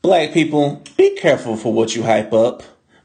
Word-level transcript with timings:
Black 0.00 0.32
people, 0.32 0.80
be 0.96 1.16
careful 1.16 1.56
for 1.56 1.72
what 1.72 1.96
you 1.96 2.04
hype 2.04 2.32
up 2.32 2.62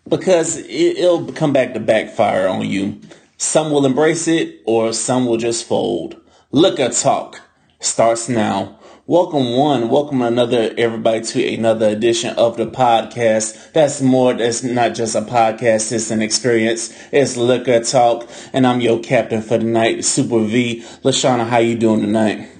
because 0.07 0.57
it, 0.57 0.99
will 0.99 1.33
come 1.33 1.51
back 1.51 1.73
to 1.73 1.79
backfire 1.79 2.47
on 2.47 2.69
you. 2.69 3.01
Some 3.37 3.71
will 3.71 3.87
embrace 3.87 4.27
it 4.27 4.61
or 4.65 4.93
some 4.93 5.25
will 5.25 5.37
just 5.37 5.67
fold. 5.67 6.21
Liquor 6.51 6.89
Talk 6.89 7.41
starts 7.79 8.29
now. 8.29 8.77
Welcome 9.07 9.53
one, 9.53 9.89
welcome 9.89 10.21
another 10.21 10.71
everybody 10.77 11.21
to 11.21 11.55
another 11.55 11.89
edition 11.89 12.35
of 12.35 12.57
the 12.57 12.67
podcast. 12.67 13.73
That's 13.73 13.99
more, 13.99 14.35
that's 14.35 14.61
not 14.61 14.93
just 14.93 15.15
a 15.15 15.21
podcast, 15.21 15.91
it's 15.91 16.11
an 16.11 16.21
experience. 16.21 16.95
It's 17.11 17.35
Liquor 17.35 17.79
Talk 17.79 18.29
and 18.53 18.67
I'm 18.67 18.81
your 18.81 18.99
captain 18.99 19.41
for 19.41 19.57
tonight, 19.57 20.05
Super 20.05 20.43
V. 20.45 20.81
Lashana, 21.03 21.47
how 21.47 21.57
you 21.57 21.75
doing 21.75 22.01
tonight? 22.01 22.52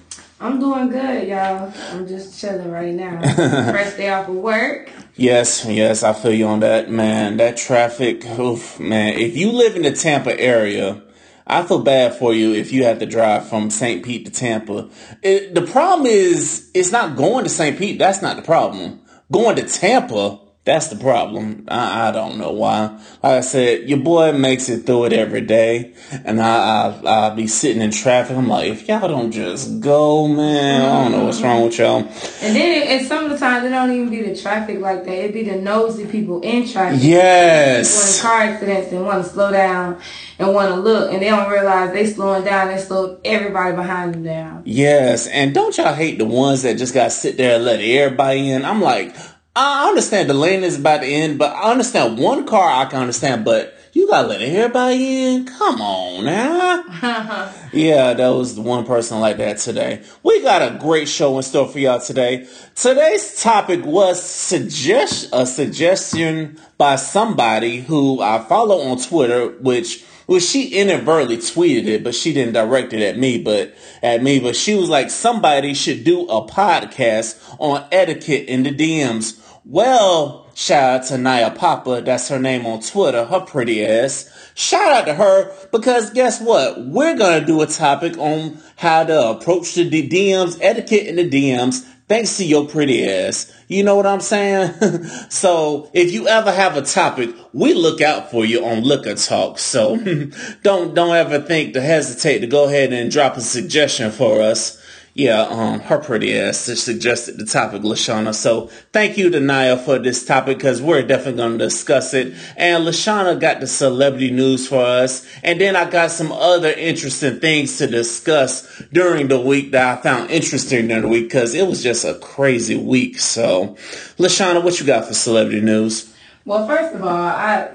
I'm 0.44 0.60
doing 0.60 0.90
good, 0.90 1.26
y'all. 1.26 1.72
I'm 1.90 2.06
just 2.06 2.38
chilling 2.38 2.70
right 2.70 2.92
now. 2.92 3.18
First 3.72 3.96
day 3.96 4.10
off 4.10 4.28
of 4.28 4.34
work. 4.34 4.90
Yes, 5.16 5.64
yes, 5.64 6.02
I 6.02 6.12
feel 6.12 6.34
you 6.34 6.46
on 6.46 6.60
that, 6.60 6.90
man. 6.90 7.38
That 7.38 7.56
traffic, 7.56 8.26
oof, 8.26 8.78
man. 8.78 9.14
If 9.14 9.38
you 9.38 9.50
live 9.52 9.74
in 9.74 9.82
the 9.82 9.92
Tampa 9.92 10.38
area, 10.38 11.02
I 11.46 11.62
feel 11.62 11.82
bad 11.82 12.14
for 12.16 12.34
you 12.34 12.52
if 12.52 12.72
you 12.72 12.84
have 12.84 12.98
to 12.98 13.06
drive 13.06 13.48
from 13.48 13.70
St. 13.70 14.04
Pete 14.04 14.26
to 14.26 14.30
Tampa. 14.30 14.90
It, 15.22 15.54
the 15.54 15.62
problem 15.62 16.06
is, 16.06 16.70
it's 16.74 16.92
not 16.92 17.16
going 17.16 17.44
to 17.44 17.50
St. 17.50 17.78
Pete. 17.78 17.98
That's 17.98 18.20
not 18.20 18.36
the 18.36 18.42
problem. 18.42 19.00
Going 19.32 19.56
to 19.56 19.66
Tampa, 19.66 20.40
that's 20.64 20.88
the 20.88 20.96
problem. 20.96 21.66
I, 21.68 22.08
I, 22.08 22.10
don't 22.10 22.38
know 22.38 22.50
why. 22.50 22.98
Like 23.22 23.38
I 23.38 23.40
said, 23.42 23.86
your 23.86 23.98
boy 23.98 24.32
makes 24.32 24.70
it 24.70 24.86
through 24.86 25.06
it 25.06 25.12
every 25.12 25.42
day, 25.42 25.92
and 26.24 26.40
I, 26.40 26.56
I 26.56 27.00
I'll 27.04 27.34
be 27.34 27.46
sitting 27.46 27.82
in 27.82 27.90
traffic. 27.90 28.34
I'm 28.34 28.48
like, 28.48 28.70
if 28.70 28.88
y'all 28.88 29.06
don't 29.06 29.30
just 29.30 29.80
go, 29.80 30.26
man, 30.26 30.80
I 30.80 31.02
don't 31.02 31.12
know 31.12 31.26
what's 31.26 31.42
wrong 31.42 31.64
with 31.64 31.78
y'all. 31.78 31.98
And 31.98 32.56
then, 32.56 32.88
and 32.88 33.06
some 33.06 33.26
of 33.26 33.30
the 33.30 33.36
times 33.36 33.66
it 33.66 33.70
don't 33.70 33.90
even 33.92 34.08
be 34.08 34.22
the 34.22 34.34
traffic 34.34 34.80
like 34.80 35.04
that. 35.04 35.12
It 35.12 35.34
be 35.34 35.42
the 35.42 35.56
nosy 35.56 36.06
people 36.06 36.40
in 36.40 36.66
traffic. 36.66 36.98
Yes. 37.02 38.22
When 38.22 38.30
car 38.30 38.40
accidents 38.40 38.90
and 38.90 39.04
want 39.04 39.22
to 39.22 39.30
slow 39.30 39.52
down 39.52 40.00
and 40.38 40.54
want 40.54 40.70
to 40.70 40.80
look, 40.80 41.12
and 41.12 41.20
they 41.20 41.28
don't 41.28 41.50
realize 41.50 41.92
they 41.92 42.06
slowing 42.06 42.42
down. 42.42 42.68
They 42.68 42.78
slow 42.78 43.20
everybody 43.22 43.76
behind 43.76 44.14
them 44.14 44.22
down. 44.22 44.62
Yes, 44.64 45.26
and 45.26 45.52
don't 45.52 45.76
y'all 45.76 45.92
hate 45.92 46.16
the 46.16 46.24
ones 46.24 46.62
that 46.62 46.78
just 46.78 46.94
got 46.94 47.04
to 47.04 47.10
sit 47.10 47.36
there 47.36 47.56
and 47.56 47.66
let 47.66 47.80
everybody 47.80 48.50
in? 48.50 48.64
I'm 48.64 48.80
like 48.80 49.14
I 49.56 49.88
understand 49.88 50.28
the 50.28 50.34
lane 50.34 50.64
is 50.64 50.80
about 50.80 51.02
to 51.02 51.06
end, 51.06 51.38
but 51.38 51.54
I 51.54 51.70
understand 51.70 52.18
one 52.18 52.44
car 52.44 52.68
I 52.68 52.86
can 52.86 53.02
understand, 53.02 53.44
but 53.44 53.78
you 53.92 54.08
gotta 54.08 54.26
let 54.26 54.42
everybody 54.42 55.22
in. 55.22 55.46
Come 55.46 55.80
on 55.80 56.24
now. 56.24 57.52
yeah, 57.72 58.14
that 58.14 58.28
was 58.30 58.56
the 58.56 58.62
one 58.62 58.84
person 58.84 59.20
like 59.20 59.36
that 59.36 59.58
today. 59.58 60.02
We 60.24 60.42
got 60.42 60.62
a 60.62 60.76
great 60.80 61.08
show 61.08 61.36
in 61.36 61.44
store 61.44 61.68
for 61.68 61.78
y'all 61.78 62.00
today. 62.00 62.48
Today's 62.74 63.40
topic 63.40 63.84
was 63.84 64.20
suggest 64.20 65.28
a 65.32 65.46
suggestion 65.46 66.58
by 66.76 66.96
somebody 66.96 67.80
who 67.80 68.20
I 68.20 68.40
follow 68.40 68.80
on 68.80 69.00
Twitter, 69.00 69.50
which 69.60 70.04
well, 70.26 70.40
she 70.40 70.68
inadvertently 70.68 71.36
tweeted 71.36 71.86
it, 71.86 72.02
but 72.02 72.14
she 72.14 72.32
didn't 72.32 72.54
direct 72.54 72.92
it 72.92 73.02
at 73.02 73.18
me, 73.18 73.42
but 73.42 73.74
at 74.02 74.22
me. 74.22 74.40
But 74.40 74.56
she 74.56 74.74
was 74.74 74.88
like, 74.88 75.10
somebody 75.10 75.74
should 75.74 76.02
do 76.02 76.22
a 76.22 76.46
podcast 76.46 77.38
on 77.58 77.86
etiquette 77.92 78.48
in 78.48 78.62
the 78.62 78.70
DMs. 78.70 79.38
Well, 79.66 80.50
shout 80.54 81.00
out 81.00 81.06
to 81.06 81.16
Naya 81.16 81.50
Papa, 81.50 82.02
that's 82.04 82.28
her 82.28 82.38
name 82.38 82.66
on 82.66 82.82
Twitter, 82.82 83.24
her 83.24 83.40
pretty 83.40 83.82
ass. 83.82 84.30
Shout 84.54 84.92
out 84.92 85.06
to 85.06 85.14
her 85.14 85.50
because 85.72 86.10
guess 86.10 86.38
what? 86.38 86.84
We're 86.84 87.16
gonna 87.16 87.46
do 87.46 87.62
a 87.62 87.66
topic 87.66 88.18
on 88.18 88.58
how 88.76 89.04
to 89.04 89.30
approach 89.30 89.74
the 89.74 89.88
DMs, 89.90 90.58
etiquette 90.60 91.06
in 91.06 91.16
the 91.16 91.30
DMs, 91.30 91.82
thanks 92.08 92.36
to 92.36 92.44
your 92.44 92.68
pretty 92.68 93.08
ass. 93.08 93.50
You 93.66 93.84
know 93.84 93.96
what 93.96 94.04
I'm 94.04 94.20
saying? 94.20 94.74
so 95.30 95.90
if 95.94 96.12
you 96.12 96.28
ever 96.28 96.52
have 96.52 96.76
a 96.76 96.82
topic, 96.82 97.34
we 97.54 97.72
look 97.72 98.02
out 98.02 98.30
for 98.30 98.44
you 98.44 98.66
on 98.66 98.82
Liquor 98.82 99.14
Talk. 99.14 99.58
So 99.58 99.96
don't 100.62 100.94
don't 100.94 101.16
ever 101.16 101.40
think 101.40 101.72
to 101.72 101.80
hesitate 101.80 102.40
to 102.40 102.46
go 102.46 102.66
ahead 102.66 102.92
and 102.92 103.10
drop 103.10 103.38
a 103.38 103.40
suggestion 103.40 104.10
for 104.10 104.42
us 104.42 104.83
yeah, 105.16 105.42
um, 105.42 105.78
her 105.78 105.98
pretty 105.98 106.36
ass 106.36 106.58
suggested 106.58 107.38
the 107.38 107.46
topic, 107.46 107.82
Lashana. 107.82 108.34
So 108.34 108.66
thank 108.92 109.16
you 109.16 109.30
to 109.30 109.76
for 109.84 110.00
this 110.00 110.26
topic 110.26 110.58
because 110.58 110.82
we're 110.82 111.02
definitely 111.02 111.36
going 111.36 111.52
to 111.52 111.64
discuss 111.64 112.14
it. 112.14 112.34
And 112.56 112.84
Lashana 112.84 113.38
got 113.38 113.60
the 113.60 113.68
celebrity 113.68 114.32
news 114.32 114.66
for 114.66 114.84
us. 114.84 115.24
And 115.44 115.60
then 115.60 115.76
I 115.76 115.88
got 115.88 116.10
some 116.10 116.32
other 116.32 116.72
interesting 116.72 117.38
things 117.38 117.78
to 117.78 117.86
discuss 117.86 118.82
during 118.92 119.28
the 119.28 119.38
week 119.38 119.70
that 119.70 119.98
I 119.98 120.02
found 120.02 120.32
interesting 120.32 120.88
during 120.88 121.02
the 121.02 121.08
week 121.08 121.24
because 121.26 121.54
it 121.54 121.68
was 121.68 121.80
just 121.80 122.04
a 122.04 122.14
crazy 122.14 122.76
week. 122.76 123.20
So 123.20 123.76
Lashana, 124.18 124.64
what 124.64 124.80
you 124.80 124.86
got 124.86 125.04
for 125.04 125.14
celebrity 125.14 125.60
news? 125.60 126.12
Well, 126.44 126.66
first 126.66 126.92
of 126.92 127.02
all, 127.02 127.08
I 127.08 127.70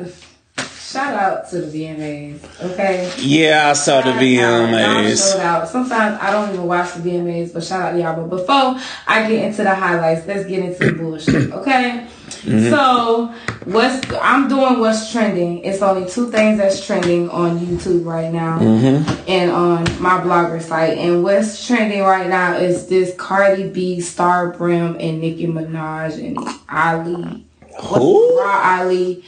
Shout 0.89 1.13
out 1.13 1.47
to 1.51 1.61
the 1.61 1.85
VMAs, 1.85 2.63
okay? 2.71 3.13
Yeah, 3.19 3.69
I 3.69 3.73
saw 3.73 4.01
the 4.01 4.09
VMAs. 4.09 5.33
Showed 5.33 5.39
out. 5.39 5.67
Sometimes 5.67 6.17
I 6.19 6.31
don't 6.31 6.51
even 6.51 6.65
watch 6.65 6.95
the 6.95 7.07
VMAs, 7.07 7.53
but 7.53 7.63
shout 7.63 7.81
out 7.83 7.91
to 7.91 7.99
y'all. 7.99 8.15
But 8.15 8.37
before 8.37 8.75
I 9.05 9.29
get 9.29 9.45
into 9.45 9.61
the 9.61 9.75
highlights, 9.75 10.25
let's 10.25 10.47
get 10.47 10.65
into 10.65 10.87
the 10.87 10.93
bullshit, 10.93 11.53
okay? 11.53 12.07
Mm-hmm. 12.41 12.71
So 12.71 13.31
what's 13.65 14.03
I'm 14.19 14.47
doing 14.47 14.79
what's 14.79 15.11
trending. 15.11 15.59
It's 15.59 15.83
only 15.83 16.09
two 16.09 16.31
things 16.31 16.57
that's 16.57 16.83
trending 16.83 17.29
on 17.29 17.59
YouTube 17.59 18.03
right 18.03 18.33
now 18.33 18.57
mm-hmm. 18.57 19.29
and 19.29 19.51
on 19.51 19.83
my 20.01 20.19
blogger 20.21 20.59
site. 20.59 20.97
And 20.97 21.23
what's 21.23 21.67
trending 21.67 22.01
right 22.01 22.27
now 22.27 22.57
is 22.57 22.87
this 22.87 23.13
Cardi 23.15 23.69
B, 23.69 24.01
Star 24.01 24.53
Brim, 24.53 24.97
and 24.99 25.21
Nicki 25.21 25.45
Minaj 25.45 26.17
and 26.17 26.39
Ali. 26.67 27.45
Who? 27.79 28.39
Rah 28.39 28.79
Ali 28.79 29.23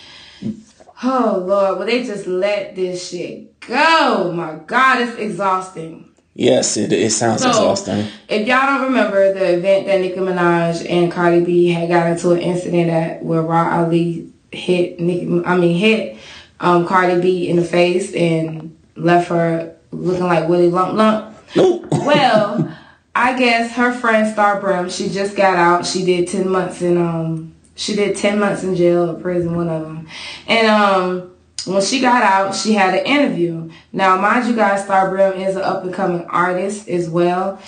Oh 1.04 1.44
Lord, 1.46 1.80
will 1.80 1.86
they 1.86 2.04
just 2.04 2.28
let 2.28 2.76
this 2.76 3.10
shit 3.10 3.60
go? 3.62 4.32
My 4.34 4.60
God, 4.68 5.02
it's 5.02 5.18
exhausting. 5.18 6.12
Yes, 6.34 6.78
it, 6.78 6.94
it 6.94 7.12
sounds 7.12 7.42
so, 7.42 7.50
exhausting. 7.50 8.08
If 8.30 8.48
y'all 8.48 8.68
don't 8.68 8.84
remember 8.84 9.34
the 9.34 9.56
event 9.56 9.88
that 9.88 10.00
Nicki 10.00 10.18
Minaj 10.18 10.90
and 10.90 11.12
Cardi 11.12 11.44
B 11.44 11.70
had 11.70 11.90
got 11.90 12.08
into 12.08 12.32
an 12.32 12.40
incident 12.40 12.90
at 12.90 13.24
where 13.24 13.42
Rah 13.42 13.80
Ali 13.80 14.32
hit 14.52 15.00
Nicki, 15.00 15.44
I 15.46 15.58
mean 15.58 15.78
hit 15.78 16.18
um, 16.60 16.86
Cardi 16.86 17.20
B 17.20 17.50
in 17.50 17.58
the 17.58 17.66
face 17.66 18.14
and 18.14 18.78
left 18.96 19.30
her 19.30 19.76
looking 19.92 20.26
like 20.26 20.48
Willie 20.48 20.70
Lump 20.70 20.94
Lump. 20.94 21.36
Nope. 21.56 21.86
well, 21.92 22.78
I 23.16 23.38
guess 23.38 23.74
her 23.74 23.92
friend 23.92 24.32
Star 24.32 24.62
Brim, 24.62 24.90
she 24.90 25.10
just 25.10 25.36
got 25.36 25.58
out. 25.58 25.86
She 25.86 26.06
did 26.06 26.28
ten 26.28 26.48
months 26.48 26.82
in 26.82 26.98
um 26.98 27.51
she 27.82 27.96
did 27.96 28.16
10 28.16 28.40
months 28.40 28.64
in 28.64 28.76
jail 28.76 29.10
or 29.10 29.20
prison, 29.20 29.56
one 29.56 29.68
of 29.68 29.82
them. 29.82 30.08
And 30.48 30.68
um, 30.68 31.36
when 31.66 31.82
she 31.82 32.00
got 32.00 32.22
out, 32.22 32.54
she 32.54 32.74
had 32.74 32.94
an 32.94 33.06
interview. 33.06 33.72
Now, 33.92 34.18
mind 34.22 34.48
you 34.48 34.56
guys, 34.56 34.84
Star 34.84 35.10
Brim 35.10 35.34
is 35.34 35.56
an 35.56 35.64
up 35.64 35.84
and 35.84 35.92
coming 35.92 36.24
artist 36.26 36.88
as 36.88 37.10
well. 37.10 37.60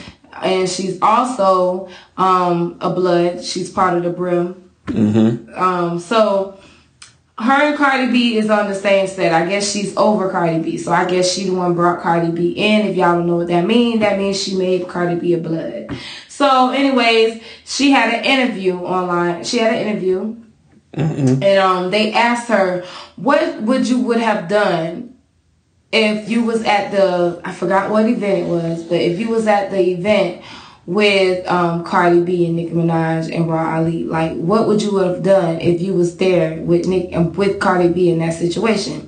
And 0.44 0.70
she's 0.70 1.02
also 1.02 1.90
um, 2.16 2.78
a 2.80 2.92
blood. 2.92 3.44
She's 3.44 3.72
part 3.72 3.98
of 3.98 4.04
the 4.04 4.12
Brim. 4.12 4.70
Mm-hmm. 4.86 5.52
Um, 5.56 6.00
so 6.00 6.60
her 7.40 7.52
and 7.52 7.78
Cardi 7.78 8.12
B 8.12 8.38
is 8.38 8.52
on 8.52 8.70
the 8.70 8.76
same 8.76 9.08
set. 9.08 9.34
I 9.34 9.48
guess 9.48 9.72
she's 9.72 9.98
over 9.98 10.30
Cardi 10.30 10.60
B. 10.60 10.78
So 10.78 10.92
I 10.92 11.10
guess 11.10 11.32
she 11.34 11.46
the 11.46 11.56
one 11.56 11.74
brought 11.74 12.02
Cardi 12.02 12.32
B 12.32 12.52
in. 12.52 12.86
If 12.86 12.96
y'all 12.96 13.16
don't 13.16 13.26
know 13.26 13.38
what 13.38 13.48
that 13.48 13.66
means, 13.66 14.02
that 14.02 14.20
means 14.20 14.42
she 14.42 14.56
made 14.56 14.88
Cardi 14.88 15.16
B 15.16 15.34
a 15.34 15.40
blood. 15.40 15.98
So, 16.36 16.72
anyways, 16.72 17.44
she 17.64 17.92
had 17.92 18.12
an 18.12 18.26
interview 18.26 18.78
online. 18.78 19.44
She 19.44 19.60
had 19.60 19.76
an 19.76 19.88
interview, 19.88 20.36
mm-hmm. 20.92 21.44
and 21.44 21.60
um, 21.60 21.92
they 21.92 22.12
asked 22.12 22.48
her, 22.50 22.84
"What 23.18 23.62
would 23.62 23.88
you 23.88 24.02
would 24.02 24.20
have 24.20 24.50
done 24.50 25.16
if 25.92 26.28
you 26.32 26.44
was 26.44 26.64
at 26.64 26.90
the 26.90 27.40
I 27.46 27.52
forgot 27.52 27.92
what 27.92 28.10
event 28.10 28.48
it 28.48 28.50
was, 28.50 28.82
but 28.82 29.00
if 29.00 29.20
you 29.20 29.30
was 29.30 29.46
at 29.46 29.70
the 29.70 29.80
event 29.80 30.42
with 30.88 31.48
um, 31.48 31.84
Cardi 31.84 32.22
B 32.22 32.48
and 32.48 32.56
Nicki 32.56 32.72
Minaj 32.72 33.32
and 33.32 33.48
Rah 33.48 33.76
Ali, 33.76 34.04
like 34.04 34.36
what 34.36 34.68
would 34.68 34.82
you 34.82 34.98
have 34.98 35.22
done 35.22 35.62
if 35.62 35.82
you 35.82 35.94
was 35.94 36.18
there 36.18 36.60
with 36.64 36.88
Nick 36.88 37.12
and 37.12 37.38
with 37.38 37.60
Cardi 37.60 37.90
B 37.90 38.10
in 38.10 38.18
that 38.20 38.34
situation?" 38.34 39.08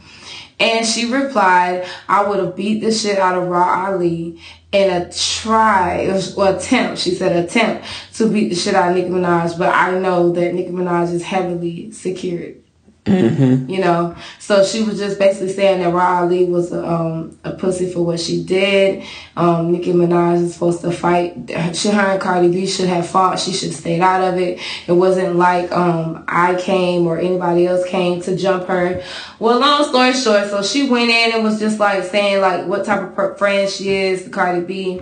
And 0.60 0.86
she 0.86 1.12
replied, 1.12 1.86
I 2.07 2.25
would 2.25 2.39
have 2.39 2.56
beat 2.56 2.80
the 2.80 2.92
shit 2.92 3.19
out 3.19 3.38
of 3.38 3.48
Rah 3.50 3.88
Ali 3.88 4.39
in 4.75 5.01
a 5.01 5.12
try 5.13 6.06
or 6.36 6.56
attempt, 6.56 7.00
she 7.00 7.12
said 7.12 7.31
attempt 7.45 7.86
to 8.16 8.30
beat 8.30 8.50
the 8.50 8.56
shit 8.56 8.75
out 8.75 8.89
of 8.89 8.95
Nicki 8.95 9.10
Minaj, 9.10 9.57
but 9.57 9.74
I 9.74 9.98
know 10.00 10.31
that 10.33 10.54
Nicki 10.54 10.72
Minaj 10.72 11.13
is 11.13 11.24
heavily 11.24 11.92
secured. 11.92 12.65
Mm-hmm. 13.06 13.69
You 13.69 13.81
know, 13.81 14.16
so 14.40 14.63
she 14.63 14.84
was 14.84 14.98
just 14.98 15.19
basically 15.19 15.54
saying 15.54 15.81
that 15.81 15.94
Riley 15.94 16.46
was 16.46 16.72
a, 16.72 16.84
um, 16.84 17.38
a 17.44 17.52
pussy 17.52 17.92
for 17.92 18.04
what 18.04 18.19
she 18.19 18.44
did. 18.44 19.04
Um, 19.38 19.72
Nicki 19.72 19.94
Minaj 19.94 20.42
is 20.42 20.54
supposed 20.54 20.81
to 20.81 20.92
fight. 20.92 21.36
She, 21.75 21.90
her 21.90 22.02
and 22.02 22.22
Cardi 22.22 22.50
B 22.50 22.66
should 22.66 22.88
have 22.88 23.07
fought. 23.07 23.40
She 23.40 23.54
should 23.54 23.69
have 23.69 23.78
stayed 23.78 24.02
out 24.02 24.22
of 24.22 24.40
it. 24.40 24.60
It 24.88 24.94
wasn't 24.94 25.36
like 25.36 25.72
um, 25.72 26.25
I 26.28 26.56
came 26.56 27.06
or 27.06 27.19
anybody 27.19 27.68
else 27.68 27.88
came 27.88 28.22
to 28.24 28.36
jump 28.36 28.68
her. 28.68 29.04
Well, 29.38 29.60
long 29.60 29.88
story 29.88 30.13
short, 30.13 30.50
so 30.50 30.63
she 30.63 30.90
went 30.90 31.12
in 31.12 31.34
and 31.34 31.44
was 31.44 31.60
just 31.60 31.80
like 31.80 32.04
saying 32.06 32.42
like 32.42 32.66
what 32.66 32.86
type 32.86 33.16
of 33.16 33.38
friend 33.38 33.69
she 33.69 33.90
is, 33.90 34.28
Cardi 34.30 34.66
B. 34.66 35.02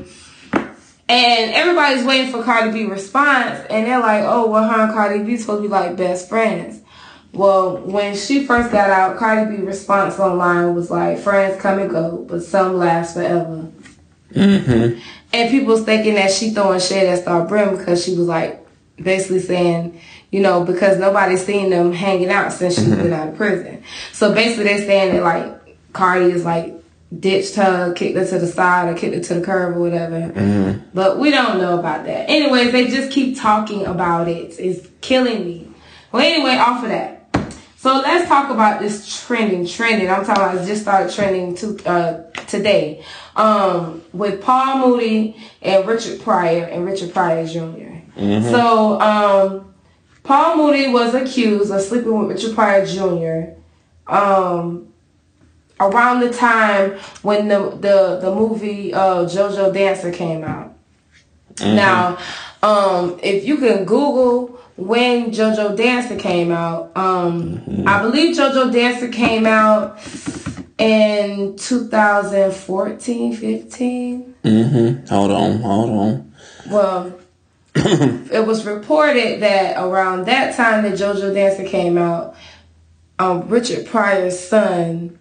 And 1.07 1.53
everybody's 1.53 2.05
waiting 2.05 2.31
for 2.31 2.44
Cardi 2.44 2.71
B 2.71 2.85
response, 2.85 3.65
and 3.69 3.88
they're 3.88 4.00
like, 4.00 4.23
"Oh, 4.25 4.50
well, 4.50 4.67
her 4.67 4.83
and 4.83 4.94
Cardi 4.94 5.23
B 5.23 5.38
supposed 5.38 5.59
to 5.59 5.67
be 5.67 5.67
like 5.69 5.95
best 5.95 6.27
friends." 6.27 6.82
Well, 7.33 7.77
when 7.77 8.15
she 8.15 8.45
first 8.45 8.71
got 8.71 8.91
out, 8.91 9.18
Cardi 9.18 9.57
B 9.57 9.63
response 9.63 10.19
online 10.19 10.75
was 10.75 10.91
like, 10.91 11.18
"Friends 11.19 11.59
come 11.62 11.80
and 11.80 11.89
go, 11.89 12.25
but 12.27 12.44
some 12.44 12.77
last 12.77 13.15
forever." 13.15 13.69
Mm-hmm. 14.31 15.00
And 15.33 15.50
people's 15.50 15.83
thinking 15.83 16.15
that 16.15 16.31
she 16.31 16.51
throwing 16.51 16.80
shade 16.80 17.07
at 17.07 17.24
Star 17.24 17.45
Brim 17.45 17.75
because 17.75 18.03
she 18.03 18.15
was 18.15 18.27
like 18.27 18.63
basically 18.97 19.39
saying, 19.39 20.00
you 20.31 20.41
know, 20.41 20.63
because 20.63 21.00
nobody's 21.00 21.44
seen 21.45 21.71
them 21.71 21.91
hanging 21.91 22.30
out 22.30 22.53
since 22.53 22.75
she's 22.75 22.89
been 22.89 23.12
out 23.12 23.30
of 23.30 23.36
prison. 23.36 23.83
So 24.12 24.33
basically 24.33 24.65
they're 24.65 24.86
saying 24.86 25.13
that 25.13 25.24
like 25.24 25.77
Cardi 25.94 26.25
is 26.25 26.45
like 26.45 26.75
ditched 27.19 27.56
her, 27.56 27.94
kicked 27.94 28.18
her 28.18 28.25
to 28.25 28.39
the 28.39 28.47
side 28.47 28.89
or 28.89 28.97
kicked 28.97 29.15
her 29.15 29.21
to 29.21 29.33
the 29.36 29.45
curb 29.45 29.75
or 29.75 29.79
whatever. 29.79 30.81
But 30.94 31.19
we 31.19 31.31
don't 31.31 31.59
know 31.59 31.79
about 31.79 32.06
that. 32.06 32.29
Anyways, 32.29 32.71
they 32.71 32.88
just 32.88 33.12
keep 33.12 33.39
talking 33.39 33.86
about 33.86 34.27
it. 34.27 34.56
It's 34.59 34.88
killing 35.01 35.45
me. 35.45 35.68
Well, 36.12 36.24
anyway, 36.24 36.56
off 36.56 36.83
of 36.83 36.89
that. 36.89 37.12
So 37.83 37.95
let's 37.97 38.30
talk 38.30 38.50
about 38.50 38.80
this 38.80 39.25
trending, 39.25 39.68
trending. 39.68 40.09
I'm 40.09 40.24
talking 40.24 40.41
about 40.41 40.56
it 40.56 40.65
just 40.65 40.83
started 40.83 41.13
trending 41.13 41.53
to, 41.56 41.77
uh, 41.85 42.31
today. 42.45 43.03
Um, 43.35 44.01
with 44.13 44.41
Paul 44.41 44.88
Mooney 44.88 45.35
and 45.62 45.85
Richard 45.85 46.21
Pryor 46.21 46.63
and 46.63 46.85
Richard 46.85 47.12
Pryor 47.12 47.45
junior 47.45 48.01
So, 48.15 49.01
um, 49.01 49.74
Paul 50.24 50.56
Mooney 50.56 50.94
was 50.94 51.13
accused 51.13 51.74
of 51.74 51.81
sleeping 51.81 52.18
with 52.18 52.30
Richard 52.30 52.56
Pryor 52.56 52.85
Jr. 52.85 53.59
Um, 54.07 54.94
around 55.77 56.21
the 56.21 56.31
time 56.31 56.91
when 57.21 57.50
the 57.50 57.71
the, 57.71 58.19
the 58.21 58.33
movie 58.33 58.94
uh, 58.94 59.25
JoJo 59.25 59.74
Dancer 59.74 60.13
came 60.13 60.45
out. 60.45 60.74
Now, 61.59 62.18
um, 62.62 63.19
if 63.21 63.44
you 63.44 63.57
can 63.57 63.83
Google 63.83 64.52
when 64.75 65.31
JoJo 65.31 65.77
Dancer 65.77 66.17
came 66.17 66.51
out, 66.51 66.91
um, 66.95 67.85
I 67.87 68.01
believe 68.01 68.35
JoJo 68.35 68.71
Dancer 68.71 69.09
came 69.09 69.45
out 69.45 69.99
in 70.77 71.55
2014, 71.55 73.35
15. 73.35 74.35
Mm-hmm. 74.43 75.05
Hold 75.07 75.31
on, 75.31 75.57
hold 75.59 75.89
on. 75.89 76.33
Well, 76.69 77.19
it 77.75 78.45
was 78.45 78.65
reported 78.65 79.41
that 79.41 79.81
around 79.81 80.25
that 80.25 80.55
time 80.55 80.83
that 80.83 80.93
JoJo 80.93 81.33
Dancer 81.33 81.65
came 81.65 81.97
out, 81.97 82.35
um, 83.19 83.47
Richard 83.47 83.85
Pryor's 83.85 84.39
son, 84.39 85.19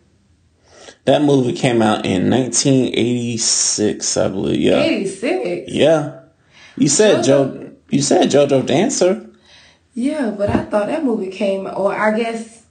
That 1.05 1.23
movie 1.23 1.53
came 1.53 1.83
out 1.83 2.07
in 2.07 2.31
1986, 2.31 4.17
I 4.17 4.29
believe. 4.29 4.61
Yeah, 4.61 4.81
86. 4.81 5.71
yeah. 5.71 6.21
You 6.77 6.89
said 6.89 7.23
Joe. 7.25 7.71
You 7.91 8.01
said 8.01 8.31
JoJo 8.31 8.65
Dancer. 8.67 9.29
Yeah, 9.95 10.31
but 10.31 10.49
I 10.49 10.65
thought 10.65 10.87
that 10.87 11.05
movie 11.05 11.31
came, 11.31 11.67
or 11.67 11.95
I 11.95 12.17
guess, 12.19 12.65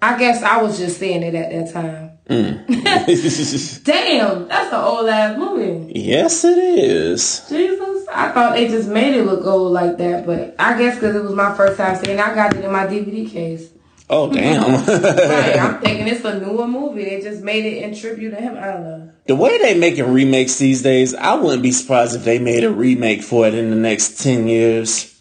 I 0.00 0.18
guess 0.18 0.42
I 0.42 0.60
was 0.62 0.78
just 0.78 0.98
seeing 0.98 1.22
it 1.22 1.34
at 1.34 1.50
that 1.50 1.72
time. 1.72 2.10
Mm. 2.28 2.66
Damn, 3.84 4.48
that's 4.48 4.72
an 4.72 4.80
old 4.80 5.08
ass 5.08 5.38
movie. 5.38 5.92
yes, 5.94 6.44
it 6.44 6.58
is. 6.58 7.46
Jesus, 7.48 8.06
I 8.12 8.30
thought 8.32 8.54
they 8.54 8.68
just 8.68 8.88
made 8.88 9.14
it 9.14 9.24
look 9.24 9.46
old 9.46 9.72
like 9.72 9.96
that, 9.98 10.26
but 10.26 10.54
I 10.58 10.78
guess 10.78 10.96
because 10.96 11.16
it 11.16 11.22
was 11.22 11.34
my 11.34 11.54
first 11.56 11.78
time 11.78 11.96
seeing, 11.96 12.18
it, 12.18 12.24
I 12.24 12.34
got 12.34 12.54
it 12.54 12.64
in 12.64 12.70
my 12.72 12.86
DVD 12.86 13.28
case. 13.28 13.70
Oh 14.10 14.30
damn. 14.32 14.84
Right, 14.86 15.58
I'm 15.58 15.80
thinking 15.80 16.06
it's 16.06 16.24
a 16.24 16.38
newer 16.38 16.66
movie. 16.68 17.04
They 17.04 17.22
just 17.22 17.42
made 17.42 17.64
it 17.64 17.82
in 17.82 17.94
tribute 17.94 18.30
to 18.30 18.36
him. 18.36 18.58
I 18.58 18.66
don't 18.66 18.82
know. 18.84 19.10
The 19.26 19.34
way 19.34 19.56
they 19.56 19.78
making 19.78 20.12
remakes 20.12 20.58
these 20.58 20.82
days, 20.82 21.14
I 21.14 21.34
wouldn't 21.34 21.62
be 21.62 21.72
surprised 21.72 22.14
if 22.14 22.24
they 22.24 22.38
made 22.38 22.62
a 22.62 22.70
remake 22.70 23.22
for 23.22 23.46
it 23.46 23.54
in 23.54 23.70
the 23.70 23.76
next 23.76 24.20
ten 24.22 24.48
years. 24.48 25.11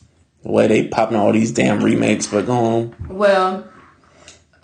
The 0.43 0.51
way 0.51 0.67
they 0.67 0.87
popping 0.87 1.17
all 1.17 1.31
these 1.31 1.51
damn 1.51 1.83
remakes, 1.83 2.27
but 2.27 2.45
go 2.47 2.53
on. 2.53 2.95
Well, 3.09 3.67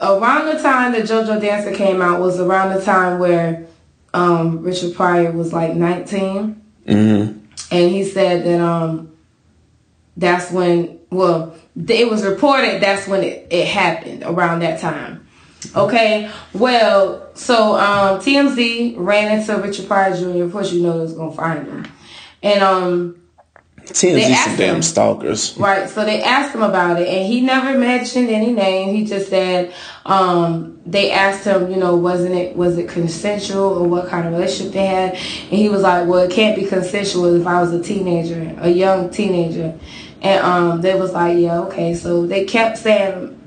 around 0.02 0.56
the 0.56 0.62
time 0.62 0.94
that 0.94 1.04
JoJo 1.04 1.40
Dancer 1.40 1.76
came 1.76 2.02
out 2.02 2.20
was 2.20 2.40
around 2.40 2.74
the 2.74 2.84
time 2.84 3.20
where 3.20 3.68
um, 4.14 4.64
Richard 4.64 4.96
Pryor 4.96 5.32
was 5.32 5.54
like 5.54 5.76
19. 5.76 6.64
Mm-hmm. 6.88 7.38
and 7.70 7.92
he 7.92 8.06
said 8.06 8.46
that 8.46 8.62
um 8.62 9.12
that's 10.16 10.50
when 10.52 10.98
well 11.10 11.54
it 11.76 12.10
was 12.10 12.24
reported 12.24 12.82
that's 12.82 13.10
when 13.10 13.24
it, 13.24 13.48
it 13.50 13.68
happened 13.68 14.24
around 14.26 14.60
that 14.60 14.80
time 14.80 15.28
okay 15.76 16.32
well 16.54 17.30
so 17.34 17.76
um 17.76 18.22
tmz 18.22 18.94
ran 18.96 19.38
into 19.38 19.58
richard 19.58 19.86
pryor 19.86 20.16
jr 20.16 20.44
of 20.44 20.52
course 20.54 20.72
you 20.72 20.82
know 20.82 20.94
they 20.94 21.00
was 21.00 21.14
gonna 21.14 21.34
find 21.34 21.68
him 21.68 21.86
and 22.42 22.64
um 22.64 23.17
TMZ 23.94 24.22
some 24.22 24.32
asked 24.32 24.58
damn 24.58 24.76
him. 24.76 24.82
stalkers. 24.82 25.58
Right. 25.58 25.90
So 25.90 26.04
they 26.04 26.22
asked 26.22 26.54
him 26.54 26.62
about 26.62 27.02
it, 27.02 27.08
and 27.08 27.26
he 27.26 27.42
never 27.42 27.78
mentioned 27.78 28.30
any 28.30 28.52
name. 28.52 28.96
He 28.96 29.06
just 29.06 29.30
said 29.30 29.74
um, 30.06 30.80
they 30.86 31.12
asked 31.12 31.46
him, 31.46 31.72
you 31.72 31.78
know, 31.78 31.96
wasn't 31.96 32.36
it 32.36 32.56
was 32.56 32.78
it 32.78 32.90
consensual 32.90 33.78
or 33.78 33.88
what 33.88 34.08
kind 34.08 34.28
of 34.28 34.34
relationship 34.34 34.74
they 34.74 34.86
had, 34.86 35.14
and 35.14 35.52
he 35.52 35.70
was 35.70 35.82
like, 35.82 36.08
well, 36.08 36.20
it 36.20 36.32
can't 36.32 36.56
be 36.56 36.66
consensual 36.66 37.36
if 37.40 37.48
I 37.48 37.62
was 37.62 37.72
a 37.74 37.82
teenager, 37.82 38.56
a 38.60 38.70
young 38.70 39.10
teenager, 39.10 39.78
and 40.22 40.44
um, 40.44 40.82
they 40.82 40.96
was 41.00 41.14
like, 41.14 41.38
yeah, 41.38 41.60
okay. 41.62 41.94
So 41.96 42.26
they 42.28 42.46
kept 42.46 42.78
saying 42.78 43.40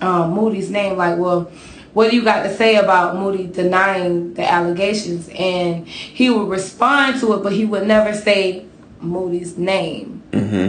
um, 0.00 0.32
Mooney's 0.32 0.70
name, 0.70 0.96
like, 0.96 1.18
well. 1.18 1.50
What 1.94 2.10
do 2.10 2.16
you 2.16 2.24
got 2.24 2.42
to 2.42 2.52
say 2.56 2.74
about 2.74 3.14
Mooney 3.14 3.46
denying 3.46 4.34
the 4.34 4.42
allegations? 4.42 5.28
And 5.28 5.86
he 5.86 6.28
would 6.28 6.48
respond 6.48 7.20
to 7.20 7.34
it, 7.34 7.44
but 7.44 7.52
he 7.52 7.64
would 7.64 7.86
never 7.86 8.12
say 8.12 8.66
Mooney's 9.04 9.56
name. 9.56 10.22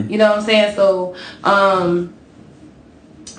You 0.10 0.18
know 0.18 0.30
what 0.30 0.40
I'm 0.40 0.46
saying? 0.46 0.76
So, 0.76 1.16
um, 1.44 2.14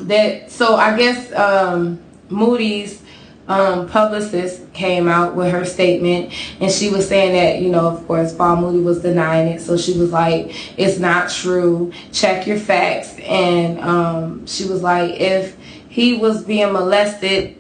that 0.00 0.50
so 0.50 0.76
I 0.76 0.96
guess 0.96 1.32
um, 1.32 2.00
Mooney's 2.28 3.02
um, 3.48 3.88
publicist 3.88 4.72
came 4.72 5.08
out 5.08 5.36
with 5.36 5.52
her 5.52 5.64
statement, 5.64 6.32
and 6.60 6.70
she 6.70 6.90
was 6.90 7.08
saying 7.08 7.32
that 7.32 7.62
you 7.62 7.70
know, 7.70 7.86
of 7.88 8.06
course, 8.06 8.34
Paul 8.34 8.56
Mooney 8.56 8.82
was 8.82 9.02
denying 9.02 9.48
it. 9.48 9.60
So 9.60 9.76
she 9.76 9.98
was 9.98 10.12
like, 10.12 10.54
"It's 10.78 10.98
not 10.98 11.30
true. 11.30 11.92
Check 12.12 12.46
your 12.46 12.58
facts." 12.58 13.16
And 13.20 13.80
um, 13.80 14.46
she 14.46 14.64
was 14.64 14.82
like, 14.82 15.20
"If 15.20 15.56
he 15.88 16.16
was 16.16 16.44
being 16.44 16.72
molested." 16.72 17.56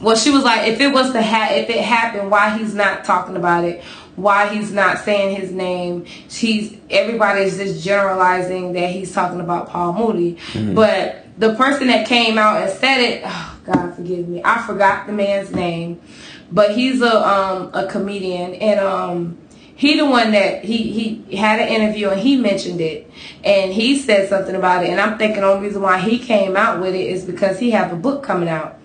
Well, 0.00 0.14
she 0.14 0.30
was 0.30 0.44
like, 0.44 0.68
if 0.68 0.80
it 0.80 0.92
was 0.92 1.10
to 1.10 1.20
ha- 1.20 1.54
if 1.54 1.68
it 1.68 1.82
happened, 1.82 2.30
why 2.30 2.56
he's 2.56 2.72
not 2.72 3.04
talking 3.04 3.34
about 3.34 3.64
it? 3.64 3.82
Why 4.18 4.54
he's 4.54 4.72
not 4.72 4.98
saying 4.98 5.36
his 5.36 5.52
name? 5.52 6.06
She's 6.28 6.76
everybody's 6.90 7.56
just 7.56 7.84
generalizing 7.84 8.72
that 8.72 8.90
he's 8.90 9.12
talking 9.12 9.40
about 9.40 9.68
Paul 9.68 9.92
Mooney, 9.94 10.38
but 10.74 11.24
the 11.38 11.54
person 11.54 11.86
that 11.88 12.06
came 12.06 12.36
out 12.36 12.60
and 12.62 12.70
said 12.70 12.98
it, 12.98 13.22
oh, 13.24 13.60
God 13.64 13.94
forgive 13.94 14.28
me, 14.28 14.42
I 14.44 14.62
forgot 14.62 15.06
the 15.06 15.12
man's 15.12 15.52
name, 15.52 16.00
but 16.50 16.74
he's 16.76 17.00
a 17.00 17.26
um 17.26 17.70
a 17.74 17.86
comedian 17.86 18.54
and 18.54 18.80
um 18.80 19.38
he 19.78 19.96
the 19.96 20.04
one 20.04 20.32
that 20.32 20.64
he 20.64 20.90
he 20.90 21.36
had 21.36 21.60
an 21.60 21.68
interview 21.68 22.08
and 22.08 22.20
he 22.20 22.36
mentioned 22.36 22.80
it. 22.80 23.08
And 23.44 23.72
he 23.72 23.96
said 23.96 24.28
something 24.28 24.56
about 24.56 24.82
it. 24.82 24.90
And 24.90 25.00
I'm 25.00 25.16
thinking 25.18 25.42
the 25.42 25.46
only 25.46 25.68
reason 25.68 25.82
why 25.82 25.98
he 26.00 26.18
came 26.18 26.56
out 26.56 26.80
with 26.80 26.96
it 26.96 27.06
is 27.06 27.24
because 27.24 27.60
he 27.60 27.70
have 27.70 27.92
a 27.92 27.96
book 27.96 28.24
coming 28.24 28.48
out. 28.48 28.76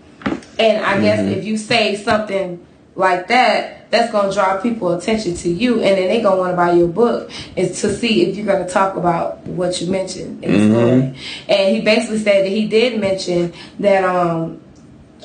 And 0.59 0.85
I 0.85 1.01
guess 1.01 1.19
if 1.19 1.45
you 1.45 1.57
say 1.57 1.95
something 1.95 2.63
like 2.95 3.27
that, 3.27 3.89
that's 3.91 4.11
gonna 4.11 4.33
draw 4.33 4.59
people 4.61 4.93
attention 4.93 5.35
to 5.35 5.49
you, 5.49 5.75
and 5.75 5.97
then 5.97 6.07
they 6.07 6.21
gonna 6.21 6.37
want 6.39 6.51
to 6.53 6.57
buy 6.57 6.73
your 6.73 6.87
book 6.87 7.31
is 7.55 7.81
to 7.81 7.93
see 7.95 8.23
if 8.23 8.35
you're 8.35 8.45
gonna 8.45 8.69
talk 8.69 8.95
about 8.95 9.39
what 9.45 9.81
you 9.81 9.89
mentioned 9.91 10.43
in 10.43 10.51
the 10.51 10.75
story. 10.75 11.15
And 11.49 11.75
he 11.75 11.81
basically 11.81 12.19
said 12.19 12.45
that 12.45 12.49
he 12.49 12.67
did 12.67 12.99
mention 12.99 13.53
that 13.79 14.03
um, 14.03 14.61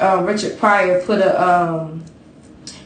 uh, 0.01 0.23
Richard 0.23 0.59
Pryor 0.59 1.03
put 1.05 1.21
a 1.21 1.43
um, 1.43 2.05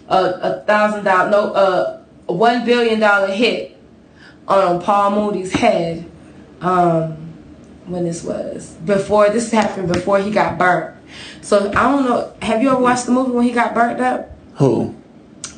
a, 0.09 0.17
a 0.17 0.61
thousand 0.67 1.05
dollar 1.05 1.31
no 1.31 1.53
uh, 1.53 2.03
a 2.29 2.33
one 2.33 2.65
billion 2.65 3.01
dollar 3.01 3.29
hit 3.29 3.77
on 4.49 4.83
Paul 4.83 5.11
Mooney's 5.13 5.53
head 5.53 6.11
um, 6.61 7.13
when 7.87 8.05
this 8.05 8.25
was 8.25 8.73
before 8.85 9.31
this 9.31 9.51
happened 9.51 9.93
before 9.93 10.19
he 10.19 10.31
got 10.31 10.59
burnt. 10.59 10.97
So 11.41 11.71
I 11.71 11.91
don't 11.91 12.05
know. 12.05 12.33
Have 12.43 12.63
you 12.63 12.71
ever 12.71 12.81
watched 12.81 13.07
the 13.07 13.13
movie 13.13 13.33
when 13.33 13.45
he 13.45 13.53
got 13.53 13.75
burnt 13.75 14.01
up? 14.01 14.32
Who? 14.55 14.95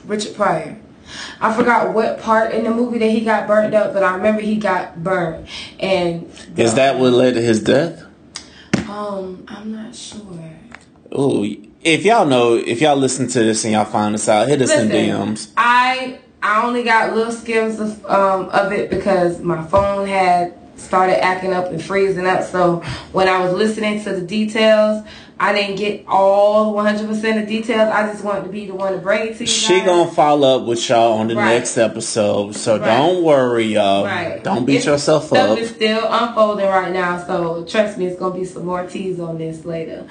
Richard 0.04 0.34
Pryor. 0.34 0.76
I 1.40 1.52
forgot 1.54 1.94
what 1.94 2.20
part 2.20 2.52
in 2.52 2.64
the 2.64 2.70
movie 2.70 2.98
that 2.98 3.10
he 3.10 3.20
got 3.20 3.46
burned 3.46 3.74
up, 3.74 3.92
but 3.92 4.02
I 4.02 4.16
remember 4.16 4.40
he 4.40 4.56
got 4.56 5.02
burned. 5.02 5.46
And 5.78 6.30
Is 6.56 6.74
that 6.74 6.98
what 6.98 7.12
led 7.12 7.34
to 7.34 7.42
his 7.42 7.62
death? 7.62 8.04
um, 8.88 9.44
I'm 9.48 9.72
not 9.72 9.94
sure. 9.94 10.20
Ooh, 11.16 11.44
if 11.82 12.04
y'all 12.04 12.26
know, 12.26 12.54
if 12.54 12.80
y'all 12.80 12.96
listen 12.96 13.28
to 13.28 13.38
this 13.40 13.64
and 13.64 13.72
y'all 13.72 13.84
find 13.84 14.14
us 14.14 14.28
out, 14.28 14.48
hit 14.48 14.62
us 14.62 14.70
in 14.70 14.88
DMs. 14.88 15.50
I 15.56 16.18
I 16.42 16.66
only 16.66 16.82
got 16.82 17.14
little 17.14 17.32
skims 17.32 17.78
of 17.80 18.04
um 18.06 18.48
of 18.50 18.72
it 18.72 18.90
because 18.90 19.40
my 19.40 19.64
phone 19.64 20.06
had 20.06 20.54
started 20.76 21.22
acting 21.22 21.52
up 21.52 21.66
and 21.66 21.82
freezing 21.82 22.26
up. 22.26 22.42
So 22.42 22.76
when 23.12 23.28
I 23.28 23.44
was 23.44 23.52
listening 23.52 24.02
to 24.04 24.12
the 24.12 24.22
details, 24.22 25.06
I 25.38 25.53
didn't 25.53 25.76
get 25.76 26.05
all 26.07 26.75
100% 26.75 27.43
of 27.43 27.49
details. 27.49 27.93
I 27.93 28.11
just 28.11 28.25
wanted 28.25 28.45
to 28.45 28.50
be 28.50 28.67
the 28.67 28.75
one 28.75 28.93
to 28.93 28.99
bring 28.99 29.26
it 29.29 29.35
to 29.38 29.41
you. 29.41 29.47
She 29.49 29.79
guys. 29.79 29.87
gonna 29.87 30.11
follow 30.12 30.61
up 30.61 30.67
with 30.67 30.88
y'all 30.88 31.14
on 31.14 31.26
the 31.26 31.35
Right. 31.35 31.55
next 31.55 31.76
episode, 31.76 32.55
so 32.55 32.79
Right. 32.79 32.87
don't 32.87 33.25
worry, 33.25 33.64
y'all. 33.64 34.05
Right. 34.05 34.43
Don't 34.45 34.64
beat 34.64 34.76
It's- 34.76 34.87
yourself 34.87 35.26
Stuff 35.26 35.50
up. 35.50 35.59
is 35.59 35.71
still 35.71 36.03
unfolding 36.09 36.67
right 36.67 36.93
now, 36.93 37.23
so 37.26 37.64
trust 37.69 37.99
me, 37.99 38.07
it's 38.07 38.19
gonna 38.19 38.35
be 38.35 38.45
some 38.45 38.64
more 38.64 38.85
teas 38.85 39.19
on 39.19 39.38
this 39.38 39.64
later. 39.64 40.05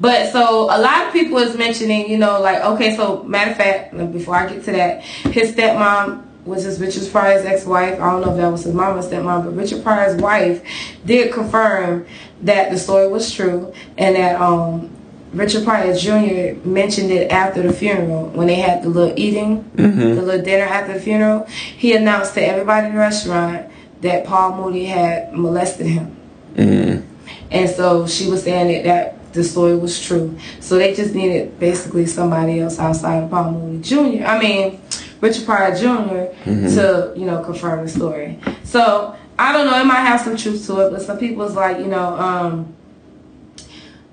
But 0.00 0.32
so 0.32 0.62
a 0.70 0.80
lot 0.80 1.06
of 1.06 1.12
people 1.12 1.36
is 1.38 1.56
mentioning, 1.58 2.08
you 2.10 2.16
know, 2.16 2.40
like 2.40 2.64
okay, 2.64 2.96
so 2.96 3.22
matter 3.26 3.50
of 3.50 3.56
fact, 3.58 4.12
before 4.12 4.36
I 4.36 4.46
get 4.46 4.64
to 4.64 4.72
that, 4.72 5.02
his 5.30 5.52
stepmom 5.52 6.20
which 6.44 6.64
is 6.64 6.80
Richard 6.80 7.10
Pryor's 7.10 7.44
ex-wife. 7.44 8.00
I 8.00 8.10
don't 8.10 8.22
know 8.22 8.30
if 8.32 8.36
that 8.38 8.48
was 8.48 8.64
his 8.64 8.74
mom 8.74 8.96
or 8.96 9.02
stepmom, 9.02 9.44
but 9.44 9.56
Richard 9.56 9.82
Pryor's 9.82 10.20
wife 10.20 10.62
did 11.04 11.32
confirm 11.32 12.06
that 12.42 12.70
the 12.70 12.78
story 12.78 13.08
was 13.08 13.32
true 13.32 13.72
and 13.98 14.16
that 14.16 14.40
um 14.40 14.90
Richard 15.32 15.64
Pryor 15.64 15.94
Jr. 15.96 16.66
mentioned 16.66 17.12
it 17.12 17.30
after 17.30 17.62
the 17.62 17.72
funeral 17.72 18.26
when 18.30 18.48
they 18.48 18.56
had 18.56 18.82
the 18.82 18.88
little 18.88 19.16
eating, 19.16 19.70
the 19.76 20.22
little 20.22 20.42
dinner 20.44 20.64
after 20.64 20.94
the 20.94 21.00
funeral. 21.00 21.44
He 21.46 21.94
announced 21.94 22.34
to 22.34 22.44
everybody 22.44 22.86
in 22.88 22.94
the 22.94 22.98
restaurant 22.98 23.70
that 24.00 24.24
Paul 24.24 24.56
Mooney 24.56 24.86
had 24.86 25.32
molested 25.32 25.86
him. 25.86 26.16
And 27.52 27.70
so 27.70 28.06
she 28.08 28.28
was 28.28 28.42
saying 28.42 28.68
that, 28.68 28.84
that 28.84 29.32
the 29.32 29.44
story 29.44 29.76
was 29.76 30.04
true. 30.04 30.36
So 30.58 30.76
they 30.78 30.94
just 30.94 31.14
needed 31.14 31.60
basically 31.60 32.06
somebody 32.06 32.58
else 32.58 32.80
outside 32.80 33.22
of 33.22 33.30
Paul 33.30 33.52
Mooney 33.52 33.82
Jr. 33.82 34.24
I 34.24 34.38
mean, 34.40 34.80
Richard 35.20 35.44
Pryor 35.44 35.76
junior 35.76 36.34
to, 36.44 37.12
you 37.16 37.26
know, 37.26 37.42
confirm 37.44 37.84
the 37.84 37.90
story. 37.90 38.38
So 38.64 39.16
I 39.38 39.52
don't 39.52 39.66
know, 39.66 39.80
it 39.80 39.84
might 39.84 40.00
have 40.00 40.20
some 40.20 40.36
truth 40.36 40.66
to 40.66 40.80
it, 40.86 40.90
but 40.90 41.02
some 41.02 41.18
people's 41.18 41.54
like, 41.54 41.78
you 41.78 41.86
know, 41.86 42.14
um, 42.18 42.74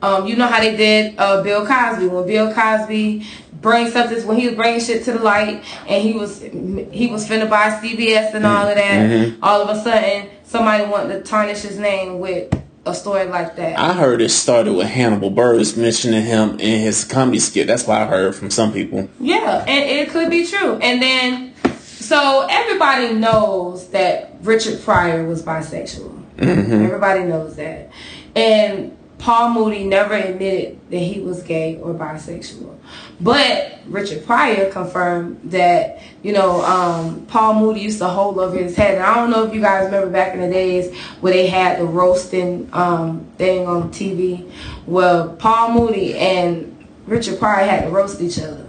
um, 0.01 0.27
you 0.27 0.35
know 0.35 0.47
how 0.47 0.59
they 0.59 0.75
did 0.75 1.15
uh, 1.17 1.41
Bill 1.41 1.65
Cosby 1.65 2.07
when 2.07 2.27
Bill 2.27 2.53
Cosby 2.53 3.25
bring 3.61 3.89
something 3.89 4.25
when 4.27 4.37
he 4.37 4.47
was 4.47 4.55
bringing 4.55 4.79
shit 4.79 5.03
to 5.05 5.13
the 5.13 5.19
light 5.19 5.63
and 5.87 6.03
he 6.03 6.13
was 6.13 6.41
he 6.41 7.07
was 7.07 7.27
finna 7.27 7.49
buy 7.49 7.69
CBS 7.71 8.33
and 8.35 8.45
all 8.45 8.67
of 8.67 8.75
that. 8.75 9.37
All 9.41 9.61
of 9.61 9.75
a 9.75 9.81
sudden, 9.81 10.29
somebody 10.43 10.85
wanted 10.85 11.13
to 11.13 11.21
tarnish 11.23 11.61
his 11.61 11.79
name 11.79 12.19
with 12.19 12.53
a 12.87 12.93
story 12.93 13.25
like 13.25 13.55
that. 13.55 13.77
I 13.77 13.93
heard 13.93 14.21
it 14.21 14.29
started 14.29 14.73
with 14.73 14.87
Hannibal 14.87 15.31
Buress 15.31 15.77
mentioning 15.77 16.23
him 16.23 16.59
in 16.59 16.81
his 16.81 17.03
comedy 17.03 17.39
skit. 17.39 17.67
That's 17.67 17.85
what 17.85 18.01
I 18.01 18.05
heard 18.05 18.35
from 18.35 18.49
some 18.49 18.73
people. 18.73 19.09
Yeah, 19.19 19.63
and 19.67 19.89
it 19.89 20.09
could 20.09 20.29
be 20.29 20.45
true. 20.47 20.75
And 20.75 21.01
then, 21.01 21.53
so 21.81 22.47
everybody 22.49 23.13
knows 23.13 23.89
that 23.89 24.35
Richard 24.41 24.81
Pryor 24.81 25.25
was 25.25 25.43
bisexual. 25.43 26.23
Mm-hmm. 26.37 26.85
Everybody 26.85 27.23
knows 27.23 27.55
that. 27.55 27.91
And 28.35 28.97
Paul 29.17 29.53
Mooney 29.53 29.83
never 29.83 30.13
admitted 30.13 30.79
that 30.91 30.99
he 30.99 31.19
was 31.19 31.41
gay 31.41 31.77
or 31.77 31.93
bisexual. 31.93 32.77
But 33.19 33.79
Richard 33.87 34.25
Pryor 34.25 34.69
confirmed 34.71 35.39
that, 35.45 36.01
you 36.21 36.33
know, 36.33 36.61
um, 36.63 37.25
Paul 37.25 37.55
Mooney 37.55 37.81
used 37.81 37.99
to 37.99 38.07
hold 38.07 38.37
over 38.37 38.57
his 38.57 38.75
head. 38.75 38.95
And 38.95 39.03
I 39.03 39.15
don't 39.15 39.31
know 39.31 39.45
if 39.45 39.53
you 39.53 39.61
guys 39.61 39.85
remember 39.85 40.09
back 40.09 40.33
in 40.33 40.41
the 40.41 40.49
days 40.49 40.95
where 41.21 41.33
they 41.33 41.47
had 41.47 41.79
the 41.79 41.85
roasting 41.85 42.69
um, 42.73 43.25
thing 43.37 43.65
on 43.65 43.89
TV. 43.89 44.51
Well, 44.85 45.29
Paul 45.35 45.71
Mooney 45.71 46.13
and 46.15 46.87
Richard 47.07 47.39
Pryor 47.39 47.65
had 47.65 47.85
to 47.85 47.89
roast 47.89 48.21
each 48.21 48.39
other. 48.39 48.65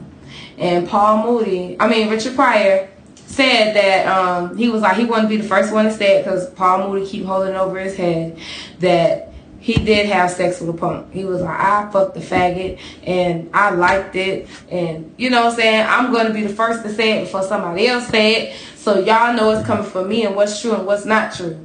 And 0.57 0.89
Paul 0.89 1.25
Mooney, 1.25 1.77
I 1.79 1.89
mean 1.89 2.09
Richard 2.09 2.35
Pryor, 2.35 2.89
said 3.27 3.75
that 3.75 4.07
um, 4.07 4.57
he 4.57 4.69
was 4.69 4.83
like 4.83 4.97
he 4.97 5.05
wanted 5.05 5.23
to 5.25 5.29
be 5.29 5.37
the 5.37 5.47
first 5.47 5.73
one 5.73 5.85
to 5.85 5.93
say 5.93 6.17
it 6.17 6.25
because 6.25 6.51
Paul 6.51 6.89
Mooney 6.89 7.07
keep 7.07 7.25
holding 7.25 7.55
over 7.55 7.79
his 7.79 7.97
head 7.97 8.39
that 8.81 9.28
he 9.61 9.75
did 9.75 10.07
have 10.07 10.31
sex 10.31 10.61
with 10.61 10.71
a 10.71 10.79
punk. 10.79 11.13
He 11.13 11.25
was 11.25 11.41
like, 11.41 11.59
I 11.59 11.91
fucked 11.91 12.15
the 12.15 12.21
faggot 12.21 12.79
and 13.05 13.51
I 13.53 13.71
liked 13.71 14.15
it 14.17 14.49
and 14.71 15.13
you 15.17 15.31
know 15.31 15.45
what 15.45 15.55
I'm 15.55 15.57
saying, 15.59 15.87
I'm 15.89 16.13
gonna 16.13 16.33
be 16.33 16.43
the 16.43 16.55
first 16.55 16.83
to 16.85 16.93
say 16.93 17.19
it 17.19 17.25
before 17.25 17.43
somebody 17.43 17.87
else 17.87 18.07
say 18.09 18.35
it. 18.35 18.57
So 18.77 19.01
y'all 19.01 19.35
know 19.35 19.51
it's 19.51 19.67
coming 19.67 19.85
from 19.85 20.09
me 20.09 20.25
and 20.25 20.37
what's 20.37 20.61
true 20.61 20.75
and 20.75 20.87
what's 20.87 21.05
not 21.05 21.35
true. 21.35 21.59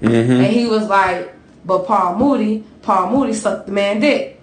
And 0.00 0.46
he 0.46 0.66
was 0.66 0.88
like, 0.88 1.32
But 1.64 1.86
Paul 1.86 2.16
Mooney, 2.16 2.64
Paul 2.82 3.10
Mooney 3.10 3.32
sucked 3.32 3.66
the 3.66 3.72
man 3.72 4.00
dick. 4.00 4.40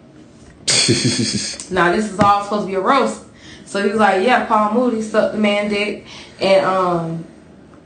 Now 1.72 1.92
this 1.92 2.12
is 2.12 2.20
all 2.20 2.44
supposed 2.44 2.64
to 2.64 2.68
be 2.68 2.76
a 2.76 2.80
roast. 2.80 3.24
So 3.66 3.84
he 3.84 3.90
was 3.90 4.00
like, 4.00 4.26
yeah, 4.26 4.46
Paul 4.46 4.74
Mooney 4.74 5.02
sucked 5.02 5.34
the 5.34 5.40
man 5.40 5.70
dick, 5.70 6.06
and 6.40 6.66
um, 6.66 7.26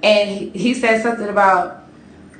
and 0.03 0.29
he, 0.29 0.49
he 0.49 0.73
said 0.73 1.01
something 1.01 1.27
about 1.27 1.83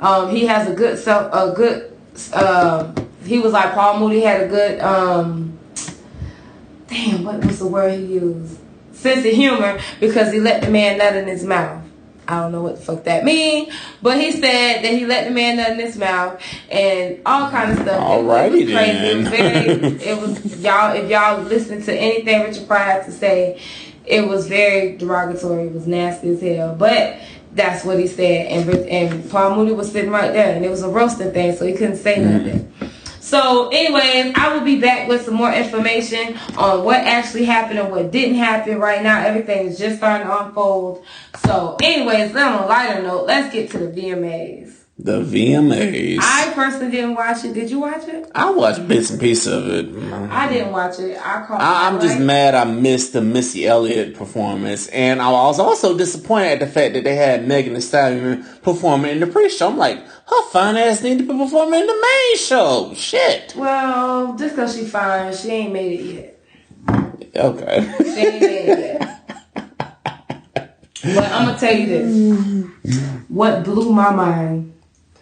um 0.01 0.29
he 0.29 0.45
has 0.45 0.69
a 0.69 0.75
good 0.75 0.99
self 0.99 1.33
a 1.33 1.55
good 1.55 1.96
um 2.33 2.93
he 3.25 3.39
was 3.39 3.51
like 3.53 3.73
Paul 3.73 3.99
Mooney 3.99 4.21
had 4.21 4.41
a 4.41 4.47
good 4.47 4.79
um 4.79 5.57
damn 6.87 7.23
what 7.23 7.43
was 7.45 7.59
the 7.59 7.67
word 7.67 7.97
he 7.99 8.05
used 8.05 8.57
sense 8.93 9.19
of 9.25 9.31
humor 9.33 9.79
because 9.99 10.31
he 10.31 10.39
let 10.39 10.61
the 10.63 10.71
man 10.71 10.97
nut 10.97 11.15
in 11.15 11.27
his 11.27 11.43
mouth. 11.43 11.83
I 12.29 12.41
don't 12.41 12.51
know 12.51 12.61
what 12.61 12.75
the 12.77 12.81
fuck 12.81 13.03
that 13.05 13.23
mean, 13.23 13.71
but 14.01 14.19
he 14.19 14.31
said 14.33 14.81
that 14.81 14.85
he 14.91 15.05
let 15.05 15.25
the 15.25 15.31
man 15.31 15.55
nut 15.57 15.69
in 15.71 15.79
his 15.79 15.97
mouth 15.97 16.41
and 16.69 17.19
all 17.25 17.49
kind 17.49 17.71
of 17.71 17.77
stuff. 17.79 18.01
It 18.19 18.23
was- 18.23 18.51
Alrighty 18.51 18.61
it 18.61 18.65
was 18.65 18.73
crazy. 18.73 18.97
It 19.07 19.17
was 19.17 19.29
then. 19.29 19.97
very 19.97 20.03
it 20.09 20.21
was 20.21 20.61
y'all 20.63 20.95
if 20.95 21.09
y'all 21.09 21.41
listen 21.43 21.81
to 21.83 21.93
anything 21.93 22.41
Richard 22.43 22.67
Pryor 22.67 22.83
had 22.83 23.05
to 23.05 23.11
say, 23.11 23.61
it 24.05 24.27
was 24.27 24.47
very 24.47 24.97
derogatory. 24.97 25.67
It 25.67 25.73
was 25.73 25.87
nasty 25.87 26.29
as 26.29 26.41
hell. 26.41 26.75
But 26.75 27.17
that's 27.57 27.83
what 27.83 27.99
he 27.99 28.07
said, 28.07 28.47
and 28.47 28.69
and 28.87 29.29
Paul 29.29 29.55
Mooney 29.55 29.73
was 29.73 29.91
sitting 29.91 30.11
right 30.11 30.31
there, 30.31 30.55
and 30.55 30.63
it 30.63 30.69
was 30.69 30.83
a 30.83 30.89
roasting 30.89 31.31
thing, 31.31 31.55
so 31.55 31.65
he 31.65 31.73
couldn't 31.73 31.97
say 31.97 32.15
mm-hmm. 32.15 32.37
nothing. 32.37 32.73
So, 33.19 33.67
anyways, 33.67 34.35
I 34.37 34.53
will 34.53 34.63
be 34.63 34.79
back 34.79 35.09
with 35.09 35.25
some 35.25 35.33
more 35.33 35.51
information 35.51 36.37
on 36.57 36.85
what 36.85 37.01
actually 37.01 37.43
happened 37.43 37.77
and 37.77 37.91
what 37.91 38.09
didn't 38.09 38.35
happen. 38.35 38.79
Right 38.79 39.03
now, 39.03 39.19
everything 39.19 39.67
is 39.67 39.77
just 39.77 39.97
starting 39.97 40.27
to 40.27 40.45
unfold. 40.45 41.03
So, 41.43 41.75
anyways, 41.83 42.33
on 42.37 42.63
a 42.63 42.65
lighter 42.65 43.01
note, 43.01 43.25
let's 43.25 43.53
get 43.53 43.69
to 43.71 43.79
the 43.79 43.87
VMAs. 43.87 44.76
The 44.99 45.21
VMAs. 45.21 46.17
I 46.21 46.51
personally 46.55 46.89
didn't 46.89 47.13
watch 47.13 47.45
it. 47.45 47.53
Did 47.53 47.69
you 47.69 47.81
watch 47.81 48.07
it? 48.07 48.31
I 48.33 48.49
watched 48.49 48.87
bits 48.87 49.11
and 49.11 49.19
pieces 49.19 49.53
of 49.53 49.69
it. 49.69 49.85
I 50.31 50.51
didn't 50.51 50.71
watch 50.71 50.97
it. 50.97 51.15
I 51.23 51.45
caught. 51.45 51.61
I, 51.61 51.87
I'm 51.87 52.01
just 52.01 52.19
mad 52.19 52.55
I 52.55 52.63
missed 52.63 53.13
the 53.13 53.21
Missy 53.21 53.67
Elliott 53.67 54.15
performance, 54.15 54.87
and 54.87 55.21
I 55.21 55.29
was 55.29 55.59
also 55.59 55.95
disappointed 55.95 56.53
at 56.53 56.59
the 56.61 56.67
fact 56.67 56.95
that 56.95 57.03
they 57.03 57.15
had 57.15 57.47
Megan 57.47 57.75
Thee 57.75 57.81
Stallion 57.81 58.43
performing 58.63 59.11
in 59.11 59.19
the 59.19 59.27
pre-show. 59.27 59.69
I'm 59.69 59.77
like, 59.77 59.99
her 59.99 60.49
fine 60.49 60.77
ass 60.77 61.03
need 61.03 61.19
to 61.19 61.23
be 61.25 61.37
performing 61.37 61.79
in 61.79 61.85
the 61.85 61.93
main 62.01 62.37
show. 62.37 62.93
Shit. 62.95 63.53
Well, 63.55 64.35
just 64.35 64.55
because 64.55 64.75
she 64.75 64.85
fine, 64.85 65.31
she 65.31 65.49
ain't 65.49 65.73
made 65.73 65.99
it 65.99 66.05
yet. 66.05 67.35
Okay. 67.35 67.93
She 67.99 68.09
ain't 68.09 68.41
made 68.41 68.69
it 68.69 68.77
yet. 68.79 69.13
But 71.03 71.31
I'm 71.31 71.45
gonna 71.45 71.59
tell 71.59 71.73
you 71.73 71.85
this: 71.85 73.23
what 73.29 73.63
blew 73.63 73.93
my 73.93 74.09
mind 74.09 74.73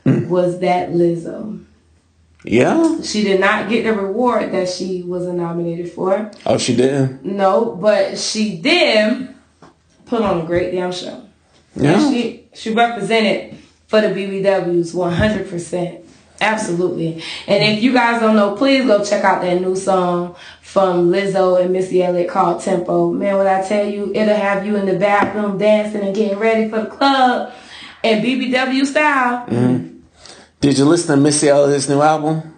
Mm. 0.05 0.27
was 0.27 0.59
that 0.59 0.89
Lizzo. 0.91 1.63
yeah. 2.43 3.01
She 3.01 3.23
did 3.23 3.39
not 3.39 3.69
get 3.69 3.83
the 3.85 3.93
reward 3.93 4.51
that 4.51 4.69
she 4.69 5.01
was 5.01 5.25
nominated 5.27 5.91
for. 5.91 6.29
Oh, 6.45 6.57
she 6.59 6.75
didn't. 6.75 7.25
No, 7.25 7.75
but 7.75 8.19
she 8.19 8.57
did 8.57 9.33
put 10.05 10.21
on 10.21 10.41
a 10.41 10.45
great 10.45 10.71
damn 10.71 10.91
show. 10.91 11.23
Yeah. 11.75 11.93
And 11.99 12.13
she 12.13 12.47
she 12.53 12.71
represented 12.73 13.57
for 13.87 13.99
the 14.01 14.07
BBWs 14.09 14.93
100 14.93 15.49
percent. 15.49 16.01
Absolutely. 16.39 17.23
And 17.47 17.63
if 17.63 17.81
you 17.81 17.93
guys 17.93 18.19
don't 18.21 18.35
know, 18.35 18.55
please 18.55 18.85
go 18.85 19.03
check 19.03 19.23
out 19.23 19.41
that 19.41 19.61
new 19.61 19.75
song 19.75 20.35
from 20.61 21.09
Lizzo 21.09 21.59
and 21.61 21.71
Missy 21.71 22.03
Elliott 22.03 22.29
called 22.29 22.61
Tempo. 22.61 23.11
Man, 23.11 23.37
when 23.37 23.47
I 23.47 23.65
tell 23.65 23.87
you, 23.87 24.11
it'll 24.13 24.35
have 24.35 24.65
you 24.65 24.75
in 24.75 24.85
the 24.85 24.99
bathroom 24.99 25.57
dancing 25.57 26.01
and 26.01 26.13
getting 26.13 26.37
ready 26.37 26.69
for 26.69 26.81
the 26.81 26.87
club 26.87 27.53
and 28.03 28.23
BBW 28.23 28.85
style. 28.85 29.47
Mm-hmm. 29.47 29.94
Did 30.65 30.79
you 30.79 30.85
listen 30.85 31.15
to 31.15 31.21
Missy 31.21 31.47
Elliott's 31.47 31.87
new 31.87 32.01
album? 32.01 32.55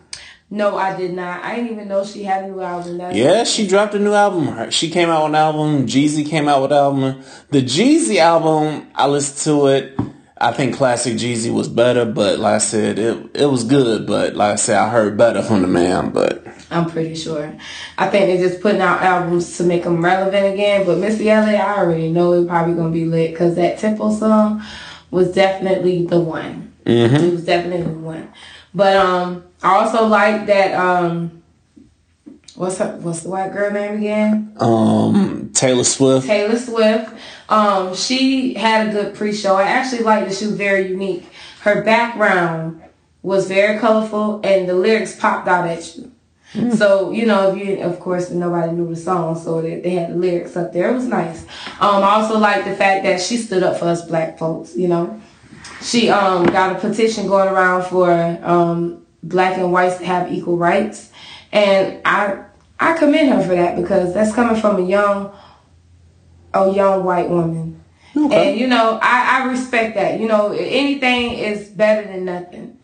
No, 0.50 0.78
I 0.78 0.96
did 0.96 1.12
not. 1.12 1.44
I 1.44 1.58
didn't 1.58 1.74
even 1.74 1.90
know 1.90 2.06
she 2.06 2.24
had 2.24 2.46
a 2.46 2.48
new 2.48 2.62
album. 2.62 3.00
That's 3.00 3.14
Yeah, 3.14 3.44
she 3.44 3.68
dropped 3.68 3.96
a 3.96 4.00
new 4.00 4.14
album. 4.14 4.72
She 4.72 4.90
came 4.90 5.10
out 5.10 5.26
with 5.26 5.32
an 5.32 5.36
album. 5.36 5.88
Jeezy 5.88 6.26
came 6.26 6.48
out 6.48 6.62
with 6.62 6.72
an 6.72 6.78
album. 6.78 7.22
The 7.50 7.62
Jeezy 7.62 8.16
album, 8.16 8.88
I 8.96 9.08
listened 9.08 9.40
to 9.40 9.68
it. 9.68 10.00
I 10.38 10.54
think 10.54 10.78
classic 10.78 11.16
Jeezy 11.16 11.54
was 11.54 11.68
better, 11.68 12.06
but 12.06 12.40
like 12.40 12.54
I 12.54 12.58
said, 12.60 12.98
it 12.98 13.32
it 13.34 13.48
was 13.48 13.66
good. 13.66 14.08
But 14.08 14.36
like 14.36 14.54
I 14.54 14.56
said, 14.56 14.78
I 14.78 14.88
heard 14.88 15.18
better 15.18 15.44
from 15.44 15.62
the 15.62 15.68
man. 15.68 16.12
But 16.12 16.48
I'm 16.72 16.90
pretty 16.90 17.16
sure. 17.16 17.54
I 17.98 18.08
think 18.08 18.28
they're 18.28 18.50
just 18.50 18.62
putting 18.62 18.80
out 18.80 19.02
albums 19.02 19.58
to 19.58 19.66
make 19.66 19.84
them 19.84 20.02
relevant 20.02 20.54
again. 20.54 20.86
But 20.86 21.00
Missy 21.00 21.30
Elliott, 21.30 21.60
I 21.60 21.80
already 21.80 22.10
know 22.10 22.32
it's 22.32 22.48
probably 22.48 22.76
gonna 22.76 22.90
be 22.90 23.04
lit 23.04 23.32
because 23.32 23.56
that 23.56 23.80
Tempo 23.80 24.16
song 24.16 24.64
was 25.12 25.34
definitely 25.34 26.06
the 26.06 26.22
one. 26.22 26.67
It 26.90 27.32
was 27.32 27.46
definitely 27.46 27.84
the 27.84 28.00
one. 28.00 28.32
But 28.74 28.96
um, 28.98 29.44
I 29.64 29.76
also 29.76 30.06
like 30.08 30.46
that 30.48 30.74
um, 30.74 31.44
what's 32.56 32.78
her, 32.78 32.98
what's 32.98 33.22
the 33.22 33.30
white 33.30 33.52
girl 33.54 33.72
name 33.72 33.98
again? 33.98 34.56
um, 34.60 35.52
Taylor 35.54 35.84
Swift, 35.84 36.28
Taylor 36.28 36.58
Swift. 36.58 37.14
Um, 37.50 37.96
she 37.96 38.54
had 38.56 38.90
a 38.90 38.92
good 38.92 39.16
pre-show. 39.16 39.56
I 39.56 39.64
actually 39.64 40.04
liked 40.04 40.28
that 40.30 40.36
she 40.36 40.46
was 40.46 40.56
very 40.56 40.90
unique. 40.90 41.26
her 41.62 41.82
background 41.84 42.82
was 43.22 43.48
very 43.48 43.80
colorful 43.80 44.40
and 44.44 44.70
the 44.70 44.74
lyrics 44.74 45.20
popped 45.20 45.48
out 45.48 45.68
at 45.68 45.96
you. 45.98 46.12
So 46.76 47.12
you 47.12 47.26
know, 47.26 47.52
if 47.52 47.58
you, 47.58 47.82
of 47.82 48.00
course, 48.00 48.30
nobody 48.32 48.72
knew 48.72 48.88
the 48.88 48.96
song, 48.96 49.38
so 49.38 49.62
they, 49.62 49.82
they 49.82 49.90
had 49.92 50.12
the 50.12 50.16
lyrics 50.16 50.56
up 50.56 50.72
there. 50.72 50.90
It 50.90 50.94
was 50.94 51.06
nice. 51.06 51.44
Um, 51.82 52.04
I 52.04 52.12
also 52.12 52.40
like 52.40 52.64
the 52.64 52.74
fact 52.74 53.04
that 53.04 53.22
she 53.22 53.36
stood 53.38 53.64
up 53.64 53.78
for 53.78 53.86
us 53.86 54.06
black 54.06 54.40
folks. 54.40 54.76
You 54.76 54.88
know, 54.88 55.22
she 55.82 56.10
um 56.10 56.46
got 56.46 56.76
a 56.76 56.80
petition 56.80 57.28
going 57.28 57.50
around 57.50 57.84
for 57.86 58.12
um 58.44 59.06
black 59.24 59.58
and 59.58 59.72
whites 59.72 59.98
to 59.98 60.06
have 60.06 60.32
equal 60.32 60.58
rights, 60.58 61.12
and 61.52 62.00
I 62.06 62.44
I 62.80 62.98
commend 62.98 63.30
her 63.34 63.42
for 63.42 63.56
that 63.56 63.76
because 63.76 64.14
that's 64.14 64.34
coming 64.34 64.60
from 64.60 64.84
a 64.84 64.88
young 64.88 65.32
a 66.54 66.72
young 66.72 67.04
white 67.04 67.30
woman. 67.30 67.84
Okay. 68.16 68.52
And 68.52 68.60
you 68.60 68.68
know, 68.68 68.98
I, 69.02 69.42
I 69.44 69.46
respect 69.52 69.96
that. 69.96 70.20
You 70.20 70.28
know, 70.28 70.52
anything 70.52 71.34
is 71.34 71.68
better 71.70 72.08
than 72.08 72.26
nothing. 72.26 72.78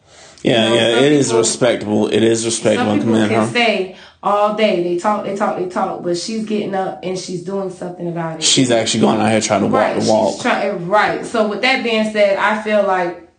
Yeah, 0.43 0.65
You 0.65 0.69
know, 0.69 0.75
yeah, 0.75 0.99
it 0.99 1.11
is 1.13 1.27
people- 1.27 1.39
respectable. 1.39 2.07
It 2.07 2.21
is 2.21 2.45
respectable. 2.45 2.91
Some 2.91 2.99
people 2.99 3.13
commend 3.13 3.31
can 3.31 3.47
her. 3.47 3.53
say 3.53 3.97
all 4.23 4.55
day 4.55 4.81
they 4.81 4.97
talk, 4.97 5.25
they 5.25 5.35
talk, 5.35 5.57
they 5.57 5.67
talk, 5.67 6.01
but 6.01 6.17
she's 6.17 6.45
getting 6.45 6.73
up 6.73 7.01
and 7.03 7.19
she's 7.19 7.43
doing 7.43 7.69
something 7.69 8.07
about 8.07 8.37
it. 8.37 8.43
She's 8.43 8.71
actually 8.71 9.01
going 9.01 9.19
out 9.19 9.29
here 9.29 9.41
trying 9.41 9.61
to 9.61 9.67
walk 9.67 9.75
right, 9.75 10.01
the 10.01 10.09
walk. 10.09 10.41
trying 10.41 10.87
right. 10.87 11.25
So 11.25 11.49
with 11.49 11.61
that 11.61 11.83
being 11.83 12.11
said, 12.11 12.37
I 12.37 12.61
feel 12.63 12.83
like, 12.87 13.29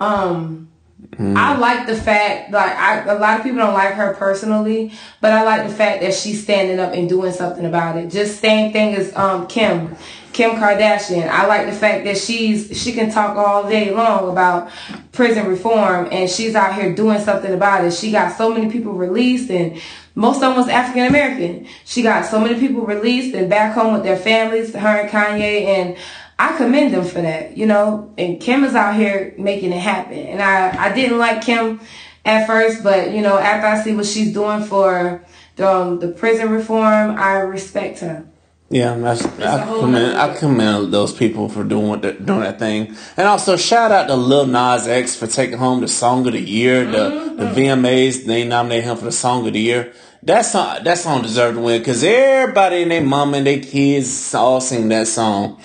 um, 0.00 0.70
Mm. 1.16 1.36
I 1.36 1.56
like 1.56 1.86
the 1.86 1.96
fact 1.96 2.50
like 2.52 2.72
I 2.72 3.02
a 3.04 3.18
lot 3.18 3.38
of 3.38 3.42
people 3.42 3.58
don't 3.58 3.74
like 3.74 3.94
her 3.94 4.14
personally, 4.14 4.92
but 5.20 5.32
I 5.32 5.42
like 5.42 5.68
the 5.68 5.74
fact 5.74 6.02
that 6.02 6.14
she's 6.14 6.42
standing 6.42 6.78
up 6.78 6.92
and 6.92 7.08
doing 7.08 7.32
something 7.32 7.64
about 7.64 7.96
it. 7.96 8.10
Just 8.10 8.40
same 8.40 8.72
thing 8.72 8.94
as 8.94 9.14
um 9.16 9.46
Kim. 9.46 9.96
Kim 10.40 10.52
Kardashian. 10.52 11.28
I 11.28 11.46
like 11.46 11.66
the 11.66 11.72
fact 11.72 12.06
that 12.06 12.16
she's 12.16 12.74
she 12.82 12.92
can 12.92 13.10
talk 13.10 13.36
all 13.36 13.68
day 13.68 13.94
long 13.94 14.30
about 14.30 14.70
prison 15.12 15.46
reform 15.46 16.08
and 16.10 16.30
she's 16.30 16.54
out 16.54 16.74
here 16.74 16.94
doing 16.94 17.20
something 17.20 17.52
about 17.52 17.84
it. 17.84 17.92
She 17.92 18.10
got 18.10 18.38
so 18.38 18.48
many 18.48 18.72
people 18.72 18.94
released 18.94 19.50
and 19.50 19.78
most 20.14 20.36
of 20.36 20.40
them 20.40 20.56
was 20.56 20.66
African 20.68 21.04
American. 21.04 21.66
She 21.84 22.00
got 22.00 22.24
so 22.24 22.40
many 22.40 22.58
people 22.58 22.86
released 22.86 23.34
and 23.34 23.50
back 23.50 23.74
home 23.74 23.92
with 23.92 24.02
their 24.02 24.16
families, 24.16 24.74
her 24.74 25.00
and 25.02 25.10
Kanye 25.10 25.66
and 25.66 25.98
I 26.38 26.56
commend 26.56 26.94
them 26.94 27.04
for 27.04 27.20
that, 27.20 27.58
you 27.58 27.66
know. 27.66 28.10
And 28.16 28.40
Kim 28.40 28.64
is 28.64 28.74
out 28.74 28.94
here 28.94 29.34
making 29.36 29.72
it 29.72 29.80
happen. 29.80 30.20
And 30.20 30.40
I, 30.40 30.86
I 30.86 30.94
didn't 30.94 31.18
like 31.18 31.42
Kim 31.42 31.82
at 32.24 32.46
first, 32.46 32.82
but 32.82 33.10
you 33.10 33.20
know, 33.20 33.36
after 33.36 33.66
I 33.66 33.84
see 33.84 33.94
what 33.94 34.06
she's 34.06 34.32
doing 34.32 34.64
for 34.64 35.22
the, 35.56 35.70
um, 35.70 35.98
the 35.98 36.08
prison 36.08 36.48
reform, 36.48 37.18
I 37.18 37.40
respect 37.40 37.98
her. 37.98 38.24
Yeah, 38.72 38.94
that's, 38.94 39.24
I 39.24 39.64
commend 39.80 40.16
I 40.16 40.36
commend 40.36 40.94
those 40.94 41.12
people 41.12 41.48
for 41.48 41.64
doing 41.64 41.88
what 41.88 42.02
they're, 42.02 42.12
doing 42.12 42.40
that 42.42 42.60
thing, 42.60 42.96
and 43.16 43.26
also 43.26 43.56
shout 43.56 43.90
out 43.90 44.06
to 44.06 44.14
Lil 44.14 44.46
Nas 44.46 44.86
X 44.86 45.16
for 45.16 45.26
taking 45.26 45.58
home 45.58 45.80
the 45.80 45.88
Song 45.88 46.24
of 46.28 46.34
the 46.34 46.40
Year. 46.40 46.84
The 46.84 47.34
the 47.36 47.46
Mm-hmm. 47.46 47.58
VMAs 47.58 48.26
they 48.26 48.44
nominated 48.46 48.84
him 48.84 48.96
for 48.96 49.06
the 49.06 49.12
Song 49.12 49.44
of 49.46 49.54
the 49.54 49.60
Year. 49.60 49.92
That 50.22 50.42
song 50.42 50.84
that 50.84 50.98
song 50.98 51.22
deserved 51.22 51.56
to 51.56 51.62
win 51.62 51.80
because 51.80 52.04
everybody 52.04 52.82
and 52.82 52.90
their 52.92 53.02
mom 53.02 53.34
and 53.34 53.44
their 53.44 53.60
kids 53.60 54.32
all 54.34 54.60
sing 54.60 54.88
that 54.90 55.08
song. 55.08 55.60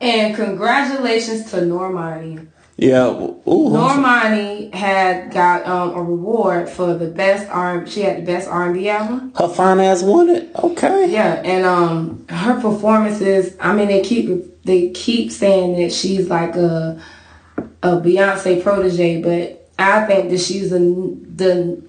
And 0.00 0.34
congratulations 0.34 1.50
to 1.50 1.56
Normani. 1.58 2.46
Yeah, 2.80 3.08
ooh, 3.08 3.42
Normani 3.46 4.72
had 4.72 5.30
got 5.32 5.66
um, 5.66 5.90
a 5.94 6.02
reward 6.02 6.66
for 6.70 6.94
the 6.94 7.08
best 7.08 7.46
R. 7.50 7.86
She 7.86 8.00
had 8.00 8.22
the 8.22 8.22
best 8.22 8.48
R&B 8.48 8.88
album. 8.88 9.34
her 9.38 9.48
fine 9.48 9.80
ass 9.80 10.02
won 10.02 10.30
it. 10.30 10.50
Okay, 10.56 11.10
Yeah, 11.12 11.42
and 11.44 11.66
um, 11.66 12.24
her 12.30 12.58
performances. 12.58 13.54
I 13.60 13.74
mean, 13.74 13.88
they 13.88 14.00
keep 14.00 14.64
they 14.64 14.88
keep 14.92 15.30
saying 15.30 15.78
that 15.78 15.92
she's 15.92 16.30
like 16.30 16.56
a 16.56 16.98
a 17.82 17.88
Beyonce 18.00 18.62
protege, 18.62 19.20
but 19.20 19.68
I 19.78 20.06
think 20.06 20.30
that 20.30 20.38
she's 20.40 20.72
a 20.72 20.78
the 20.78 21.82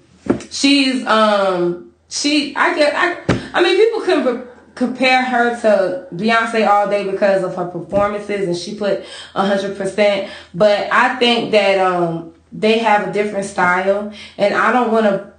she's 0.50 1.06
um 1.06 1.90
she 2.10 2.54
I 2.54 2.74
get 2.74 2.92
I 2.94 3.16
I 3.54 3.62
mean 3.62 3.76
people 3.78 4.00
can 4.02 4.24
re- 4.26 4.51
compare 4.74 5.22
her 5.22 5.60
to 5.62 6.06
Beyonce 6.14 6.66
all 6.66 6.88
day 6.88 7.08
because 7.10 7.42
of 7.42 7.54
her 7.56 7.66
performances 7.66 8.46
and 8.48 8.56
she 8.56 8.74
put 8.74 9.04
hundred 9.34 9.76
percent. 9.76 10.30
But 10.54 10.88
I 10.92 11.16
think 11.16 11.52
that 11.52 11.78
um 11.78 12.32
they 12.52 12.78
have 12.78 13.08
a 13.08 13.12
different 13.12 13.46
style, 13.46 14.12
and 14.36 14.54
I 14.54 14.72
don't 14.72 14.92
want 14.92 15.06
to. 15.06 15.32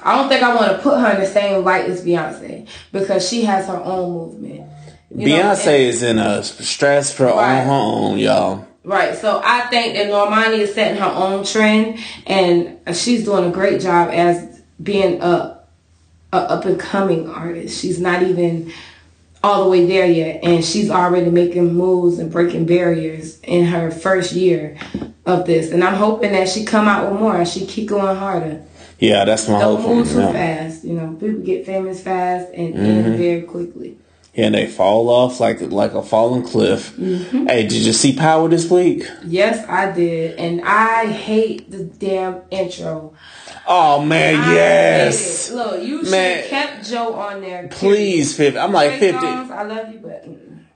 I 0.00 0.16
don't 0.16 0.28
think 0.28 0.42
I 0.42 0.54
want 0.54 0.72
to 0.72 0.78
put 0.78 0.98
her 1.00 1.12
in 1.14 1.20
the 1.20 1.26
same 1.26 1.64
light 1.64 1.86
as 1.86 2.04
Beyonce 2.04 2.68
because 2.92 3.28
she 3.28 3.42
has 3.44 3.66
her 3.66 3.76
own 3.78 4.12
movement. 4.12 4.70
You 5.14 5.26
know, 5.28 5.34
Beyonce 5.42 5.66
and- 5.66 5.82
is 5.82 6.02
in 6.02 6.18
a 6.18 6.42
stratosphere 6.44 7.26
Right. 7.28 7.60
on 7.60 7.66
her 7.66 7.72
own, 7.72 8.18
y'all. 8.18 8.64
Right. 8.84 9.16
So 9.16 9.40
I 9.44 9.62
think 9.62 9.94
that 9.96 10.06
Normani 10.06 10.58
is 10.58 10.72
setting 10.74 10.98
her 11.00 11.10
own 11.10 11.44
trend 11.44 11.98
and 12.26 12.76
she's 12.94 13.24
doing 13.24 13.44
a 13.46 13.50
great 13.50 13.80
job 13.80 14.10
as 14.12 14.60
being 14.82 15.20
a, 15.20 15.57
a 16.32 16.36
up 16.36 16.64
and 16.64 16.78
coming 16.78 17.28
artist. 17.28 17.80
She's 17.80 17.98
not 18.00 18.22
even 18.22 18.72
all 19.42 19.64
the 19.64 19.70
way 19.70 19.86
there 19.86 20.04
yet 20.06 20.40
and 20.42 20.64
she's 20.64 20.90
already 20.90 21.30
making 21.30 21.72
moves 21.72 22.18
and 22.18 22.30
breaking 22.30 22.66
barriers 22.66 23.38
in 23.42 23.64
her 23.66 23.90
first 23.90 24.32
year 24.32 24.76
of 25.26 25.46
this. 25.46 25.70
And 25.70 25.84
I'm 25.84 25.94
hoping 25.94 26.32
that 26.32 26.48
she 26.48 26.64
come 26.64 26.88
out 26.88 27.10
with 27.10 27.20
more 27.20 27.36
and 27.36 27.48
she 27.48 27.64
keep 27.64 27.88
going 27.88 28.16
harder. 28.16 28.62
Yeah, 28.98 29.24
that's 29.24 29.48
my 29.48 29.60
Don't 29.60 29.80
hope. 29.80 29.94
move 29.96 30.10
too 30.10 30.18
Yeah. 30.18 30.32
fast. 30.32 30.84
You 30.84 30.94
know, 30.94 31.16
people 31.20 31.40
get 31.40 31.64
famous 31.64 32.00
fast 32.02 32.48
and 32.52 32.74
Mm-hmm. 32.74 32.84
end 32.84 33.16
very 33.18 33.42
quickly. 33.42 33.96
And 34.38 34.54
they 34.54 34.68
fall 34.68 35.10
off 35.10 35.40
like 35.40 35.60
like 35.60 35.92
a 35.94 36.02
falling 36.02 36.44
cliff. 36.44 36.96
Mm-hmm. 36.96 37.48
Hey, 37.48 37.62
did 37.62 37.82
you 37.82 37.92
see 37.92 38.14
Power 38.14 38.48
this 38.48 38.70
week? 38.70 39.04
Yes, 39.24 39.68
I 39.68 39.90
did. 39.90 40.38
And 40.38 40.62
I 40.62 41.06
hate 41.06 41.70
the 41.70 41.82
damn 41.84 42.42
intro. 42.50 43.14
Oh 43.66 44.02
man, 44.02 44.36
I 44.36 44.54
yes. 44.54 45.50
Look, 45.50 45.82
you 45.82 46.04
should 46.04 46.12
Man. 46.12 46.44
kept 46.44 46.88
Joe 46.88 47.14
on 47.14 47.40
there. 47.40 47.66
Please, 47.68 48.36
fifty. 48.36 48.58
I'm 48.58 48.72
like 48.72 49.00
fifty. 49.00 49.26
Songz, 49.26 49.50
I 49.50 49.62
love 49.64 49.92
you, 49.92 49.98
but 49.98 50.24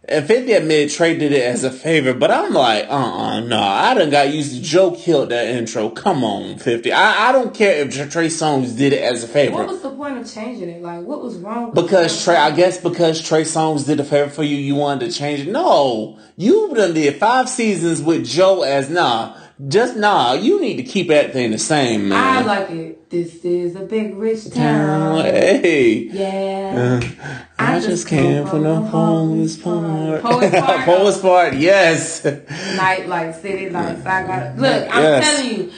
And 0.08 0.26
fifty 0.26 0.52
admitted 0.52 0.90
Trey 0.90 1.16
did 1.16 1.30
it 1.30 1.44
as 1.44 1.62
a 1.62 1.70
favor, 1.70 2.12
but 2.12 2.28
I'm 2.28 2.52
like, 2.52 2.86
uh, 2.88 2.92
uh 2.92 3.40
no. 3.40 3.60
I 3.60 3.94
done 3.94 4.10
got 4.10 4.32
used 4.34 4.56
to 4.56 4.60
Joe 4.60 4.90
killed 4.90 5.28
that 5.28 5.46
intro. 5.46 5.90
Come 5.90 6.24
on, 6.24 6.58
fifty. 6.58 6.92
I, 6.92 7.28
I 7.28 7.32
don't 7.32 7.54
care 7.54 7.86
if 7.86 8.10
Trey 8.10 8.26
Songz 8.26 8.76
did 8.76 8.92
it 8.92 9.00
as 9.00 9.22
a 9.22 9.28
favor. 9.28 9.58
what 9.58 9.68
was 9.68 9.82
the 9.82 9.90
point 9.90 10.18
of 10.18 10.28
changing 10.28 10.68
it? 10.68 10.82
Like, 10.82 11.04
what 11.04 11.22
was 11.22 11.36
wrong? 11.36 11.66
with 11.66 11.76
Because? 11.76 12.24
Trey, 12.24 12.34
I 12.34 12.50
guess 12.50 12.78
because 12.78 13.22
Trey 13.22 13.42
Songz 13.42 13.86
did 13.86 14.00
a 14.00 14.04
favor 14.04 14.28
for 14.28 14.42
you, 14.42 14.56
you 14.56 14.74
wanted 14.74 15.08
to 15.08 15.16
change 15.16 15.46
it. 15.46 15.52
No, 15.52 16.18
you 16.36 16.74
done 16.74 16.94
did 16.94 17.14
five 17.16 17.48
seasons 17.48 18.02
with 18.02 18.26
Joe 18.26 18.62
as 18.62 18.90
nah. 18.90 19.36
Just 19.68 19.96
nah. 19.96 20.32
You 20.34 20.60
need 20.60 20.76
to 20.76 20.82
keep 20.82 21.08
that 21.08 21.32
thing 21.32 21.50
the 21.50 21.58
same, 21.58 22.08
man. 22.08 22.18
I 22.18 22.40
like 22.42 22.70
it. 22.70 23.10
This 23.10 23.44
is 23.44 23.76
a 23.76 23.80
big 23.80 24.14
rich 24.16 24.50
town. 24.52 25.22
Hey. 25.24 26.08
Yeah. 26.10 27.00
Uh, 27.00 27.34
I 27.58 27.78
just 27.80 28.08
came 28.08 28.46
from 28.46 28.62
the 28.62 28.74
homeless 28.74 29.56
part. 29.58 30.22
Poets 30.22 30.58
part. 30.58 30.80
Poets 30.86 31.18
part, 31.22 31.54
yes. 31.54 32.24
Night 32.24 33.06
lights, 33.06 33.40
city 33.42 33.68
lights. 33.68 34.04
I 34.06 34.26
got 34.26 34.56
Look, 34.58 34.88
I'm 34.90 35.02
Yes. 35.02 35.24
telling 35.36 35.56
you, 35.58 35.72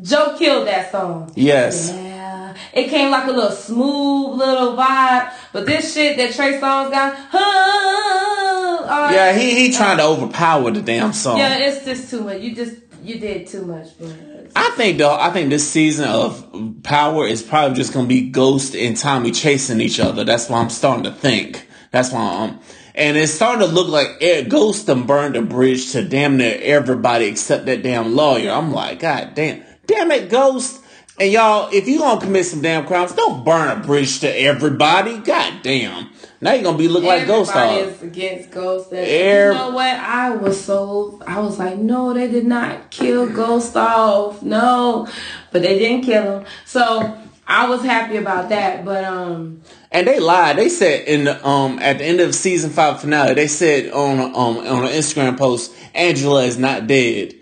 Joe 0.00 0.36
killed 0.38 0.66
that 0.68 0.90
song. 0.90 1.30
Yes. 1.36 1.90
Yeah. 1.94 2.54
It 2.72 2.88
came 2.88 3.10
like 3.10 3.28
a 3.28 3.30
little 3.30 3.50
smooth 3.52 4.38
little 4.38 4.74
vibe, 4.76 5.32
but 5.52 5.66
this 5.66 5.92
shit 5.94 6.16
that 6.16 6.32
Trey 6.34 6.58
Songz 6.58 6.90
got, 6.90 7.14
huh, 7.30 9.10
Yeah, 9.12 9.32
he 9.36 9.54
he 9.66 9.72
trying 9.72 9.98
to 9.98 10.04
overpower 10.04 10.70
the 10.70 10.80
damn 10.82 11.12
song. 11.12 11.36
Yeah, 11.38 11.58
it's 11.58 11.84
just 11.84 12.10
too 12.10 12.22
much. 12.22 12.40
You 12.40 12.54
just 12.54 12.74
you 13.02 13.18
did 13.18 13.46
too 13.46 13.64
much. 13.64 13.98
Bro. 13.98 14.12
I 14.56 14.70
think 14.70 14.98
though, 14.98 15.14
I 15.14 15.30
think 15.30 15.50
this 15.50 15.68
season 15.68 16.08
of 16.08 16.82
Power 16.82 17.26
is 17.26 17.42
probably 17.42 17.76
just 17.76 17.92
gonna 17.92 18.08
be 18.08 18.30
Ghost 18.30 18.74
and 18.74 18.96
Tommy 18.96 19.30
chasing 19.30 19.80
each 19.80 20.00
other. 20.00 20.24
That's 20.24 20.48
why 20.48 20.60
I'm 20.60 20.70
starting 20.70 21.04
to 21.04 21.12
think. 21.12 21.66
That's 21.90 22.12
why 22.12 22.20
I'm, 22.20 22.58
and 22.94 23.16
it's 23.16 23.32
starting 23.32 23.66
to 23.66 23.72
look 23.72 23.88
like 23.88 24.18
eh, 24.20 24.42
Ghost 24.42 24.88
and 24.88 25.06
burned 25.06 25.36
a 25.36 25.42
bridge 25.42 25.92
to 25.92 26.04
damn 26.06 26.36
near 26.36 26.58
everybody 26.60 27.26
except 27.26 27.66
that 27.66 27.82
damn 27.82 28.14
lawyer. 28.14 28.50
I'm 28.50 28.72
like, 28.72 29.00
God 29.00 29.34
damn, 29.34 29.62
damn 29.86 30.10
it, 30.10 30.28
Ghost. 30.28 30.82
And 31.20 31.32
y'all, 31.32 31.68
if 31.72 31.88
you 31.88 31.98
gonna 31.98 32.20
commit 32.20 32.46
some 32.46 32.60
damn 32.62 32.86
crimes, 32.86 33.12
don't 33.12 33.44
burn 33.44 33.76
a 33.76 33.84
bridge 33.84 34.20
to 34.20 34.28
everybody. 34.28 35.18
God 35.18 35.62
damn. 35.62 36.10
Now 36.40 36.52
you're 36.52 36.62
gonna 36.62 36.78
be 36.78 36.86
looking 36.86 37.08
like 37.08 37.26
Ghost 37.26 37.52
Dog. 37.52 37.88
is 37.88 38.02
against 38.02 38.52
Ghost. 38.52 38.92
And 38.92 39.00
Every- 39.00 39.56
you 39.56 39.60
know 39.60 39.70
what? 39.70 39.94
I 39.96 40.30
was 40.30 40.62
so 40.62 41.20
I 41.26 41.40
was 41.40 41.58
like, 41.58 41.76
no, 41.78 42.14
they 42.14 42.28
did 42.30 42.46
not 42.46 42.90
kill 42.90 43.28
Ghost 43.28 43.76
off. 43.76 44.42
No, 44.42 45.08
but 45.50 45.62
they 45.62 45.78
didn't 45.78 46.04
kill 46.04 46.38
him. 46.40 46.44
So 46.64 47.18
I 47.46 47.68
was 47.68 47.82
happy 47.82 48.16
about 48.18 48.50
that. 48.50 48.84
But 48.84 49.02
um, 49.02 49.62
And 49.90 50.06
they 50.06 50.20
lied. 50.20 50.56
They 50.58 50.68
said 50.68 51.08
in 51.08 51.24
the, 51.24 51.44
um 51.44 51.80
at 51.80 51.98
the 51.98 52.04
end 52.04 52.20
of 52.20 52.32
season 52.34 52.70
five 52.70 53.00
finale, 53.00 53.34
they 53.34 53.48
said 53.48 53.90
on 53.90 54.20
um 54.20 54.58
on 54.58 54.84
an 54.84 54.90
Instagram 54.92 55.36
post, 55.36 55.74
Angela 55.94 56.44
is 56.44 56.58
not 56.58 56.86
dead. 56.86 57.34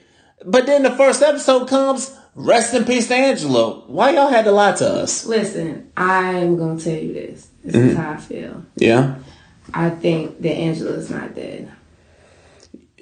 But 0.46 0.64
then 0.64 0.82
the 0.84 0.92
first 0.92 1.22
episode 1.22 1.68
comes, 1.68 2.16
rest 2.36 2.72
in 2.74 2.84
peace 2.84 3.08
to 3.08 3.14
Angela. 3.14 3.80
Why 3.86 4.10
y'all 4.10 4.28
had 4.28 4.44
to 4.44 4.52
lie 4.52 4.72
to 4.76 4.86
us? 4.88 5.26
listen, 5.26 5.90
I'm 5.96 6.56
gonna 6.56 6.78
tell 6.80 6.94
you 6.94 7.12
this. 7.12 7.48
This 7.64 7.74
Mm-hmm. 7.74 7.88
is 7.88 7.96
how 7.96 8.10
I 8.12 8.16
feel. 8.18 8.64
Yeah. 8.76 9.16
I 9.74 9.90
think 9.90 10.40
that 10.42 10.52
Angela's 10.54 11.10
not 11.10 11.34
dead. 11.34 11.72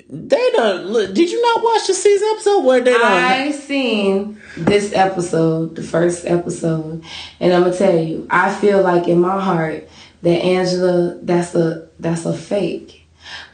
they 0.08 0.50
don't. 0.52 0.86
Look, 0.86 1.14
did 1.14 1.30
you 1.30 1.40
not 1.42 1.62
watch 1.64 1.86
the 1.86 1.94
season 1.94 2.28
episode 2.32 2.64
where 2.64 2.80
they 2.80 2.92
don't? 2.92 3.02
I 3.04 3.50
seen 3.52 4.40
this 4.56 4.92
episode, 4.94 5.74
the 5.76 5.82
first 5.82 6.24
episode, 6.26 7.04
and 7.40 7.52
I'm 7.52 7.64
gonna 7.64 7.76
tell 7.76 7.96
you, 7.98 8.26
I 8.30 8.54
feel 8.54 8.82
like 8.82 9.08
in 9.08 9.20
my 9.20 9.40
heart 9.40 9.88
that 10.22 10.38
Angela, 10.42 11.18
that's 11.22 11.54
a 11.54 11.88
that's 11.98 12.24
a 12.26 12.36
fake. 12.36 13.03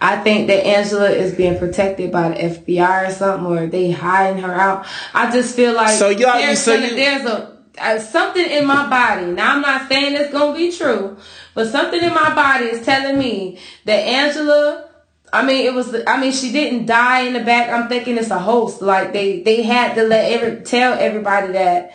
I 0.01 0.17
think 0.19 0.47
that 0.49 0.65
Angela 0.67 1.11
is 1.11 1.35
being 1.35 1.59
protected 1.59 2.11
by 2.13 2.31
the 2.31 2.35
FBI 2.37 3.09
or 3.09 3.13
something, 3.13 3.47
or 3.47 3.67
they 3.67 3.91
hiding 3.91 4.43
her 4.43 4.53
out. 4.55 4.87
I 5.15 5.31
just 5.31 5.55
feel 5.57 5.75
like 5.75 5.91
So 5.99 6.09
y'all- 6.09 6.39
there's, 6.39 6.59
so 6.61 6.75
you- 6.75 6.95
there's 6.97 7.25
a, 7.27 7.57
uh 7.81 7.99
something 7.99 8.45
in 8.45 8.67
my 8.67 8.89
body. 8.89 9.27
Now 9.27 9.55
I'm 9.55 9.61
not 9.63 9.89
saying 9.89 10.15
it's 10.15 10.33
gonna 10.33 10.57
be 10.57 10.71
true, 10.73 11.17
but 11.55 11.69
something 11.69 12.03
in 12.03 12.13
my 12.13 12.35
body 12.35 12.67
is 12.67 12.85
telling 12.85 13.19
me 13.19 13.59
that 13.85 13.99
Angela. 14.01 14.85
I 15.33 15.45
mean, 15.45 15.65
it 15.65 15.73
was. 15.73 15.95
I 16.09 16.21
mean, 16.21 16.33
she 16.33 16.51
didn't 16.51 16.87
die 16.87 17.21
in 17.21 17.35
the 17.35 17.41
back. 17.41 17.71
I'm 17.71 17.89
thinking 17.89 18.19
it's 18.19 18.31
a 18.31 18.39
host. 18.41 18.83
Like 18.83 19.13
they 19.13 19.41
they 19.43 19.63
had 19.63 19.95
to 19.95 20.03
let 20.03 20.31
every 20.33 20.63
tell 20.63 20.95
everybody 20.95 21.53
that 21.53 21.93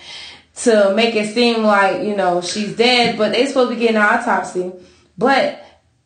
to 0.64 0.94
make 0.96 1.16
it 1.16 1.34
seem 1.34 1.62
like 1.64 2.02
you 2.04 2.16
know 2.16 2.40
she's 2.40 2.78
dead, 2.78 3.18
but 3.18 3.34
they 3.34 3.46
supposed 3.46 3.72
to 3.72 3.76
be 3.76 3.82
getting 3.82 3.98
an 3.98 4.04
autopsy, 4.04 4.72
but 5.18 5.62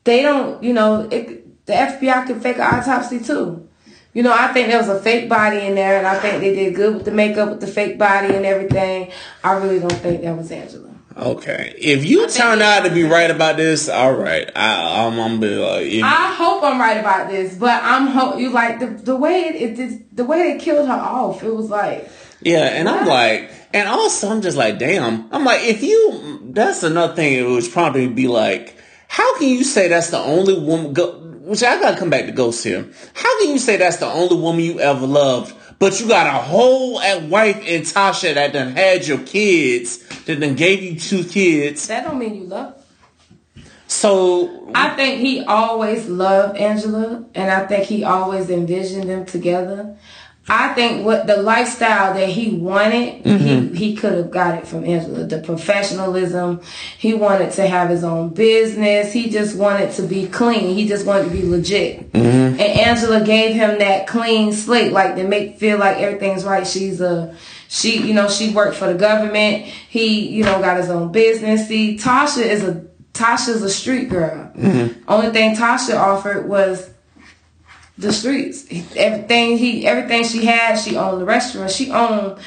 they 0.06 0.24
don't. 0.24 0.64
You 0.64 0.74
know, 0.74 1.08
it, 1.12 1.46
the 1.70 1.76
FBI 1.76 2.26
can 2.28 2.40
fake 2.40 2.58
an 2.58 2.64
autopsy 2.64 3.20
too. 3.20 3.68
You 4.14 4.24
know, 4.24 4.34
I 4.34 4.52
think 4.54 4.68
there 4.70 4.80
was 4.80 4.90
a 4.90 5.00
fake 5.00 5.30
body 5.30 5.60
in 5.60 5.76
there, 5.76 5.98
and 6.00 6.08
I 6.08 6.18
think 6.20 6.42
they 6.42 6.56
did 6.56 6.76
good 6.76 6.96
with 6.96 7.06
the 7.06 7.12
makeup, 7.12 7.50
with 7.50 7.62
the 7.62 7.68
fake 7.68 7.98
body 8.00 8.34
and 8.34 8.46
everything. 8.46 9.12
I 9.44 9.54
really 9.54 9.80
don't 9.80 9.92
think 9.94 10.24
that 10.24 10.36
was 10.36 10.52
Angela. 10.52 10.90
Okay, 11.16 11.76
if 11.78 12.06
you 12.06 12.28
turn 12.30 12.62
out 12.62 12.86
to 12.86 12.92
be 12.92 13.04
right 13.04 13.30
about 13.30 13.58
this, 13.58 13.88
all 13.88 14.14
right, 14.14 14.50
I, 14.56 15.06
I'm, 15.06 15.20
I'm 15.20 15.40
be 15.40 15.56
like, 15.56 15.86
if, 15.86 16.04
I 16.04 16.34
hope 16.34 16.64
I'm 16.64 16.80
right 16.80 16.98
about 16.98 17.30
this, 17.30 17.56
but 17.56 17.84
I'm 17.84 18.08
hope 18.08 18.40
you 18.40 18.50
like 18.50 18.80
the 18.80 18.88
the 18.88 19.16
way 19.16 19.42
it, 19.42 19.56
it 19.56 19.76
did- 19.76 20.16
the 20.16 20.26
way 20.26 20.54
they 20.54 20.60
killed 20.60 20.88
her 20.88 20.94
off. 20.94 21.44
It 21.44 21.54
was 21.54 21.70
like 21.70 22.10
yeah, 22.42 22.66
and 22.66 22.88
I'm 22.88 23.06
like, 23.06 23.52
and 23.74 23.88
also 23.90 24.30
I'm 24.30 24.42
just 24.42 24.58
like, 24.58 24.80
damn, 24.80 25.32
I'm 25.32 25.44
like, 25.44 25.62
if 25.64 25.84
you, 25.84 26.52
that's 26.52 26.84
another 26.84 27.14
thing. 27.14 27.34
It 27.34 27.44
was 27.44 27.70
to 27.72 28.10
be 28.10 28.28
like, 28.28 28.78
how 29.08 29.38
can 29.38 29.50
you 29.50 29.64
say 29.64 29.90
that's 29.90 30.10
the 30.10 30.20
only 30.20 30.58
woman? 30.58 30.94
Go, 30.94 31.29
which 31.50 31.64
I 31.64 31.80
gotta 31.80 31.98
come 31.98 32.12
back 32.12 32.28
to 32.28 32.32
Ghost 32.32 32.64
here. 32.64 32.88
How 33.16 33.40
can 33.40 33.50
you 33.50 33.58
say 33.58 33.78
that's 33.78 33.98
the 33.98 34.06
only 34.06 34.38
woman 34.38 34.62
you 34.62 34.80
ever 34.80 35.08
loved? 35.08 35.56
But 35.80 36.00
you 36.00 36.08
got 36.08 36.28
a 36.28 36.38
whole 36.38 36.96
wife 37.28 37.66
in 37.66 37.82
Tasha 37.82 38.36
that 38.36 38.54
done 38.54 38.74
had 38.74 39.08
your 39.08 39.18
kids, 39.20 39.98
that 40.26 40.40
done 40.40 40.56
gave 40.56 40.84
you 40.84 41.00
two 41.00 41.24
kids. 41.24 41.88
that 41.88 42.04
don't 42.04 42.20
mean 42.20 42.36
you 42.36 42.44
love. 42.44 42.76
So 43.88 44.72
I 44.76 44.90
think 44.90 45.22
he 45.22 45.44
always 45.44 46.08
loved 46.08 46.58
Angela, 46.58 47.26
and 47.34 47.50
I 47.50 47.66
think 47.66 47.86
he 47.86 48.04
always 48.04 48.52
envisioned 48.52 49.10
them 49.10 49.26
together. 49.26 49.98
I 50.50 50.74
think 50.74 51.06
what 51.06 51.28
the 51.28 51.38
lifestyle 51.38 52.14
that 52.14 52.30
he 52.30 52.52
wanted, 52.52 53.24
he, 53.26 53.32
mm-hmm. 53.32 53.74
he 53.76 53.96
could 53.96 54.14
have 54.14 54.32
got 54.32 54.56
it 54.56 54.68
from 54.68 54.84
Angela. 54.84 55.26
The 55.26 55.40
professionalism, 55.40 56.62
he 56.98 57.14
wanted 57.14 57.52
to 57.54 57.68
have 57.68 57.90
his 57.90 58.04
own 58.04 58.30
business. 58.30 59.14
He 59.14 59.30
just 59.30 59.56
wanted 59.56 59.92
to 59.94 60.04
be 60.04 60.28
clean. 60.28 60.76
He 60.76 60.88
just 60.88 61.06
wanted 61.06 61.26
to 61.26 61.30
be 61.30 61.44
legit. 61.44 62.12
Mm-hmm. 62.12 62.60
And 62.60 62.62
Angela 62.62 63.24
gave 63.24 63.54
him 63.56 63.80
that 63.80 64.08
clean 64.08 64.52
slate, 64.54 64.92
like 64.92 65.16
to 65.16 65.28
make 65.28 65.58
feel 65.60 65.78
like 65.78 65.98
everything's 65.98 66.44
right. 66.44 66.66
She's 66.66 67.00
a 67.00 67.36
she, 67.70 68.02
you 68.02 68.16
know, 68.16 68.28
she 68.28 68.52
worked 68.52 68.76
for 68.76 68.92
the 68.92 68.98
government. 68.98 69.66
He, 69.66 70.28
you 70.28 70.44
know, 70.44 70.60
got 70.60 70.78
his 70.78 70.90
own 70.90 71.12
business. 71.12 71.68
See, 71.68 71.98
Tasha 71.98 72.42
is 72.42 72.64
a 72.64 72.84
Tasha's 73.14 73.62
a 73.62 73.70
street 73.70 74.10
girl. 74.10 74.52
Mm-hmm. 74.56 75.04
Only 75.08 75.30
thing 75.32 75.56
Tasha 75.56 75.96
offered 76.00 76.50
was 76.50 76.90
the 78.00 78.14
streets. 78.14 78.66
Everything 78.96 79.58
he, 79.58 79.86
everything 79.86 80.24
she 80.24 80.46
had, 80.46 80.78
she 80.78 80.96
owned 80.96 81.22
the 81.22 81.26
restaurant. 81.26 81.70
She 81.70 81.92
owned 81.92 82.40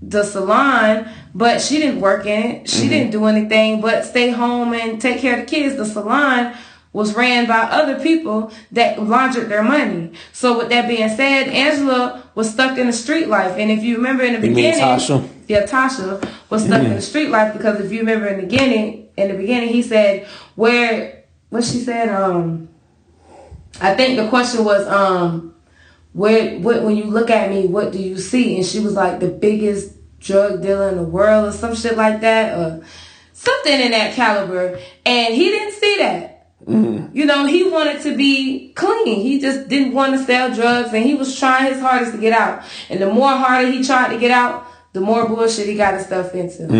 the 0.00 0.22
salon, 0.22 1.08
but 1.34 1.60
she 1.60 1.78
didn't 1.78 2.00
work 2.00 2.26
in 2.26 2.42
it. 2.50 2.70
She 2.70 2.88
didn't 2.88 3.10
do 3.10 3.26
anything 3.26 3.80
but 3.80 4.04
stay 4.04 4.30
home 4.30 4.72
and 4.72 5.00
take 5.00 5.18
care 5.18 5.34
of 5.34 5.40
the 5.40 5.46
kids. 5.46 5.76
The 5.76 5.84
salon 5.84 6.54
was 6.92 7.16
ran 7.16 7.48
by 7.48 7.58
other 7.58 7.98
people 7.98 8.52
that 8.70 9.02
laundered 9.02 9.48
their 9.48 9.64
money. 9.64 10.12
So 10.32 10.58
with 10.58 10.68
that 10.68 10.86
being 10.86 11.08
said, 11.08 11.48
Angela 11.48 12.22
was 12.36 12.50
stuck 12.50 12.78
in 12.78 12.86
the 12.86 12.92
street 12.92 13.26
life. 13.26 13.56
And 13.58 13.72
if 13.72 13.82
you 13.82 13.96
remember 13.96 14.22
in 14.22 14.40
the 14.40 14.46
You 14.46 14.54
beginning, 14.54 14.80
Tasha? 14.80 15.28
yeah, 15.48 15.66
Tasha 15.66 16.24
was 16.50 16.64
stuck 16.64 16.84
in 16.84 16.94
the 16.94 17.02
street 17.02 17.30
life 17.30 17.52
because 17.52 17.80
if 17.80 17.90
you 17.90 17.98
remember 17.98 18.28
in 18.28 18.36
the 18.36 18.46
beginning, 18.46 19.08
in 19.16 19.28
the 19.28 19.34
beginning, 19.34 19.70
he 19.70 19.82
said, 19.82 20.26
"Where?" 20.54 21.24
What 21.50 21.64
she 21.64 21.78
said? 21.80 22.08
Um, 22.08 22.68
I 23.80 23.94
think 23.94 24.16
the 24.16 24.28
question 24.28 24.64
was, 24.64 24.86
um, 24.86 25.54
"Where? 26.12 26.58
What? 26.58 26.82
When 26.82 26.96
you 26.96 27.04
look 27.04 27.30
at 27.30 27.50
me, 27.50 27.66
what 27.66 27.92
do 27.92 27.98
you 27.98 28.18
see?" 28.18 28.56
And 28.56 28.64
she 28.64 28.80
was 28.80 28.94
like, 28.94 29.20
"The 29.20 29.28
biggest 29.28 29.92
drug 30.20 30.62
dealer 30.62 30.88
in 30.88 30.96
the 30.96 31.02
world," 31.02 31.48
or 31.48 31.52
some 31.52 31.74
shit 31.74 31.96
like 31.96 32.20
that, 32.20 32.56
or 32.56 32.82
something 33.32 33.80
in 33.80 33.90
that 33.90 34.14
caliber. 34.14 34.78
And 35.04 35.34
he 35.34 35.46
didn't 35.46 35.74
see 35.74 35.96
that. 35.98 36.30
You 36.66 37.26
know, 37.26 37.44
he 37.44 37.68
wanted 37.68 38.00
to 38.02 38.16
be 38.16 38.72
clean. 38.74 39.20
He 39.20 39.38
just 39.38 39.68
didn't 39.68 39.92
want 39.92 40.14
to 40.14 40.24
sell 40.24 40.54
drugs, 40.54 40.94
and 40.94 41.04
he 41.04 41.14
was 41.14 41.38
trying 41.38 41.70
his 41.72 41.80
hardest 41.82 42.12
to 42.12 42.18
get 42.18 42.32
out. 42.32 42.62
And 42.88 43.02
the 43.02 43.10
more 43.12 43.28
harder 43.28 43.70
he 43.70 43.84
tried 43.84 44.12
to 44.14 44.18
get 44.18 44.30
out, 44.30 44.66
the 44.94 45.00
more 45.00 45.28
bullshit 45.28 45.66
he 45.66 45.74
got 45.74 45.94
himself 45.94 46.34
into. 46.34 46.72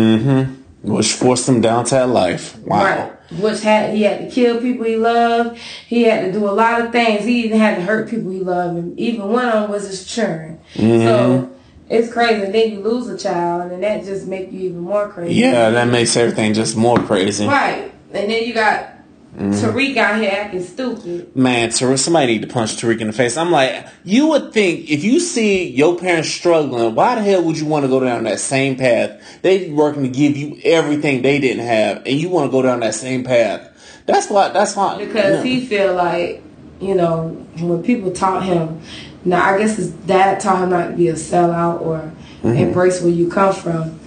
Which 0.85 1.13
forced 1.13 1.47
him 1.47 1.61
down 1.61 1.85
to 1.85 1.95
that 1.95 2.09
life. 2.09 2.57
Wow. 2.59 2.83
Right. 2.83 3.11
Which 3.39 3.61
had 3.61 3.93
he 3.95 4.03
had 4.03 4.19
to 4.19 4.29
kill 4.29 4.61
people 4.61 4.85
he 4.85 4.97
loved. 4.97 5.57
He 5.87 6.03
had 6.03 6.25
to 6.25 6.31
do 6.31 6.47
a 6.47 6.51
lot 6.51 6.81
of 6.81 6.91
things. 6.91 7.25
He 7.25 7.45
even 7.45 7.59
had 7.59 7.75
to 7.77 7.81
hurt 7.81 8.09
people 8.09 8.31
he 8.31 8.39
loved, 8.39 8.77
and 8.77 8.99
even 8.99 9.27
one 9.29 9.45
of 9.45 9.53
them 9.53 9.71
was 9.71 9.87
his 9.87 10.05
children. 10.05 10.59
Mm-hmm. 10.75 11.05
So 11.05 11.51
it's 11.89 12.13
crazy. 12.13 12.43
And 12.43 12.53
then 12.53 12.71
you 12.71 12.79
lose 12.81 13.07
a 13.07 13.17
child, 13.17 13.71
and 13.71 13.81
that 13.83 14.03
just 14.03 14.27
make 14.27 14.51
you 14.51 14.59
even 14.61 14.79
more 14.79 15.09
crazy. 15.09 15.33
Yeah, 15.33 15.71
that 15.71 15.87
makes 15.87 16.15
everything 16.15 16.53
just 16.53 16.77
more 16.77 16.99
crazy. 16.99 17.47
Right. 17.47 17.91
And 18.13 18.29
then 18.29 18.43
you 18.43 18.53
got 18.53 18.94
Mm-hmm. 19.37 19.51
Tariq 19.51 19.97
out 19.97 20.21
here 20.21 20.31
acting 20.31 20.63
stupid. 20.63 21.35
Man, 21.35 21.69
Tariq, 21.69 21.99
somebody 21.99 22.27
need 22.27 22.41
to 22.43 22.47
punch 22.47 22.77
Tariq 22.77 23.01
in 23.01 23.07
the 23.07 23.13
face. 23.13 23.35
I'm 23.35 23.51
like, 23.51 23.85
you 24.05 24.27
would 24.29 24.53
think 24.53 24.89
if 24.89 25.03
you 25.03 25.19
see 25.19 25.69
your 25.69 25.97
parents 25.97 26.29
struggling, 26.29 26.95
why 26.95 27.15
the 27.15 27.21
hell 27.21 27.43
would 27.43 27.57
you 27.57 27.65
want 27.65 27.83
to 27.83 27.89
go 27.89 27.99
down 27.99 28.23
that 28.23 28.39
same 28.39 28.77
path? 28.77 29.21
They 29.41 29.69
working 29.69 30.03
to 30.03 30.09
give 30.09 30.37
you 30.37 30.59
everything 30.63 31.21
they 31.21 31.39
didn't 31.39 31.65
have, 31.65 32.03
and 32.05 32.19
you 32.19 32.29
want 32.29 32.47
to 32.47 32.51
go 32.51 32.61
down 32.61 32.79
that 32.79 32.95
same 32.95 33.25
path. 33.25 33.71
That's 34.05 34.29
why. 34.29 34.49
That's 34.49 34.75
why. 34.75 35.03
because 35.03 35.43
he 35.43 35.65
feel 35.65 35.95
like 35.95 36.41
you 36.79 36.95
know 36.95 37.29
when 37.59 37.83
people 37.83 38.11
taught 38.11 38.43
him 38.43 38.81
now 39.23 39.53
i 39.53 39.57
guess 39.57 39.77
his 39.77 39.91
dad 39.91 40.39
taught 40.39 40.61
him 40.61 40.69
not 40.69 40.89
to 40.89 40.95
be 40.95 41.07
a 41.07 41.13
sellout 41.13 41.81
or 41.81 41.99
mm-hmm. 41.99 42.49
embrace 42.49 43.01
where 43.01 43.11
you 43.11 43.29
come 43.29 43.53
from 43.53 43.97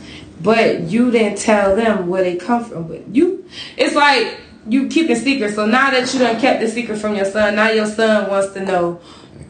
but 0.41 0.83
you 0.83 1.11
didn't 1.11 1.39
tell 1.39 1.75
them 1.75 2.09
where 2.09 2.23
they 2.23 2.37
come 2.37 2.65
from 2.65 2.87
but 2.87 3.07
you 3.09 3.45
it's 3.77 3.95
like 3.95 4.38
you 4.69 4.83
keep 4.83 5.09
keeping 5.09 5.17
secrets 5.17 5.55
so 5.55 5.67
now 5.67 5.91
that 5.91 6.13
you 6.13 6.19
done 6.19 6.41
kept 6.41 6.61
the 6.61 6.69
secret 6.69 6.99
from 6.99 7.15
your 7.15 7.25
son 7.25 7.55
now 7.57 7.71
your 7.71 7.87
son 7.87 8.29
wants 8.31 8.53
to 8.53 8.65
know 8.65 9.01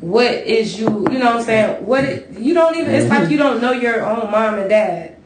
what 0.01 0.33
is 0.33 0.79
you 0.79 0.87
you 1.11 1.19
know 1.19 1.27
what 1.27 1.37
i'm 1.37 1.43
saying? 1.43 1.85
What 1.85 2.05
it, 2.05 2.39
you 2.39 2.55
don't 2.55 2.77
even 2.77 2.95
it's 2.95 3.09
like 3.09 3.23
mm-hmm. 3.23 3.33
you 3.33 3.39
don't 3.39 3.61
know 3.61 3.73
your 3.73 4.05
own 4.05 4.31
mom 4.31 4.59
and 4.59 4.71
dad. 4.71 5.17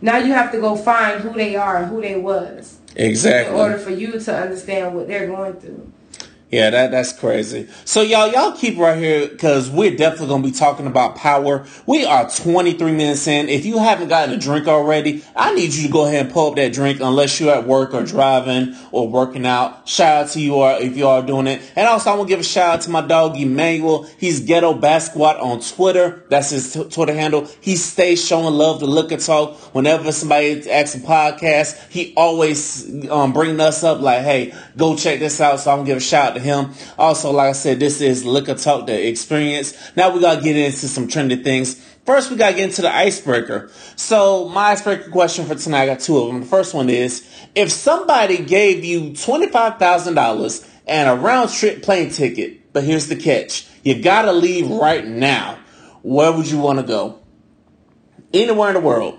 Now 0.00 0.18
you 0.18 0.32
have 0.32 0.52
to 0.52 0.60
go 0.60 0.76
find 0.76 1.20
who 1.20 1.32
they 1.32 1.56
are 1.56 1.78
and 1.78 1.90
who 1.90 2.00
they 2.00 2.16
was. 2.16 2.78
Exactly. 2.94 3.54
in 3.54 3.60
order 3.60 3.78
for 3.78 3.90
you 3.90 4.18
to 4.18 4.36
understand 4.36 4.94
what 4.94 5.06
they're 5.06 5.26
going 5.26 5.54
through 5.54 5.92
Yeah, 6.50 6.70
that 6.70 6.92
that's 6.92 7.12
crazy. 7.12 7.68
So 7.84 8.00
y'all, 8.00 8.32
y'all 8.32 8.52
keep 8.52 8.78
right 8.78 8.96
here 8.98 9.28
because 9.28 9.68
we're 9.68 9.94
definitely 9.94 10.28
gonna 10.28 10.42
be 10.42 10.50
talking 10.50 10.86
about 10.86 11.16
power. 11.16 11.66
We 11.84 12.06
are 12.06 12.30
23 12.30 12.92
minutes 12.92 13.26
in. 13.26 13.50
If 13.50 13.66
you 13.66 13.76
haven't 13.76 14.08
gotten 14.08 14.34
a 14.34 14.38
drink 14.38 14.66
already, 14.66 15.22
I 15.36 15.54
need 15.54 15.74
you 15.74 15.86
to 15.88 15.92
go 15.92 16.06
ahead 16.06 16.24
and 16.24 16.32
pull 16.32 16.48
up 16.48 16.56
that 16.56 16.72
drink 16.72 17.00
unless 17.00 17.38
you're 17.38 17.54
at 17.54 17.66
work 17.66 17.92
or 17.92 18.02
driving 18.02 18.74
or 18.92 19.06
working 19.06 19.44
out. 19.44 19.86
Shout 19.86 20.24
out 20.24 20.30
to 20.30 20.40
you 20.40 20.60
all 20.60 20.80
if 20.80 20.96
you 20.96 21.06
are 21.06 21.20
doing 21.20 21.48
it. 21.48 21.60
And 21.76 21.86
also 21.86 22.12
I 22.12 22.14
want 22.14 22.30
to 22.30 22.32
give 22.32 22.40
a 22.40 22.44
shout 22.44 22.76
out 22.76 22.80
to 22.82 22.90
my 22.90 23.02
dog 23.02 23.36
Emmanuel. 23.36 24.04
He's 24.16 24.40
Ghetto 24.40 24.72
Basquiat 24.72 25.42
on 25.42 25.60
Twitter. 25.60 26.24
That's 26.30 26.48
his 26.48 26.72
t- 26.72 26.84
Twitter 26.84 27.12
handle. 27.12 27.46
He 27.60 27.76
stays 27.76 28.24
showing 28.24 28.54
love 28.54 28.78
to 28.78 28.86
Liquor 28.86 29.18
Talk. 29.18 29.58
Whenever 29.74 30.12
somebody 30.12 30.70
asks 30.70 30.96
a 30.96 31.00
podcast, 31.00 31.90
he 31.90 32.14
always 32.16 33.06
um, 33.10 33.34
bringing 33.34 33.60
us 33.60 33.84
up 33.84 34.00
like, 34.00 34.22
hey, 34.22 34.54
go 34.78 34.96
check 34.96 35.18
this 35.18 35.42
out. 35.42 35.60
So 35.60 35.70
I'm 35.70 35.80
gonna 35.80 35.88
give 35.88 35.98
a 35.98 36.00
shout 36.00 36.30
out 36.30 36.37
to 36.38 36.44
him. 36.44 36.72
Also, 36.98 37.30
like 37.30 37.50
I 37.50 37.52
said, 37.52 37.80
this 37.80 38.00
is 38.00 38.24
Liquor 38.24 38.54
Talk, 38.54 38.86
the 38.86 39.08
experience. 39.08 39.74
Now 39.96 40.12
we 40.12 40.20
gotta 40.20 40.42
get 40.42 40.56
into 40.56 40.88
some 40.88 41.08
trendy 41.08 41.42
things. 41.42 41.74
First, 42.06 42.30
we 42.30 42.36
gotta 42.36 42.56
get 42.56 42.64
into 42.64 42.82
the 42.82 42.94
icebreaker. 42.94 43.70
So 43.96 44.48
my 44.48 44.70
icebreaker 44.70 45.10
question 45.10 45.46
for 45.46 45.54
tonight, 45.54 45.82
I 45.82 45.86
got 45.86 46.00
two 46.00 46.16
of 46.18 46.28
them. 46.28 46.40
The 46.40 46.46
first 46.46 46.74
one 46.74 46.88
is, 46.88 47.28
if 47.54 47.70
somebody 47.70 48.38
gave 48.38 48.84
you 48.84 49.10
$25,000 49.10 50.68
and 50.86 51.08
a 51.08 51.14
round 51.14 51.50
trip 51.50 51.82
plane 51.82 52.10
ticket, 52.10 52.72
but 52.72 52.84
here's 52.84 53.08
the 53.08 53.16
catch. 53.16 53.66
You 53.82 54.02
gotta 54.02 54.32
leave 54.32 54.70
right 54.70 55.06
now. 55.06 55.58
Where 56.02 56.32
would 56.32 56.50
you 56.50 56.58
want 56.58 56.78
to 56.78 56.84
go? 56.84 57.18
Anywhere 58.32 58.68
in 58.68 58.74
the 58.74 58.80
world. 58.80 59.18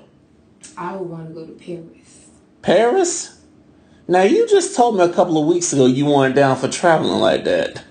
I 0.78 0.96
would 0.96 1.10
want 1.10 1.28
to 1.28 1.34
go 1.34 1.46
to 1.46 1.54
Paris. 1.54 2.28
Paris? 2.62 3.39
Now 4.10 4.24
you 4.24 4.48
just 4.48 4.76
told 4.76 4.98
me 4.98 5.04
a 5.04 5.10
couple 5.10 5.38
of 5.40 5.46
weeks 5.46 5.72
ago 5.72 5.86
you 5.86 6.08
weren't 6.08 6.34
down 6.34 6.58
for 6.58 6.68
traveling 6.68 7.20
like 7.20 7.44
that. 7.44 7.84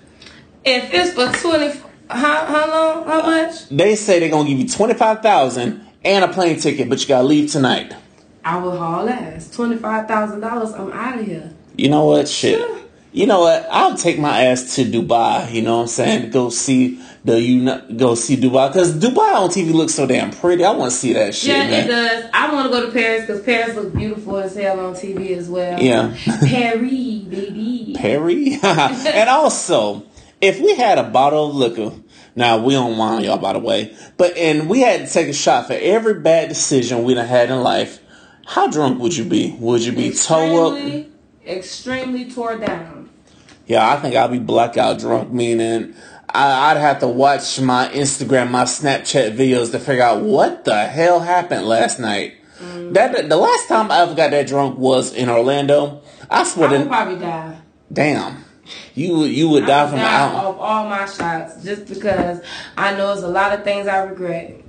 If 0.65 0.93
it's 0.93 1.13
for 1.13 1.31
twenty, 1.31 1.79
How 2.09 2.45
how 2.45 2.69
long? 2.69 3.07
How 3.07 3.21
much? 3.21 3.69
They 3.69 3.95
say 3.95 4.19
they're 4.19 4.27
gonna 4.27 4.49
give 4.49 4.59
you 4.59 4.67
twenty 4.67 4.95
five 4.95 5.21
thousand 5.21 5.87
and 6.03 6.25
a 6.25 6.27
plane 6.27 6.59
ticket, 6.59 6.89
but 6.89 7.01
you 7.01 7.07
gotta 7.07 7.25
leave 7.25 7.49
tonight. 7.49 7.95
I 8.43 8.57
will 8.57 8.77
haul 8.77 9.07
ass. 9.07 9.49
Twenty 9.49 9.77
five 9.77 10.09
thousand 10.09 10.41
dollars. 10.41 10.73
I'm 10.73 10.91
out 10.91 11.19
of 11.19 11.25
here. 11.25 11.53
You 11.77 11.87
know 11.87 12.05
what? 12.07 12.27
Shit. 12.27 12.69
You 13.11 13.25
know 13.25 13.41
what? 13.41 13.67
I'll 13.71 13.97
take 13.97 14.19
my 14.19 14.45
ass 14.45 14.75
to 14.75 14.85
Dubai. 14.85 15.51
You 15.51 15.63
know 15.63 15.77
what 15.77 15.81
I'm 15.83 15.87
saying? 15.87 16.29
Go 16.29 16.49
see 16.49 17.01
the 17.25 17.41
you 17.41 17.81
go 17.97 18.13
see 18.13 18.37
Dubai 18.37 18.71
because 18.71 18.95
Dubai 18.95 19.33
on 19.33 19.49
TV 19.49 19.73
looks 19.73 19.95
so 19.95 20.05
damn 20.05 20.31
pretty. 20.31 20.63
I 20.63 20.71
want 20.71 20.91
to 20.91 20.97
see 20.97 21.13
that 21.13 21.33
shit. 21.33 21.49
Yeah, 21.49 21.67
man. 21.67 21.85
it 21.85 21.87
does. 21.87 22.29
I 22.33 22.53
want 22.53 22.71
to 22.71 22.79
go 22.79 22.85
to 22.85 22.91
Paris 22.91 23.21
because 23.21 23.41
Paris 23.41 23.75
looks 23.75 23.95
beautiful 23.95 24.37
as 24.37 24.55
hell 24.55 24.79
on 24.79 24.93
TV 24.93 25.31
as 25.35 25.49
well. 25.49 25.81
Yeah. 25.81 26.15
Paris, 26.25 27.23
baby. 27.23 27.95
Paris, 27.97 28.63
and 28.63 29.29
also, 29.29 30.05
if 30.39 30.59
we 30.59 30.75
had 30.75 30.99
a 30.99 31.03
bottle 31.03 31.49
of 31.49 31.55
liquor, 31.55 31.95
now 32.35 32.63
we 32.63 32.73
don't 32.73 32.97
wine 32.97 33.23
y'all 33.23 33.39
by 33.39 33.53
the 33.53 33.59
way, 33.59 33.95
but 34.17 34.37
and 34.37 34.69
we 34.69 34.81
had 34.81 35.07
to 35.07 35.11
take 35.11 35.27
a 35.27 35.33
shot 35.33 35.65
for 35.65 35.73
every 35.73 36.13
bad 36.21 36.47
decision 36.47 37.03
we 37.03 37.15
done 37.15 37.25
had 37.25 37.49
in 37.49 37.61
life, 37.63 37.99
how 38.45 38.69
drunk 38.69 38.99
would 38.99 39.17
you 39.17 39.25
be? 39.25 39.55
Would 39.59 39.83
you 39.83 39.93
be 39.93 40.11
toe 40.11 40.75
up? 40.75 41.05
Extremely, 41.49 42.31
tore 42.31 42.57
down. 42.57 43.09
Yeah, 43.67 43.87
I 43.89 43.97
think 43.97 44.15
I'd 44.15 44.31
be 44.31 44.39
blackout 44.39 44.99
drunk, 44.99 45.31
meaning 45.31 45.93
I, 46.33 46.71
I'd 46.71 46.77
have 46.77 46.99
to 46.99 47.07
watch 47.07 47.59
my 47.59 47.87
Instagram, 47.89 48.49
my 48.51 48.63
Snapchat 48.63 49.35
videos 49.35 49.71
to 49.71 49.79
figure 49.79 50.03
out 50.03 50.21
what 50.21 50.65
the 50.65 50.85
hell 50.85 51.19
happened 51.19 51.65
last 51.65 51.99
night. 51.99 52.33
Mm. 52.59 52.93
That 52.93 53.29
the 53.29 53.37
last 53.37 53.67
time 53.67 53.91
I 53.91 53.99
ever 54.01 54.15
got 54.15 54.31
that 54.31 54.47
drunk 54.47 54.77
was 54.77 55.13
in 55.13 55.29
Orlando. 55.29 56.01
I 56.29 56.43
swear 56.43 56.69
I 56.69 56.71
would 56.73 56.83
to 56.83 56.89
probably 56.89 57.19
die. 57.19 57.57
damn. 57.91 58.43
You 58.93 59.17
would 59.19 59.31
you 59.31 59.49
would 59.49 59.63
I 59.63 59.67
die 59.67 59.83
would 59.83 59.89
from 59.91 59.99
die 59.99 60.19
out. 60.19 60.35
off 60.35 60.57
all 60.59 60.89
my 60.89 61.05
shots 61.05 61.63
just 61.63 61.87
because 61.87 62.41
I 62.77 62.91
know 62.95 63.07
there's 63.13 63.23
a 63.23 63.27
lot 63.27 63.57
of 63.57 63.63
things 63.63 63.87
I 63.87 63.99
regret. 64.03 64.61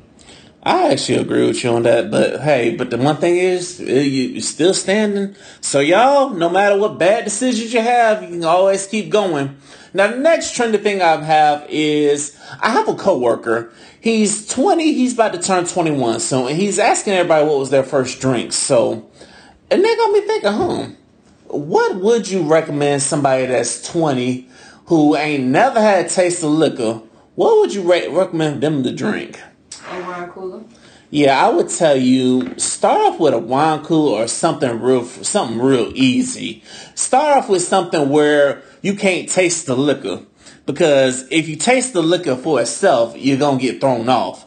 I 0.63 0.93
actually 0.93 1.19
agree 1.19 1.47
with 1.47 1.65
you 1.65 1.71
on 1.71 1.85
that, 1.85 2.11
but 2.11 2.41
hey, 2.43 2.75
but 2.77 2.91
the 2.91 2.99
one 2.99 3.17
thing 3.17 3.37
is, 3.39 3.81
uh, 3.81 3.85
you- 3.85 4.29
you're 4.29 4.43
still 4.43 4.75
standing. 4.75 5.35
So 5.63 5.81
y'all, 5.81 6.31
no 6.31 6.51
matter 6.51 6.77
what 6.77 6.99
bad 6.99 7.25
decisions 7.25 7.73
you 7.73 7.81
have, 7.81 8.23
you 8.23 8.29
can 8.29 8.45
always 8.45 8.87
keep 8.87 9.09
going. 9.09 9.57
Now, 9.95 10.09
the 10.09 10.19
next 10.19 10.55
trendy 10.55 10.81
thing 10.81 11.01
I 11.01 11.23
have 11.25 11.65
is 11.71 12.33
I 12.61 12.71
have 12.71 12.89
a 12.89 12.95
coworker. 12.95 13.73
He's 14.01 14.47
20. 14.47 14.93
He's 14.93 15.15
about 15.15 15.33
to 15.33 15.39
turn 15.39 15.65
21 15.65 16.21
soon, 16.21 16.49
and 16.49 16.57
he's 16.57 16.79
asking 16.79 17.15
everybody 17.15 17.47
what 17.47 17.59
was 17.59 17.71
their 17.71 17.83
first 17.83 18.21
drink. 18.21 18.53
So, 18.53 19.07
and 19.71 19.83
they 19.83 19.97
got 19.97 20.13
me 20.13 20.21
thinking, 20.21 20.53
huh? 20.53 20.85
What 21.49 21.97
would 21.97 22.29
you 22.29 22.43
recommend 22.43 23.03
somebody 23.03 23.47
that's 23.47 23.83
20 23.89 24.47
who 24.87 25.17
ain't 25.17 25.45
never 25.45 25.81
had 25.81 26.07
a 26.07 26.09
taste 26.09 26.45
of 26.45 26.51
liquor? 26.51 27.01
What 27.35 27.61
would 27.61 27.75
you 27.75 27.83
re- 27.83 28.09
recommend 28.09 28.61
them 28.61 28.83
to 28.85 28.93
drink? 28.93 29.41
A 29.91 30.01
wine 30.03 30.31
cooler. 30.31 30.63
Yeah, 31.11 31.45
I 31.45 31.51
would 31.51 31.69
tell 31.69 31.97
you 31.97 32.57
start 32.59 33.01
off 33.01 33.19
with 33.19 33.35
a 33.35 33.39
wine 33.39 33.83
cooler 33.85 34.23
or 34.23 34.29
something 34.29 34.81
real, 34.81 35.05
something 35.05 35.59
real 35.59 35.91
easy. 35.97 36.63
Start 36.95 37.39
off 37.39 37.49
with 37.49 37.63
something 37.63 38.09
where 38.09 38.63
you 38.83 38.95
can't 38.95 39.29
taste 39.29 39.67
the 39.67 39.77
liquor, 39.77 40.21
because 40.67 41.27
if 41.33 41.49
you 41.49 41.57
taste 41.57 41.93
the 41.93 42.03
liquor 42.03 42.37
for 42.37 42.61
itself, 42.61 43.17
you're 43.17 43.39
gonna 43.39 43.59
get 43.59 43.81
thrown 43.81 44.09
off. 44.09 44.47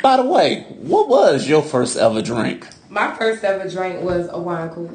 By 0.00 0.16
the 0.16 0.22
way, 0.22 0.64
what 0.78 1.08
was 1.08 1.48
your 1.48 1.62
first 1.62 1.96
ever 1.96 2.22
drink? 2.22 2.68
My 2.88 3.16
first 3.16 3.42
ever 3.42 3.68
drink 3.68 4.02
was 4.02 4.28
a 4.30 4.38
wine 4.38 4.68
cooler. 4.70 4.90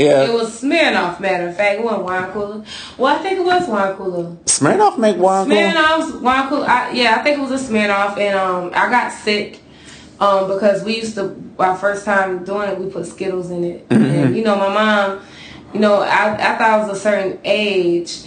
Yeah, 0.00 0.24
It 0.24 0.32
was 0.32 0.62
Smirnoff, 0.62 1.20
matter 1.20 1.48
of 1.48 1.56
fact. 1.56 1.78
It 1.78 1.84
wasn't 1.84 2.04
wine 2.04 2.30
cooler. 2.32 2.64
Well, 2.96 3.14
I 3.14 3.18
think 3.22 3.38
it 3.38 3.44
was 3.44 3.68
wine 3.68 3.94
cooler. 3.96 4.36
Smirnoff 4.46 4.98
make 4.98 5.18
wine 5.18 5.46
cooler. 5.46 5.56
Smirnoff's 5.60 6.12
wine 6.14 6.48
cooler. 6.48 6.66
I, 6.66 6.90
yeah, 6.92 7.16
I 7.18 7.22
think 7.22 7.38
it 7.38 7.42
was 7.42 7.52
a 7.62 7.72
Smirnoff, 7.72 8.16
and 8.16 8.34
um, 8.38 8.70
I 8.74 8.88
got 8.90 9.12
sick 9.12 9.60
um 10.20 10.48
because 10.48 10.84
we 10.84 10.96
used 10.96 11.14
to 11.16 11.34
our 11.58 11.76
first 11.76 12.04
time 12.04 12.44
doing 12.44 12.68
it. 12.70 12.78
We 12.78 12.90
put 12.90 13.06
Skittles 13.06 13.50
in 13.50 13.64
it, 13.64 13.86
and 13.90 14.34
you 14.36 14.42
know 14.42 14.56
my 14.56 14.68
mom. 14.72 15.20
You 15.74 15.80
know, 15.80 16.00
I, 16.02 16.30
after 16.36 16.64
I 16.64 16.78
was 16.78 16.96
a 16.96 17.00
certain 17.00 17.38
age, 17.44 18.24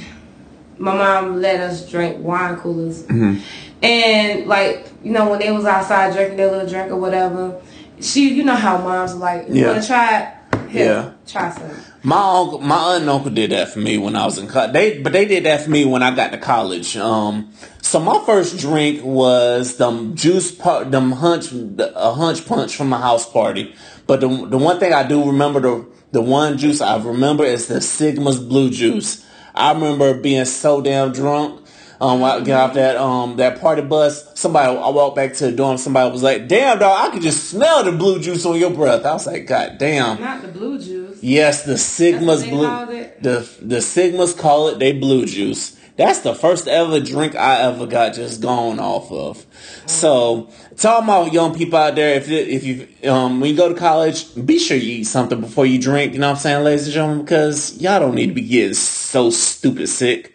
my 0.78 0.96
mom 0.96 1.42
let 1.42 1.60
us 1.60 1.90
drink 1.90 2.18
wine 2.24 2.56
coolers, 2.58 3.04
and 3.10 4.46
like 4.48 4.88
you 5.04 5.12
know 5.12 5.30
when 5.30 5.40
they 5.40 5.52
was 5.52 5.66
outside 5.66 6.14
drinking 6.14 6.38
their 6.38 6.52
little 6.52 6.68
drink 6.70 6.92
or 6.92 6.98
whatever, 6.98 7.60
she 8.00 8.34
you 8.34 8.44
know 8.44 8.56
how 8.56 8.78
moms 8.78 9.12
are 9.14 9.18
like 9.18 9.48
you 9.50 9.56
Yeah. 9.56 9.72
want 9.72 9.82
to 9.82 9.88
try 9.88 10.20
it. 10.22 10.28
Here, 10.74 10.86
Yeah. 10.86 11.10
try 11.28 11.52
some. 11.52 11.70
My 12.02 12.18
uncle, 12.40 12.60
my 12.60 12.76
aunt 12.76 13.02
and 13.02 13.10
uncle 13.10 13.30
did 13.32 13.52
that 13.52 13.70
for 13.70 13.80
me 13.80 13.98
when 13.98 14.16
I 14.16 14.26
was 14.26 14.38
in 14.38 14.48
college. 14.48 14.74
They, 14.74 15.00
but 15.00 15.14
they 15.14 15.26
did 15.26 15.46
that 15.46 15.62
for 15.62 15.70
me 15.70 15.86
when 15.86 16.02
I 16.04 16.14
got 16.16 16.32
to 16.32 16.38
college. 16.40 16.98
Um, 16.98 17.52
so 17.82 18.00
my 18.00 18.20
first 18.26 18.58
drink 18.58 19.02
was 19.04 19.78
them 19.78 20.16
juice, 20.16 20.52
pu- 20.52 20.86
them 20.90 21.12
hunch, 21.12 21.52
a 21.54 22.14
hunch 22.14 22.46
punch 22.48 22.76
from 22.76 22.92
a 22.92 22.98
house 22.98 23.30
party. 23.32 23.74
But 24.08 24.20
the 24.22 24.28
the 24.28 24.58
one 24.58 24.80
thing 24.80 24.94
I 24.94 25.08
do 25.08 25.24
remember 25.26 25.60
the 25.62 25.86
the 26.12 26.22
one 26.22 26.58
juice 26.58 26.82
I 26.82 26.98
remember 26.98 27.46
is 27.46 27.68
the 27.68 27.80
Sigma's 27.80 28.40
blue 28.40 28.70
juice. 28.70 29.24
I 29.56 29.72
remember 29.72 30.16
being 30.16 30.46
so 30.46 30.82
damn 30.82 31.12
drunk. 31.14 31.62
Um, 32.04 32.20
when 32.20 32.32
I 32.32 32.40
get 32.42 32.60
off 32.60 32.74
that 32.74 32.98
um 32.98 33.38
that 33.38 33.62
party 33.62 33.82
bus, 33.82 34.38
somebody 34.38 34.78
I 34.78 34.90
walked 34.90 35.16
back 35.16 35.36
to 35.36 35.46
the 35.46 35.52
dorm. 35.54 35.78
Somebody 35.78 36.12
was 36.12 36.22
like, 36.22 36.50
"Damn, 36.50 36.78
dog, 36.78 37.08
I 37.08 37.14
could 37.14 37.22
just 37.22 37.50
smell 37.50 37.82
the 37.86 37.94
blue 37.94 38.20
juice 38.20 38.46
on 38.46 38.60
your 38.60 38.72
breath." 38.72 39.06
I 39.06 39.14
was 39.14 39.26
like, 39.26 39.48
"God 39.48 39.78
damn." 39.78 40.20
Not 40.20 40.42
the 40.42 40.50
blue 40.50 40.78
juice. 40.78 41.24
Yes, 41.24 41.64
the 41.64 41.78
Sigma's 41.78 42.46
blue. 42.46 42.68
The 43.22 43.48
the 43.62 43.78
Sigmas 43.78 44.38
call 44.38 44.68
it 44.68 44.80
they 44.80 44.92
blue 44.92 45.26
juice. 45.26 45.78
That's 45.96 46.20
the 46.20 46.36
first 46.36 46.68
ever 46.68 47.00
drink 47.00 47.36
I 47.36 47.62
ever 47.62 47.86
got 47.86 48.16
just 48.16 48.42
gone 48.42 48.80
off 48.80 49.10
of. 49.10 49.46
So, 49.86 50.50
to 50.80 50.90
all 50.90 51.04
my 51.04 51.28
young 51.28 51.56
people 51.56 51.78
out 51.78 51.96
there, 51.96 52.16
if 52.16 52.28
you, 52.28 52.38
if 52.38 52.64
you 52.66 53.10
um 53.10 53.40
when 53.40 53.50
you 53.52 53.56
go 53.56 53.70
to 53.70 53.76
college, 53.76 54.26
be 54.46 54.60
sure 54.60 54.76
you 54.76 54.96
eat 54.96 55.04
something 55.06 55.40
before 55.40 55.66
you 55.66 55.80
drink. 55.80 56.12
You 56.12 56.20
know 56.20 56.32
what 56.32 56.38
I'm 56.38 56.42
saying, 56.42 56.64
ladies 56.66 56.86
and 56.88 56.94
gentlemen, 56.96 57.24
because 57.24 57.80
y'all 57.80 58.02
don't 58.02 58.16
need 58.16 58.28
to 58.28 58.34
be 58.34 58.42
getting 58.42 58.74
so 58.74 59.30
stupid 59.30 59.88
sick. 59.88 60.33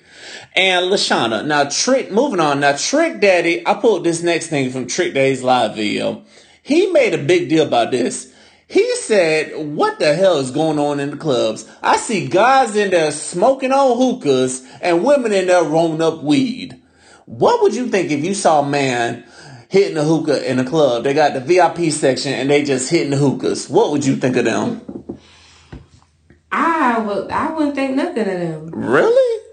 And 0.54 0.86
Lashana, 0.90 1.46
now 1.46 1.64
Trick, 1.64 2.10
moving 2.10 2.40
on. 2.40 2.60
Now 2.60 2.76
Trick 2.76 3.20
Daddy, 3.20 3.66
I 3.66 3.74
pulled 3.74 4.04
this 4.04 4.22
next 4.22 4.48
thing 4.48 4.70
from 4.70 4.86
Trick 4.86 5.14
Daddy's 5.14 5.42
live 5.42 5.76
video. 5.76 6.24
He 6.62 6.86
made 6.88 7.14
a 7.14 7.18
big 7.18 7.48
deal 7.48 7.66
about 7.66 7.90
this. 7.90 8.32
He 8.66 8.94
said, 8.96 9.74
what 9.74 9.98
the 9.98 10.14
hell 10.14 10.36
is 10.38 10.50
going 10.50 10.78
on 10.78 11.00
in 11.00 11.12
the 11.12 11.16
clubs? 11.16 11.66
I 11.82 11.96
see 11.96 12.28
guys 12.28 12.76
in 12.76 12.90
there 12.90 13.10
smoking 13.12 13.72
on 13.72 13.96
hookahs 13.96 14.62
and 14.82 15.04
women 15.04 15.32
in 15.32 15.46
there 15.46 15.64
rolling 15.64 16.02
up 16.02 16.22
weed. 16.22 16.78
What 17.24 17.62
would 17.62 17.74
you 17.74 17.88
think 17.88 18.10
if 18.10 18.22
you 18.22 18.34
saw 18.34 18.60
a 18.60 18.68
man 18.68 19.24
hitting 19.70 19.96
a 19.96 20.04
hookah 20.04 20.50
in 20.50 20.58
a 20.58 20.64
club? 20.64 21.04
They 21.04 21.14
got 21.14 21.32
the 21.32 21.40
VIP 21.40 21.90
section 21.90 22.34
and 22.34 22.50
they 22.50 22.62
just 22.62 22.90
hitting 22.90 23.10
the 23.10 23.16
hookahs. 23.16 23.70
What 23.70 23.90
would 23.90 24.04
you 24.04 24.16
think 24.16 24.36
of 24.36 24.44
them? 24.44 24.82
I 26.52 26.98
would. 26.98 27.30
I 27.30 27.52
wouldn't 27.52 27.74
think 27.74 27.96
nothing 27.96 28.28
of 28.28 28.40
them. 28.40 28.70
Really? 28.70 29.44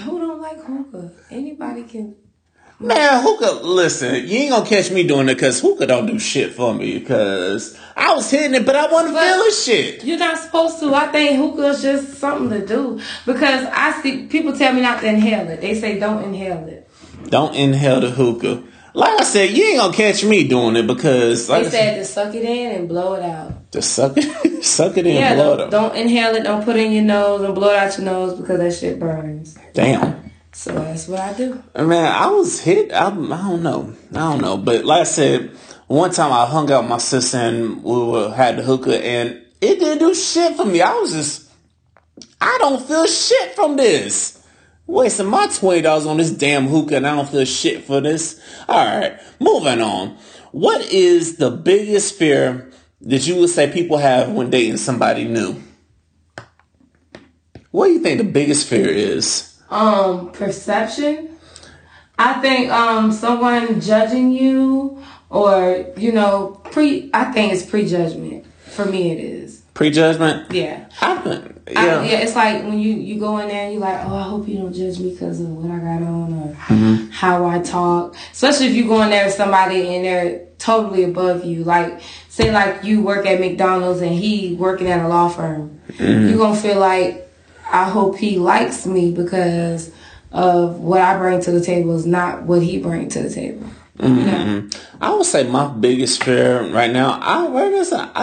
Who 0.00 0.18
don't 0.18 0.40
like 0.40 0.62
hookah? 0.64 1.10
Anybody 1.30 1.84
can. 1.84 2.16
Man, 2.80 3.22
hookah, 3.22 3.64
listen, 3.64 4.26
you 4.26 4.38
ain't 4.38 4.50
gonna 4.50 4.66
catch 4.68 4.90
me 4.90 5.06
doing 5.06 5.28
it 5.28 5.34
because 5.34 5.60
hookah 5.60 5.86
don't 5.86 6.06
do 6.06 6.18
shit 6.18 6.52
for 6.52 6.74
me 6.74 6.98
because 6.98 7.78
I 7.96 8.12
was 8.14 8.28
hitting 8.28 8.54
it, 8.54 8.66
but 8.66 8.74
I 8.74 8.90
wasn't 8.90 9.14
But- 9.14 9.22
feeling 9.22 9.52
shit. 9.52 10.04
You're 10.04 10.18
not 10.18 10.36
supposed 10.38 10.80
to. 10.80 10.92
I 10.92 11.06
think 11.12 11.36
hookah 11.38 11.68
is 11.68 11.82
just 11.82 12.14
something 12.14 12.50
to 12.58 12.66
do 12.66 13.00
because 13.24 13.66
I 13.72 14.00
see 14.02 14.26
people 14.26 14.52
tell 14.56 14.72
me 14.72 14.80
not 14.80 15.00
to 15.02 15.06
inhale 15.06 15.48
it. 15.48 15.60
They 15.60 15.74
say 15.76 16.00
don't 16.00 16.24
inhale 16.24 16.66
it. 16.66 16.88
Don't 17.28 17.54
inhale 17.54 18.00
the 18.00 18.10
hookah. 18.10 18.64
Like 18.94 19.20
I 19.20 19.24
said, 19.24 19.50
you 19.50 19.62
ain't 19.64 19.78
gonna 19.78 19.92
catch 19.94 20.24
me 20.24 20.48
doing 20.48 20.74
it 20.76 20.86
because 20.86 21.48
like 21.48 21.64
They 21.64 21.70
said 21.70 21.94
to 21.96 22.04
suck 22.04 22.34
it 22.34 22.42
in 22.44 22.72
and 22.72 22.88
blow 22.88 23.14
it 23.14 23.22
out. 23.22 23.52
Just 23.72 23.94
suck 23.94 24.12
it, 24.16 24.64
suck 24.64 24.98
it 24.98 25.06
in, 25.06 25.16
Yeah, 25.16 25.34
blow 25.34 25.56
don't, 25.56 25.70
don't 25.70 25.96
inhale 25.96 26.34
it. 26.34 26.44
Don't 26.44 26.62
put 26.62 26.76
it 26.76 26.86
in 26.86 26.92
your 26.92 27.04
nose 27.04 27.40
and 27.40 27.54
blow 27.54 27.70
it 27.70 27.78
out 27.78 27.96
your 27.96 28.04
nose 28.04 28.38
because 28.38 28.58
that 28.58 28.74
shit 28.74 29.00
burns. 29.00 29.56
Damn. 29.72 30.30
So 30.52 30.74
that's 30.74 31.08
what 31.08 31.20
I 31.20 31.32
do. 31.32 31.62
Man, 31.74 32.12
I 32.12 32.26
was 32.26 32.60
hit. 32.60 32.92
I, 32.92 33.06
I 33.06 33.10
don't 33.10 33.62
know. 33.62 33.94
I 34.10 34.18
don't 34.18 34.42
know. 34.42 34.58
But 34.58 34.84
like 34.84 35.00
I 35.00 35.04
said, 35.04 35.56
one 35.86 36.10
time 36.10 36.32
I 36.32 36.44
hung 36.44 36.70
out 36.70 36.82
with 36.82 36.90
my 36.90 36.98
sister 36.98 37.38
and 37.38 37.82
we 37.82 37.96
were, 37.96 38.30
had 38.30 38.58
the 38.58 38.62
hookah 38.62 39.02
and 39.02 39.42
it 39.62 39.78
didn't 39.78 40.00
do 40.00 40.14
shit 40.14 40.54
for 40.56 40.66
me. 40.66 40.82
I 40.82 40.92
was 40.92 41.12
just, 41.12 41.50
I 42.40 42.56
don't 42.60 42.84
feel 42.84 43.06
shit 43.06 43.54
from 43.54 43.76
this. 43.76 44.46
Wasting 44.86 45.26
my 45.26 45.46
$20 45.46 46.06
on 46.06 46.18
this 46.18 46.30
damn 46.30 46.66
hookah 46.66 46.96
and 46.96 47.06
I 47.06 47.16
don't 47.16 47.28
feel 47.28 47.46
shit 47.46 47.84
for 47.84 48.02
this. 48.02 48.38
Alright, 48.68 49.18
moving 49.40 49.80
on. 49.80 50.18
What 50.50 50.82
is 50.92 51.36
the 51.36 51.50
biggest 51.50 52.16
fear 52.16 52.71
that 53.02 53.26
you 53.26 53.36
would 53.36 53.50
say 53.50 53.70
people 53.70 53.98
have 53.98 54.30
when 54.30 54.50
dating 54.50 54.76
somebody 54.76 55.24
new? 55.24 55.62
What 57.70 57.86
do 57.86 57.92
you 57.92 58.00
think 58.00 58.18
the 58.18 58.24
biggest 58.24 58.68
fear 58.68 58.88
is? 58.88 59.58
Um, 59.70 60.30
perception. 60.32 61.38
I 62.18 62.34
think 62.34 62.70
um 62.70 63.10
someone 63.10 63.80
judging 63.80 64.30
you 64.30 65.02
or 65.30 65.92
you 65.96 66.12
know 66.12 66.60
pre. 66.70 67.10
I 67.12 67.32
think 67.32 67.52
it's 67.52 67.64
prejudgment. 67.64 68.46
For 68.70 68.84
me, 68.84 69.10
it 69.10 69.18
is. 69.18 69.51
Prejudgment. 69.74 70.52
Yeah. 70.52 70.84
I- 71.00 71.40
Yeah. 71.70 72.02
yeah, 72.02 72.18
it's 72.18 72.34
like 72.36 72.62
when 72.64 72.78
you 72.78 72.92
you 72.94 73.18
go 73.18 73.38
in 73.38 73.48
there 73.48 73.64
and 73.64 73.72
you're 73.72 73.80
like, 73.80 74.00
oh, 74.06 74.14
I 74.16 74.22
hope 74.24 74.46
you 74.46 74.58
don't 74.58 74.72
judge 74.74 74.98
me 74.98 75.10
because 75.12 75.40
of 75.40 75.48
what 75.48 75.70
I 75.70 75.78
got 75.78 76.02
on 76.02 76.32
or 76.34 76.56
Mm-hmm. 76.68 77.10
how 77.10 77.46
I 77.46 77.60
talk. 77.60 78.14
Especially 78.32 78.66
if 78.66 78.74
you 78.74 78.86
go 78.86 79.00
in 79.02 79.10
there 79.10 79.24
with 79.26 79.34
somebody 79.34 79.94
and 79.96 80.04
they're 80.04 80.46
totally 80.58 81.04
above 81.04 81.44
you. 81.44 81.64
Like, 81.64 82.00
say 82.28 82.52
like 82.52 82.84
you 82.84 83.00
work 83.02 83.24
at 83.26 83.40
McDonald's 83.40 84.00
and 84.02 84.12
he 84.12 84.54
working 84.54 84.88
at 84.88 85.04
a 85.04 85.08
law 85.08 85.28
firm. 85.28 85.80
Mm-hmm. 85.92 86.28
You're 86.28 86.38
gonna 86.38 86.60
feel 86.60 86.78
like, 86.78 87.28
I 87.70 87.88
hope 87.88 88.18
he 88.18 88.38
likes 88.38 88.84
me 88.84 89.12
because 89.12 89.90
of 90.32 90.80
what 90.80 91.00
I 91.00 91.16
bring 91.16 91.40
to 91.42 91.50
the 91.52 91.60
table 91.64 91.94
is 91.96 92.04
not 92.06 92.42
what 92.42 92.62
he 92.62 92.78
bring 92.78 93.08
to 93.10 93.22
the 93.22 93.30
table. 93.30 93.66
Mm-hmm. 93.98 94.68
I 95.02 95.14
would 95.14 95.26
say 95.26 95.44
my 95.44 95.68
biggest 95.68 96.24
fear 96.24 96.62
right 96.72 96.90
now, 96.90 97.18
I 97.20 97.42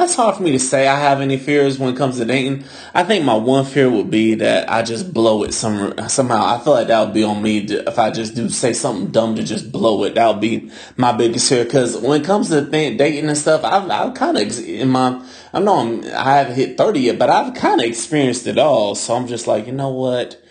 it's 0.03 0.15
hard 0.15 0.35
for 0.35 0.43
me 0.43 0.51
to 0.51 0.59
say 0.59 0.87
I 0.87 0.99
have 0.99 1.21
any 1.21 1.37
fears 1.37 1.77
when 1.77 1.93
it 1.93 1.97
comes 1.97 2.17
to 2.17 2.25
dating. 2.25 2.63
I 2.93 3.03
think 3.03 3.23
my 3.23 3.35
one 3.35 3.65
fear 3.65 3.89
would 3.89 4.09
be 4.09 4.35
that 4.35 4.71
I 4.71 4.81
just 4.81 5.13
blow 5.13 5.43
it 5.43 5.53
some 5.53 5.93
somehow. 6.07 6.43
I 6.43 6.59
feel 6.59 6.73
like 6.73 6.87
that 6.87 7.05
would 7.05 7.13
be 7.13 7.23
on 7.23 7.41
me 7.41 7.67
to, 7.67 7.87
if 7.87 7.99
I 7.99 8.09
just 8.09 8.35
do 8.35 8.49
say 8.49 8.73
something 8.73 9.11
dumb 9.11 9.35
to 9.35 9.43
just 9.43 9.71
blow 9.71 10.03
it. 10.05 10.15
That 10.15 10.27
would 10.27 10.41
be 10.41 10.71
my 10.97 11.11
biggest 11.11 11.49
fear 11.49 11.65
because 11.65 11.97
when 11.97 12.21
it 12.21 12.25
comes 12.25 12.49
to 12.49 12.65
thing, 12.65 12.97
dating 12.97 13.27
and 13.27 13.37
stuff, 13.37 13.63
I've 13.63 13.89
I've 13.89 14.13
kind 14.15 14.37
of 14.37 14.59
in 14.59 14.89
my 14.89 15.23
I 15.53 15.59
know 15.59 15.75
I'm, 15.77 16.03
I 16.05 16.37
haven't 16.37 16.55
hit 16.55 16.77
thirty 16.77 17.01
yet, 17.01 17.19
but 17.19 17.29
I've 17.29 17.53
kind 17.53 17.79
of 17.79 17.87
experienced 17.87 18.47
it 18.47 18.57
all. 18.57 18.95
So 18.95 19.15
I'm 19.15 19.27
just 19.27 19.47
like, 19.47 19.67
you 19.67 19.73
know 19.73 19.89
what? 19.89 20.41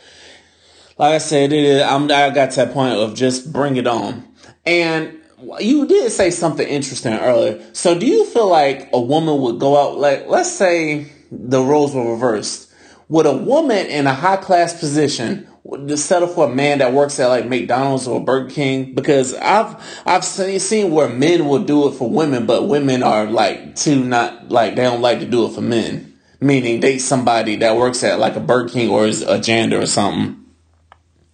like 0.99 1.15
I 1.15 1.19
said, 1.19 1.53
it 1.53 1.65
is, 1.65 1.83
I'm, 1.83 2.11
I 2.11 2.31
got 2.31 2.51
to 2.51 2.57
that 2.57 2.73
point 2.73 2.95
of 2.95 3.15
just 3.15 3.53
bring 3.53 3.77
it 3.77 3.87
on. 3.87 4.28
And 4.69 5.19
you 5.61 5.87
did 5.87 6.13
say 6.13 6.31
something 6.31 6.69
interesting 6.69 7.15
earlier. 7.15 7.65
So 7.73 7.99
do 7.99 8.07
you 8.07 8.27
feel 8.27 8.49
like 8.49 8.91
a 8.93 9.01
woman 9.01 9.41
would 9.41 9.59
go 9.59 9.81
out, 9.81 9.97
like, 9.97 10.27
let's 10.27 10.53
say 10.53 11.11
the 11.33 11.63
roles 11.63 11.95
were 11.95 12.13
reversed. 12.13 12.71
Would 13.09 13.25
a 13.25 13.35
woman 13.35 13.87
in 13.87 14.07
a 14.07 14.13
high 14.13 14.37
class 14.37 14.79
position 14.79 15.49
settle 15.95 16.29
for 16.29 16.51
a 16.51 16.55
man 16.55 16.79
that 16.79 16.93
works 16.93 17.19
at 17.19 17.29
like 17.29 17.49
McDonald's 17.49 18.07
or 18.07 18.23
Burger 18.23 18.51
King? 18.51 18.95
Because 18.95 19.33
I've, 19.33 20.03
I've 20.05 20.25
seen, 20.25 20.61
seen 20.61 20.91
where 20.91 21.09
men 21.09 21.49
will 21.49 21.65
do 21.65 21.89
it 21.89 21.93
for 21.93 22.11
women, 22.11 22.45
but 22.45 22.69
women 22.69 23.03
are 23.03 23.25
like 23.25 23.75
too 23.75 24.05
not, 24.05 24.51
like, 24.51 24.77
they 24.77 24.83
don't 24.83 25.01
like 25.01 25.21
to 25.21 25.27
do 25.27 25.47
it 25.47 25.55
for 25.55 25.63
men. 25.63 26.13
Meaning 26.43 26.81
date 26.81 26.99
somebody 26.99 27.57
that 27.57 27.77
works 27.77 28.05
at 28.05 28.19
like 28.19 28.37
a 28.37 28.41
Burger 28.41 28.69
King 28.69 28.91
or 28.91 29.07
is 29.07 29.23
a 29.23 29.41
janitor 29.41 29.81
or 29.81 29.87
something. 29.87 30.45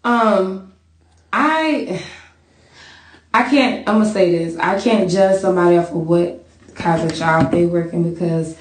Um, 0.05 0.73
I 1.33 2.01
I 3.35 3.43
can't. 3.51 3.89
I'm 3.89 3.99
gonna 3.99 4.13
say 4.13 4.31
this. 4.31 4.57
I 4.59 4.81
can't 4.81 5.11
judge 5.11 5.41
somebody 5.41 5.77
off 5.77 5.91
of 5.91 6.07
what 6.07 6.45
kind 6.77 7.03
of 7.03 7.17
job 7.17 7.51
they 7.51 7.67
working 7.67 8.15
because 8.15 8.57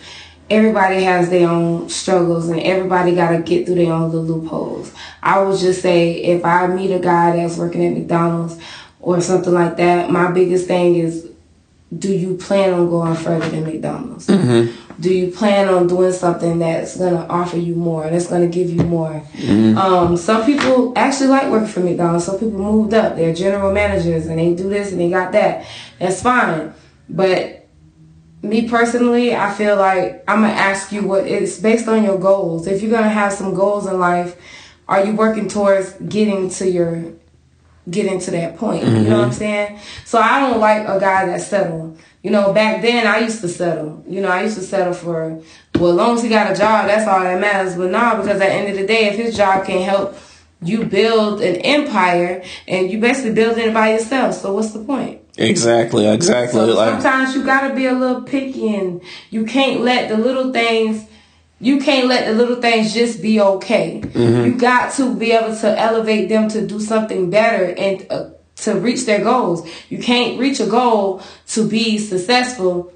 everybody 0.50 1.04
has 1.04 1.30
their 1.30 1.48
own 1.48 1.90
struggles 1.90 2.50
and 2.50 2.60
everybody 2.60 3.14
got 3.14 3.32
to 3.32 3.44
get 3.44 3.68
through 3.68 3.76
their 3.76 3.94
own 3.94 4.12
little 4.12 4.40
loopholes. 4.40 4.92
I 5.22 5.44
would 5.44 5.60
just 5.60 5.84
say 5.84 6.14
if 6.16 6.44
I 6.44 6.66
meet 6.66 6.92
a 6.92 6.98
guy 6.98 7.36
that's 7.36 7.56
working 7.56 7.86
at 7.86 7.94
McDonald's 7.94 8.60
or 9.00 9.22
something 9.22 9.54
like 9.54 9.78
that, 9.78 10.10
my 10.10 10.32
biggest 10.32 10.66
thing 10.66 10.96
is, 10.96 11.30
do 11.98 12.14
you 12.14 12.36
plan 12.38 12.74
on 12.74 12.90
going 12.90 13.16
further 13.16 13.50
than 13.50 13.64
McDonald's? 13.66 14.28
Do 15.00 15.14
you 15.14 15.32
plan 15.32 15.68
on 15.70 15.88
doing 15.88 16.14
something 16.14 16.60
that's 16.60 16.98
gonna 16.98 17.26
offer 17.28 17.58
you 17.58 17.76
more, 17.76 18.10
that's 18.10 18.28
gonna 18.28 18.48
give 18.48 18.70
you 18.70 18.84
more? 18.84 19.24
Um, 19.78 20.16
some 20.18 20.46
people 20.46 20.94
actually 20.96 21.28
like 21.30 21.50
working 21.50 21.68
for 21.68 21.80
McDonald's. 21.82 22.26
Some 22.26 22.40
people 22.40 22.60
moved 22.60 22.94
up; 22.94 23.16
they're 23.16 23.34
general 23.34 23.74
managers 23.74 24.28
and 24.28 24.38
they 24.40 24.54
do 24.54 24.70
this 24.70 24.92
and 24.92 25.02
they 25.02 25.10
got 25.10 25.32
that. 25.34 25.66
That's 26.00 26.22
fine, 26.22 26.74
but 27.10 27.68
me 28.44 28.68
personally, 28.68 29.36
I 29.36 29.52
feel 29.54 29.78
like 29.78 30.24
I'm 30.28 30.42
gonna 30.42 30.54
ask 30.54 30.92
you 30.92 31.02
what 31.08 31.26
it's 31.26 31.60
based 31.60 31.88
on 31.88 32.04
your 32.04 32.20
goals. 32.20 32.68
If 32.68 32.82
you're 32.82 32.92
gonna 32.92 33.10
have 33.10 33.34
some 33.34 33.54
goals 33.54 33.88
in 33.88 34.00
life, 34.00 34.36
are 34.88 35.06
you 35.06 35.16
working 35.16 35.48
towards 35.48 35.94
getting 35.94 36.50
to 36.52 36.70
your 36.70 37.14
getting 37.90 38.20
to 38.20 38.32
that 38.32 38.58
point? 38.58 38.84
You 38.84 38.92
know 38.92 39.00
mm-hmm. 39.00 39.12
what 39.12 39.24
I'm 39.26 39.34
saying? 39.34 39.80
So 40.06 40.20
I 40.20 40.40
don't 40.40 40.60
like 40.60 40.88
a 40.88 41.00
guy 41.00 41.26
that's 41.26 41.48
settled. 41.48 42.00
You 42.22 42.32
know, 42.32 42.54
back 42.54 42.82
then 42.82 43.06
I 43.06 43.20
used 43.20 43.42
to 43.42 43.50
settle. 43.50 44.04
You 44.08 44.22
know, 44.22 44.30
I 44.30 44.44
used 44.44 44.56
to 44.56 44.64
settle 44.64 44.94
for 44.94 45.42
well, 45.76 45.92
as 45.92 45.96
long 45.96 46.16
as 46.16 46.24
he 46.24 46.30
got 46.30 46.52
a 46.52 46.56
job, 46.56 46.88
that's 46.88 47.08
all 47.08 47.20
that 47.20 47.40
matters. 47.40 47.76
But 47.76 47.92
now, 47.92 48.16
because 48.16 48.40
at 48.40 48.40
the 48.40 48.52
end 48.52 48.70
of 48.70 48.78
the 48.78 48.88
day, 48.88 49.08
if 49.08 49.16
his 49.16 49.36
job 49.36 49.66
can't 49.66 49.84
help 49.84 50.16
you 50.62 50.86
build 50.86 51.42
an 51.42 51.58
empire, 51.58 52.42
and 52.68 52.90
you 52.90 53.00
basically 53.00 53.34
building 53.34 53.68
it 53.68 53.74
by 53.74 53.92
yourself, 53.92 54.36
so 54.36 54.54
what's 54.54 54.72
the 54.72 54.80
point? 54.80 55.22
Exactly, 55.38 56.08
exactly. 56.08 56.60
So 56.60 56.66
like 56.76 57.02
sometimes 57.02 57.36
you 57.36 57.44
gotta 57.44 57.74
be 57.74 57.88
a 57.88 57.94
little 57.94 58.22
picky 58.22 58.76
and 58.76 59.02
you 59.32 59.46
can't 59.46 59.82
let 59.82 60.10
the 60.10 60.18
little 60.18 60.54
things 60.54 61.06
you 61.64 61.80
can't 61.80 62.08
let 62.08 62.26
the 62.28 62.34
little 62.34 62.62
things 62.62 62.94
just 62.94 63.22
be 63.22 63.40
okay. 63.40 64.02
You 64.14 64.54
got 64.56 64.94
to 64.96 65.14
be 65.16 65.32
able 65.32 65.56
to 65.58 65.80
elevate 65.80 66.30
them 66.30 66.50
to 66.50 66.66
do 66.68 66.80
something 66.80 67.30
better 67.30 67.74
and 67.78 68.06
uh, 68.10 68.30
to 68.58 68.76
reach 68.80 69.06
their 69.06 69.24
goals. 69.24 69.68
You 69.90 69.98
can't 70.00 70.40
reach 70.40 70.60
a 70.60 70.66
goal 70.68 71.22
to 71.48 71.68
be 71.68 71.98
successful 71.98 72.92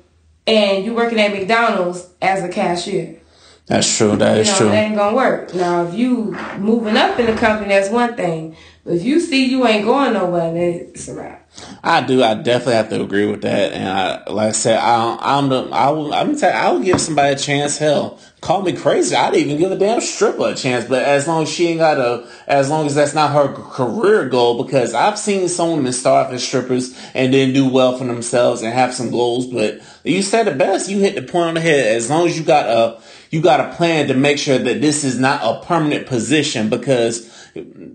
and 0.46 0.86
you 0.86 0.94
working 0.94 1.20
at 1.20 1.32
McDonald's 1.32 2.08
as 2.22 2.44
a 2.44 2.50
cashier. 2.50 3.20
that's 3.68 3.98
true. 3.98 4.16
That 4.16 4.36
You 4.36 4.42
is 4.42 4.48
know, 4.50 4.58
true. 4.60 4.68
it 4.70 4.74
ain't 4.76 4.96
gonna 4.96 5.16
work. 5.16 5.54
Now, 5.54 5.86
if 5.88 5.94
you 5.94 6.38
moving 6.58 6.96
up 6.96 7.20
in 7.20 7.26
the 7.26 7.36
company, 7.36 7.70
that's 7.70 7.90
one 7.90 8.16
thing. 8.16 8.56
If 8.88 9.04
you 9.04 9.20
see 9.20 9.46
you 9.46 9.68
ain't 9.68 9.86
going 9.86 10.14
nowhere, 10.14 10.54
then 10.54 10.90
it's 10.94 11.08
a 11.08 11.14
wrap. 11.14 11.50
I 11.84 12.02
do. 12.02 12.24
I 12.24 12.36
definitely 12.36 12.76
have 12.76 12.90
to 12.90 13.02
agree 13.02 13.26
with 13.26 13.42
that. 13.42 13.74
And 13.74 13.88
I, 13.88 14.32
like 14.32 14.50
I 14.50 14.52
said, 14.52 14.80
I, 14.80 15.18
I'm 15.20 15.50
the. 15.50 15.64
I 15.72 15.90
will. 15.90 16.14
I'm 16.14 16.38
tell. 16.38 16.56
I 16.56 16.72
will 16.72 16.84
give 16.84 17.02
somebody 17.02 17.34
a 17.34 17.38
chance. 17.38 17.78
Hell, 17.78 18.20
call 18.42 18.62
me 18.62 18.74
crazy. 18.74 19.16
I'd 19.16 19.36
even 19.36 19.58
give 19.58 19.72
a 19.72 19.78
damn 19.78 20.00
stripper 20.02 20.50
a 20.50 20.56
chance. 20.56 20.86
But 20.86 21.04
as 21.04 21.28
long 21.28 21.44
as 21.44 21.50
she 21.50 21.68
ain't 21.68 21.80
got 21.80 21.98
a, 21.98 22.28
as 22.48 22.70
long 22.70 22.86
as 22.86 22.96
that's 22.96 23.14
not 23.14 23.32
her 23.32 23.54
career 23.54 24.30
goal, 24.30 24.64
because 24.64 24.94
I've 24.94 25.18
seen 25.18 25.48
some 25.50 25.72
women 25.72 25.94
start 25.94 26.32
as 26.34 26.48
strippers 26.48 26.98
and 27.14 27.34
then 27.34 27.54
do 27.54 27.68
well 27.68 27.98
for 27.98 28.06
themselves 28.06 28.62
and 28.62 28.72
have 28.72 28.94
some 28.94 29.10
goals. 29.10 29.48
But 29.48 29.82
you 30.04 30.22
said 30.22 30.48
it 30.48 30.58
best. 30.58 30.90
You 30.90 31.00
hit 31.00 31.16
the 31.16 31.24
point 31.24 31.50
on 31.50 31.54
the 31.56 31.62
head. 31.62 31.96
As 31.96 32.10
long 32.10 32.28
as 32.28 32.38
you 32.38 32.46
got 32.46 32.68
a, 32.68 33.02
you 33.32 33.42
got 33.42 33.60
a 33.60 33.76
plan 33.76 34.08
to 34.08 34.14
make 34.14 34.38
sure 34.38 34.58
that 34.58 34.82
this 34.82 35.04
is 35.04 35.20
not 35.20 35.42
a 35.44 35.66
permanent 35.66 36.08
position. 36.08 36.70
Because, 36.70 37.37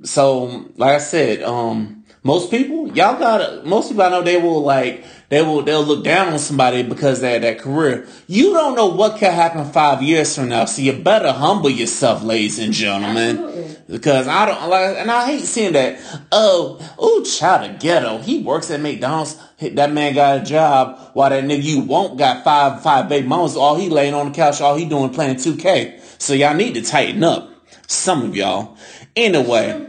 so 0.04 0.70
like 0.76 0.94
I 0.94 0.98
said, 0.98 1.42
um 1.42 2.02
most 2.24 2.52
people, 2.52 2.86
y'all 2.88 3.18
got 3.18 3.66
most 3.66 3.88
people 3.88 4.04
I 4.04 4.08
know 4.08 4.22
they 4.22 4.40
will 4.40 4.62
like 4.62 5.04
they 5.28 5.42
will 5.42 5.62
they'll 5.62 5.82
look 5.82 6.04
down 6.04 6.32
on 6.32 6.38
somebody 6.38 6.82
because 6.82 7.20
they 7.20 7.32
had 7.32 7.42
that 7.42 7.58
career. 7.58 8.06
You 8.28 8.52
don't 8.52 8.76
know 8.76 8.86
what 8.86 9.18
could 9.18 9.32
happen 9.32 9.64
five 9.72 10.02
years 10.02 10.36
from 10.36 10.50
now, 10.50 10.66
so 10.66 10.82
you 10.82 10.92
better 10.92 11.32
humble 11.32 11.70
yourself, 11.70 12.22
ladies 12.22 12.58
and 12.58 12.72
gentlemen. 12.72 13.38
Absolutely. 13.38 13.76
Because 13.88 14.28
I 14.28 14.46
don't 14.46 14.70
like, 14.70 14.96
and 14.98 15.10
I 15.10 15.26
hate 15.26 15.44
seeing 15.44 15.72
that. 15.72 15.98
Oh, 16.30 16.78
oh, 16.98 17.24
child 17.24 17.68
of 17.68 17.80
ghetto. 17.80 18.18
He 18.18 18.42
works 18.42 18.70
at 18.70 18.80
McDonald's. 18.80 19.36
That 19.58 19.92
man 19.92 20.14
got 20.14 20.42
a 20.42 20.44
job 20.44 21.10
while 21.14 21.30
that 21.30 21.44
nigga 21.44 21.62
you 21.62 21.80
won't 21.80 22.18
got 22.18 22.44
five 22.44 22.82
five 22.82 23.08
baby 23.08 23.26
mamas. 23.26 23.56
All 23.56 23.76
he 23.76 23.88
laying 23.88 24.14
on 24.14 24.28
the 24.28 24.34
couch. 24.34 24.60
All 24.60 24.76
he 24.76 24.84
doing 24.84 25.10
playing 25.10 25.36
two 25.36 25.56
K. 25.56 25.98
So 26.18 26.34
y'all 26.34 26.54
need 26.54 26.74
to 26.74 26.82
tighten 26.82 27.24
up. 27.24 27.48
Some 27.88 28.22
of 28.22 28.36
y'all. 28.36 28.76
Anyway. 29.16 29.88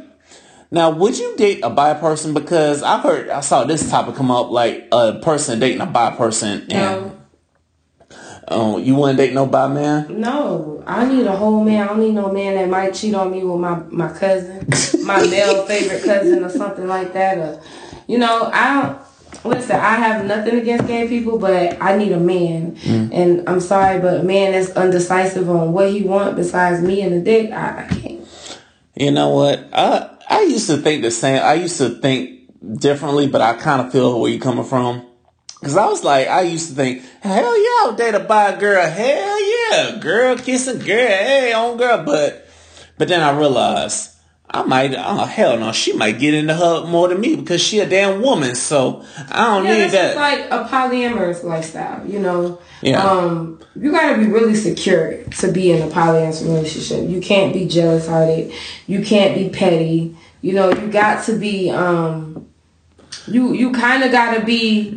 Now, 0.71 0.89
would 0.89 1.19
you 1.19 1.35
date 1.37 1.59
a 1.63 1.69
bi 1.69 1.93
person? 1.93 2.33
Because 2.33 2.81
I 2.81 2.99
heard, 2.99 3.29
I 3.29 3.41
saw 3.41 3.63
this 3.63 3.87
topic 3.91 4.15
come 4.15 4.31
up, 4.31 4.49
like 4.49 4.87
a 4.91 5.19
person 5.19 5.59
dating 5.59 5.81
a 5.81 5.85
bi 5.85 6.09
person. 6.15 6.61
And, 6.61 6.71
No. 6.71 7.11
oh, 8.47 8.77
you 8.79 8.95
wouldn't 8.95 9.17
date 9.19 9.33
no 9.33 9.45
bi 9.45 9.67
man? 9.67 10.19
No, 10.19 10.83
I 10.87 11.05
need 11.05 11.27
a 11.27 11.35
whole 11.35 11.63
man. 11.63 11.83
I 11.83 11.87
don't 11.89 11.99
need 11.99 12.15
no 12.15 12.31
man 12.31 12.55
that 12.55 12.69
might 12.69 12.95
cheat 12.95 13.13
on 13.13 13.31
me 13.31 13.43
with 13.43 13.59
my 13.59 13.83
my 13.91 14.11
cousin, 14.11 14.67
my 15.05 15.23
male 15.29 15.63
favorite 15.67 16.03
cousin, 16.03 16.43
or 16.43 16.49
something 16.49 16.87
like 16.87 17.13
that. 17.13 17.37
Or, 17.37 17.61
you 18.07 18.17
know, 18.17 18.49
I 18.51 18.81
don't. 18.81 18.97
Listen, 19.45 19.75
I 19.75 19.95
have 19.95 20.25
nothing 20.25 20.57
against 20.59 20.87
gay 20.87 21.07
people, 21.07 21.37
but 21.37 21.79
I 21.81 21.97
need 21.97 22.13
a 22.13 22.19
man. 22.19 22.77
Mm. 22.77 23.09
And 23.13 23.49
I'm 23.49 23.59
sorry, 23.59 23.99
but 23.99 24.21
a 24.21 24.23
man 24.23 24.53
that's 24.53 24.71
undecisive 24.71 25.49
on 25.49 25.73
what 25.73 25.91
he 25.91 26.01
want 26.01 26.35
besides 26.37 26.81
me 26.81 27.01
and 27.01 27.13
the 27.13 27.19
dick, 27.19 27.51
I, 27.51 27.83
I 27.83 27.87
can't. 27.89 28.02
You 28.95 29.11
know 29.11 29.29
what? 29.29 29.69
I 29.73 30.09
I 30.29 30.41
used 30.43 30.67
to 30.67 30.77
think 30.77 31.01
the 31.01 31.11
same. 31.11 31.41
I 31.41 31.55
used 31.55 31.77
to 31.77 31.89
think 31.89 32.79
differently, 32.79 33.27
but 33.27 33.41
I 33.41 33.53
kind 33.53 33.81
of 33.81 33.91
feel 33.91 34.19
where 34.19 34.31
you're 34.31 34.41
coming 34.41 34.65
from. 34.65 35.05
Cause 35.61 35.77
I 35.77 35.85
was 35.87 36.03
like, 36.03 36.27
I 36.27 36.41
used 36.41 36.69
to 36.69 36.75
think, 36.75 37.03
hell 37.21 37.57
yeah, 37.57 37.87
I'll 37.87 37.95
date 37.95 38.15
a 38.15 38.19
bi 38.19 38.59
girl. 38.59 38.85
Hell 38.85 39.71
yeah, 39.71 39.97
girl 39.97 40.35
kissing 40.37 40.79
girl, 40.79 41.07
hey 41.07 41.53
on 41.53 41.77
girl. 41.77 42.03
But 42.03 42.47
but 42.97 43.07
then 43.07 43.21
I 43.21 43.37
realized 43.37 44.12
I 44.55 44.61
might, 44.63 44.93
oh 44.95 45.25
hell 45.25 45.57
no, 45.57 45.71
she 45.71 45.93
might 45.93 46.19
get 46.19 46.33
into 46.35 46.53
her 46.53 46.85
more 46.85 47.07
than 47.07 47.19
me 47.19 47.35
because 47.35 47.59
she 47.59 47.79
a 47.79 47.89
damn 47.89 48.21
woman. 48.21 48.53
So 48.53 49.03
I 49.31 49.45
don't 49.45 49.65
Yeah, 49.65 49.77
need 49.77 49.91
that. 49.91 50.13
just 50.13 50.15
like 50.17 50.39
a 50.51 50.67
polyamorous 50.69 51.43
lifestyle, 51.43 52.05
you 52.07 52.19
know. 52.19 52.59
Yeah. 52.81 53.01
Um, 53.03 53.59
you 53.75 53.91
gotta 53.91 54.19
be 54.19 54.27
really 54.27 54.53
secure 54.55 55.23
to 55.23 55.51
be 55.51 55.71
in 55.71 55.81
a 55.81 55.87
polyamorous 55.91 56.43
relationship. 56.43 57.09
You 57.09 57.19
can't 57.19 57.51
be 57.53 57.65
jealous 57.65 58.07
hearted. 58.07 58.51
You 58.85 59.01
can't 59.03 59.33
be 59.35 59.49
petty. 59.49 60.15
You 60.41 60.53
know, 60.53 60.69
you 60.71 60.87
got 60.91 61.23
to 61.25 61.37
be 61.39 61.71
um 61.71 62.47
you 63.27 63.53
you 63.53 63.71
kinda 63.71 64.09
gotta 64.11 64.45
be 64.45 64.89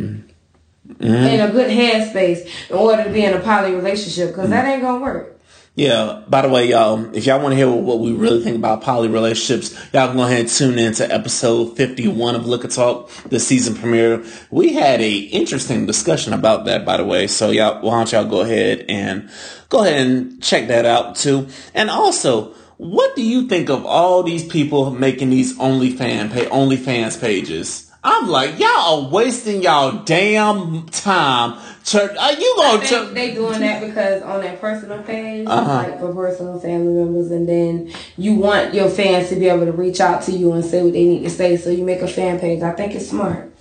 in 1.00 1.40
a 1.40 1.50
good 1.50 1.70
headspace 1.70 2.46
in 2.70 2.76
order 2.76 3.04
to 3.04 3.10
be 3.10 3.24
in 3.24 3.32
a 3.34 3.40
poly 3.40 3.74
relationship 3.74 4.28
because 4.30 4.50
that 4.50 4.66
ain't 4.66 4.82
gonna 4.82 5.00
work. 5.02 5.35
Yeah, 5.76 6.22
by 6.26 6.40
the 6.40 6.48
way, 6.48 6.70
y'all, 6.70 7.14
if 7.14 7.26
y'all 7.26 7.38
want 7.38 7.52
to 7.52 7.56
hear 7.56 7.70
what 7.70 8.00
we 8.00 8.10
really 8.10 8.42
think 8.42 8.56
about 8.56 8.80
poly 8.80 9.08
relationships, 9.08 9.74
y'all 9.92 10.08
can 10.08 10.16
go 10.16 10.22
ahead 10.22 10.40
and 10.40 10.48
tune 10.48 10.78
in 10.78 10.94
to 10.94 11.14
episode 11.14 11.76
51 11.76 12.34
of 12.34 12.46
Liquor 12.46 12.68
Talk, 12.68 13.10
the 13.28 13.38
season 13.38 13.74
premiere. 13.74 14.24
We 14.50 14.72
had 14.72 15.02
a 15.02 15.14
interesting 15.14 15.84
discussion 15.84 16.32
about 16.32 16.64
that, 16.64 16.86
by 16.86 16.96
the 16.96 17.04
way. 17.04 17.26
So 17.26 17.50
y'all, 17.50 17.82
why 17.82 17.98
don't 17.98 18.10
y'all 18.10 18.24
go 18.24 18.40
ahead 18.40 18.86
and 18.88 19.28
go 19.68 19.84
ahead 19.84 20.06
and 20.06 20.42
check 20.42 20.68
that 20.68 20.86
out 20.86 21.14
too. 21.14 21.46
And 21.74 21.90
also, 21.90 22.54
what 22.78 23.14
do 23.14 23.22
you 23.22 23.46
think 23.46 23.68
of 23.68 23.84
all 23.84 24.22
these 24.22 24.46
people 24.46 24.90
making 24.92 25.28
these 25.28 25.58
OnlyFans, 25.58 26.32
pay, 26.32 26.46
OnlyFans 26.46 27.20
pages? 27.20 27.85
I'm 28.08 28.28
like, 28.28 28.58
y'all 28.60 29.04
are 29.06 29.10
wasting 29.10 29.62
y'all 29.62 30.04
damn 30.04 30.86
time. 30.86 31.58
Are 31.94 32.32
you 32.32 32.54
I 32.62 32.86
gonna? 32.88 33.12
they 33.12 33.34
doing 33.34 33.58
that 33.60 33.80
because 33.84 34.22
on 34.22 34.40
their 34.40 34.56
personal 34.58 35.02
page, 35.02 35.46
Uh-huh. 35.48 35.72
like 35.72 35.98
for 35.98 36.14
personal 36.14 36.60
family 36.60 36.92
members, 36.92 37.30
and 37.32 37.48
then 37.48 37.92
you 38.16 38.34
want 38.36 38.74
your 38.74 38.88
fans 38.88 39.28
to 39.30 39.36
be 39.36 39.48
able 39.48 39.66
to 39.66 39.72
reach 39.72 40.00
out 40.00 40.22
to 40.22 40.32
you 40.32 40.52
and 40.52 40.64
say 40.64 40.82
what 40.84 40.92
they 40.92 41.04
need 41.04 41.24
to 41.24 41.30
say, 41.30 41.56
so 41.56 41.68
you 41.70 41.84
make 41.84 42.00
a 42.00 42.08
fan 42.08 42.38
page. 42.38 42.62
I 42.62 42.72
think 42.72 42.94
it's 42.94 43.08
smart. 43.08 43.52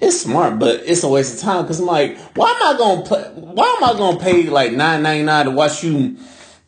It's 0.00 0.20
smart, 0.20 0.58
but 0.58 0.82
it's 0.84 1.04
a 1.04 1.08
waste 1.08 1.34
of 1.36 1.40
time 1.40 1.62
because 1.62 1.78
I'm 1.78 1.86
like, 1.86 2.18
why 2.34 2.50
am 2.50 2.74
I 2.74 2.78
gonna 2.78 3.02
pay? 3.02 3.40
Why 3.40 3.76
am 3.80 3.84
I 3.84 3.92
gonna 3.98 4.18
pay 4.18 4.42
like 4.50 4.72
nine 4.72 5.02
ninety 5.04 5.24
nine 5.24 5.44
to 5.46 5.50
watch 5.52 5.84
you, 5.84 6.16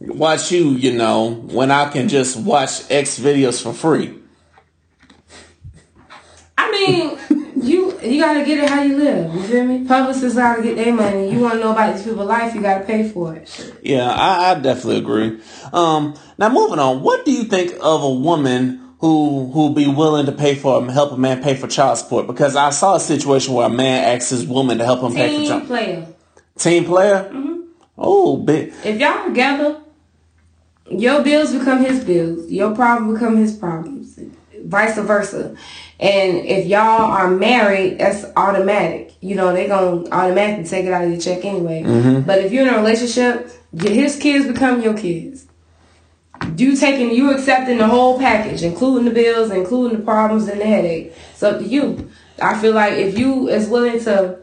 watch 0.01 0.53
you? 0.53 0.70
You 0.70 0.93
know, 0.93 1.33
when 1.35 1.72
I 1.72 1.91
can 1.91 2.09
just 2.09 2.37
watch 2.37 2.89
X 2.89 3.18
videos 3.18 3.61
for 3.61 3.72
free. 3.72 4.14
I 6.67 6.71
mean, 6.73 7.62
you 7.62 7.99
you 8.01 8.21
gotta 8.21 8.45
get 8.45 8.59
it 8.59 8.69
how 8.69 8.83
you 8.83 8.97
live. 8.97 9.35
You 9.35 9.43
feel 9.43 9.64
me? 9.64 9.85
Publicists 9.87 10.37
gotta 10.37 10.62
get 10.62 10.77
their 10.77 10.93
money. 10.93 11.31
You 11.31 11.41
want 11.41 11.55
to 11.55 11.61
know 11.61 11.73
about 11.73 11.95
these 11.95 12.05
people's 12.05 12.29
life, 12.29 12.55
you 12.55 12.61
gotta 12.62 12.85
pay 12.85 13.09
for 13.09 13.35
it. 13.35 13.75
Yeah, 13.83 14.11
I, 14.11 14.51
I 14.51 14.55
definitely 14.61 14.99
agree. 14.99 15.41
Um, 15.73 16.14
now 16.39 16.49
moving 16.49 16.79
on, 16.79 17.03
what 17.03 17.25
do 17.25 17.33
you 17.33 17.45
think 17.45 17.73
of 17.81 18.03
a 18.03 18.11
woman 18.11 18.95
who 18.99 19.51
who 19.53 19.75
be 19.75 19.87
willing 19.87 20.27
to 20.27 20.33
pay 20.33 20.55
for 20.55 20.85
help 20.91 21.12
a 21.12 21.17
man 21.17 21.43
pay 21.43 21.55
for 21.55 21.67
child 21.69 21.99
support? 21.99 22.27
Because 22.27 22.57
I 22.57 22.71
saw 22.71 22.97
a 22.97 23.01
situation 23.01 23.55
where 23.55 23.67
a 23.67 23.71
man 23.71 24.17
asked 24.17 24.31
his 24.31 24.47
woman 24.47 24.79
to 24.79 24.85
help 24.85 25.01
him 25.03 25.14
pay 25.14 25.39
for 25.39 25.49
child. 25.49 25.61
Team 25.61 25.67
player. 25.67 26.07
team 26.59 26.85
player. 26.85 27.33
Oh, 27.99 28.37
big. 28.37 28.75
If 28.85 29.01
y'all 29.01 29.27
together, 29.27 29.81
your 30.91 31.23
bills 31.23 31.53
become 31.53 31.83
his 31.85 32.05
bills. 32.05 32.51
Your 32.51 32.75
problems 32.75 33.19
become 33.19 33.37
his 33.37 33.57
problems. 33.57 34.19
Vice 34.64 34.99
versa. 34.99 35.57
And 35.99 36.38
if 36.44 36.66
y'all 36.66 37.11
are 37.11 37.30
married, 37.30 37.99
that's 37.99 38.24
automatic. 38.36 39.14
You 39.20 39.34
know, 39.34 39.53
they 39.53 39.66
gonna 39.66 40.09
automatically 40.11 40.64
take 40.64 40.84
it 40.84 40.92
out 40.92 41.05
of 41.05 41.11
your 41.11 41.20
check 41.20 41.44
anyway. 41.44 41.82
But 42.20 42.40
if 42.40 42.53
you're 42.53 42.68
in 42.68 42.74
a 42.74 42.76
relationship, 42.76 43.51
his 43.74 44.16
kids 44.16 44.47
become 44.47 44.82
your 44.82 44.97
kids. 44.97 45.47
You 46.57 46.76
taking, 46.76 47.11
you 47.12 47.32
accepting 47.32 47.78
the 47.78 47.88
whole 47.88 48.18
package, 48.18 48.62
including 48.62 49.07
the 49.07 49.11
bills, 49.11 49.51
including 49.51 49.99
the 49.99 50.05
problems 50.05 50.49
and 50.49 50.61
the 50.61 50.66
headache. 50.66 51.14
It's 51.32 51.42
up 51.42 51.59
to 51.61 51.64
you. 51.64 52.11
I 52.40 52.59
feel 52.59 52.74
like 52.74 52.92
if 52.94 53.18
you 53.18 53.49
is 53.49 53.68
willing 53.68 53.99
to 54.05 54.38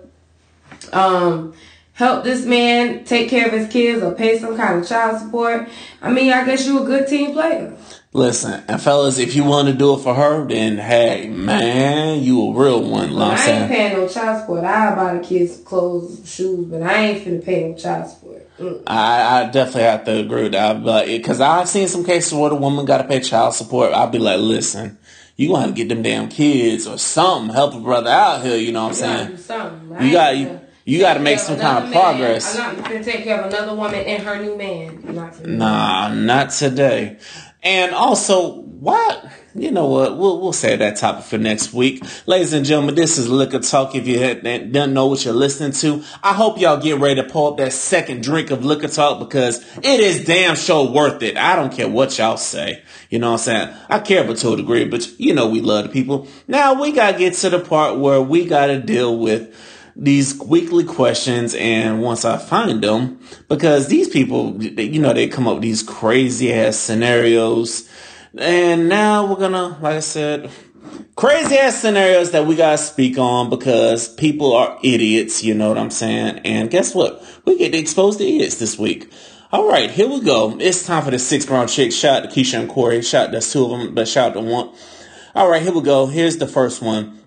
um 0.91 1.53
help 1.93 2.23
this 2.23 2.45
man 2.45 3.03
take 3.05 3.29
care 3.29 3.45
of 3.45 3.53
his 3.53 3.71
kids 3.71 4.01
or 4.01 4.13
pay 4.13 4.39
some 4.39 4.57
kind 4.57 4.79
of 4.79 4.87
child 4.87 5.21
support, 5.21 5.69
I 6.01 6.11
mean, 6.11 6.33
I 6.33 6.43
guess 6.45 6.65
you 6.65 6.81
a 6.81 6.85
good 6.85 7.07
team 7.07 7.33
player. 7.33 7.77
Listen, 8.16 8.64
and 8.68 8.80
fellas, 8.80 9.18
if 9.18 9.36
you 9.36 9.43
want 9.43 9.70
to 9.70 9.74
do 9.74 9.95
it 9.95 10.03
for 10.03 10.14
her, 10.14 10.45
then 10.45 10.78
hey, 10.78 11.28
man, 11.28 12.22
you 12.22 12.47
a 12.47 12.53
real 12.53 12.88
one. 12.88 13.09
Know 13.09 13.22
I'm 13.22 13.49
ain't 13.49 13.72
paying 13.72 13.93
no 13.93 14.07
child 14.07 14.41
support. 14.41 14.64
I 14.64 14.93
buy 14.93 15.16
the 15.16 15.24
kids 15.24 15.57
clothes, 15.57 16.22
shoes, 16.32 16.68
but 16.68 16.84
I 16.84 17.05
ain't 17.05 17.26
finna 17.26 17.43
pay 17.43 17.68
no 17.68 17.76
child 17.76 18.07
support. 18.07 18.55
Mm. 18.59 18.84
I, 18.86 19.41
I 19.41 19.49
definitely 19.49 19.84
have 19.84 20.03
to 20.05 20.20
agree 20.20 20.43
with 20.43 20.51
that. 20.51 20.84
But 20.84 21.07
because 21.07 21.41
I've 21.41 21.68
seen 21.68 21.88
some 21.88 22.05
cases 22.05 22.34
where 22.36 22.51
the 22.51 22.55
woman 22.55 22.86
got 22.86 22.99
to 22.99 23.05
pay 23.05 23.20
child 23.20 23.55
support, 23.55 23.91
I'll 23.93 24.09
be 24.11 24.20
like, 24.20 24.39
listen, 24.39 24.99
you 25.36 25.47
gonna 25.47 25.61
have 25.61 25.70
to 25.72 25.76
get 25.76 25.89
them 25.89 26.03
damn 26.03 26.30
kids 26.30 26.86
or 26.86 26.99
something, 26.99 27.51
help 27.51 27.74
a 27.74 27.80
brother 27.80 28.11
out 28.11 28.43
here. 28.43 28.57
You 28.57 28.74
know 28.74 28.84
what 28.84 29.03
I'm 29.03 29.38
saying? 29.39 30.05
You 30.05 30.11
got 30.11 30.38
you. 30.38 30.59
You 30.86 30.99
got 30.99 31.14
to 31.14 31.22
make 31.22 31.39
some 31.39 31.57
kind 31.57 31.78
of 31.78 31.89
man. 31.89 31.93
progress. 31.93 32.57
I'm 32.59 32.76
not 32.76 32.89
going 32.89 33.01
to 33.01 33.09
take 33.09 33.24
care 33.24 33.39
of 33.39 33.53
another 33.53 33.74
woman 33.74 34.01
and 34.01 34.22
her 34.24 34.41
new 34.43 34.57
man. 34.57 35.16
Not. 35.16 35.45
Nah, 35.45 36.14
not 36.14 36.49
today. 36.49 37.20
And 37.64 37.93
also, 37.93 38.61
why? 38.61 39.32
You 39.55 39.72
know 39.72 39.88
what? 39.88 40.18
We'll 40.18 40.41
we'll 40.41 40.51
save 40.51 40.80
that 40.80 40.97
topic 40.97 41.24
for 41.24 41.38
next 41.38 41.72
week, 41.72 42.03
ladies 42.26 42.51
and 42.51 42.66
gentlemen. 42.66 42.95
This 42.95 43.18
is 43.18 43.30
Liquor 43.30 43.59
Talk. 43.59 43.95
If 43.95 44.05
you 44.05 44.18
didn't 44.18 44.93
know 44.93 45.07
what 45.07 45.24
you're 45.24 45.34
listening 45.34 45.72
to, 45.74 46.03
I 46.22 46.34
hope 46.34 46.59
y'all 46.59 46.82
get 46.82 46.99
ready 46.99 47.22
to 47.22 47.30
pull 47.30 47.51
up 47.51 47.57
that 47.57 47.72
second 47.72 48.24
drink 48.24 48.51
of 48.51 48.66
Liquor 48.66 48.89
Talk 48.89 49.20
because 49.20 49.64
it 49.78 49.99
is 50.01 50.26
damn 50.26 50.57
sure 50.57 50.91
worth 50.91 51.22
it. 51.22 51.38
I 51.38 51.55
don't 51.55 51.72
care 51.72 51.88
what 51.88 52.18
y'all 52.18 52.36
say. 52.36 52.82
You 53.09 53.20
know 53.20 53.32
what 53.32 53.47
I'm 53.47 53.68
saying? 53.68 53.78
I 53.89 53.99
care 53.99 54.26
but 54.26 54.38
to 54.38 54.53
a 54.53 54.57
degree, 54.57 54.86
but 54.86 55.07
you 55.18 55.34
know 55.34 55.47
we 55.47 55.61
love 55.61 55.86
the 55.86 55.91
people. 55.91 56.28
Now 56.47 56.82
we 56.82 56.91
gotta 56.91 57.18
get 57.18 57.36
to 57.36 57.49
the 57.49 57.59
part 57.59 57.99
where 57.99 58.22
we 58.22 58.45
gotta 58.45 58.82
deal 58.82 59.18
with 59.18 59.55
these 59.95 60.39
weekly 60.39 60.83
questions 60.83 61.53
and 61.55 62.01
once 62.01 62.25
I 62.25 62.37
find 62.37 62.81
them, 62.81 63.19
because 63.47 63.87
these 63.87 64.09
people, 64.09 64.61
you 64.63 64.99
know, 64.99 65.13
they 65.13 65.27
come 65.27 65.47
up 65.47 65.55
with 65.55 65.63
these 65.63 65.83
crazy 65.83 66.53
ass 66.53 66.77
scenarios. 66.77 67.87
And 68.37 68.89
now 68.89 69.27
we're 69.27 69.35
gonna, 69.35 69.77
like 69.81 69.95
I 69.95 69.99
said, 69.99 70.49
crazy 71.15 71.55
ass 71.57 71.79
scenarios 71.79 72.31
that 72.31 72.47
we 72.47 72.55
gotta 72.55 72.79
speak 72.79 73.17
on 73.17 73.49
because 73.49 74.07
people 74.15 74.53
are 74.53 74.79
idiots, 74.83 75.43
you 75.43 75.53
know 75.53 75.69
what 75.69 75.77
I'm 75.77 75.91
saying? 75.91 76.39
And 76.39 76.71
guess 76.71 76.95
what? 76.95 77.23
We 77.45 77.57
get 77.57 77.75
exposed 77.75 78.19
to 78.19 78.25
idiots 78.25 78.55
this 78.55 78.77
week. 78.79 79.11
All 79.51 79.69
right, 79.69 79.91
here 79.91 80.09
we 80.09 80.19
go. 80.21 80.57
It's 80.59 80.87
time 80.87 81.03
for 81.03 81.11
the 81.11 81.19
six 81.19 81.45
brown 81.45 81.67
chick. 81.67 81.91
Shout 81.91 82.23
out 82.23 82.29
to 82.31 82.35
Keisha 82.35 82.59
and 82.59 82.67
Corey. 82.67 83.03
Shout 83.03 83.31
that's 83.31 83.51
two 83.53 83.63
of 83.65 83.69
them, 83.69 83.93
but 83.93 84.07
shout 84.07 84.31
out 84.31 84.33
to 84.33 84.39
one. 84.39 84.73
All 85.35 85.47
right, 85.47 85.61
here 85.61 85.71
we 85.71 85.81
go. 85.81 86.07
Here's 86.07 86.37
the 86.37 86.47
first 86.47 86.81
one. 86.81 87.19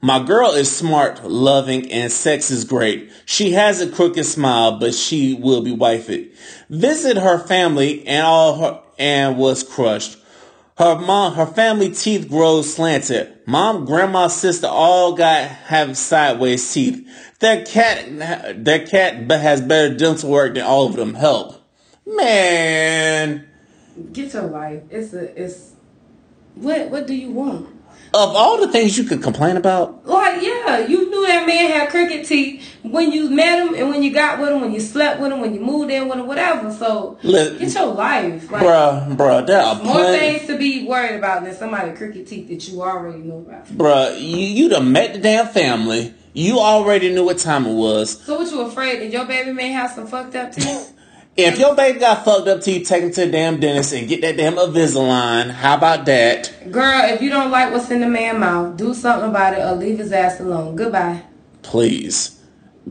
My 0.00 0.22
girl 0.22 0.52
is 0.52 0.74
smart, 0.74 1.24
loving, 1.24 1.90
and 1.90 2.10
sex 2.10 2.50
is 2.50 2.64
great. 2.64 3.10
She 3.26 3.52
has 3.52 3.80
a 3.80 3.90
crooked 3.90 4.26
smile, 4.26 4.78
but 4.78 4.94
she 4.94 5.34
will 5.34 5.62
be 5.62 5.72
wifey. 5.72 6.32
Visit 6.68 7.16
her 7.16 7.38
family 7.38 8.06
and 8.06 8.26
all 8.26 8.58
her 8.58 8.80
and 8.98 9.38
was 9.38 9.62
crushed. 9.62 10.18
Her 10.78 10.98
mom, 10.98 11.34
her 11.34 11.46
family 11.46 11.90
teeth 11.90 12.28
grows 12.28 12.72
slanted. 12.72 13.36
Mom, 13.46 13.84
grandma, 13.84 14.28
sister 14.28 14.66
all 14.66 15.14
got 15.14 15.48
have 15.48 15.96
sideways 15.96 16.72
teeth. 16.72 17.06
Their 17.40 17.64
cat, 17.66 18.64
their 18.64 18.86
cat 18.86 19.30
has 19.30 19.60
better 19.60 19.94
dental 19.94 20.30
work 20.30 20.54
than 20.54 20.62
all 20.62 20.86
of 20.86 20.96
them. 20.96 21.14
Help, 21.14 21.62
man. 22.06 23.46
Get 24.12 24.32
your 24.32 24.44
life. 24.44 24.82
It's 24.90 25.12
a. 25.12 25.42
It's. 25.42 25.72
What 26.54 26.90
What 26.90 27.06
do 27.06 27.14
you 27.14 27.30
want? 27.30 27.68
Of 28.12 28.34
all 28.34 28.58
the 28.60 28.72
things 28.72 28.98
you 28.98 29.04
could 29.04 29.22
complain 29.22 29.56
about, 29.56 30.04
Like, 30.04 30.42
yeah, 30.42 30.78
you 30.78 31.08
knew 31.10 31.26
that 31.28 31.46
man 31.46 31.70
had 31.70 31.90
crooked 31.90 32.24
teeth 32.26 32.64
when 32.82 33.12
you 33.12 33.30
met 33.30 33.64
him 33.64 33.74
and 33.74 33.88
when 33.88 34.02
you 34.02 34.12
got 34.12 34.40
with 34.40 34.48
him, 34.48 34.60
when 34.60 34.72
you 34.72 34.80
slept 34.80 35.20
with 35.20 35.30
him, 35.30 35.40
when 35.40 35.54
you 35.54 35.60
moved 35.60 35.92
in 35.92 36.08
with 36.08 36.18
him, 36.18 36.26
whatever. 36.26 36.72
So, 36.72 37.18
Look- 37.22 37.60
get 37.60 37.72
your 37.72 37.86
life. 37.86 38.50
Like, 38.50 38.62
bruh, 38.62 39.16
bruh, 39.16 39.46
there 39.46 39.62
are 39.62 39.76
more 39.76 39.94
plenty. 39.94 40.18
things 40.38 40.46
to 40.48 40.58
be 40.58 40.86
worried 40.88 41.16
about 41.18 41.44
than 41.44 41.54
somebody 41.54 41.92
crooked 41.92 42.26
teeth 42.26 42.48
that 42.48 42.68
you 42.68 42.82
already 42.82 43.18
know 43.18 43.38
about. 43.46 43.66
Bruh, 43.68 44.20
you, 44.20 44.38
you 44.38 44.68
done 44.68 44.90
met 44.90 45.12
the 45.12 45.20
damn 45.20 45.46
family. 45.46 46.12
You 46.32 46.58
already 46.58 47.12
knew 47.14 47.24
what 47.24 47.38
time 47.38 47.64
it 47.66 47.74
was. 47.74 48.20
So, 48.24 48.38
what 48.38 48.50
you 48.50 48.60
afraid 48.62 49.00
that 49.00 49.12
your 49.12 49.24
baby 49.24 49.52
may 49.52 49.68
have 49.68 49.90
some 49.92 50.06
fucked 50.08 50.34
up 50.34 50.52
teeth? 50.52 50.92
If 51.36 51.58
your 51.58 51.74
baby 51.74 52.00
got 52.00 52.24
fucked 52.24 52.48
up 52.48 52.60
teeth, 52.60 52.88
take 52.88 53.02
him 53.02 53.12
to 53.12 53.26
the 53.26 53.30
damn 53.30 53.60
dentist 53.60 53.94
and 53.94 54.08
get 54.08 54.20
that 54.22 54.36
damn 54.36 54.56
Invisalign. 54.56 55.50
How 55.50 55.76
about 55.76 56.04
that? 56.06 56.52
Girl, 56.70 57.04
if 57.04 57.22
you 57.22 57.30
don't 57.30 57.50
like 57.50 57.72
what's 57.72 57.90
in 57.90 58.00
the 58.00 58.08
man's 58.08 58.38
mouth, 58.38 58.76
do 58.76 58.92
something 58.92 59.30
about 59.30 59.54
it 59.54 59.60
or 59.60 59.72
leave 59.76 59.98
his 59.98 60.12
ass 60.12 60.40
alone. 60.40 60.76
Goodbye. 60.76 61.22
Please. 61.62 62.42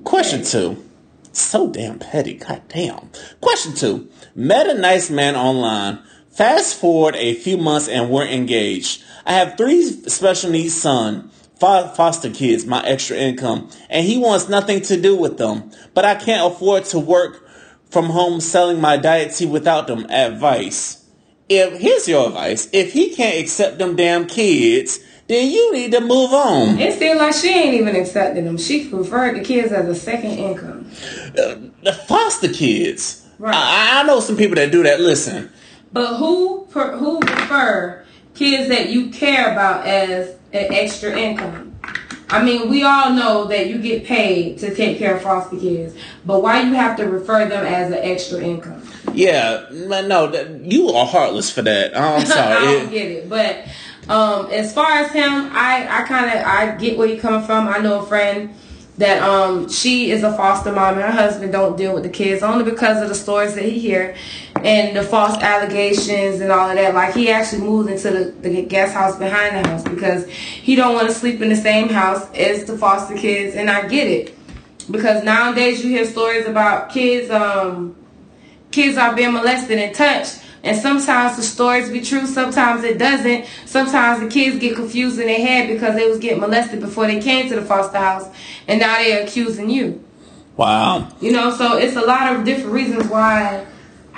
Question 0.03 0.43
two. 0.43 0.83
So 1.31 1.69
damn 1.69 1.99
petty. 1.99 2.35
God 2.35 2.61
damn. 2.69 3.09
Question 3.41 3.75
two. 3.75 4.09
Met 4.35 4.67
a 4.67 4.79
nice 4.79 5.09
man 5.09 5.35
online. 5.35 5.99
Fast 6.29 6.79
forward 6.79 7.15
a 7.17 7.33
few 7.33 7.57
months 7.57 7.87
and 7.87 8.09
we're 8.09 8.25
engaged. 8.25 9.03
I 9.25 9.33
have 9.33 9.57
three 9.57 9.83
special 9.83 10.49
needs 10.49 10.79
son, 10.79 11.29
foster 11.59 12.29
kids, 12.29 12.65
my 12.65 12.81
extra 12.83 13.17
income, 13.17 13.69
and 13.89 14.07
he 14.07 14.17
wants 14.17 14.47
nothing 14.47 14.81
to 14.83 14.99
do 14.99 15.15
with 15.15 15.37
them. 15.37 15.71
But 15.93 16.05
I 16.05 16.15
can't 16.15 16.51
afford 16.51 16.85
to 16.85 16.99
work 16.99 17.45
from 17.89 18.05
home 18.05 18.39
selling 18.39 18.79
my 18.79 18.97
diet 18.97 19.35
tea 19.35 19.45
without 19.45 19.87
them. 19.87 20.05
Advice. 20.09 21.05
If 21.47 21.79
here's 21.79 22.07
your 22.07 22.27
advice, 22.27 22.69
if 22.73 22.93
he 22.93 23.15
can't 23.15 23.39
accept 23.39 23.79
them 23.79 23.95
damn 23.95 24.27
kids, 24.27 24.99
then 25.27 25.49
you 25.49 25.73
need 25.73 25.91
to 25.91 26.01
move 26.01 26.31
on. 26.33 26.79
It 26.79 26.97
seems 26.97 27.19
like 27.19 27.33
she 27.33 27.49
ain't 27.49 27.75
even 27.75 27.95
accepting 27.95 28.45
them. 28.45 28.57
She 28.57 28.87
preferred 28.89 29.37
the 29.37 29.43
kids 29.43 29.71
as 29.71 29.87
a 29.87 29.95
second 29.95 30.31
income. 30.31 30.89
the 31.33 31.93
foster 32.07 32.51
kids. 32.51 33.27
Right. 33.39 33.53
I, 33.55 34.01
I 34.01 34.03
know 34.03 34.19
some 34.19 34.37
people 34.37 34.55
that 34.55 34.71
do 34.71 34.83
that. 34.83 34.99
Listen, 34.99 35.51
But 35.93 36.17
who 36.17 36.65
per, 36.71 36.97
who 36.97 37.19
prefer 37.19 38.05
kids 38.35 38.69
that 38.69 38.89
you 38.89 39.09
care 39.09 39.51
about 39.51 39.85
as 39.87 40.29
an 40.51 40.73
extra 40.73 41.17
income? 41.17 41.79
I 42.31 42.43
mean, 42.43 42.69
we 42.69 42.83
all 42.83 43.11
know 43.11 43.45
that 43.45 43.67
you 43.67 43.79
get 43.79 44.05
paid 44.05 44.59
to 44.59 44.73
take 44.75 44.99
care 44.99 45.15
of 45.15 45.23
foster 45.23 45.57
kids, 45.57 45.95
but 46.25 46.43
why 46.43 46.61
you 46.61 46.73
have 46.73 46.95
to 46.97 47.05
refer 47.09 47.47
them 47.47 47.65
as 47.65 47.91
an 47.91 47.97
extra 47.97 48.39
income? 48.39 48.83
Yeah, 49.13 49.65
no, 49.71 50.31
you 50.61 50.89
are 50.89 51.07
heartless 51.07 51.49
for 51.51 51.63
that. 51.63 51.97
I'm 51.97 52.25
sorry. 52.25 52.67
I 52.67 52.73
don't 52.73 52.91
get 52.91 53.09
it, 53.09 53.29
but 53.29 53.65
um, 54.09 54.47
as 54.51 54.73
far 54.73 54.91
as 54.91 55.11
him, 55.11 55.49
I 55.51 55.87
I 55.89 56.07
kind 56.07 56.25
of 56.25 56.45
I 56.45 56.75
get 56.77 56.97
where 56.97 57.07
you're 57.07 57.19
coming 57.19 57.45
from. 57.45 57.67
I 57.67 57.79
know 57.79 58.01
a 58.01 58.05
friend 58.05 58.53
that 58.99 59.23
um 59.23 59.69
she 59.69 60.11
is 60.11 60.23
a 60.23 60.35
foster 60.35 60.73
mom 60.73 60.95
and 60.95 61.03
her 61.03 61.11
husband 61.11 61.53
don't 61.53 61.77
deal 61.77 61.93
with 61.93 62.03
the 62.03 62.09
kids 62.09 62.43
only 62.43 62.69
because 62.69 63.01
of 63.01 63.07
the 63.07 63.15
stories 63.15 63.55
that 63.55 63.63
he 63.63 63.79
hear 63.79 64.15
and 64.65 64.95
the 64.95 65.03
false 65.03 65.41
allegations 65.41 66.41
and 66.41 66.51
all 66.51 66.69
of 66.69 66.75
that. 66.75 66.93
Like 66.93 67.13
he 67.13 67.29
actually 67.29 67.61
moved 67.61 67.89
into 67.89 68.11
the, 68.11 68.49
the 68.49 68.61
guest 68.63 68.93
house 68.93 69.17
behind 69.17 69.55
the 69.55 69.69
house 69.69 69.83
because 69.83 70.27
he 70.27 70.75
don't 70.75 70.93
want 70.93 71.07
to 71.07 71.13
sleep 71.13 71.41
in 71.41 71.49
the 71.49 71.55
same 71.55 71.89
house 71.89 72.27
as 72.33 72.65
the 72.65 72.77
foster 72.77 73.15
kids 73.15 73.55
and 73.55 73.69
I 73.69 73.87
get 73.87 74.07
it. 74.07 74.35
Because 74.89 75.23
nowadays 75.23 75.83
you 75.83 75.89
hear 75.91 76.05
stories 76.05 76.47
about 76.47 76.89
kids 76.89 77.29
um 77.29 77.95
kids 78.71 78.97
are 78.97 79.15
being 79.15 79.33
molested 79.33 79.79
and 79.79 79.95
touched 79.95 80.43
and 80.63 80.77
sometimes 80.77 81.37
the 81.37 81.43
stories 81.43 81.89
be 81.89 82.01
true, 82.01 82.25
sometimes 82.25 82.83
it 82.83 82.97
doesn't. 82.97 83.45
Sometimes 83.65 84.19
the 84.19 84.27
kids 84.27 84.59
get 84.59 84.75
confused 84.75 85.19
in 85.19 85.27
their 85.27 85.39
head 85.39 85.69
because 85.69 85.95
they 85.95 86.07
was 86.07 86.19
getting 86.19 86.41
molested 86.41 86.81
before 86.81 87.07
they 87.07 87.21
came 87.21 87.47
to 87.49 87.55
the 87.55 87.61
foster 87.61 87.97
house, 87.97 88.27
and 88.67 88.79
now 88.79 88.97
they're 88.97 89.23
accusing 89.23 89.69
you. 89.69 90.03
Wow. 90.57 91.07
You 91.21 91.31
know, 91.31 91.51
so 91.51 91.77
it's 91.77 91.95
a 91.95 92.01
lot 92.01 92.35
of 92.35 92.43
different 92.43 92.73
reasons 92.73 93.07
why 93.07 93.65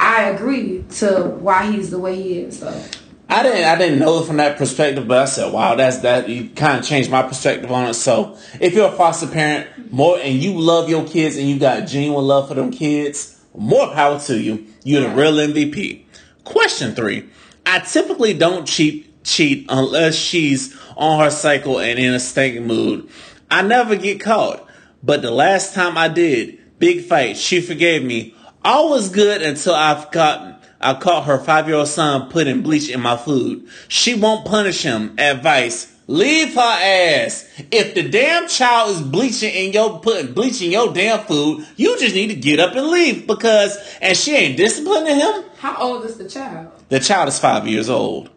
I 0.01 0.23
agree 0.29 0.83
to 0.97 1.21
why 1.39 1.71
he's 1.71 1.91
the 1.91 1.99
way 1.99 2.19
he 2.19 2.39
is. 2.39 2.59
So. 2.59 2.83
I 3.29 3.43
didn't 3.43 3.63
I 3.63 3.77
didn't 3.77 3.99
know 3.99 4.21
it 4.21 4.25
from 4.25 4.37
that 4.37 4.57
perspective, 4.57 5.07
but 5.07 5.19
I 5.19 5.25
said, 5.25 5.53
wow, 5.53 5.75
that's 5.75 5.99
that 5.99 6.27
you 6.27 6.49
kind 6.49 6.79
of 6.79 6.85
changed 6.85 7.11
my 7.11 7.21
perspective 7.21 7.71
on 7.71 7.87
it. 7.87 7.93
So 7.93 8.35
if 8.59 8.73
you're 8.73 8.89
a 8.89 8.91
foster 8.91 9.27
parent, 9.27 9.93
more 9.93 10.17
and 10.19 10.41
you 10.41 10.59
love 10.59 10.89
your 10.89 11.07
kids 11.07 11.37
and 11.37 11.47
you 11.47 11.59
got 11.59 11.87
genuine 11.87 12.25
love 12.25 12.49
for 12.49 12.55
them 12.55 12.71
kids, 12.71 13.39
more 13.55 13.93
power 13.93 14.19
to 14.21 14.37
you. 14.37 14.65
You're 14.83 15.07
the 15.07 15.15
real 15.15 15.33
MVP. 15.33 16.03
Question 16.43 16.95
three. 16.95 17.29
I 17.65 17.79
typically 17.79 18.33
don't 18.33 18.67
cheat 18.67 19.23
cheat 19.23 19.67
unless 19.69 20.15
she's 20.15 20.75
on 20.97 21.19
her 21.19 21.29
cycle 21.29 21.79
and 21.79 21.99
in 21.99 22.15
a 22.15 22.19
stinking 22.19 22.65
mood. 22.65 23.07
I 23.51 23.61
never 23.61 23.95
get 23.95 24.19
caught. 24.19 24.67
But 25.03 25.21
the 25.21 25.31
last 25.31 25.73
time 25.73 25.97
I 25.97 26.07
did, 26.07 26.59
big 26.79 27.05
fight, 27.05 27.37
she 27.37 27.61
forgave 27.61 28.03
me. 28.03 28.35
All 28.63 28.89
was 28.89 29.09
good 29.09 29.41
until 29.41 29.73
I've 29.73 30.11
got 30.11 30.61
I 30.79 30.95
caught 30.95 31.25
her 31.25 31.37
five 31.37 31.67
year 31.67 31.77
old 31.77 31.87
son 31.87 32.29
putting 32.29 32.63
bleach 32.63 32.89
in 32.89 33.01
my 33.01 33.15
food. 33.15 33.67
She 33.87 34.15
won't 34.15 34.45
punish 34.45 34.81
him. 34.81 35.13
Advice. 35.17 35.87
Leave 36.07 36.55
her 36.55 36.59
ass. 36.59 37.47
If 37.69 37.93
the 37.93 38.09
damn 38.09 38.47
child 38.47 38.89
is 38.89 39.01
bleaching 39.01 39.53
in 39.53 39.71
your 39.71 39.99
putting 39.99 40.33
bleach 40.33 40.61
in 40.61 40.71
your 40.71 40.91
damn 40.91 41.19
food, 41.25 41.65
you 41.75 41.97
just 41.99 42.15
need 42.15 42.27
to 42.27 42.35
get 42.35 42.59
up 42.59 42.75
and 42.75 42.87
leave 42.87 43.27
because 43.27 43.77
and 44.01 44.17
she 44.17 44.35
ain't 44.35 44.57
disciplining 44.57 45.17
him. 45.19 45.43
How 45.57 45.77
old 45.77 46.03
is 46.05 46.17
the 46.17 46.27
child? 46.27 46.71
The 46.89 46.99
child 46.99 47.29
is 47.29 47.37
five 47.39 47.67
years 47.67 47.89
old. 47.89 48.30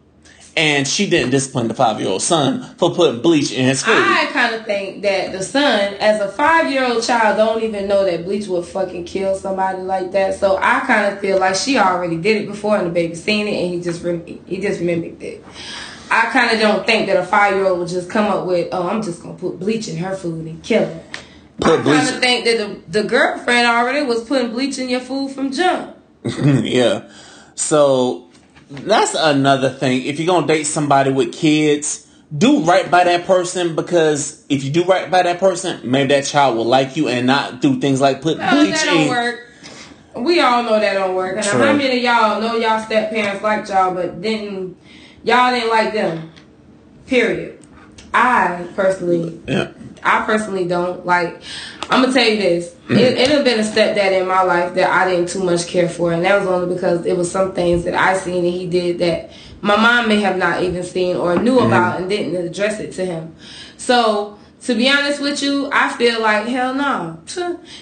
And 0.56 0.86
she 0.86 1.10
didn't 1.10 1.30
discipline 1.30 1.66
the 1.66 1.74
five 1.74 2.00
year 2.00 2.08
old 2.08 2.22
son 2.22 2.74
for 2.76 2.94
putting 2.94 3.20
bleach 3.20 3.50
in 3.50 3.66
his 3.66 3.82
food. 3.82 3.96
I 3.96 4.28
kind 4.32 4.54
of 4.54 4.64
think 4.64 5.02
that 5.02 5.32
the 5.32 5.42
son, 5.42 5.94
as 5.94 6.20
a 6.20 6.28
five 6.30 6.70
year 6.70 6.84
old 6.84 7.02
child, 7.02 7.36
don't 7.36 7.62
even 7.64 7.88
know 7.88 8.04
that 8.04 8.24
bleach 8.24 8.46
would 8.46 8.64
fucking 8.64 9.04
kill 9.04 9.34
somebody 9.34 9.82
like 9.82 10.12
that. 10.12 10.36
So 10.36 10.56
I 10.56 10.80
kind 10.80 11.12
of 11.12 11.20
feel 11.20 11.40
like 11.40 11.56
she 11.56 11.76
already 11.76 12.18
did 12.18 12.42
it 12.42 12.46
before, 12.46 12.76
and 12.76 12.86
the 12.86 12.90
baby 12.90 13.16
seen 13.16 13.48
it, 13.48 13.64
and 13.64 13.74
he 13.74 13.80
just 13.80 14.04
he 14.46 14.60
just 14.60 14.80
mimicked 14.80 15.22
it. 15.22 15.44
I 16.10 16.26
kind 16.26 16.52
of 16.52 16.60
don't 16.60 16.86
think 16.86 17.06
that 17.06 17.16
a 17.16 17.26
five 17.26 17.54
year 17.54 17.66
old 17.66 17.80
would 17.80 17.88
just 17.88 18.08
come 18.08 18.30
up 18.30 18.46
with, 18.46 18.68
oh, 18.70 18.88
I'm 18.88 19.02
just 19.02 19.22
gonna 19.22 19.34
put 19.34 19.58
bleach 19.58 19.88
in 19.88 19.96
her 19.96 20.14
food 20.14 20.46
and 20.46 20.62
kill 20.62 20.84
her. 20.84 21.02
Put 21.60 21.80
I 21.80 21.82
kind 21.82 22.08
of 22.08 22.20
think 22.20 22.44
that 22.44 22.58
the, 22.58 23.00
the 23.00 23.08
girlfriend 23.08 23.66
already 23.66 24.04
was 24.04 24.24
putting 24.24 24.50
bleach 24.50 24.78
in 24.78 24.88
your 24.88 25.00
food 25.00 25.30
from 25.30 25.50
jump. 25.50 25.96
yeah. 26.24 27.08
So 27.54 28.30
that's 28.82 29.14
another 29.14 29.70
thing. 29.70 30.04
If 30.04 30.18
you're 30.18 30.26
gonna 30.26 30.46
date 30.46 30.64
somebody 30.64 31.12
with 31.12 31.32
kids, 31.32 32.06
do 32.36 32.60
right 32.60 32.90
by 32.90 33.04
that 33.04 33.26
person 33.26 33.76
because 33.76 34.44
if 34.48 34.64
you 34.64 34.70
do 34.70 34.84
right 34.84 35.10
by 35.10 35.22
that 35.22 35.38
person, 35.38 35.80
maybe 35.88 36.08
that 36.08 36.24
child 36.24 36.56
will 36.56 36.64
like 36.64 36.96
you 36.96 37.08
and 37.08 37.26
not 37.26 37.60
do 37.60 37.80
things 37.80 38.00
like 38.00 38.22
put 38.22 38.38
no, 38.38 38.50
bleach 38.50 38.74
that 38.74 38.84
don't 38.86 39.02
in. 39.02 39.08
Work. 39.08 39.40
We 40.16 40.40
all 40.40 40.62
know 40.62 40.78
that 40.78 40.94
don't 40.94 41.14
work. 41.14 41.36
And 41.36 41.44
True. 41.44 41.60
how 41.60 41.72
many 41.72 41.98
of 41.98 42.02
y'all 42.02 42.40
know 42.40 42.56
y'all 42.56 42.80
step 42.84 43.10
parents 43.10 43.42
like 43.42 43.68
y'all, 43.68 43.94
but 43.94 44.20
didn't 44.20 44.76
y'all 45.22 45.52
didn't 45.52 45.70
like 45.70 45.92
them? 45.92 46.32
Period. 47.06 47.60
I 48.12 48.66
personally, 48.74 49.40
yeah. 49.46 49.72
I 50.04 50.24
personally 50.24 50.66
don't 50.66 51.04
like. 51.06 51.42
I'm 51.90 52.02
gonna 52.02 52.12
tell 52.12 52.28
you 52.28 52.36
this. 52.36 52.70
Mm-hmm. 52.70 52.96
It, 52.96 53.18
it 53.18 53.28
had 53.30 53.44
been 53.44 53.60
a 53.60 53.62
stepdad 53.62 54.20
in 54.20 54.26
my 54.26 54.42
life 54.42 54.74
that 54.74 54.90
I 54.90 55.10
didn't 55.10 55.28
too 55.28 55.42
much 55.42 55.66
care 55.66 55.88
for, 55.88 56.12
and 56.12 56.24
that 56.24 56.38
was 56.38 56.48
only 56.48 56.74
because 56.74 57.06
it 57.06 57.16
was 57.16 57.30
some 57.30 57.52
things 57.52 57.84
that 57.84 57.94
I 57.94 58.16
seen 58.16 58.44
and 58.44 58.52
he 58.54 58.66
did 58.66 58.98
that 58.98 59.32
my 59.62 59.76
mom 59.76 60.08
may 60.08 60.20
have 60.20 60.36
not 60.36 60.62
even 60.62 60.82
seen 60.82 61.16
or 61.16 61.36
knew 61.36 61.56
mm-hmm. 61.56 61.66
about 61.66 62.00
and 62.00 62.08
didn't 62.08 62.36
address 62.36 62.80
it 62.80 62.92
to 62.92 63.04
him. 63.04 63.34
So 63.78 64.38
to 64.64 64.74
be 64.74 64.88
honest 64.88 65.20
with 65.20 65.42
you, 65.42 65.68
I 65.70 65.92
feel 65.92 66.22
like 66.22 66.46
hell 66.46 66.74
no. 66.74 67.20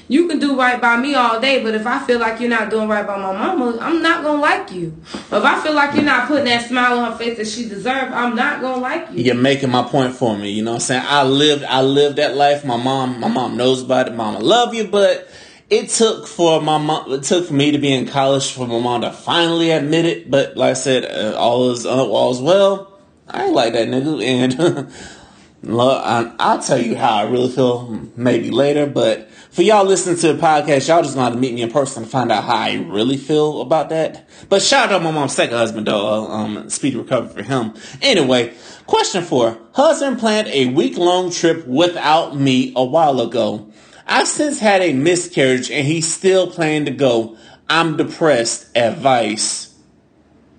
You 0.08 0.26
can 0.26 0.40
do 0.40 0.58
right 0.58 0.80
by 0.80 0.96
me 0.96 1.14
all 1.14 1.40
day, 1.40 1.62
but 1.62 1.76
if 1.76 1.86
I 1.86 2.04
feel 2.04 2.18
like 2.18 2.40
you're 2.40 2.50
not 2.50 2.70
doing 2.70 2.88
right 2.88 3.06
by 3.06 3.18
my 3.18 3.32
mama, 3.32 3.78
I'm 3.80 4.02
not 4.02 4.24
gonna 4.24 4.40
like 4.40 4.72
you. 4.72 4.96
If 5.14 5.32
I 5.32 5.62
feel 5.62 5.74
like 5.74 5.94
you're 5.94 6.02
not 6.02 6.26
putting 6.26 6.46
that 6.46 6.66
smile 6.68 6.98
on 6.98 7.12
her 7.12 7.18
face 7.18 7.36
that 7.36 7.46
she 7.46 7.68
deserves, 7.68 8.12
I'm 8.12 8.34
not 8.34 8.60
gonna 8.60 8.82
like 8.82 9.12
you. 9.12 9.22
You're 9.22 9.36
making 9.36 9.70
my 9.70 9.84
point 9.84 10.16
for 10.16 10.36
me. 10.36 10.50
You 10.50 10.64
know 10.64 10.72
what 10.72 10.76
I'm 10.76 10.80
saying? 10.80 11.04
I 11.06 11.22
lived, 11.22 11.62
I 11.62 11.82
lived 11.82 12.16
that 12.16 12.34
life. 12.34 12.64
My 12.64 12.76
mom, 12.76 13.20
my 13.20 13.28
mom 13.28 13.56
knows 13.56 13.82
about 13.82 14.08
it. 14.08 14.14
Mama 14.16 14.40
love 14.40 14.74
you, 14.74 14.88
but 14.88 15.30
it 15.70 15.88
took 15.88 16.26
for 16.26 16.60
my 16.60 16.78
mom, 16.78 17.12
it 17.12 17.22
took 17.22 17.46
for 17.46 17.54
me 17.54 17.70
to 17.70 17.78
be 17.78 17.92
in 17.92 18.08
college 18.08 18.50
for 18.50 18.66
my 18.66 18.80
mom 18.80 19.02
to 19.02 19.12
finally 19.12 19.70
admit 19.70 20.04
it. 20.04 20.28
But 20.28 20.56
like 20.56 20.70
I 20.72 20.74
said, 20.74 21.04
uh, 21.04 21.38
all 21.38 21.70
is 21.70 21.86
uh, 21.86 22.04
all 22.04 22.32
is 22.32 22.40
well. 22.40 22.98
I 23.28 23.44
ain't 23.44 23.54
like 23.54 23.72
that 23.74 23.86
nigga, 23.86 24.20
and. 24.24 24.92
I'll 25.68 26.60
tell 26.60 26.80
you 26.80 26.96
how 26.96 27.14
I 27.14 27.22
really 27.22 27.50
feel 27.50 28.08
maybe 28.16 28.50
later, 28.50 28.86
but 28.86 29.30
for 29.52 29.62
y'all 29.62 29.84
listening 29.84 30.16
to 30.16 30.32
the 30.32 30.40
podcast, 30.40 30.88
y'all 30.88 31.02
just 31.02 31.14
gonna 31.14 31.36
meet 31.36 31.54
me 31.54 31.62
in 31.62 31.70
person 31.70 32.02
to 32.02 32.08
find 32.08 32.32
out 32.32 32.44
how 32.44 32.56
I 32.56 32.74
really 32.74 33.16
feel 33.16 33.60
about 33.60 33.90
that. 33.90 34.28
But 34.48 34.62
shout 34.62 34.90
out 34.90 35.02
my 35.02 35.10
mom's 35.12 35.34
second 35.34 35.56
husband 35.56 35.86
though, 35.86 36.26
um, 36.30 36.68
speedy 36.68 36.96
recovery 36.96 37.42
for 37.42 37.48
him. 37.48 37.74
Anyway, 38.00 38.54
question 38.86 39.22
four. 39.22 39.58
Husband 39.74 40.18
planned 40.18 40.48
a 40.48 40.66
week 40.66 40.96
long 40.96 41.30
trip 41.30 41.66
without 41.66 42.36
me 42.36 42.72
a 42.74 42.84
while 42.84 43.20
ago. 43.20 43.70
I've 44.06 44.26
since 44.26 44.58
had 44.58 44.82
a 44.82 44.92
miscarriage 44.92 45.70
and 45.70 45.86
he 45.86 46.00
still 46.00 46.50
planned 46.50 46.86
to 46.86 46.92
go. 46.92 47.36
I'm 47.70 47.96
depressed. 47.96 48.76
Advice. 48.76 49.74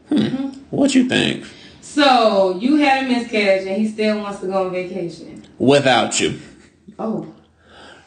Hmm. 0.08 0.50
What 0.70 0.96
you 0.96 1.10
think? 1.10 1.46
So 1.94 2.58
you 2.60 2.78
had 2.78 3.06
a 3.06 3.08
miscarriage 3.08 3.68
and 3.68 3.78
he 3.78 3.88
still 3.88 4.18
wants 4.20 4.40
to 4.40 4.48
go 4.48 4.66
on 4.66 4.72
vacation. 4.72 5.46
Without 5.60 6.20
you. 6.20 6.40
Oh. 6.98 7.32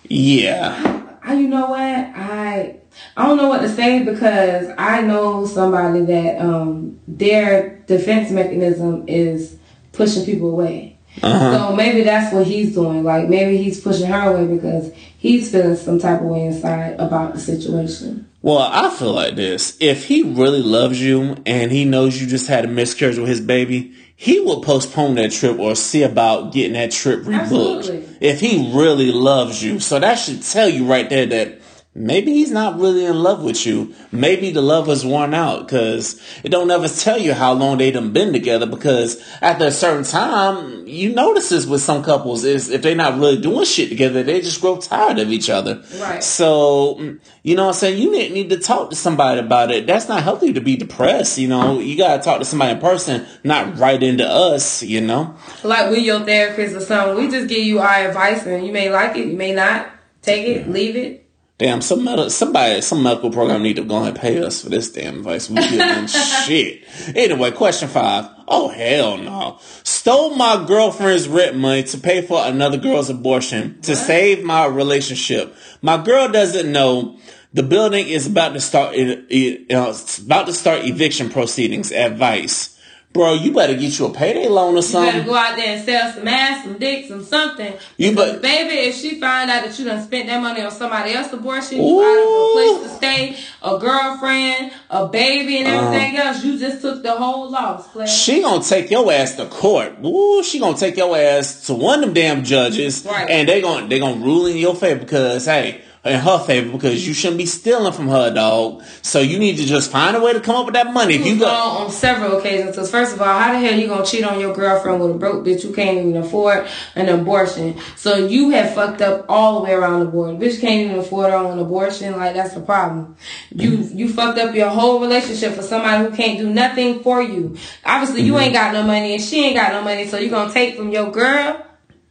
Yeah. 0.08 1.02
I, 1.22 1.34
you 1.34 1.46
know 1.46 1.66
what? 1.66 1.80
I 1.80 2.78
I 3.16 3.26
don't 3.26 3.36
know 3.36 3.48
what 3.48 3.60
to 3.60 3.68
say 3.68 4.02
because 4.02 4.68
I 4.76 5.02
know 5.02 5.46
somebody 5.46 6.00
that 6.02 6.40
um 6.40 6.98
their 7.06 7.78
defense 7.86 8.32
mechanism 8.32 9.04
is 9.06 9.56
pushing 9.92 10.24
people 10.24 10.50
away. 10.50 10.98
Uh-huh. 11.22 11.68
So 11.70 11.76
maybe 11.76 12.02
that's 12.02 12.34
what 12.34 12.46
he's 12.46 12.74
doing. 12.74 13.04
Like 13.04 13.28
maybe 13.28 13.56
he's 13.56 13.80
pushing 13.80 14.06
her 14.06 14.32
away 14.32 14.52
because 14.52 14.92
he's 15.18 15.50
feeling 15.50 15.76
some 15.76 16.00
type 16.00 16.20
of 16.20 16.26
way 16.26 16.46
inside 16.46 16.98
about 16.98 17.34
the 17.34 17.40
situation. 17.40 18.25
Well, 18.42 18.58
I 18.58 18.90
feel 18.90 19.12
like 19.12 19.34
this. 19.34 19.76
If 19.80 20.06
he 20.06 20.22
really 20.22 20.62
loves 20.62 21.00
you 21.00 21.36
and 21.46 21.72
he 21.72 21.84
knows 21.84 22.20
you 22.20 22.26
just 22.26 22.46
had 22.46 22.64
a 22.64 22.68
miscarriage 22.68 23.18
with 23.18 23.28
his 23.28 23.40
baby, 23.40 23.94
he 24.14 24.40
will 24.40 24.62
postpone 24.62 25.16
that 25.16 25.32
trip 25.32 25.58
or 25.58 25.74
see 25.74 26.02
about 26.02 26.52
getting 26.52 26.74
that 26.74 26.90
trip 26.90 27.20
rebooked. 27.22 27.40
Absolutely. 27.40 28.08
If 28.20 28.40
he 28.40 28.72
really 28.72 29.10
loves 29.10 29.62
you. 29.62 29.80
So 29.80 29.98
that 29.98 30.14
should 30.14 30.42
tell 30.42 30.68
you 30.68 30.86
right 30.86 31.08
there 31.10 31.26
that 31.26 31.60
maybe 31.96 32.32
he's 32.32 32.50
not 32.50 32.78
really 32.78 33.06
in 33.06 33.22
love 33.22 33.42
with 33.42 33.66
you. 33.66 33.94
Maybe 34.12 34.50
the 34.50 34.60
love 34.60 34.86
was 34.86 35.04
worn 35.04 35.32
out 35.32 35.66
because 35.66 36.20
it 36.44 36.50
don't 36.50 36.70
ever 36.70 36.88
tell 36.88 37.18
you 37.18 37.32
how 37.32 37.54
long 37.54 37.78
they 37.78 37.90
done 37.90 38.12
been 38.12 38.32
together 38.32 38.66
because 38.66 39.22
after 39.40 39.66
a 39.66 39.70
certain 39.70 40.04
time, 40.04 40.86
you 40.86 41.14
notice 41.14 41.48
this 41.48 41.66
with 41.66 41.80
some 41.80 42.04
couples 42.04 42.44
is 42.44 42.68
if 42.68 42.82
they're 42.82 42.94
not 42.94 43.18
really 43.18 43.40
doing 43.40 43.64
shit 43.64 43.88
together, 43.88 44.22
they 44.22 44.40
just 44.42 44.60
grow 44.60 44.76
tired 44.76 45.18
of 45.18 45.30
each 45.30 45.48
other. 45.48 45.82
Right. 45.98 46.22
So, 46.22 46.96
mm, 47.00 47.18
you 47.42 47.56
know 47.56 47.64
what 47.64 47.74
I'm 47.74 47.80
saying? 47.80 48.02
You 48.02 48.12
need, 48.12 48.32
need 48.32 48.50
to 48.50 48.58
talk 48.58 48.90
to 48.90 48.96
somebody 48.96 49.40
about 49.40 49.70
it. 49.70 49.86
That's 49.86 50.08
not 50.08 50.22
healthy 50.22 50.52
to 50.52 50.60
be 50.60 50.76
depressed, 50.76 51.38
you 51.38 51.48
know? 51.48 51.80
You 51.80 51.96
gotta 51.96 52.22
talk 52.22 52.38
to 52.40 52.44
somebody 52.44 52.72
in 52.72 52.80
person, 52.80 53.26
not 53.42 53.78
right 53.78 54.02
into 54.02 54.28
us, 54.28 54.82
you 54.82 55.00
know? 55.00 55.34
Like 55.64 55.90
we 55.90 56.00
your 56.00 56.20
therapist 56.20 56.76
or 56.76 56.80
something. 56.80 57.24
We 57.24 57.30
just 57.30 57.48
give 57.48 57.64
you 57.64 57.80
our 57.80 58.08
advice 58.08 58.44
and 58.46 58.66
you 58.66 58.72
may 58.72 58.90
like 58.90 59.16
it, 59.16 59.28
you 59.28 59.36
may 59.36 59.54
not. 59.54 59.90
Take 60.22 60.48
it, 60.48 60.68
leave 60.68 60.96
it 60.96 61.25
Damn, 61.58 61.80
some 61.80 62.04
med- 62.04 62.30
somebody, 62.32 62.82
some 62.82 63.02
medical 63.02 63.30
program 63.30 63.62
need 63.62 63.76
to 63.76 63.84
go 63.84 64.04
and 64.04 64.14
pay 64.14 64.42
us 64.42 64.62
for 64.62 64.68
this 64.68 64.92
damn 64.92 65.18
advice. 65.18 65.48
We 65.48 65.56
giving 65.56 66.06
shit. 66.46 66.82
Anyway, 67.16 67.50
question 67.52 67.88
five. 67.88 68.28
Oh 68.46 68.68
hell 68.68 69.16
no! 69.16 69.58
Stole 69.82 70.34
my 70.34 70.62
girlfriend's 70.66 71.28
rent 71.28 71.56
money 71.56 71.82
to 71.84 71.98
pay 71.98 72.20
for 72.20 72.44
another 72.44 72.76
girl's 72.76 73.08
abortion 73.08 73.80
to 73.82 73.96
save 73.96 74.44
my 74.44 74.66
relationship. 74.66 75.56
My 75.80 75.96
girl 75.96 76.28
doesn't 76.28 76.70
know 76.70 77.18
the 77.54 77.62
building 77.62 78.06
is 78.06 78.26
about 78.26 78.52
to 78.52 78.60
start. 78.60 78.94
It, 78.94 79.24
it, 79.30 79.74
uh, 79.74 79.88
it's 79.88 80.18
about 80.18 80.46
to 80.46 80.52
start 80.52 80.84
eviction 80.84 81.30
proceedings. 81.30 81.90
Advice. 81.90 82.75
Bro, 83.12 83.34
you 83.34 83.52
better 83.52 83.74
get 83.74 83.98
you 83.98 84.06
a 84.06 84.12
payday 84.12 84.46
loan 84.46 84.76
or 84.76 84.82
something. 84.82 85.14
You 85.14 85.20
better 85.20 85.30
go 85.30 85.36
out 85.36 85.56
there 85.56 85.76
and 85.76 85.84
sell 85.84 86.12
some 86.12 86.28
ass, 86.28 86.64
some 86.64 86.76
dick, 86.78 87.06
some 87.06 87.24
something. 87.24 87.72
You 87.96 88.14
but 88.14 88.42
baby, 88.42 88.88
if 88.88 88.94
she 88.94 89.18
find 89.18 89.50
out 89.50 89.64
that 89.64 89.78
you 89.78 89.86
done 89.86 90.04
spent 90.04 90.26
that 90.26 90.42
money 90.42 90.60
on 90.60 90.70
somebody 90.70 91.14
else's 91.14 91.32
abortion, 91.32 91.78
you 91.82 92.02
out 92.02 92.18
of 92.18 92.28
a 92.28 92.52
place 92.52 92.90
to 92.90 92.96
stay, 92.96 93.38
a 93.62 93.78
girlfriend, 93.78 94.72
a 94.90 95.08
baby, 95.08 95.58
and 95.58 95.68
uh-huh. 95.68 95.86
everything 95.86 96.16
else, 96.16 96.44
you 96.44 96.58
just 96.58 96.82
took 96.82 97.02
the 97.02 97.12
whole 97.12 97.50
loss. 97.50 97.88
She 98.10 98.42
gonna 98.42 98.62
take 98.62 98.90
your 98.90 99.10
ass 99.10 99.36
to 99.36 99.46
court. 99.46 99.94
Ooh, 100.04 100.42
she 100.42 100.58
gonna 100.60 100.76
take 100.76 100.98
your 100.98 101.16
ass 101.16 101.66
to 101.66 101.74
one 101.74 102.00
of 102.00 102.04
them 102.06 102.14
damn 102.14 102.44
judges, 102.44 103.06
Right. 103.06 103.30
and 103.30 103.48
they 103.48 103.62
gonna 103.62 103.88
they 103.88 103.98
gonna 103.98 104.22
rule 104.22 104.44
in 104.44 104.58
your 104.58 104.74
favor 104.74 105.00
because 105.00 105.46
hey, 105.46 105.80
in 106.06 106.20
her 106.20 106.38
favor 106.38 106.72
because 106.72 107.06
you 107.06 107.14
shouldn't 107.14 107.38
be 107.38 107.46
stealing 107.46 107.92
from 107.92 108.08
her, 108.08 108.32
dog. 108.32 108.82
So 109.02 109.20
you 109.20 109.38
need 109.38 109.56
to 109.56 109.64
just 109.64 109.90
find 109.90 110.16
a 110.16 110.20
way 110.20 110.32
to 110.32 110.40
come 110.40 110.56
up 110.56 110.66
with 110.66 110.74
that 110.74 110.92
money. 110.92 111.16
If 111.16 111.26
You 111.26 111.38
go 111.38 111.46
on 111.46 111.90
several 111.90 112.38
occasions. 112.38 112.70
Because 112.70 112.90
first 112.90 113.14
of 113.14 113.20
all, 113.20 113.38
how 113.38 113.52
the 113.52 113.58
hell 113.58 113.78
you 113.78 113.88
gonna 113.88 114.04
cheat 114.04 114.24
on 114.24 114.40
your 114.40 114.54
girlfriend 114.54 115.00
with 115.00 115.10
a 115.10 115.14
broke 115.14 115.44
bitch 115.44 115.62
who 115.62 115.72
can't 115.72 115.98
even 115.98 116.16
afford 116.16 116.66
an 116.94 117.08
abortion? 117.08 117.78
So 117.96 118.26
you 118.26 118.50
have 118.50 118.74
fucked 118.74 119.02
up 119.02 119.26
all 119.28 119.58
the 119.58 119.64
way 119.64 119.72
around 119.72 120.00
the 120.00 120.06
board. 120.06 120.36
Bitch 120.38 120.60
can't 120.60 120.86
even 120.86 120.98
afford 120.98 121.30
her 121.30 121.36
own 121.36 121.58
abortion. 121.58 122.16
Like 122.16 122.34
that's 122.34 122.54
the 122.54 122.60
problem. 122.60 123.16
You 123.54 123.88
you 123.92 124.12
fucked 124.12 124.38
up 124.38 124.54
your 124.54 124.68
whole 124.68 125.00
relationship 125.00 125.54
for 125.54 125.62
somebody 125.62 126.04
who 126.04 126.16
can't 126.16 126.38
do 126.38 126.48
nothing 126.48 127.02
for 127.02 127.22
you. 127.22 127.56
Obviously, 127.84 128.22
you 128.22 128.38
ain't 128.38 128.52
got 128.52 128.72
no 128.72 128.82
money 128.82 129.14
and 129.14 129.22
she 129.22 129.44
ain't 129.44 129.56
got 129.56 129.72
no 129.72 129.82
money. 129.82 130.06
So 130.06 130.18
you 130.18 130.30
gonna 130.30 130.52
take 130.52 130.76
from 130.76 130.90
your 130.90 131.10
girl 131.10 131.66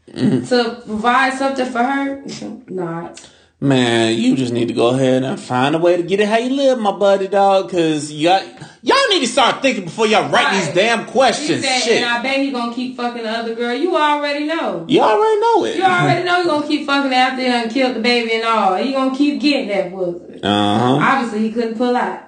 mm-hmm. 0.09 0.45
to 0.45 0.81
provide 0.85 1.33
something 1.33 1.65
for 1.65 1.83
her? 1.83 2.23
Not. 2.67 3.29
Man, 3.65 4.17
you 4.17 4.35
just 4.35 4.53
need 4.53 4.67
to 4.69 4.73
go 4.73 4.89
ahead 4.95 5.23
and 5.23 5.39
find 5.39 5.75
a 5.75 5.79
way 5.79 5.97
to 5.97 6.03
get 6.03 6.19
it 6.19 6.27
how 6.27 6.37
you 6.37 6.55
live, 6.55 6.79
my 6.79 6.91
buddy, 6.91 7.27
dog. 7.27 7.67
Because 7.67 8.11
y'all 8.11 8.41
y'all 8.81 8.97
need 9.09 9.21
to 9.21 9.27
start 9.27 9.61
thinking 9.61 9.85
before 9.85 10.07
y'all 10.07 10.29
write 10.31 10.45
Right. 10.45 10.65
these 10.65 10.73
damn 10.75 11.05
questions. 11.05 11.63
said, 11.63 11.79
Shit, 11.81 11.97
and 12.03 12.05
I 12.05 12.21
bet 12.21 12.37
he 12.39 12.51
gonna 12.51 12.73
keep 12.73 12.95
fucking 12.97 13.23
the 13.23 13.29
other 13.29 13.55
girl. 13.55 13.73
You 13.73 13.95
already 13.97 14.45
know. 14.45 14.85
you 14.87 15.01
already 15.01 15.39
know 15.41 15.65
it. 15.65 15.77
You 15.77 15.83
already 15.83 16.23
know 16.27 16.41
he 16.43 16.47
gonna 16.47 16.67
keep 16.67 16.85
fucking 16.85 17.13
after 17.13 17.41
he 17.41 17.47
done 17.47 17.69
killed 17.69 17.95
the 17.95 18.01
baby 18.01 18.33
and 18.35 18.43
all. 18.45 18.75
He 18.75 18.93
gonna 18.93 19.15
keep 19.15 19.41
getting 19.41 19.67
that 19.69 19.91
pussy. 19.91 20.41
Uh 20.43 20.79
huh. 20.79 20.99
Obviously, 21.01 21.39
he 21.39 21.51
couldn't 21.51 21.77
pull 21.77 21.95
out. 21.95 22.21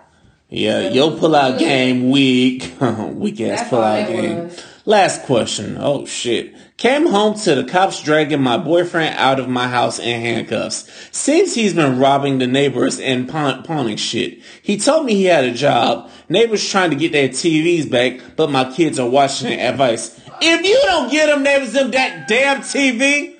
Yeah, 0.49 0.87
your 0.89 1.11
pull 1.17 1.35
out 1.35 1.59
game 1.59 2.09
weak. 2.09 2.73
weak 2.79 3.41
ass 3.41 3.67
pullout 3.69 4.05
that 4.05 4.07
game. 4.07 4.43
was. 4.45 4.63
Last 4.85 5.23
question. 5.23 5.77
Oh 5.77 6.05
shit. 6.05 6.55
Came 6.77 7.07
home 7.07 7.33
to 7.39 7.55
the 7.55 7.63
cops 7.63 8.03
dragging 8.03 8.39
my 8.43 8.59
boyfriend 8.59 9.15
out 9.17 9.39
of 9.39 9.49
my 9.49 9.67
house 9.67 9.97
in 9.97 10.21
handcuffs. 10.21 10.87
Since 11.11 11.55
he's 11.55 11.73
been 11.73 11.97
robbing 11.97 12.37
the 12.37 12.45
neighbors 12.45 12.99
and 12.99 13.27
pawn- 13.27 13.63
pawning 13.63 13.97
shit. 13.97 14.41
He 14.61 14.77
told 14.77 15.07
me 15.07 15.15
he 15.15 15.25
had 15.25 15.43
a 15.43 15.53
job. 15.53 16.11
Neighbors 16.29 16.69
trying 16.69 16.91
to 16.91 16.95
get 16.95 17.13
their 17.13 17.29
TVs 17.29 17.89
back, 17.89 18.35
but 18.35 18.51
my 18.51 18.71
kids 18.71 18.99
are 18.99 19.09
watching 19.09 19.51
it. 19.53 19.59
Advice. 19.59 20.19
If 20.39 20.63
you 20.67 20.79
don't 20.85 21.09
get 21.11 21.25
them 21.27 21.41
neighbors 21.41 21.71
them 21.73 21.89
that 21.91 22.27
damn 22.27 22.61
TV, 22.61 23.33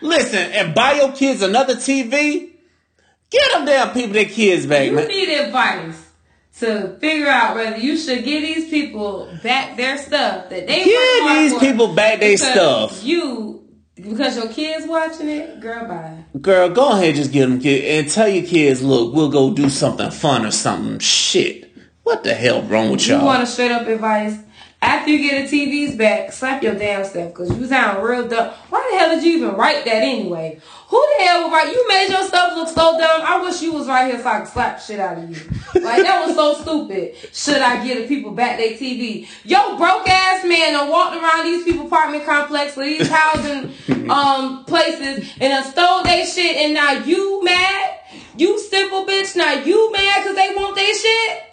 listen, 0.00 0.50
and 0.52 0.74
buy 0.74 0.94
your 0.94 1.12
kids 1.12 1.42
another 1.42 1.74
TV, 1.74 2.48
get 3.28 3.52
them 3.52 3.66
damn 3.66 3.92
people 3.92 4.14
their 4.14 4.24
kids 4.24 4.64
back, 4.64 4.86
You 4.86 4.92
man. 4.92 5.06
need 5.08 5.28
advice 5.28 5.99
to 6.58 6.96
figure 6.98 7.28
out 7.28 7.54
whether 7.54 7.76
you 7.76 7.96
should 7.96 8.24
give 8.24 8.42
these 8.42 8.68
people 8.68 9.32
back 9.42 9.76
their 9.76 9.96
stuff 9.96 10.50
that 10.50 10.66
they 10.66 10.84
want. 10.84 11.50
Give 11.50 11.52
these 11.52 11.58
people 11.60 11.94
back 11.94 12.20
their 12.20 12.36
stuff. 12.36 13.02
You 13.02 13.60
because 13.96 14.36
your 14.36 14.48
kids 14.48 14.86
watching 14.86 15.28
it, 15.28 15.60
girl, 15.60 15.86
bye. 15.86 16.24
Girl, 16.40 16.68
go 16.70 16.92
ahead, 16.92 17.14
just 17.14 17.32
give 17.32 17.48
them 17.48 17.60
kid 17.60 17.84
and 17.84 18.10
tell 18.10 18.28
your 18.28 18.46
kids, 18.46 18.82
look, 18.82 19.14
we'll 19.14 19.30
go 19.30 19.52
do 19.52 19.68
something 19.68 20.10
fun 20.10 20.46
or 20.46 20.50
something. 20.50 20.98
Shit, 21.00 21.70
what 22.02 22.24
the 22.24 22.34
hell 22.34 22.62
wrong 22.62 22.90
with 22.90 23.06
y'all? 23.06 23.18
y'all? 23.18 23.26
want 23.26 23.42
a 23.42 23.46
straight 23.46 23.70
up 23.70 23.86
advice? 23.86 24.38
After 24.82 25.10
you 25.10 25.28
get 25.28 25.50
the 25.50 25.56
TVs 25.56 25.96
back, 25.96 26.32
slap 26.32 26.62
your 26.62 26.74
damn 26.74 27.04
stuff 27.04 27.28
because 27.28 27.50
you 27.56 27.66
sound 27.66 28.02
real 28.02 28.26
dumb. 28.26 28.54
Why 28.70 28.88
the 28.90 28.98
hell 28.98 29.14
did 29.14 29.22
you 29.22 29.36
even 29.36 29.54
write 29.54 29.84
that 29.84 30.02
anyway? 30.02 30.58
Who 30.88 31.08
the 31.18 31.24
hell 31.24 31.44
would 31.44 31.52
write? 31.52 31.70
You 31.70 31.86
made 31.86 32.08
your 32.08 32.22
stuff 32.24 32.56
look 32.56 32.68
so 32.68 32.98
dumb. 32.98 33.20
I 33.22 33.42
wish 33.42 33.60
you 33.60 33.74
was 33.74 33.86
right 33.86 34.10
here 34.10 34.22
so 34.22 34.28
I 34.28 34.38
could 34.40 34.48
slap 34.48 34.80
shit 34.80 34.98
out 34.98 35.18
of 35.18 35.28
you. 35.28 35.36
Like 35.82 36.02
that 36.02 36.26
was 36.26 36.34
so 36.34 36.54
stupid. 36.62 37.14
Should 37.34 37.60
I 37.60 37.84
give 37.86 37.98
the 37.98 38.08
people 38.08 38.32
back 38.32 38.56
their 38.56 38.72
TV? 38.72 39.28
Yo, 39.44 39.76
broke 39.76 40.08
ass 40.08 40.44
man 40.44 40.72
done 40.72 40.88
walked 40.88 41.14
around 41.14 41.44
these 41.44 41.62
people 41.64 41.86
apartment 41.86 42.24
complex 42.24 42.74
these 42.74 43.08
housing 43.08 43.74
um 44.10 44.64
places 44.64 45.30
and 45.40 45.50
done 45.52 45.70
stole 45.70 46.02
their 46.04 46.24
shit 46.24 46.56
and 46.56 46.72
now 46.74 46.92
you 47.04 47.44
mad? 47.44 47.98
You 48.36 48.58
simple 48.58 49.04
bitch, 49.04 49.36
now 49.36 49.52
you 49.52 49.92
mad 49.92 50.22
because 50.22 50.36
they 50.36 50.54
want 50.54 50.74
their 50.74 50.94
shit? 50.94 51.49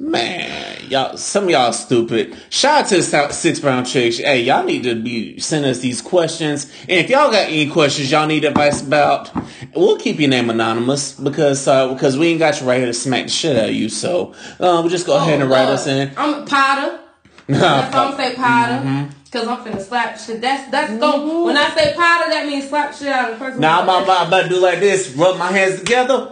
Man, 0.00 0.88
y'all, 0.88 1.16
some 1.16 1.44
of 1.44 1.50
y'all 1.50 1.72
stupid. 1.72 2.36
Shout 2.50 2.84
out 2.84 2.88
to 2.90 2.98
the 2.98 3.32
six 3.32 3.58
brown 3.58 3.84
chicks. 3.84 4.18
Hey, 4.18 4.42
y'all 4.42 4.62
need 4.62 4.84
to 4.84 4.94
be 4.94 5.40
sending 5.40 5.68
us 5.68 5.80
these 5.80 6.00
questions. 6.00 6.72
And 6.82 6.92
if 6.92 7.10
y'all 7.10 7.32
got 7.32 7.48
any 7.48 7.68
questions 7.68 8.08
y'all 8.08 8.28
need 8.28 8.44
advice 8.44 8.80
about, 8.80 9.28
we'll 9.74 9.98
keep 9.98 10.20
your 10.20 10.30
name 10.30 10.50
anonymous 10.50 11.14
because 11.14 11.66
uh, 11.66 11.92
because 11.92 12.16
we 12.16 12.28
ain't 12.28 12.38
got 12.38 12.60
you 12.60 12.68
right 12.68 12.76
here 12.78 12.86
to 12.86 12.94
smack 12.94 13.24
the 13.24 13.30
shit 13.30 13.56
out 13.56 13.70
of 13.70 13.74
you. 13.74 13.88
So 13.88 14.34
uh, 14.60 14.78
we'll 14.80 14.88
just 14.88 15.04
go 15.04 15.16
ahead 15.16 15.40
and 15.40 15.50
write 15.50 15.68
Oh, 15.68 15.72
us 15.72 15.88
in. 15.88 16.12
I'm 16.16 16.44
Potter. 16.46 17.00
That's 17.48 17.92
why 17.94 18.04
I'm 18.04 18.16
say 18.16 18.34
Potter. 18.36 19.14
Cause 19.32 19.48
I'm 19.48 19.58
finna 19.64 19.80
slap 19.80 20.16
shit. 20.16 20.40
That's 20.40 20.70
that's 20.70 20.96
going 20.98 21.44
when 21.44 21.56
I 21.56 21.70
say 21.70 21.92
Potter, 21.94 22.30
that 22.30 22.46
means 22.46 22.68
slap 22.68 22.94
shit 22.94 23.08
out 23.08 23.32
of 23.32 23.38
the 23.38 23.44
person. 23.44 23.60
Now 23.60 23.80
I'm 23.80 23.84
about, 23.84 24.04
about, 24.04 24.28
about 24.28 24.42
to 24.44 24.48
do 24.48 24.60
like 24.60 24.78
this, 24.78 25.10
rub 25.16 25.38
my 25.38 25.50
hands 25.50 25.80
together, 25.80 26.30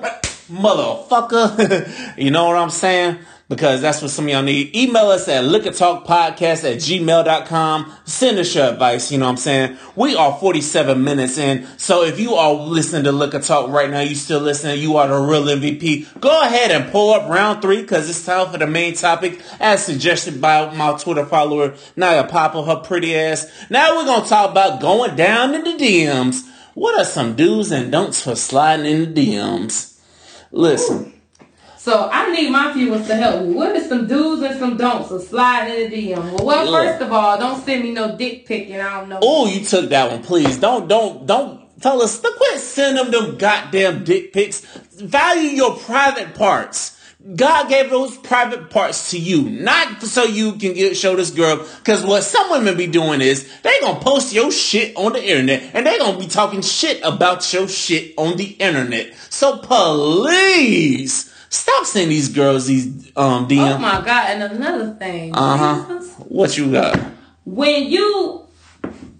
motherfucker. 0.48 2.14
you 2.16 2.30
know 2.30 2.46
what 2.46 2.56
I'm 2.56 2.70
saying? 2.70 3.18
Because 3.48 3.80
that's 3.80 4.02
what 4.02 4.10
some 4.10 4.24
of 4.24 4.30
y'all 4.32 4.42
need. 4.42 4.74
Email 4.74 5.06
us 5.06 5.28
at 5.28 5.44
liquortalkpodcast 5.44 6.64
at 6.64 6.78
gmail.com. 6.78 7.92
Send 8.04 8.38
us 8.40 8.52
your 8.52 8.72
advice, 8.72 9.12
you 9.12 9.18
know 9.18 9.26
what 9.26 9.30
I'm 9.30 9.36
saying? 9.36 9.78
We 9.94 10.16
are 10.16 10.36
47 10.36 11.04
minutes 11.04 11.38
in, 11.38 11.64
so 11.76 12.02
if 12.02 12.18
you 12.18 12.34
are 12.34 12.52
listening 12.52 13.04
to 13.04 13.12
Liquor 13.12 13.38
Talk 13.38 13.70
right 13.70 13.88
now, 13.88 14.00
you 14.00 14.16
still 14.16 14.40
listening, 14.40 14.80
you 14.80 14.96
are 14.96 15.06
the 15.06 15.16
real 15.16 15.44
MVP. 15.44 16.20
Go 16.20 16.42
ahead 16.42 16.72
and 16.72 16.90
pull 16.90 17.14
up 17.14 17.28
round 17.28 17.62
three, 17.62 17.82
because 17.82 18.10
it's 18.10 18.26
time 18.26 18.50
for 18.50 18.58
the 18.58 18.66
main 18.66 18.94
topic, 18.94 19.40
as 19.60 19.84
suggested 19.84 20.40
by 20.40 20.74
my 20.74 20.98
Twitter 20.98 21.24
follower, 21.24 21.76
Naya 21.94 22.26
Papa, 22.26 22.64
her 22.64 22.80
pretty 22.80 23.14
ass. 23.14 23.48
Now 23.70 23.96
we're 23.96 24.06
gonna 24.06 24.26
talk 24.26 24.50
about 24.50 24.80
going 24.80 25.14
down 25.14 25.54
in 25.54 25.62
the 25.62 25.70
DMs. 25.70 26.42
What 26.74 27.00
are 27.00 27.04
some 27.04 27.36
do's 27.36 27.70
and 27.70 27.92
don'ts 27.92 28.22
for 28.22 28.34
sliding 28.34 28.86
in 28.86 29.14
the 29.14 29.34
DMs? 29.36 29.98
Listen, 30.50 31.12
So 31.86 32.10
I 32.12 32.32
need 32.32 32.50
my 32.50 32.72
viewers 32.72 33.06
to 33.06 33.14
help 33.14 33.46
me. 33.46 33.54
What 33.54 33.76
is 33.76 33.88
some 33.88 34.08
do's 34.08 34.42
and 34.42 34.58
some 34.58 34.76
don'ts 34.76 35.12
of 35.12 35.22
sliding 35.22 35.84
in 35.84 35.90
the 35.92 36.12
DM? 36.12 36.32
Well, 36.32 36.44
well, 36.44 36.72
first 36.72 37.00
of 37.00 37.12
all, 37.12 37.38
don't 37.38 37.64
send 37.64 37.84
me 37.84 37.92
no 37.92 38.16
dick 38.16 38.44
pic 38.44 38.70
and 38.70 38.82
I 38.82 38.98
don't 38.98 39.08
know. 39.08 39.20
oh, 39.22 39.46
you 39.46 39.64
took 39.64 39.88
that 39.90 40.10
one, 40.10 40.24
please. 40.24 40.58
Don't, 40.58 40.88
don't, 40.88 41.26
don't 41.26 41.80
tell 41.80 42.02
us. 42.02 42.20
Don't 42.20 42.36
quit 42.36 42.58
sending 42.58 43.08
them 43.08 43.12
them 43.12 43.38
goddamn 43.38 44.02
dick 44.02 44.32
pics. 44.32 44.62
Value 44.96 45.50
your 45.50 45.76
private 45.76 46.34
parts. 46.34 47.00
God 47.36 47.68
gave 47.68 47.88
those 47.88 48.16
private 48.16 48.68
parts 48.68 49.12
to 49.12 49.18
you, 49.20 49.48
not 49.48 50.02
so 50.02 50.24
you 50.24 50.54
can 50.54 50.72
get 50.72 50.96
show 50.96 51.14
this 51.14 51.30
girl. 51.30 51.64
Because 51.78 52.04
what 52.04 52.24
some 52.24 52.50
women 52.50 52.76
be 52.76 52.88
doing 52.88 53.20
is 53.20 53.48
they 53.62 53.78
gonna 53.80 54.00
post 54.00 54.32
your 54.32 54.50
shit 54.50 54.96
on 54.96 55.12
the 55.12 55.22
internet, 55.24 55.70
and 55.72 55.86
they 55.86 55.98
gonna 55.98 56.18
be 56.18 56.26
talking 56.26 56.62
shit 56.62 57.00
about 57.04 57.52
your 57.52 57.68
shit 57.68 58.12
on 58.16 58.36
the 58.36 58.56
internet. 58.58 59.14
So 59.30 59.58
please 59.58 61.32
stop 61.48 61.86
sending 61.86 62.10
these 62.10 62.28
girls 62.28 62.66
these 62.66 63.12
um 63.16 63.46
Oh 63.50 63.78
my 63.78 64.02
god! 64.04 64.30
And 64.30 64.42
another 64.42 64.94
thing, 64.94 65.34
Uh 65.34 65.56
huh. 65.56 66.00
What 66.28 66.56
you 66.56 66.72
got? 66.72 66.98
when 67.46 67.86
you 67.86 68.42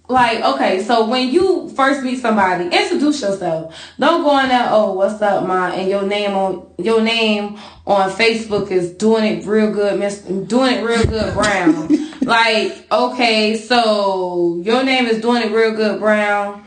like 0.09 0.41
okay 0.43 0.83
so 0.83 1.07
when 1.07 1.29
you 1.29 1.69
first 1.75 2.03
meet 2.03 2.19
somebody 2.19 2.65
introduce 2.65 3.21
yourself 3.21 3.75
don't 3.99 4.23
go 4.23 4.29
on 4.29 4.47
there 4.49 4.67
oh 4.69 4.93
what's 4.93 5.21
up 5.21 5.45
ma 5.47 5.67
and 5.67 5.89
your 5.89 6.03
name 6.03 6.31
on 6.31 6.65
your 6.77 7.01
name 7.01 7.57
on 7.85 8.09
facebook 8.11 8.69
is 8.71 8.91
doing 8.93 9.23
it 9.25 9.45
real 9.45 9.71
good 9.71 9.99
miss 9.99 10.19
doing 10.21 10.75
it 10.75 10.83
real 10.83 11.03
good 11.05 11.33
brown 11.33 11.89
like 12.21 12.85
okay 12.91 13.57
so 13.57 14.61
your 14.63 14.83
name 14.83 15.05
is 15.07 15.21
doing 15.21 15.43
it 15.43 15.51
real 15.51 15.73
good 15.73 15.99
brown 15.99 16.65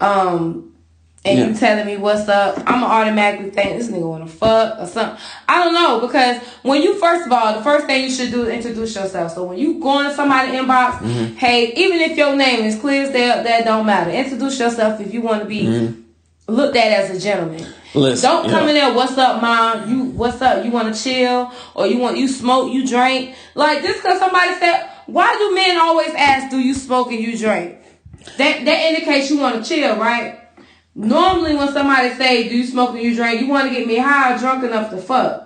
um 0.00 0.74
and 1.28 1.38
Yeah. 1.38 1.48
you 1.48 1.54
telling 1.54 1.86
me 1.86 1.96
what's 1.96 2.28
up, 2.28 2.62
I'm 2.66 2.82
automatically 2.82 3.50
think 3.50 3.78
this 3.78 3.88
nigga 3.88 4.08
wanna 4.08 4.26
fuck 4.26 4.80
or 4.80 4.86
something. 4.86 5.18
I 5.48 5.64
don't 5.64 5.74
know 5.74 6.00
because 6.00 6.38
when 6.62 6.82
you 6.82 6.94
first 6.94 7.26
of 7.26 7.32
all, 7.32 7.54
the 7.54 7.62
first 7.62 7.86
thing 7.86 8.04
you 8.04 8.10
should 8.10 8.30
do 8.30 8.44
is 8.44 8.48
introduce 8.48 8.94
yourself. 8.94 9.34
So 9.34 9.44
when 9.44 9.58
you 9.58 9.80
go 9.80 10.00
into 10.00 10.14
somebody's 10.14 10.54
inbox, 10.54 10.98
mm-hmm. 10.98 11.34
hey, 11.36 11.72
even 11.74 12.00
if 12.00 12.16
your 12.16 12.34
name 12.36 12.64
is 12.64 12.78
clear 12.78 13.02
as 13.04 13.10
day, 13.10 13.28
that 13.28 13.64
don't 13.64 13.86
matter. 13.86 14.10
Introduce 14.10 14.58
yourself 14.58 15.00
if 15.00 15.12
you 15.12 15.20
want 15.20 15.42
to 15.42 15.48
be 15.48 15.64
mm-hmm. 15.64 16.52
looked 16.52 16.76
at 16.76 16.92
as 16.92 17.16
a 17.16 17.20
gentleman. 17.20 17.66
Listen, 17.94 18.30
Don't 18.30 18.50
come 18.50 18.64
yeah. 18.64 18.68
in 18.68 18.74
there. 18.74 18.94
What's 18.94 19.16
up, 19.16 19.40
mom? 19.40 19.90
You 19.90 20.04
what's 20.04 20.42
up? 20.42 20.64
You 20.64 20.70
want 20.70 20.94
to 20.94 21.02
chill 21.02 21.52
or 21.74 21.86
you 21.86 21.98
want 21.98 22.18
you 22.18 22.28
smoke? 22.28 22.72
You 22.72 22.86
drink? 22.86 23.34
Like 23.54 23.82
just 23.82 24.02
because 24.02 24.18
somebody 24.18 24.54
said, 24.54 24.90
why 25.06 25.34
do 25.38 25.54
men 25.54 25.78
always 25.78 26.14
ask, 26.14 26.50
do 26.50 26.58
you 26.58 26.74
smoke 26.74 27.10
and 27.10 27.20
you 27.20 27.36
drink? 27.36 27.78
That 28.36 28.64
that 28.64 28.80
indicates 28.90 29.30
you 29.30 29.38
want 29.38 29.64
to 29.64 29.68
chill, 29.68 29.96
right? 29.96 30.38
Normally, 30.94 31.54
when 31.54 31.72
somebody 31.72 32.10
say, 32.14 32.48
do 32.48 32.56
you 32.56 32.66
smoke 32.66 32.90
and 32.90 33.02
you 33.02 33.14
drink, 33.14 33.40
you 33.40 33.48
want 33.48 33.68
to 33.68 33.74
get 33.74 33.86
me 33.86 33.98
high 33.98 34.34
or 34.34 34.38
drunk 34.38 34.64
enough 34.64 34.90
to 34.90 34.98
fuck. 34.98 35.44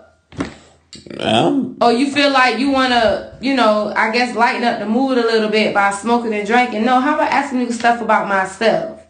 Um, 1.21 1.77
Or 1.81 1.93
you 1.93 2.11
feel 2.11 2.31
like 2.31 2.59
you 2.59 2.71
want 2.71 2.93
to, 2.93 3.37
you 3.41 3.55
know, 3.55 3.93
I 3.95 4.11
guess 4.13 4.35
lighten 4.35 4.65
up 4.65 4.79
the 4.79 4.87
mood 4.87 5.19
a 5.19 5.23
little 5.23 5.51
bit 5.51 5.75
by 5.75 5.91
smoking 5.91 6.33
and 6.33 6.47
drinking. 6.47 6.85
No, 6.85 7.01
how 7.01 7.15
about 7.15 7.31
asking 7.31 7.59
me 7.61 7.71
stuff 7.73 8.01
about 8.01 8.29
myself? 8.29 9.01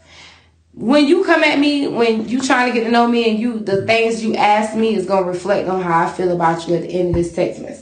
When 0.74 1.06
you 1.06 1.22
come 1.22 1.44
at 1.44 1.58
me, 1.58 1.86
when 1.86 2.28
you 2.28 2.40
trying 2.40 2.72
to 2.72 2.78
get 2.78 2.84
to 2.84 2.90
know 2.90 3.06
me 3.06 3.30
and 3.30 3.38
you, 3.38 3.58
the 3.58 3.84
things 3.84 4.24
you 4.24 4.34
ask 4.34 4.74
me 4.74 4.94
is 4.94 5.06
going 5.06 5.24
to 5.24 5.28
reflect 5.28 5.68
on 5.68 5.82
how 5.82 6.06
I 6.06 6.10
feel 6.10 6.32
about 6.32 6.66
you 6.66 6.74
at 6.74 6.82
the 6.82 6.88
end 6.88 7.10
of 7.10 7.14
this 7.14 7.34
text 7.34 7.60
message. 7.60 7.81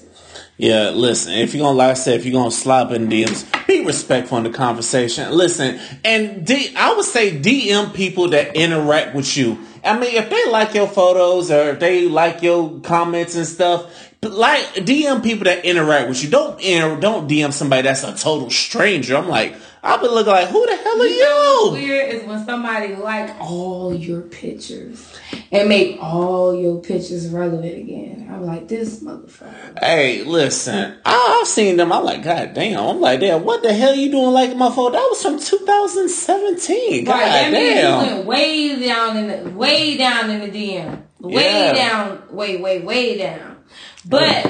Yeah, 0.60 0.90
listen, 0.90 1.32
if 1.32 1.54
you're 1.54 1.62
gonna, 1.64 1.78
like 1.78 1.96
said, 1.96 2.20
if 2.20 2.26
you're 2.26 2.34
gonna 2.34 2.50
slop 2.50 2.90
in 2.90 3.08
DMs, 3.08 3.66
be 3.66 3.82
respectful 3.82 4.36
in 4.36 4.44
the 4.44 4.50
conversation. 4.50 5.32
Listen, 5.32 5.80
and 6.04 6.46
D, 6.46 6.74
I 6.76 6.92
would 6.92 7.06
say 7.06 7.40
DM 7.40 7.94
people 7.94 8.28
that 8.30 8.54
interact 8.54 9.14
with 9.14 9.38
you. 9.38 9.58
I 9.82 9.98
mean, 9.98 10.14
if 10.14 10.28
they 10.28 10.50
like 10.50 10.74
your 10.74 10.86
photos 10.86 11.50
or 11.50 11.70
if 11.70 11.80
they 11.80 12.08
like 12.08 12.42
your 12.42 12.78
comments 12.80 13.36
and 13.36 13.46
stuff, 13.46 14.12
like 14.20 14.62
DM 14.74 15.22
people 15.22 15.44
that 15.44 15.64
interact 15.64 16.10
with 16.10 16.22
you. 16.22 16.28
Don't 16.28 16.60
don't 17.00 17.26
DM 17.26 17.54
somebody 17.54 17.80
that's 17.80 18.04
a 18.04 18.14
total 18.14 18.50
stranger. 18.50 19.16
I'm 19.16 19.28
like, 19.28 19.56
I'll 19.82 19.98
be 20.00 20.08
looking 20.08 20.32
like, 20.32 20.48
who 20.48 20.66
the 20.66 20.76
hell 20.76 21.00
are 21.00 21.06
You 21.06 21.14
you? 21.14 21.70
weird 21.72 22.14
is 22.14 22.24
when 22.24 22.44
somebody 22.44 22.96
like 22.96 23.34
all 23.40 23.94
your 23.94 24.20
pictures 24.22 25.18
and 25.50 25.68
make 25.68 25.98
all 26.02 26.54
your 26.54 26.80
pictures 26.82 27.28
relevant 27.28 27.76
again. 27.78 28.28
I'm 28.30 28.44
like, 28.44 28.68
this 28.68 29.02
motherfucker. 29.02 29.78
Hey, 29.82 30.22
listen, 30.22 30.98
I, 31.04 31.38
I've 31.40 31.48
seen 31.48 31.76
them. 31.78 31.92
I'm 31.92 32.04
like, 32.04 32.22
God 32.22 32.52
damn. 32.54 32.78
I'm 32.86 33.00
like, 33.00 33.20
damn, 33.20 33.42
what 33.44 33.62
the 33.62 33.72
hell 33.72 33.94
you 33.94 34.10
doing 34.10 34.32
like 34.32 34.54
my 34.56 34.70
photo? 34.70 34.92
That 34.92 35.06
was 35.10 35.22
from 35.22 35.38
2017. 35.38 37.04
God 37.04 37.12
Right, 37.12 37.28
that 37.30 37.52
means 37.52 37.74
damn. 37.74 37.98
went 38.16 38.26
way 38.26 38.86
down 38.86 39.16
in 39.16 39.28
the 39.44 39.50
way 39.50 39.96
down 39.96 40.30
in 40.30 40.40
the 40.40 40.48
DM, 40.48 41.02
way 41.20 41.44
Yeah. 41.64 41.72
down, 41.72 42.22
way 42.30 42.56
way 42.58 42.80
way 42.80 43.18
down. 43.18 43.56
But 44.04 44.46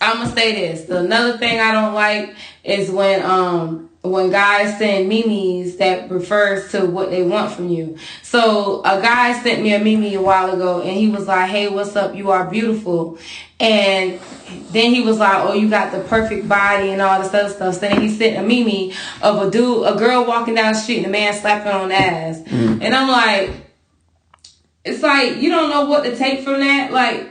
I'm 0.00 0.18
gonna 0.18 0.30
say 0.34 0.54
this: 0.54 0.84
the 0.84 0.98
another 0.98 1.38
thing 1.38 1.60
I 1.60 1.72
don't 1.72 1.94
like 1.94 2.34
is 2.64 2.90
when 2.90 3.22
um 3.22 3.90
when 4.02 4.30
guys 4.30 4.78
send 4.78 5.08
memes 5.08 5.76
that 5.76 6.10
refers 6.10 6.72
to 6.72 6.84
what 6.84 7.10
they 7.10 7.22
want 7.22 7.52
from 7.52 7.68
you. 7.68 7.96
So 8.22 8.80
a 8.80 9.00
guy 9.00 9.40
sent 9.42 9.62
me 9.62 9.74
a 9.74 9.78
meme 9.78 10.02
a 10.02 10.16
while 10.20 10.52
ago, 10.52 10.82
and 10.82 10.90
he 10.90 11.08
was 11.08 11.28
like, 11.28 11.48
"Hey, 11.48 11.68
what's 11.68 11.94
up? 11.94 12.14
You 12.16 12.32
are 12.32 12.44
beautiful," 12.50 13.18
and 13.60 14.18
then 14.72 14.92
he 14.92 15.02
was 15.02 15.18
like, 15.18 15.44
"Oh, 15.44 15.54
you 15.54 15.70
got 15.70 15.92
the 15.92 16.00
perfect 16.00 16.48
body 16.48 16.90
and 16.90 17.00
all 17.00 17.22
this 17.22 17.32
other 17.32 17.48
stuff." 17.48 17.74
So 17.74 17.80
then 17.80 18.00
he 18.00 18.08
sent 18.08 18.38
a 18.38 18.42
meme 18.42 18.92
of 19.22 19.46
a 19.46 19.50
dude, 19.50 19.86
a 19.86 19.94
girl 19.94 20.24
walking 20.24 20.56
down 20.56 20.72
the 20.72 20.78
street, 20.78 20.98
and 20.98 21.06
a 21.06 21.10
man 21.10 21.32
slapping 21.32 21.70
on 21.70 21.90
the 21.90 21.94
ass, 21.94 22.40
mm. 22.40 22.82
and 22.82 22.94
I'm 22.94 23.08
like, 23.08 23.52
it's 24.84 25.02
like 25.02 25.36
you 25.36 25.48
don't 25.48 25.70
know 25.70 25.84
what 25.86 26.02
to 26.04 26.16
take 26.16 26.42
from 26.42 26.58
that, 26.60 26.92
like. 26.92 27.28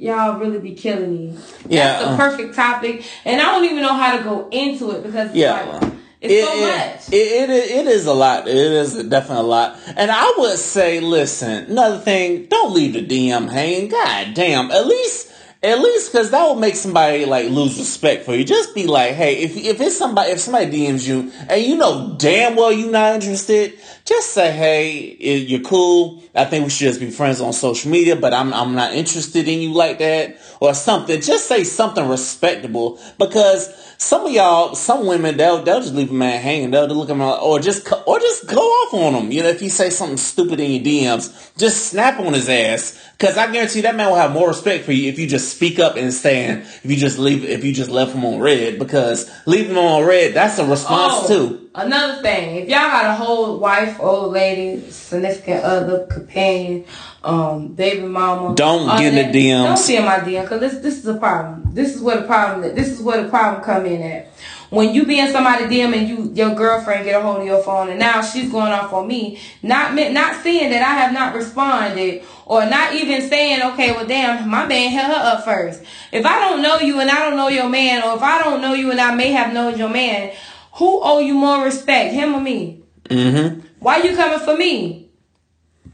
Y'all 0.00 0.38
really 0.38 0.58
be 0.58 0.72
killing 0.74 1.12
me. 1.14 1.36
Yeah, 1.68 1.92
That's 1.92 2.04
the 2.04 2.10
uh. 2.12 2.16
perfect 2.16 2.54
topic, 2.54 3.04
and 3.26 3.38
I 3.38 3.44
don't 3.52 3.66
even 3.66 3.82
know 3.82 3.92
how 3.92 4.16
to 4.16 4.24
go 4.24 4.48
into 4.50 4.92
it 4.92 5.02
because 5.02 5.26
it's 5.28 5.36
Yeah. 5.36 5.62
like 5.82 5.92
it's 6.22 6.32
It- 6.32 6.44
so 6.46 6.52
it- 6.54 6.60
much. 6.78 7.12
It, 7.12 7.50
it, 7.50 7.70
it 7.70 7.86
is 7.86 8.06
a 8.06 8.14
lot. 8.14 8.48
It 8.48 8.54
is 8.56 8.94
definitely 8.94 9.44
a 9.44 9.48
lot. 9.48 9.76
And 9.96 10.10
I 10.10 10.32
would 10.38 10.58
say, 10.58 11.00
listen, 11.00 11.66
another 11.70 11.98
thing, 11.98 12.46
don't 12.48 12.72
leave 12.72 12.94
the 12.94 13.02
DM 13.06 13.50
hanging. 13.50 13.88
God 13.88 14.28
damn. 14.32 14.70
At 14.70 14.86
least, 14.86 15.32
at 15.62 15.78
least, 15.80 16.10
because 16.12 16.30
that 16.30 16.44
will 16.44 16.54
make 16.56 16.76
somebody 16.76 17.26
like 17.26 17.50
lose 17.50 17.78
respect 17.78 18.24
for 18.24 18.34
you. 18.34 18.42
Just 18.44 18.74
be 18.74 18.86
like, 18.86 19.12
hey, 19.12 19.34
if 19.42 19.54
if 19.54 19.82
it's 19.82 19.98
somebody, 19.98 20.30
if 20.32 20.40
somebody 20.40 20.66
DMs 20.70 21.06
you 21.06 21.30
and 21.48 21.62
you 21.62 21.76
know 21.76 22.14
damn 22.18 22.56
well 22.56 22.72
you're 22.72 22.90
not 22.90 23.16
interested, 23.16 23.78
just 24.10 24.32
say, 24.32 24.50
hey, 24.50 25.16
you're 25.38 25.60
cool. 25.60 26.20
I 26.34 26.44
think 26.44 26.64
we 26.64 26.70
should 26.70 26.88
just 26.88 26.98
be 26.98 27.12
friends 27.12 27.40
on 27.40 27.52
social 27.52 27.92
media, 27.92 28.16
but 28.16 28.34
I'm 28.34 28.52
I'm 28.52 28.74
not 28.74 28.92
interested 28.92 29.46
in 29.46 29.60
you 29.60 29.72
like 29.72 30.00
that 30.00 30.36
or 30.58 30.74
something. 30.74 31.20
Just 31.20 31.46
say 31.46 31.62
something 31.62 32.08
respectable 32.08 33.00
because 33.18 33.72
some 33.98 34.26
of 34.26 34.32
y'all, 34.32 34.74
some 34.74 35.06
women, 35.06 35.36
they'll 35.36 35.62
they'll 35.62 35.80
just 35.80 35.94
leave 35.94 36.10
a 36.10 36.14
man 36.14 36.42
hanging. 36.42 36.72
They'll 36.72 36.88
look 36.88 37.08
at 37.08 37.12
him 37.12 37.22
or 37.22 37.60
just 37.60 37.86
or 38.04 38.18
just 38.18 38.48
go 38.48 38.60
off 38.60 38.94
on 38.94 39.14
him. 39.14 39.30
You 39.30 39.44
know, 39.44 39.48
if 39.48 39.62
you 39.62 39.70
say 39.70 39.90
something 39.90 40.16
stupid 40.16 40.58
in 40.58 40.72
your 40.72 40.82
DMs, 40.82 41.56
just 41.56 41.90
snap 41.90 42.18
on 42.18 42.32
his 42.32 42.48
ass. 42.48 43.00
Because 43.16 43.36
I 43.36 43.52
guarantee 43.52 43.82
that 43.82 43.94
man 43.94 44.08
will 44.08 44.16
have 44.16 44.32
more 44.32 44.48
respect 44.48 44.84
for 44.84 44.92
you 44.92 45.08
if 45.08 45.20
you 45.20 45.28
just 45.28 45.54
speak 45.54 45.78
up 45.78 45.96
and 45.96 46.12
stand. 46.12 46.62
If 46.62 46.86
you 46.86 46.96
just 46.96 47.18
leave, 47.18 47.44
if 47.44 47.62
you 47.62 47.72
just 47.72 47.90
left 47.90 48.12
him 48.12 48.24
on 48.24 48.40
red, 48.40 48.80
because 48.80 49.30
leaving 49.46 49.72
him 49.72 49.78
on 49.78 50.04
red, 50.04 50.34
that's 50.34 50.58
a 50.58 50.66
response 50.66 51.14
oh. 51.24 51.28
too. 51.28 51.69
Another 51.72 52.20
thing, 52.20 52.56
if 52.56 52.68
y'all 52.68 52.88
got 52.88 53.06
a 53.06 53.14
whole 53.14 53.60
wife, 53.60 54.00
old 54.00 54.32
lady, 54.32 54.90
significant 54.90 55.62
other, 55.62 56.04
companion, 56.06 56.84
um, 57.22 57.68
baby 57.68 58.02
mama, 58.02 58.56
Don't 58.56 58.98
get 58.98 59.14
in 59.14 59.14
that, 59.14 59.32
the 59.32 59.50
DMs. 59.50 59.86
Don't 59.86 59.90
in 59.90 60.04
my 60.04 60.18
DM 60.18 60.42
because 60.42 60.58
this 60.60 60.82
this 60.82 60.98
is 60.98 61.06
a 61.06 61.16
problem. 61.16 61.72
This 61.72 61.94
is 61.94 62.02
where 62.02 62.20
the 62.20 62.26
problem. 62.26 62.74
This 62.74 62.88
is 62.88 63.00
where 63.00 63.22
the 63.22 63.28
problem 63.28 63.62
come 63.62 63.86
in 63.86 64.02
at. 64.02 64.32
When 64.70 64.94
you 64.94 65.04
be 65.04 65.20
in 65.20 65.30
somebody 65.30 65.64
DM 65.64 65.96
and 65.96 66.08
you 66.08 66.32
your 66.34 66.56
girlfriend 66.56 67.04
get 67.04 67.20
a 67.20 67.22
hold 67.22 67.38
of 67.40 67.46
your 67.46 67.62
phone 67.62 67.88
and 67.88 68.00
now 68.00 68.20
she's 68.20 68.50
going 68.50 68.72
off 68.72 68.92
on 68.92 69.06
me, 69.06 69.38
not 69.62 69.94
me- 69.94 70.12
not 70.12 70.42
seeing 70.42 70.70
that 70.70 70.82
I 70.82 70.94
have 70.94 71.12
not 71.12 71.36
responded 71.36 72.24
or 72.46 72.66
not 72.66 72.94
even 72.94 73.28
saying, 73.28 73.62
okay, 73.62 73.92
well 73.92 74.06
damn, 74.06 74.48
my 74.48 74.66
man 74.66 74.90
held 74.90 75.12
her 75.12 75.36
up 75.36 75.44
first. 75.44 75.84
If 76.10 76.26
I 76.26 76.40
don't 76.40 76.62
know 76.62 76.78
you 76.80 76.98
and 76.98 77.10
I 77.10 77.28
don't 77.28 77.36
know 77.36 77.48
your 77.48 77.68
man, 77.68 78.02
or 78.02 78.16
if 78.16 78.22
I 78.22 78.42
don't 78.42 78.60
know 78.60 78.74
you 78.74 78.90
and 78.90 79.00
I 79.00 79.14
may 79.14 79.30
have 79.30 79.52
known 79.52 79.78
your 79.78 79.88
man, 79.88 80.32
who 80.80 81.00
owe 81.02 81.18
you 81.18 81.34
more 81.34 81.62
respect, 81.62 82.14
him 82.14 82.34
or 82.34 82.40
me? 82.40 82.82
Mm-hmm. 83.04 83.60
Why 83.80 83.98
you 83.98 84.16
coming 84.16 84.38
for 84.40 84.56
me? 84.56 85.10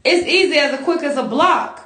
It's 0.05 0.25
easy 0.25 0.57
as 0.57 0.79
a 0.79 0.83
quick 0.83 1.03
as 1.03 1.17
a 1.17 1.23
block. 1.23 1.83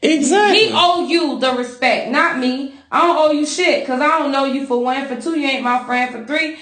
Exactly. 0.00 0.68
He 0.68 0.70
owe 0.74 1.06
you 1.06 1.38
the 1.38 1.52
respect, 1.52 2.10
not 2.10 2.38
me. 2.38 2.74
I 2.90 3.06
don't 3.06 3.16
owe 3.18 3.32
you 3.32 3.44
shit 3.44 3.82
because 3.82 4.00
I 4.00 4.18
don't 4.18 4.32
know 4.32 4.46
you 4.46 4.66
for 4.66 4.82
one. 4.82 5.06
For 5.06 5.20
two, 5.20 5.38
you 5.38 5.46
ain't 5.46 5.62
my 5.62 5.84
friend. 5.84 6.10
For 6.10 6.24
three, 6.24 6.56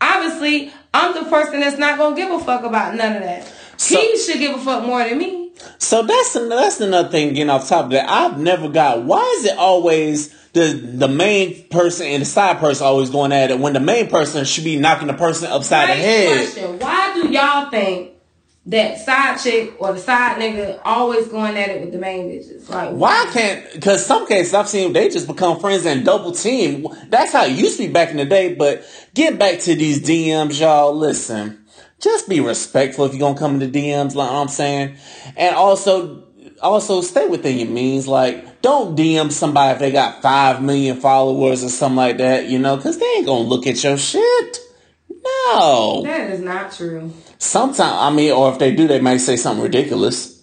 obviously, 0.00 0.72
I'm 0.94 1.14
the 1.14 1.28
person 1.28 1.58
that's 1.58 1.78
not 1.78 1.98
gonna 1.98 2.14
give 2.14 2.30
a 2.30 2.38
fuck 2.38 2.62
about 2.62 2.94
none 2.94 3.16
of 3.16 3.22
that. 3.24 3.52
So- 3.76 4.00
he 4.00 4.16
should 4.18 4.38
give 4.38 4.54
a 4.54 4.58
fuck 4.58 4.84
more 4.84 5.02
than 5.02 5.18
me. 5.18 5.45
So 5.78 6.02
that's 6.02 6.32
that's 6.32 6.80
another 6.80 7.08
thing. 7.08 7.34
Getting 7.34 7.50
off 7.50 7.68
top 7.68 7.86
of 7.86 7.90
that, 7.92 8.08
I've 8.08 8.38
never 8.38 8.68
got. 8.68 9.02
Why 9.04 9.22
is 9.38 9.46
it 9.46 9.56
always 9.56 10.34
the 10.52 10.72
the 10.72 11.08
main 11.08 11.68
person 11.68 12.06
and 12.06 12.22
the 12.22 12.26
side 12.26 12.58
person 12.58 12.86
always 12.86 13.10
going 13.10 13.32
at 13.32 13.50
it 13.50 13.58
when 13.58 13.72
the 13.72 13.80
main 13.80 14.08
person 14.08 14.44
should 14.44 14.64
be 14.64 14.76
knocking 14.76 15.08
the 15.08 15.14
person 15.14 15.50
upside 15.50 15.90
the 15.90 15.94
head? 15.94 16.50
question. 16.52 16.78
Why 16.78 17.14
do 17.14 17.28
y'all 17.28 17.70
think 17.70 18.12
that 18.66 18.98
side 18.98 19.38
chick 19.38 19.74
or 19.78 19.92
the 19.92 19.98
side 19.98 20.40
nigga 20.40 20.80
always 20.84 21.28
going 21.28 21.56
at 21.56 21.68
it 21.68 21.80
with 21.80 21.92
the 21.92 21.98
main 21.98 22.30
bitches? 22.30 22.68
Like 22.68 22.90
Why 22.92 23.28
can't? 23.32 23.72
Because 23.72 24.04
some 24.04 24.26
cases 24.26 24.54
I've 24.54 24.68
seen 24.68 24.92
they 24.92 25.08
just 25.08 25.26
become 25.26 25.60
friends 25.60 25.86
and 25.86 26.04
double 26.04 26.32
team. 26.32 26.86
That's 27.08 27.32
how 27.32 27.44
it 27.44 27.52
used 27.52 27.78
to 27.78 27.86
be 27.86 27.92
back 27.92 28.10
in 28.10 28.16
the 28.16 28.24
day. 28.24 28.54
But 28.54 28.84
get 29.14 29.38
back 29.38 29.60
to 29.60 29.74
these 29.74 30.00
DMs, 30.00 30.60
y'all. 30.60 30.94
Listen, 30.94 31.65
just 32.00 32.28
be 32.28 32.40
respectful 32.40 33.04
if 33.06 33.12
you're 33.12 33.20
gonna 33.20 33.38
come 33.38 33.60
into 33.60 33.66
DMs. 33.66 34.14
Like 34.14 34.30
I'm 34.30 34.48
saying, 34.48 34.96
and 35.36 35.54
also, 35.54 36.24
also 36.60 37.00
stay 37.00 37.26
within 37.26 37.58
your 37.58 37.68
means. 37.68 38.06
Like, 38.06 38.62
don't 38.62 38.96
DM 38.96 39.32
somebody 39.32 39.74
if 39.74 39.78
they 39.78 39.92
got 39.92 40.22
five 40.22 40.62
million 40.62 41.00
followers 41.00 41.64
or 41.64 41.68
something 41.68 41.96
like 41.96 42.18
that. 42.18 42.48
You 42.48 42.58
know, 42.58 42.76
because 42.76 42.98
they 42.98 43.06
ain't 43.16 43.26
gonna 43.26 43.48
look 43.48 43.66
at 43.66 43.82
your 43.82 43.96
shit. 43.96 44.58
No. 45.08 46.02
That 46.04 46.30
is 46.30 46.40
not 46.40 46.72
true. 46.72 47.12
Sometimes 47.38 47.80
I 47.80 48.10
mean, 48.10 48.32
or 48.32 48.52
if 48.52 48.58
they 48.58 48.74
do, 48.74 48.86
they 48.86 49.00
might 49.00 49.18
say 49.18 49.36
something 49.36 49.62
ridiculous. 49.62 50.35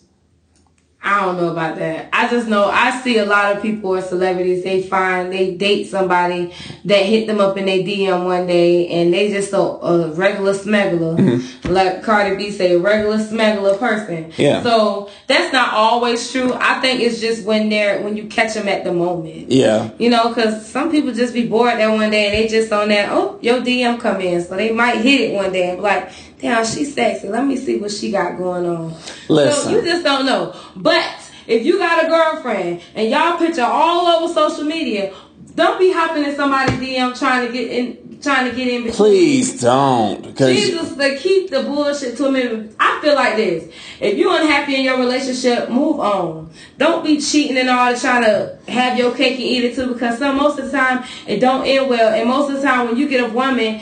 I 1.06 1.26
don't 1.26 1.36
know 1.36 1.50
about 1.50 1.78
that. 1.80 2.08
I 2.14 2.30
just 2.30 2.48
know 2.48 2.66
I 2.66 3.02
see 3.02 3.18
a 3.18 3.26
lot 3.26 3.54
of 3.54 3.62
people 3.62 3.90
or 3.90 4.02
celebrities. 4.02 4.64
They 4.64 4.84
find 4.84 5.34
they 5.34 5.54
date 5.54 5.88
somebody 5.88 6.54
that 6.86 7.06
hit 7.06 7.28
them 7.28 7.42
up 7.42 7.58
in 7.58 7.66
their 7.66 7.80
DM 7.80 8.24
one 8.24 8.48
day, 8.48 8.88
and 8.88 9.14
they 9.14 9.30
just 9.30 9.52
a, 9.52 9.58
a 9.58 10.14
regular 10.14 10.54
schmegular, 10.54 11.18
mm-hmm. 11.18 11.74
like 11.74 12.04
Cardi 12.04 12.38
B 12.38 12.52
say, 12.52 12.76
a 12.76 12.80
regular 12.80 13.18
schmegular 13.18 13.78
person. 13.78 14.32
Yeah. 14.38 14.64
So 14.64 15.10
that's 15.28 15.52
not 15.52 15.74
always 15.74 16.32
true. 16.32 16.54
I 16.54 16.80
think 16.80 17.02
it's 17.02 17.20
just 17.20 17.46
when 17.46 17.68
they're 17.68 18.02
when 18.02 18.16
you 18.16 18.28
catch 18.28 18.54
them 18.54 18.70
at 18.70 18.86
the 18.86 18.94
moment. 18.94 19.52
Yeah. 19.52 19.92
You 20.00 20.10
know, 20.10 20.30
because 20.30 20.66
some 20.66 20.90
people 20.90 21.14
just 21.14 21.34
be 21.34 21.48
bored 21.48 21.80
that 21.80 21.90
one 21.90 22.12
day 22.12 22.28
and 22.28 22.34
they 22.34 22.48
just 22.48 22.72
on 22.72 22.88
that, 22.88 23.10
oh, 23.12 23.40
your 23.42 23.60
DM 23.60 24.00
come 24.00 24.22
in. 24.22 24.42
So 24.42 24.56
they 24.56 24.72
might 24.72 25.02
hit 25.02 25.20
it 25.20 25.34
one 25.34 25.52
day 25.52 25.70
and 25.72 25.80
be 25.80 25.84
like, 25.84 26.12
damn, 26.44 26.66
she's 26.66 26.94
sexy. 26.94 27.30
Let 27.30 27.46
me 27.46 27.56
see 27.56 27.78
what 27.78 27.92
she 27.92 28.12
got 28.12 28.38
going 28.38 28.66
on. 28.66 28.96
Listen. 29.30 29.64
So 29.64 29.70
you 29.72 29.82
just 29.82 30.04
don't 30.04 30.26
know. 30.26 30.56
But 30.76 31.04
if 31.48 31.66
you 31.66 31.80
got 31.80 32.06
a 32.06 32.08
girlfriend 32.08 32.82
and 32.94 33.10
y'all 33.10 33.38
picture 33.38 33.64
all 33.64 34.08
over 34.08 34.34
social 34.34 34.66
media, 34.66 35.16
don't 35.56 35.80
be 35.80 35.92
hopping 35.92 36.24
in 36.24 36.36
somebody's 36.36 36.78
DM 36.78 37.18
trying 37.18 37.48
to 37.48 37.54
get 37.54 37.72
in 37.72 38.04
trying 38.22 38.50
to 38.50 38.56
get 38.56 38.68
in 38.70 38.84
between. 38.84 38.96
Please 38.96 39.62
don't. 39.62 40.36
Jesus, 40.38 40.96
to 40.96 41.18
keep 41.18 41.50
the 41.50 41.62
bullshit 41.64 42.16
to 42.18 42.28
a 42.28 42.32
minimum. 42.32 42.74
I 42.80 43.00
feel 43.02 43.16
like 43.16 43.36
this. 43.36 43.72
If 44.00 44.18
you're 44.18 44.34
unhappy 44.34 44.76
in 44.76 44.84
your 44.84 44.98
relationship, 44.98 45.70
move 45.70 46.00
on. 46.00 46.50
Don't 46.78 47.04
be 47.04 47.20
cheating 47.20 47.58
and 47.58 47.70
all 47.70 47.94
to 47.94 48.00
trying 48.00 48.24
to 48.24 48.58
have 48.72 48.98
your 48.98 49.14
cake 49.14 49.34
and 49.34 49.44
eat 49.44 49.66
it 49.66 49.76
too 49.76 49.94
because 49.94 50.20
some 50.20 50.38
most 50.38 50.58
of 50.58 50.72
the 50.72 50.72
time 50.72 51.04
it 51.28 51.40
don't 51.40 51.68
end 51.68 51.90
well. 51.90 52.14
And 52.14 52.30
most 52.30 52.50
of 52.50 52.62
the 52.62 52.64
time 52.64 52.88
when 52.88 52.98
you 52.98 53.10
get 53.10 53.30
a 53.30 53.34
woman, 53.34 53.82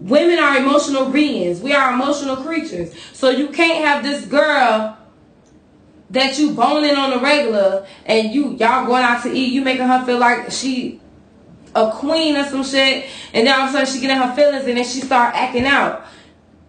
women 0.00 0.38
are 0.38 0.56
emotional 0.56 1.10
beings. 1.10 1.60
We 1.60 1.74
are 1.74 1.92
emotional 1.92 2.36
creatures. 2.36 2.92
So 3.12 3.30
you 3.30 3.48
can't 3.48 3.84
have 3.84 4.02
this 4.02 4.24
girl 4.24 4.96
that 6.10 6.38
you 6.38 6.54
boning 6.54 6.96
on 6.96 7.10
the 7.10 7.18
regular 7.18 7.86
and 8.04 8.32
you 8.32 8.56
y'all 8.56 8.86
going 8.86 9.04
out 9.04 9.22
to 9.22 9.30
eat, 9.30 9.52
you 9.52 9.62
making 9.62 9.86
her 9.86 10.04
feel 10.04 10.18
like 10.18 10.50
she 10.50 11.00
a 11.74 11.90
queen 11.92 12.36
or 12.36 12.44
some 12.44 12.64
shit, 12.64 13.06
and 13.32 13.46
then 13.46 13.54
all 13.54 13.68
of 13.68 13.70
a 13.70 13.72
sudden 13.72 13.86
she 13.86 14.00
get 14.00 14.10
in 14.10 14.16
her 14.16 14.34
feelings 14.34 14.66
and 14.66 14.76
then 14.76 14.84
she 14.84 15.00
start 15.00 15.34
acting 15.36 15.66
out. 15.66 16.04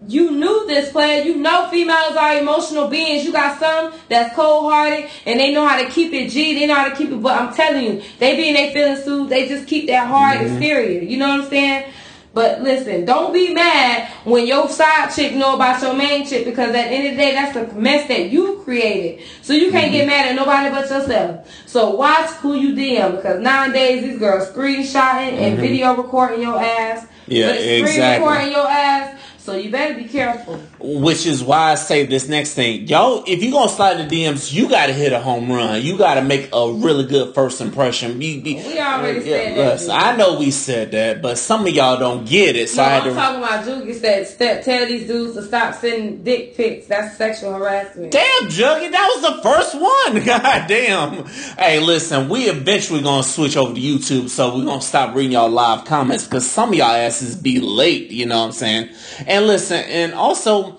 You 0.07 0.31
knew 0.31 0.65
this 0.65 0.91
player. 0.91 1.23
You 1.23 1.37
know 1.37 1.67
females 1.69 2.15
are 2.15 2.37
emotional 2.37 2.87
beings. 2.87 3.23
You 3.23 3.31
got 3.31 3.59
some 3.59 3.93
that's 4.09 4.35
cold 4.35 4.71
hearted 4.71 5.09
and 5.27 5.39
they 5.39 5.53
know 5.53 5.67
how 5.67 5.81
to 5.81 5.89
keep 5.89 6.11
it 6.11 6.29
G. 6.29 6.57
They 6.57 6.65
know 6.65 6.73
how 6.73 6.89
to 6.89 6.95
keep 6.95 7.11
it. 7.11 7.21
But 7.21 7.39
I'm 7.39 7.53
telling 7.53 7.83
you, 7.83 8.01
they 8.17 8.35
be 8.35 8.47
in 8.49 8.55
their 8.55 8.71
feelings 8.71 9.05
too. 9.05 9.27
They 9.27 9.47
just 9.47 9.67
keep 9.67 9.87
that 9.87 10.07
hard 10.07 10.37
mm-hmm. 10.37 10.55
exterior. 10.55 11.01
You 11.01 11.17
know 11.17 11.29
what 11.29 11.41
I'm 11.41 11.49
saying? 11.49 11.91
But 12.33 12.61
listen, 12.61 13.03
don't 13.03 13.33
be 13.33 13.53
mad 13.53 14.09
when 14.23 14.47
your 14.47 14.69
side 14.69 15.09
chick 15.09 15.35
know 15.35 15.55
about 15.55 15.81
your 15.81 15.93
main 15.93 16.25
chick 16.25 16.45
because 16.45 16.69
at 16.69 16.73
the 16.73 16.79
end 16.79 17.07
of 17.07 17.11
the 17.13 17.17
day, 17.17 17.33
that's 17.33 17.53
the 17.53 17.79
mess 17.79 18.07
that 18.07 18.29
you 18.29 18.61
created. 18.63 19.25
So 19.41 19.51
you 19.51 19.69
can't 19.69 19.85
mm-hmm. 19.85 19.93
get 19.93 20.07
mad 20.07 20.29
at 20.29 20.35
nobody 20.35 20.69
but 20.69 20.89
yourself. 20.89 21.45
So 21.65 21.89
watch 21.95 22.29
who 22.35 22.55
you 22.55 22.73
DM 22.73 23.17
because 23.17 23.41
nowadays 23.41 24.03
these 24.03 24.17
girls 24.17 24.49
screenshotting 24.49 25.33
and 25.33 25.53
mm-hmm. 25.53 25.61
video 25.61 25.95
recording 25.95 26.41
your 26.41 26.61
ass. 26.61 27.05
Yeah, 27.27 27.49
but 27.49 27.57
exactly. 27.57 27.91
Screen 27.91 28.21
recording 28.21 28.51
your 28.51 28.67
ass 28.67 29.21
so 29.41 29.55
you 29.55 29.71
better 29.71 29.95
be 29.95 30.03
careful. 30.03 30.57
Which 30.79 31.25
is 31.25 31.43
why 31.43 31.71
I 31.71 31.75
say 31.75 32.05
this 32.05 32.29
next 32.29 32.53
thing. 32.53 32.87
Y'all, 32.87 33.23
if 33.25 33.41
you're 33.41 33.51
going 33.51 33.69
to 33.69 33.73
slide 33.73 33.95
the 33.95 34.03
DMs, 34.03 34.53
you 34.53 34.69
got 34.69 34.85
to 34.85 34.93
hit 34.93 35.13
a 35.13 35.19
home 35.19 35.51
run. 35.51 35.81
You 35.81 35.97
got 35.97 36.15
to 36.15 36.21
make 36.21 36.49
a 36.53 36.71
really 36.71 37.05
good 37.05 37.33
first 37.33 37.59
impression. 37.59 38.19
we 38.19 38.37
already 38.79 39.19
uh, 39.19 39.23
said 39.23 39.57
yeah, 39.57 39.75
that. 39.75 39.89
I 39.89 40.15
know 40.15 40.37
we 40.37 40.51
said 40.51 40.91
that, 40.91 41.23
but 41.23 41.39
some 41.39 41.65
of 41.65 41.73
y'all 41.73 41.97
don't 41.97 42.27
get 42.27 42.55
it. 42.55 42.69
So 42.69 42.83
no, 42.83 42.87
I 42.87 42.97
am 42.97 43.15
talking 43.15 43.43
about 43.43 43.65
Juggy 43.65 43.95
said, 43.95 44.27
step, 44.27 44.63
tell 44.63 44.85
these 44.85 45.07
dudes 45.07 45.33
to 45.33 45.41
stop 45.41 45.73
sending 45.73 46.23
dick 46.23 46.55
pics. 46.55 46.85
That's 46.85 47.17
sexual 47.17 47.53
harassment. 47.53 48.11
Damn, 48.11 48.43
Juggy, 48.43 48.91
that 48.91 49.11
was 49.15 49.35
the 49.35 49.41
first 49.41 49.73
one. 49.73 50.23
God 50.25 50.67
damn. 50.67 51.25
Hey, 51.57 51.79
listen, 51.79 52.29
we 52.29 52.43
eventually 52.43 53.01
going 53.01 53.23
to 53.23 53.27
switch 53.27 53.57
over 53.57 53.73
to 53.73 53.81
YouTube, 53.81 54.29
so 54.29 54.55
we're 54.55 54.65
going 54.65 54.81
to 54.81 54.85
stop 54.85 55.15
reading 55.15 55.31
y'all 55.31 55.49
live 55.49 55.85
comments 55.85 56.25
because 56.25 56.47
some 56.47 56.69
of 56.69 56.75
y'all 56.75 56.91
asses 56.91 57.35
be 57.35 57.59
late, 57.59 58.11
you 58.11 58.27
know 58.27 58.39
what 58.39 58.45
I'm 58.45 58.51
saying? 58.51 58.89
And 59.31 59.47
listen, 59.47 59.77
and 59.77 60.13
also, 60.13 60.77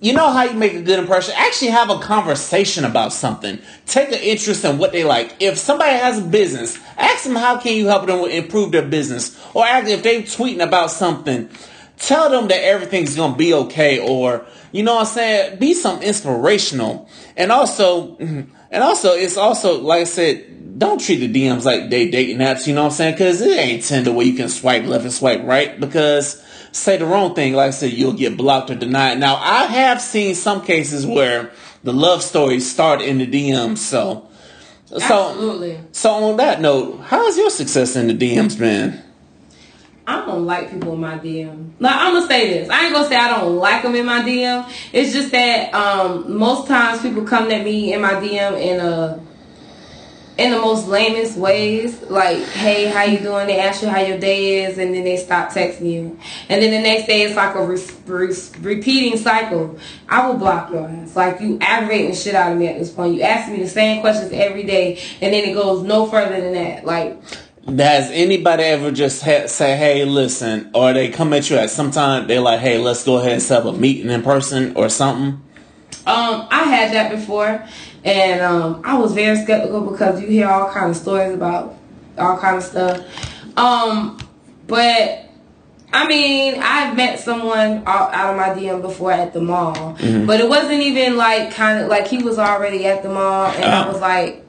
you 0.00 0.14
know 0.14 0.32
how 0.32 0.44
you 0.44 0.54
make 0.54 0.72
a 0.72 0.80
good 0.80 0.98
impression? 0.98 1.34
Actually 1.36 1.72
have 1.72 1.90
a 1.90 1.98
conversation 1.98 2.86
about 2.86 3.12
something. 3.12 3.58
Take 3.84 4.08
an 4.08 4.14
interest 4.14 4.64
in 4.64 4.78
what 4.78 4.92
they 4.92 5.04
like. 5.04 5.36
If 5.40 5.58
somebody 5.58 5.90
has 5.90 6.18
a 6.18 6.22
business, 6.22 6.78
ask 6.96 7.24
them 7.24 7.36
how 7.36 7.58
can 7.58 7.76
you 7.76 7.88
help 7.88 8.06
them 8.06 8.24
improve 8.30 8.72
their 8.72 8.80
business. 8.80 9.38
Or 9.52 9.66
if 9.66 10.02
they're 10.02 10.22
tweeting 10.22 10.66
about 10.66 10.90
something, 10.90 11.50
tell 11.98 12.30
them 12.30 12.48
that 12.48 12.64
everything's 12.64 13.14
gonna 13.14 13.36
be 13.36 13.52
okay. 13.52 13.98
Or, 13.98 14.46
you 14.72 14.82
know 14.84 14.94
what 14.94 15.08
I'm 15.08 15.12
saying? 15.12 15.58
Be 15.58 15.74
some 15.74 16.00
inspirational. 16.00 17.10
And 17.36 17.52
also, 17.52 18.16
and 18.16 18.48
also, 18.72 19.12
it's 19.12 19.36
also, 19.36 19.82
like 19.82 20.00
I 20.00 20.04
said, 20.04 20.78
don't 20.78 20.98
treat 20.98 21.16
the 21.16 21.30
DMs 21.30 21.66
like 21.66 21.90
they 21.90 22.10
dating 22.10 22.38
apps, 22.38 22.66
you 22.66 22.74
know 22.74 22.84
what 22.84 22.92
I'm 22.92 22.96
saying? 22.96 23.18
Cause 23.18 23.42
it 23.42 23.58
ain't 23.58 23.84
Tinder 23.84 24.12
where 24.12 24.24
you 24.24 24.32
can 24.32 24.48
swipe 24.48 24.86
left 24.86 25.04
and 25.04 25.12
swipe 25.12 25.42
right. 25.44 25.78
Because 25.78 26.42
say 26.72 26.96
the 26.96 27.06
wrong 27.06 27.34
thing, 27.34 27.52
like 27.54 27.68
I 27.68 27.70
said, 27.70 27.92
you'll 27.92 28.14
get 28.14 28.36
blocked 28.36 28.70
or 28.70 28.74
denied. 28.74 29.18
Now, 29.18 29.36
I 29.36 29.66
have 29.66 30.00
seen 30.00 30.34
some 30.34 30.64
cases 30.64 31.06
where 31.06 31.52
the 31.84 31.92
love 31.92 32.22
stories 32.22 32.70
start 32.70 33.00
in 33.00 33.18
the 33.18 33.26
DMs. 33.26 33.78
So, 33.78 34.28
so, 34.86 34.96
Absolutely. 35.00 35.80
so 35.92 36.10
on 36.10 36.36
that 36.38 36.60
note, 36.60 37.00
how's 37.02 37.36
your 37.36 37.50
success 37.50 37.96
in 37.96 38.08
the 38.08 38.14
DMs 38.14 38.58
been? 38.58 39.02
I 40.06 40.26
don't 40.26 40.44
like 40.44 40.70
people 40.70 40.94
in 40.94 41.00
my 41.00 41.16
DM. 41.18 41.70
Like 41.78 41.94
I'm 41.94 42.14
gonna 42.14 42.26
say 42.26 42.48
this. 42.52 42.68
I 42.68 42.86
ain't 42.86 42.92
gonna 42.92 43.08
say 43.08 43.14
I 43.14 43.28
don't 43.40 43.56
like 43.56 43.82
them 43.84 43.94
in 43.94 44.04
my 44.04 44.20
DM. 44.22 44.68
It's 44.92 45.12
just 45.12 45.30
that 45.30 45.72
um, 45.72 46.36
most 46.36 46.66
times 46.66 47.02
people 47.02 47.24
come 47.24 47.50
at 47.52 47.64
me 47.64 47.92
in 47.94 48.00
my 48.00 48.14
DM 48.14 48.60
in 48.60 48.80
a 48.80 49.20
in 50.38 50.50
the 50.50 50.58
most 50.58 50.88
lamest 50.88 51.36
ways, 51.36 52.00
like, 52.02 52.38
hey, 52.38 52.86
how 52.86 53.02
you 53.02 53.18
doing? 53.18 53.46
They 53.46 53.60
ask 53.60 53.82
you 53.82 53.88
how 53.88 54.00
your 54.00 54.18
day 54.18 54.64
is, 54.64 54.78
and 54.78 54.94
then 54.94 55.04
they 55.04 55.18
stop 55.18 55.50
texting 55.50 55.92
you. 55.92 56.18
And 56.48 56.62
then 56.62 56.70
the 56.70 56.80
next 56.80 57.06
day, 57.06 57.22
it's 57.22 57.36
like 57.36 57.54
a 57.54 57.64
re- 57.64 57.86
re- 58.06 58.34
repeating 58.60 59.18
cycle. 59.18 59.78
I 60.08 60.26
will 60.26 60.38
block 60.38 60.70
your 60.70 60.88
ass. 60.88 61.14
Like, 61.14 61.40
you 61.40 61.58
aggravating 61.60 62.14
shit 62.14 62.34
out 62.34 62.52
of 62.52 62.58
me 62.58 62.68
at 62.68 62.78
this 62.78 62.90
point. 62.90 63.14
You 63.14 63.22
ask 63.22 63.52
me 63.52 63.62
the 63.62 63.68
same 63.68 64.00
questions 64.00 64.32
every 64.32 64.62
day, 64.62 65.02
and 65.20 65.34
then 65.34 65.44
it 65.48 65.52
goes 65.52 65.82
no 65.82 66.06
further 66.06 66.40
than 66.40 66.54
that. 66.54 66.86
Like, 66.86 67.20
has 67.66 68.10
anybody 68.10 68.64
ever 68.64 68.90
just 68.90 69.22
ha- 69.22 69.46
say, 69.46 69.76
"Hey, 69.76 70.04
listen," 70.04 70.70
or 70.74 70.92
they 70.92 71.08
come 71.08 71.32
at 71.32 71.48
you 71.48 71.56
at 71.56 71.70
some 71.70 71.90
time? 71.90 72.26
They're 72.26 72.40
like, 72.40 72.60
"Hey, 72.60 72.78
let's 72.78 73.04
go 73.04 73.18
ahead 73.18 73.32
and 73.32 73.42
set 73.42 73.60
up 73.60 73.74
a 73.74 73.78
meeting 73.78 74.10
in 74.10 74.22
person 74.22 74.72
or 74.74 74.88
something." 74.88 75.40
Um, 76.06 76.48
I 76.50 76.64
had 76.64 76.92
that 76.94 77.10
before, 77.12 77.64
and 78.04 78.40
um, 78.40 78.82
I 78.84 78.98
was 78.98 79.12
very 79.12 79.36
skeptical 79.36 79.80
because 79.90 80.20
you 80.20 80.26
hear 80.26 80.48
all 80.48 80.68
kind 80.70 80.90
of 80.90 80.96
stories 80.96 81.32
about 81.32 81.76
all 82.18 82.38
kind 82.38 82.56
of 82.56 82.62
stuff. 82.64 83.06
Um, 83.56 84.18
but 84.66 85.30
I 85.92 86.06
mean, 86.08 86.60
I've 86.60 86.96
met 86.96 87.20
someone 87.20 87.84
out, 87.86 88.12
out 88.14 88.30
of 88.30 88.36
my 88.36 88.48
DM 88.60 88.82
before 88.82 89.12
at 89.12 89.32
the 89.32 89.40
mall, 89.40 89.74
mm-hmm. 89.74 90.26
but 90.26 90.40
it 90.40 90.48
wasn't 90.48 90.82
even 90.82 91.16
like 91.16 91.54
kind 91.54 91.80
of 91.80 91.88
like 91.88 92.08
he 92.08 92.22
was 92.22 92.38
already 92.38 92.86
at 92.86 93.02
the 93.02 93.08
mall, 93.08 93.46
and 93.46 93.64
I 93.64 93.86
was 93.86 94.00
like, 94.00 94.44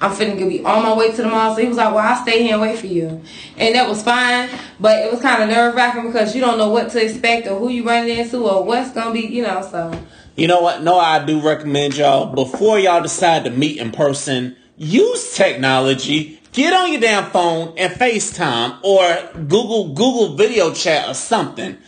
I'm 0.00 0.10
finna 0.10 0.36
be 0.48 0.62
on 0.64 0.82
my 0.82 0.94
way 0.94 1.10
to 1.10 1.16
the 1.16 1.28
mall. 1.28 1.54
So 1.54 1.62
he 1.62 1.68
was 1.68 1.76
like, 1.76 1.94
well, 1.94 2.06
I'll 2.06 2.22
stay 2.22 2.42
here 2.42 2.54
and 2.54 2.62
wait 2.62 2.78
for 2.78 2.86
you. 2.86 3.22
And 3.56 3.74
that 3.74 3.88
was 3.88 4.02
fine. 4.02 4.50
But 4.78 5.04
it 5.04 5.10
was 5.10 5.22
kind 5.22 5.42
of 5.42 5.48
nerve 5.48 5.74
wracking 5.74 6.06
because 6.06 6.34
you 6.34 6.40
don't 6.40 6.58
know 6.58 6.68
what 6.68 6.90
to 6.90 7.02
expect 7.02 7.46
or 7.46 7.58
who 7.58 7.70
you 7.70 7.86
running 7.86 8.18
into 8.18 8.38
or 8.46 8.64
what's 8.64 8.90
going 8.90 9.14
to 9.14 9.28
be, 9.28 9.34
you 9.34 9.42
know, 9.42 9.62
so. 9.62 9.98
You 10.36 10.48
know 10.48 10.60
what? 10.60 10.82
No, 10.82 10.98
I 10.98 11.24
do 11.24 11.40
recommend 11.40 11.96
y'all 11.96 12.26
before 12.26 12.78
y'all 12.78 13.02
decide 13.02 13.44
to 13.44 13.50
meet 13.50 13.78
in 13.78 13.92
person, 13.92 14.56
use 14.76 15.34
technology. 15.34 16.40
Get 16.52 16.72
on 16.72 16.92
your 16.92 17.00
damn 17.00 17.30
phone 17.30 17.74
and 17.76 17.92
FaceTime 17.92 18.78
or 18.82 19.32
Google 19.34 19.88
Google 19.88 20.36
video 20.36 20.72
chat 20.72 21.08
or 21.08 21.14
something. 21.14 21.78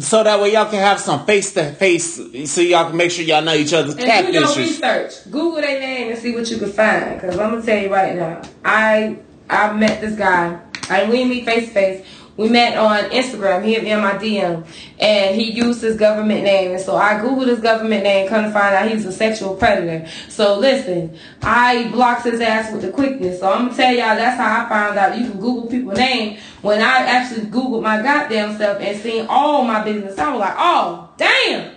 So 0.00 0.24
that 0.24 0.40
way 0.40 0.52
y'all 0.52 0.68
can 0.68 0.80
have 0.80 0.98
some 0.98 1.24
face 1.26 1.52
to 1.54 1.70
face 1.72 2.16
so 2.50 2.60
y'all 2.60 2.88
can 2.88 2.96
make 2.96 3.12
sure 3.12 3.24
y'all 3.24 3.42
know 3.42 3.54
each 3.54 3.72
other's 3.72 3.96
and 3.96 4.26
do 4.26 4.32
your 4.32 4.56
research. 4.56 5.30
Google 5.30 5.60
their 5.60 5.78
name 5.78 6.10
and 6.10 6.18
see 6.18 6.34
what 6.34 6.50
you 6.50 6.58
can 6.58 6.72
find. 6.72 7.20
Cause 7.20 7.38
I'm 7.38 7.50
gonna 7.50 7.62
tell 7.62 7.80
you 7.80 7.92
right 7.92 8.16
now, 8.16 8.42
I 8.64 9.18
I 9.48 9.72
met 9.74 10.00
this 10.00 10.16
guy. 10.16 10.60
I 10.90 11.08
we 11.08 11.24
meet 11.24 11.44
face 11.44 11.68
to 11.68 11.74
face. 11.74 12.06
We 12.36 12.50
met 12.50 12.76
on 12.76 13.10
Instagram. 13.10 13.64
He 13.64 13.74
hit 13.74 13.82
me 13.82 13.92
on 13.92 14.02
my 14.02 14.12
DM, 14.12 14.66
and 14.98 15.34
he 15.34 15.52
used 15.52 15.80
his 15.80 15.96
government 15.96 16.44
name. 16.44 16.72
And 16.72 16.80
so 16.80 16.94
I 16.94 17.14
googled 17.14 17.46
his 17.46 17.60
government 17.60 18.02
name, 18.02 18.28
come 18.28 18.44
to 18.44 18.50
find 18.50 18.74
out 18.74 18.90
he's 18.90 19.06
a 19.06 19.12
sexual 19.12 19.54
predator. 19.54 20.06
So 20.28 20.58
listen, 20.58 21.16
I 21.42 21.88
blocked 21.88 22.24
his 22.24 22.40
ass 22.40 22.72
with 22.72 22.82
the 22.82 22.90
quickness. 22.90 23.40
So 23.40 23.50
I'm 23.50 23.66
gonna 23.66 23.76
tell 23.76 23.90
y'all 23.90 24.16
that's 24.16 24.36
how 24.36 24.66
I 24.66 24.68
found 24.68 24.98
out 24.98 25.18
you 25.18 25.30
can 25.30 25.40
Google 25.40 25.66
people's 25.66 25.96
name. 25.96 26.38
When 26.60 26.80
I 26.80 26.98
actually 27.06 27.46
Googled 27.46 27.82
my 27.82 28.02
goddamn 28.02 28.56
stuff 28.56 28.80
and 28.80 29.00
seen 29.00 29.26
all 29.28 29.64
my 29.64 29.82
business, 29.82 30.18
I 30.18 30.30
was 30.30 30.40
like, 30.40 30.54
oh 30.58 31.08
damn. 31.16 31.74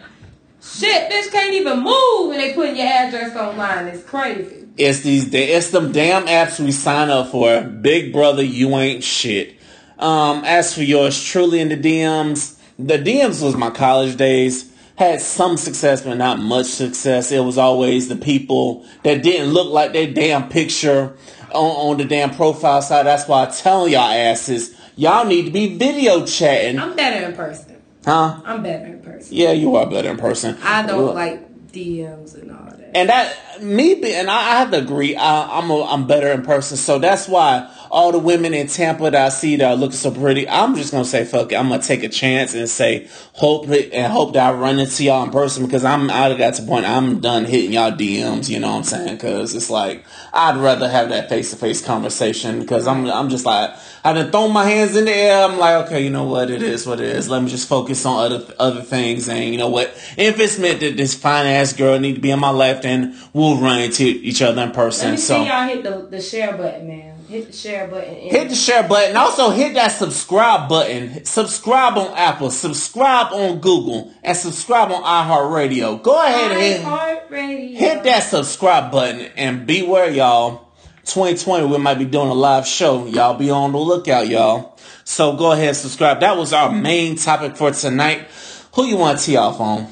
Shit, 0.62 1.10
bitch 1.10 1.32
can't 1.32 1.54
even 1.54 1.80
move 1.80 2.32
and 2.32 2.40
they 2.40 2.54
putting 2.54 2.76
your 2.76 2.86
address 2.86 3.34
online. 3.36 3.88
It's 3.88 4.04
crazy. 4.04 4.68
It's 4.76 5.00
these 5.02 5.34
it's 5.34 5.72
them 5.72 5.94
damn 5.94 6.26
apps 6.28 6.60
we 6.60 6.74
sign 6.74 7.10
up 7.10 7.32
for. 7.32 7.62
Big 7.62 8.12
brother, 8.12 8.44
you 8.44 8.76
ain't 8.78 9.04
shit. 9.04 9.59
Um, 10.00 10.44
as 10.46 10.74
for 10.74 10.82
yours 10.82 11.22
truly 11.22 11.60
in 11.60 11.70
the 11.70 11.78
DMs, 11.78 12.58
the 12.78 12.98
DMs 12.98 13.44
was 13.44 13.56
my 13.56 13.70
college 13.70 14.16
days. 14.16 14.72
Had 14.96 15.22
some 15.22 15.56
success, 15.56 16.02
but 16.02 16.16
not 16.16 16.40
much 16.40 16.66
success. 16.66 17.32
It 17.32 17.40
was 17.40 17.58
always 17.58 18.10
the 18.10 18.18
people 18.18 18.86
that 19.04 19.24
didn't 19.24 19.54
look 19.54 19.72
like 19.72 19.94
their 19.94 20.12
damn 20.12 20.50
picture 20.50 21.16
on, 21.54 21.92
on 21.92 21.98
the 21.98 22.06
damn 22.06 22.32
profile 22.32 22.82
side. 22.82 23.06
That's 23.06 23.28
why 23.28 23.44
I 23.44 23.46
tell 23.46 23.88
y'all 23.88 24.12
asses, 24.12 24.76
y'all 24.96 25.26
need 25.26 25.46
to 25.46 25.52
be 25.52 25.78
video 25.78 26.26
chatting. 26.26 26.80
I'm 26.80 26.98
better 26.98 27.26
in 27.26 27.34
person. 27.34 27.82
Huh? 28.04 28.42
I'm 28.44 28.64
better 28.64 28.88
in 28.88 29.02
person. 29.02 29.36
Yeah, 29.36 29.52
you 29.52 29.76
are 29.76 29.90
better 29.90 30.10
in 30.10 30.18
person. 30.18 30.58
I 30.64 30.86
don't 30.86 31.16
like 31.16 31.72
DMs 31.72 32.36
and 32.36 32.52
all 32.52 32.66
that. 32.66 32.92
And 32.96 33.10
that 33.10 33.62
me 33.62 33.96
be, 33.96 34.14
and 34.14 34.30
I, 34.30 34.38
I 34.38 34.60
have 34.60 34.72
to 34.72 34.80
agree. 34.80 35.16
I, 35.16 35.60
I'm 35.60 35.70
a, 35.70 35.84
I'm 35.84 36.08
better 36.08 36.32
in 36.32 36.44
person, 36.44 36.78
so 36.78 37.00
that's 37.00 37.28
why 37.28 37.72
all 37.92 38.12
the 38.12 38.20
women 38.20 38.54
in 38.54 38.68
Tampa 38.68 39.04
that 39.12 39.16
I 39.16 39.30
see 39.30 39.56
that 39.58 39.72
are 39.72 39.76
looking 39.76 39.96
so 39.96 40.12
pretty, 40.12 40.48
I'm 40.48 40.76
just 40.76 40.92
gonna 40.92 41.06
say 41.06 41.26
fuck 41.26 41.52
it. 41.52 41.56
I'm 41.56 41.70
gonna 41.70 41.82
take 41.82 42.04
a 42.04 42.10
chance 42.10 42.54
and 42.54 42.70
say 42.70 43.08
hope 43.34 43.68
it, 43.70 43.94
and 43.94 44.12
hope 44.12 44.34
that 44.34 44.54
I 44.54 44.58
run 44.58 44.80
into 44.80 45.04
y'all 45.04 45.24
in 45.24 45.32
person 45.32 45.66
because 45.66 45.84
I'm 45.84 46.08
got 46.08 46.54
to 46.56 46.62
the 46.62 46.68
point 46.68 46.86
I'm 46.86 47.20
done 47.20 47.46
hitting 47.46 47.74
y'all 47.74 47.92
DMs. 47.92 48.50
You 48.50 48.60
know 48.60 48.70
what 48.70 48.78
I'm 48.78 48.84
saying? 48.84 49.16
Because 49.16 49.56
it's 49.56 49.70
like 49.70 50.06
I'd 50.34 50.58
rather 50.58 50.90
have 50.90 51.10
that 51.10 51.30
face 51.30 51.52
to 51.52 51.58
face 51.58 51.84
conversation 51.84 52.60
because 52.60 52.88
I'm 52.88 53.10
I'm 53.10 53.30
just 53.30 53.46
like 53.46 53.72
I 54.04 54.14
done 54.14 54.32
thrown 54.32 54.54
my 54.54 54.66
hands 54.66 54.96
in 54.96 55.06
the 55.06 55.14
air. 55.14 55.44
I'm 55.46 55.58
like, 55.58 55.88
okay, 55.88 56.04
you 56.04 56.10
know 56.10 56.24
what? 56.24 56.50
It 56.50 56.62
is 56.62 56.88
what 56.88 57.00
it 57.00 57.08
is. 57.08 57.30
Let 57.30 57.44
me 57.44 57.50
just 57.50 57.68
focus 57.68 58.06
on 58.06 58.32
other 58.32 58.54
other 58.60 58.82
things. 58.82 59.28
And 59.28 59.52
you 59.52 59.58
know 59.58 59.70
what? 59.70 59.90
If 60.18 60.40
it's 60.40 60.58
meant 60.60 60.80
that 60.82 60.98
this 60.98 61.16
fine 61.16 61.46
ass 61.48 61.74
girl 61.74 62.00
need 62.00 62.16
to 62.16 62.22
be 62.22 62.32
on 62.32 62.40
my 62.40 62.52
left, 62.52 62.86
and 62.86 63.16
we'll 63.34 63.58
run 63.58 63.82
into 63.82 64.04
each 64.04 64.42
other 64.42 64.62
in 64.62 64.72
person. 64.72 65.10
Let 65.10 65.12
me 65.12 65.18
so 65.18 65.44
see 65.44 65.50
y'all 65.50 65.68
hit 65.68 65.84
the, 65.84 66.08
the 66.10 66.22
share 66.22 66.56
button, 66.56 66.88
man. 66.88 67.19
Hit 67.30 67.46
the 67.46 67.54
share 67.54 67.88
button. 67.88 68.16
hit 68.16 68.50
the 68.50 68.56
share 68.56 68.88
button. 68.88 69.16
Also 69.16 69.52
hit 69.52 69.76
that 69.76 69.90
subscribe 69.90 70.68
button. 70.68 71.24
Subscribe 71.26 71.96
on 71.96 72.18
Apple. 72.18 72.50
Subscribe 72.50 73.32
on 73.32 73.60
Google, 73.60 74.12
and 74.24 74.36
subscribe 74.36 74.92
on 74.92 75.04
iHeartRadio. 75.04 76.02
Go 76.02 76.26
ahead 76.26 76.52
and 76.52 77.30
hit, 77.30 77.78
hit 77.78 78.04
that 78.06 78.22
subscribe 78.22 78.92
button, 78.92 79.30
and 79.38 79.68
beware, 79.68 80.10
y'all. 80.10 80.72
2020, 81.04 81.68
we 81.68 81.78
might 81.78 82.00
be 82.00 82.06
doing 82.06 82.30
a 82.30 82.34
live 82.34 82.66
show. 82.66 83.06
Y'all 83.06 83.38
be 83.38 83.52
on 83.52 83.74
the 83.74 83.78
lookout, 83.78 84.28
y'all. 84.28 84.76
So 85.04 85.36
go 85.36 85.52
ahead 85.52 85.68
and 85.68 85.78
subscribe. 85.78 86.22
That 86.22 86.36
was 86.36 86.52
our 86.52 86.72
main 86.72 87.16
topic 87.16 87.58
for 87.58 87.70
tonight. 87.70 88.28
Who 88.74 88.86
you 88.86 88.98
want 88.98 89.20
to 89.20 89.26
tee 89.26 89.38
off 89.38 89.60
on? 89.60 89.88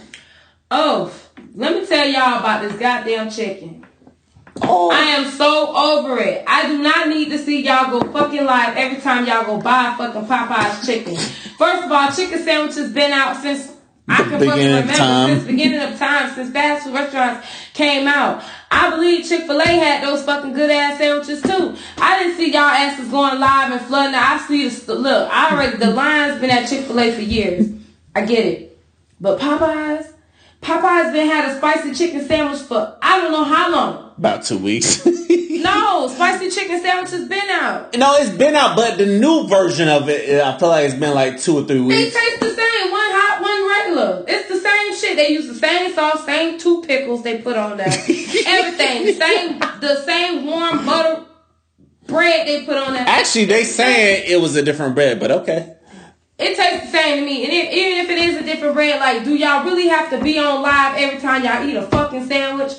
Oh, 0.72 1.14
let 1.54 1.76
me 1.76 1.86
tell 1.86 2.08
y'all 2.08 2.40
about 2.40 2.64
this 2.64 2.80
goddamn 2.80 3.30
chicken. 3.30 3.87
Oh, 4.62 4.92
I 4.92 5.02
am 5.02 5.30
so 5.32 5.76
over 5.76 6.18
it. 6.20 6.44
I 6.48 6.68
do 6.68 6.78
not 6.82 7.10
need 7.10 7.30
to 7.30 7.38
see 7.38 7.64
y'all 7.64 8.00
go 8.00 8.12
fucking 8.12 8.46
live 8.46 8.76
every 8.78 9.02
time 9.02 9.26
y'all 9.26 9.46
go 9.46 9.60
buy 9.60 9.96
fucking 9.98 10.26
Popeye's 10.26 10.86
chicken. 10.86 11.16
First 11.58 11.86
of 11.86 11.92
all, 11.92 12.12
chicken 12.12 12.40
sandwiches 12.40 12.92
been 12.92 13.12
out 13.12 13.38
since 13.38 13.74
I 14.10 14.24
can 14.24 14.40
fucking 14.40 14.48
remember 14.48 14.94
since 14.94 15.44
beginning 15.44 15.80
of 15.82 15.98
time 16.00 16.34
since 16.34 16.52
fast 16.52 16.86
food 16.86 16.94
restaurants 16.94 17.46
came 17.74 18.08
out. 18.08 18.42
I 18.72 18.90
believe 18.90 19.28
Chick 19.28 19.46
Fil 19.46 19.60
A 19.60 19.66
had 19.66 20.04
those 20.04 20.24
fucking 20.24 20.54
good 20.54 20.72
ass 20.72 20.98
sandwiches 20.98 21.42
too. 21.42 21.76
I 21.98 22.20
didn't 22.20 22.38
see 22.38 22.52
y'all 22.52 22.62
asses 22.62 23.10
going 23.10 23.40
live 23.40 23.72
and 23.72 23.82
flooding. 23.82 24.16
I 24.16 24.38
see 24.48 24.68
the 24.70 24.96
look. 24.96 25.30
I 25.32 25.52
already 25.52 25.78
the 25.78 25.92
line's 25.92 26.40
been 26.40 26.50
at 26.50 26.70
Chick 26.70 26.86
Fil 26.86 27.00
A 27.00 27.12
for 27.12 27.22
years. 27.22 27.70
I 28.16 28.26
get 28.26 28.46
it, 28.46 28.80
but 29.20 29.40
Popeyes, 29.40 30.14
Popeyes 30.62 31.14
been 31.14 31.28
had 31.28 31.50
a 31.52 31.58
spicy 31.58 31.94
chicken 31.94 32.26
sandwich 32.28 32.60
for 32.62 32.98
I 33.02 33.22
don't 33.22 33.32
know 33.32 33.44
how 33.44 33.72
long. 33.72 34.14
about 34.18 34.44
two 34.44 34.58
weeks. 34.58 35.06
No, 35.58 36.08
spicy 36.08 36.52
chicken 36.52 36.80
sandwich 36.80 37.10
has 37.10 37.28
been 37.28 37.50
out. 37.50 37.98
no, 37.98 38.16
it's 38.18 38.30
been 38.30 38.56
out, 38.56 38.76
but 38.76 38.98
the 39.00 39.06
new 39.08 39.48
version 39.48 39.90
of 39.90 40.08
it, 40.08 40.40
I 40.40 40.58
feel 40.58 40.70
like 40.70 40.86
it's 40.86 40.94
been 40.94 41.16
like 41.16 41.42
two 41.42 41.58
or 41.58 41.64
three 41.64 41.82
weeks. 41.82 42.14
They 42.14 42.20
taste 42.20 42.40
the 42.40 42.50
same. 42.52 42.92
One 42.92 43.10
hot, 43.10 43.42
one 43.42 43.68
regular. 43.68 44.24
It's 44.28 44.48
the 44.50 44.60
same 44.60 44.96
shit. 44.96 45.18
They 45.18 45.30
use 45.30 45.48
the 45.48 45.56
same 45.56 45.94
sauce, 45.94 46.24
same 46.26 46.60
two 46.60 46.84
pickles 46.84 47.24
they 47.24 47.42
put 47.42 47.58
on 47.58 47.78
that. 47.78 47.88
Everything. 48.48 49.06
The 49.08 49.14
same 49.14 49.60
the 49.82 50.02
same 50.06 50.46
warm 50.46 50.86
butter 50.86 51.26
bread 52.06 52.48
they 52.48 52.64
put 52.64 52.78
on 52.78 52.94
that. 52.94 53.08
Actually, 53.08 53.46
they 53.46 53.64
saying 53.64 54.26
it 54.28 54.40
was 54.40 54.56
a 54.56 54.62
different 54.62 54.94
bread, 54.96 55.20
but 55.20 55.32
okay. 55.32 55.76
It 56.40 56.56
tastes 56.56 56.86
the 56.86 56.92
same 56.98 57.20
to 57.20 57.26
me. 57.26 57.44
And 57.46 57.54
if, 57.54 57.74
even 57.74 58.06
if 58.06 58.10
it 58.12 58.18
is 58.20 58.38
a 58.38 58.44
different 58.44 58.76
bread, 58.76 59.00
like, 59.00 59.24
do 59.24 59.36
y'all 59.36 59.64
really 59.66 59.88
have 59.88 60.10
to 60.12 60.22
be 60.22 60.38
on 60.38 60.62
live 60.62 60.96
every 60.98 61.20
time 61.20 61.44
y'all 61.44 61.68
eat 61.68 61.76
a 61.76 61.82
fucking 61.84 62.28
sandwich? 62.28 62.74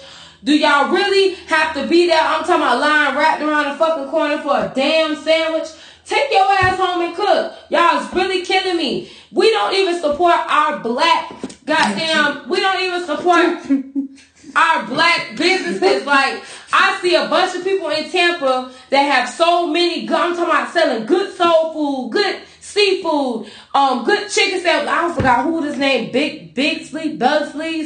Do 0.45 0.57
y'all 0.57 0.93
really 0.93 1.35
have 1.47 1.75
to 1.75 1.87
be 1.89 2.07
there? 2.07 2.21
I'm 2.21 2.45
talking 2.45 2.63
about 2.63 2.81
lying 2.81 3.17
wrapped 3.17 3.43
around 3.43 3.73
the 3.73 3.75
fucking 3.79 4.09
corner 4.09 4.39
for 4.41 4.57
a 4.57 4.73
damn 4.73 5.17
sandwich. 5.17 5.69
Take 6.05 6.31
your 6.31 6.47
ass 6.51 6.79
home 6.79 7.03
and 7.03 7.17
cook. 7.17 7.53
Y'all 7.71 8.01
is 8.01 8.13
really 8.15 8.45
killing 8.45 8.77
me. 8.77 9.11
We 9.33 9.51
don't 9.51 9.75
even 9.75 10.01
support 10.01 10.35
our 10.35 10.79
black 10.79 11.33
goddamn. 11.67 12.49
We 12.49 12.61
don't 12.61 12.81
even 12.83 13.05
support 13.05 13.59
our 14.57 14.87
black 14.87 15.37
businesses. 15.37 16.07
Like 16.07 16.43
I 16.73 16.99
see 17.03 17.15
a 17.17 17.29
bunch 17.29 17.57
of 17.57 17.65
people 17.65 17.91
in 17.91 18.09
Tampa 18.09 18.71
that 18.91 19.03
have 19.03 19.29
so 19.29 19.67
many. 19.67 20.07
good- 20.07 20.17
I'm 20.17 20.35
talking 20.35 20.45
about 20.45 20.73
selling 20.73 21.05
good 21.07 21.37
soul 21.37 21.73
food, 21.73 22.13
good 22.13 22.41
seafood, 22.79 23.51
um, 23.75 24.05
good 24.05 24.31
chicken 24.31 24.61
sandwich. 24.61 24.89
I 24.93 25.15
forgot 25.15 25.45
who 25.45 25.63
his 25.63 25.77
name. 25.79 26.13
Big 26.13 26.55
Big 26.55 26.85
Sleep, 26.85 27.21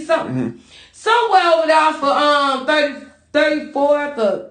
something. 0.07 0.61
Somewhere 0.93 1.43
over 1.55 1.67
there 1.67 1.93
for 1.95 2.07
um 2.07 2.67
30, 2.67 3.07
34th 3.33 4.19
or 4.19 4.51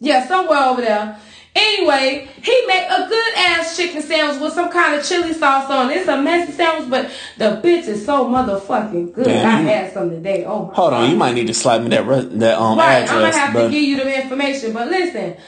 yeah, 0.00 0.26
somewhere 0.26 0.58
over 0.58 0.82
there. 0.82 1.18
Anyway, 1.54 2.28
he 2.42 2.66
made 2.66 2.86
a 2.90 3.08
good 3.08 3.34
ass 3.34 3.78
chicken 3.78 4.02
sandwich 4.02 4.42
with 4.42 4.52
some 4.52 4.70
kind 4.70 4.94
of 4.94 5.06
chili 5.06 5.32
sauce 5.32 5.70
on 5.70 5.90
it. 5.90 5.96
It's 5.96 6.08
a 6.08 6.20
messy 6.20 6.52
sandwich, 6.52 6.90
but 6.90 7.10
the 7.38 7.62
bitch 7.66 7.88
is 7.88 8.04
so 8.04 8.26
motherfucking 8.26 9.14
good. 9.14 9.24
Damn. 9.24 9.46
I 9.46 9.70
had 9.70 9.94
some 9.94 10.10
today. 10.10 10.44
Oh 10.44 10.66
my 10.66 10.74
Hold 10.74 10.92
on, 10.92 11.10
you 11.10 11.16
might 11.16 11.32
need 11.32 11.46
to 11.46 11.54
slide 11.54 11.82
me 11.82 11.88
that 11.90 12.06
re- 12.06 12.20
that 12.38 12.58
um 12.58 12.78
Right, 12.78 12.98
I'm 12.98 13.04
address. 13.04 13.34
gonna 13.34 13.38
have 13.38 13.54
but 13.54 13.62
to 13.64 13.70
give 13.70 13.82
you 13.82 13.96
the 13.96 14.22
information. 14.22 14.74
But 14.74 14.88
listen, 14.88 15.38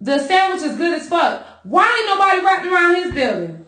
the 0.00 0.18
sandwich 0.18 0.62
is 0.62 0.76
good 0.78 0.98
as 0.98 1.06
fuck. 1.06 1.44
Why 1.64 1.84
ain't 1.84 2.06
nobody 2.18 2.40
wrapped 2.42 2.66
around 2.66 2.94
his 2.94 3.12
building? 3.12 3.59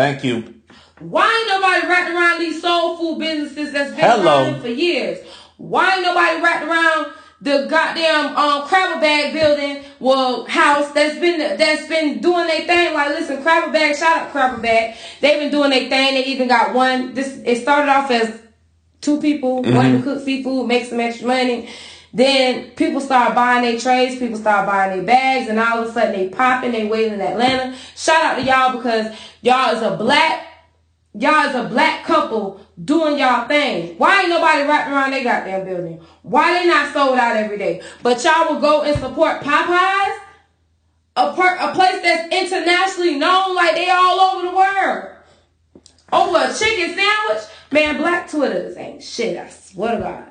Thank 0.00 0.24
you. 0.24 0.54
Why 0.98 1.26
ain't 1.26 1.48
nobody 1.48 1.86
wrapped 1.86 2.10
around 2.10 2.40
these 2.40 2.60
soul 2.60 2.96
food 2.96 3.18
businesses 3.18 3.72
that's 3.72 3.90
been 3.90 4.00
Hello. 4.00 4.44
running 4.44 4.60
for 4.60 4.68
years? 4.68 5.18
Why 5.56 5.94
ain't 5.94 6.02
nobody 6.02 6.42
wrapped 6.42 6.64
around 6.66 7.12
the 7.42 7.66
goddamn 7.70 8.36
um 8.36 8.68
Crabber 8.68 9.00
Bag 9.00 9.32
building, 9.32 9.84
well 9.98 10.44
house 10.44 10.90
that's 10.92 11.18
been 11.18 11.38
that's 11.38 11.88
been 11.88 12.20
doing 12.20 12.46
their 12.46 12.66
thing? 12.66 12.94
Like, 12.94 13.10
listen, 13.10 13.42
Crabber 13.42 13.72
Bag, 13.72 13.96
shout 13.96 14.22
out 14.22 14.30
Crabber 14.32 14.60
Bag. 14.60 14.96
They've 15.20 15.40
been 15.40 15.50
doing 15.50 15.70
their 15.70 15.88
thing. 15.88 16.14
They 16.14 16.24
even 16.26 16.48
got 16.48 16.74
one. 16.74 17.14
This 17.14 17.40
it 17.44 17.62
started 17.62 17.90
off 17.90 18.10
as 18.10 18.40
two 19.00 19.20
people 19.20 19.62
wanting 19.62 19.98
to 19.98 20.02
cook 20.02 20.24
seafood, 20.24 20.66
make 20.66 20.84
some 20.84 21.00
extra 21.00 21.26
money. 21.26 21.70
Then 22.12 22.70
people 22.72 23.00
start 23.00 23.34
buying 23.34 23.62
their 23.62 23.78
trays, 23.78 24.18
people 24.18 24.38
start 24.38 24.66
buying 24.66 24.96
their 24.96 25.06
bags, 25.06 25.48
and 25.48 25.58
all 25.60 25.82
of 25.82 25.88
a 25.88 25.92
sudden 25.92 26.12
they 26.12 26.28
popping, 26.28 26.72
they 26.72 26.86
waiting 26.86 27.14
in 27.14 27.20
Atlanta. 27.20 27.76
Shout 27.96 28.22
out 28.22 28.34
to 28.36 28.42
y'all 28.42 28.76
because 28.76 29.16
y'all 29.42 29.76
is 29.76 29.82
a 29.82 29.96
black, 29.96 30.46
y'all 31.14 31.48
is 31.48 31.54
a 31.54 31.68
black 31.68 32.04
couple 32.04 32.60
doing 32.84 33.18
y'all 33.18 33.46
thing. 33.46 33.96
Why 33.96 34.20
ain't 34.20 34.28
nobody 34.28 34.62
wrapped 34.64 34.90
around 34.90 35.12
their 35.12 35.22
goddamn 35.22 35.66
building? 35.66 36.00
Why 36.22 36.52
they 36.52 36.66
not 36.66 36.92
sold 36.92 37.18
out 37.18 37.36
every 37.36 37.58
day? 37.58 37.82
But 38.02 38.22
y'all 38.24 38.54
will 38.54 38.60
go 38.60 38.82
and 38.82 38.98
support 38.98 39.40
Popeyes, 39.42 40.18
a, 41.16 41.32
per, 41.34 41.56
a 41.56 41.74
place 41.74 42.02
that's 42.02 42.34
internationally 42.34 43.16
known 43.16 43.54
like 43.54 43.74
they 43.76 43.88
all 43.88 44.20
over 44.20 44.46
the 44.46 44.56
world. 44.56 45.04
Over 46.12 46.38
a 46.38 46.54
chicken 46.54 46.96
sandwich? 46.96 47.44
Man, 47.70 47.98
black 47.98 48.28
Twitters 48.28 48.76
ain't 48.76 49.00
shit, 49.00 49.36
I 49.38 49.48
swear 49.48 49.96
to 49.96 50.02
God. 50.02 50.29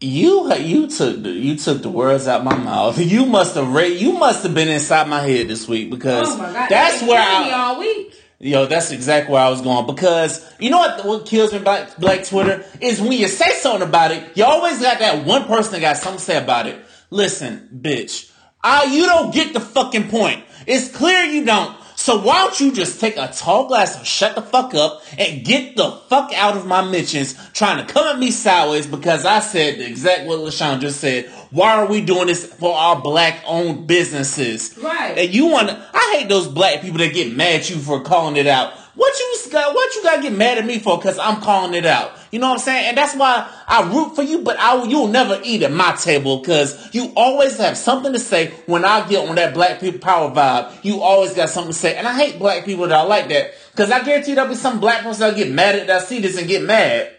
You 0.00 0.52
you 0.54 0.86
took 0.88 1.22
the 1.22 1.30
you 1.30 1.56
took 1.56 1.82
the 1.82 1.90
words 1.90 2.26
out 2.26 2.42
my 2.44 2.56
mouth. 2.56 2.98
You 3.10 3.26
must 3.26 3.54
have 3.54 3.70
read. 3.72 4.00
You 4.00 4.12
must 4.14 4.42
have 4.44 4.54
been 4.54 4.68
inside 4.68 5.08
my 5.08 5.20
head 5.20 5.48
this 5.48 5.68
week 5.68 5.90
because 5.90 6.28
Oh 6.28 6.38
my 6.38 6.52
God. 6.52 6.68
that's 6.70 7.02
where 7.02 7.20
I. 7.20 7.50
all 7.50 7.78
week. 7.80 8.14
Yo, 8.38 8.64
that's 8.64 8.90
exactly 8.92 9.34
where 9.34 9.42
I 9.42 9.50
was 9.50 9.60
going 9.60 9.86
because 9.86 10.42
you 10.58 10.70
know 10.70 10.78
what? 10.78 11.04
What 11.04 11.26
kills 11.26 11.52
me 11.52 11.58
about 11.58 12.00
Black 12.00 12.24
Twitter 12.24 12.64
is 12.80 12.98
when 13.00 13.12
you 13.12 13.28
say 13.28 13.50
something 13.50 13.86
about 13.86 14.12
it, 14.12 14.24
you 14.34 14.44
always 14.44 14.80
got 14.80 15.00
that 15.00 15.26
one 15.26 15.44
person 15.44 15.72
that 15.74 15.80
got 15.82 15.98
something 15.98 16.18
to 16.18 16.24
say 16.24 16.42
about 16.42 16.66
it. 16.66 16.82
Listen, 17.10 17.68
bitch, 17.82 18.30
I 18.64 18.84
you 18.84 19.04
don't 19.04 19.34
get 19.34 19.52
the 19.52 19.60
fucking 19.60 20.08
point. 20.08 20.42
It's 20.66 20.88
clear 20.94 21.24
you 21.24 21.44
don't. 21.44 21.76
So 22.00 22.18
why 22.18 22.46
don't 22.46 22.58
you 22.58 22.72
just 22.72 22.98
take 22.98 23.18
a 23.18 23.28
tall 23.28 23.68
glass 23.68 23.94
and 23.98 24.06
shut 24.06 24.34
the 24.34 24.40
fuck 24.40 24.74
up 24.74 25.02
and 25.18 25.44
get 25.44 25.76
the 25.76 25.90
fuck 26.08 26.32
out 26.32 26.56
of 26.56 26.66
my 26.66 26.82
mentions 26.82 27.34
trying 27.52 27.86
to 27.86 27.92
come 27.92 28.06
at 28.06 28.18
me 28.18 28.30
sideways 28.30 28.86
because 28.86 29.26
I 29.26 29.40
said 29.40 29.78
the 29.78 29.86
exact 29.86 30.26
what 30.26 30.38
LaShawn 30.38 30.80
just 30.80 30.98
said. 30.98 31.26
Why 31.50 31.74
are 31.74 31.86
we 31.86 32.00
doing 32.00 32.28
this 32.28 32.46
for 32.46 32.74
our 32.74 33.02
black 33.02 33.42
owned 33.46 33.86
businesses? 33.86 34.78
Right. 34.78 35.18
And 35.18 35.34
you 35.34 35.48
want 35.48 35.68
to, 35.68 35.90
I 35.92 36.16
hate 36.16 36.30
those 36.30 36.48
black 36.48 36.80
people 36.80 36.98
that 37.00 37.12
get 37.12 37.36
mad 37.36 37.60
at 37.60 37.68
you 37.68 37.76
for 37.76 38.00
calling 38.00 38.38
it 38.38 38.46
out. 38.46 38.72
What 38.96 39.16
you 39.18 39.36
got, 39.52 39.74
what 39.74 39.94
you 39.94 40.02
got 40.02 40.16
to 40.16 40.22
get 40.22 40.32
mad 40.32 40.58
at 40.58 40.66
me 40.66 40.78
for 40.80 40.98
because 40.98 41.18
I'm 41.18 41.40
calling 41.40 41.74
it 41.74 41.86
out. 41.86 42.12
You 42.32 42.38
know 42.40 42.48
what 42.48 42.54
I'm 42.54 42.58
saying? 42.60 42.88
And 42.88 42.96
that's 42.98 43.14
why 43.14 43.48
I 43.66 43.88
root 43.92 44.14
for 44.16 44.22
you, 44.22 44.40
but 44.42 44.58
I, 44.58 44.74
will- 44.74 44.86
you'll 44.88 45.08
never 45.08 45.40
eat 45.44 45.62
at 45.62 45.72
my 45.72 45.92
table 45.92 46.38
because 46.38 46.92
you 46.94 47.12
always 47.16 47.56
have 47.58 47.76
something 47.78 48.12
to 48.12 48.18
say 48.18 48.48
when 48.66 48.84
I 48.84 49.08
get 49.08 49.28
on 49.28 49.36
that 49.36 49.54
black 49.54 49.80
people 49.80 50.00
power 50.00 50.30
vibe. 50.30 50.84
You 50.84 51.00
always 51.02 51.34
got 51.34 51.50
something 51.50 51.72
to 51.72 51.78
say. 51.78 51.96
And 51.96 52.06
I 52.06 52.14
hate 52.14 52.38
black 52.38 52.64
people 52.64 52.86
that 52.88 52.96
are 52.96 53.06
like 53.06 53.28
that 53.28 53.52
because 53.72 53.90
I 53.90 54.02
guarantee 54.04 54.34
there'll 54.34 54.50
be 54.50 54.56
some 54.56 54.80
black 54.80 55.02
person 55.02 55.20
that'll 55.20 55.36
get 55.36 55.50
mad 55.52 55.76
at 55.76 55.86
that 55.86 56.02
see 56.02 56.20
this 56.20 56.36
and 56.38 56.48
get 56.48 56.62
mad. 56.62 57.10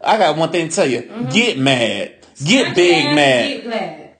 I 0.00 0.18
got 0.18 0.36
one 0.36 0.50
thing 0.52 0.68
to 0.68 0.74
tell 0.74 0.86
you. 0.88 1.02
Mm-hmm. 1.02 1.28
Get 1.30 1.58
mad. 1.58 2.14
Get 2.44 2.76
big 2.76 3.14
mad. 3.14 3.48
Get 3.48 3.64
glad. 3.64 4.16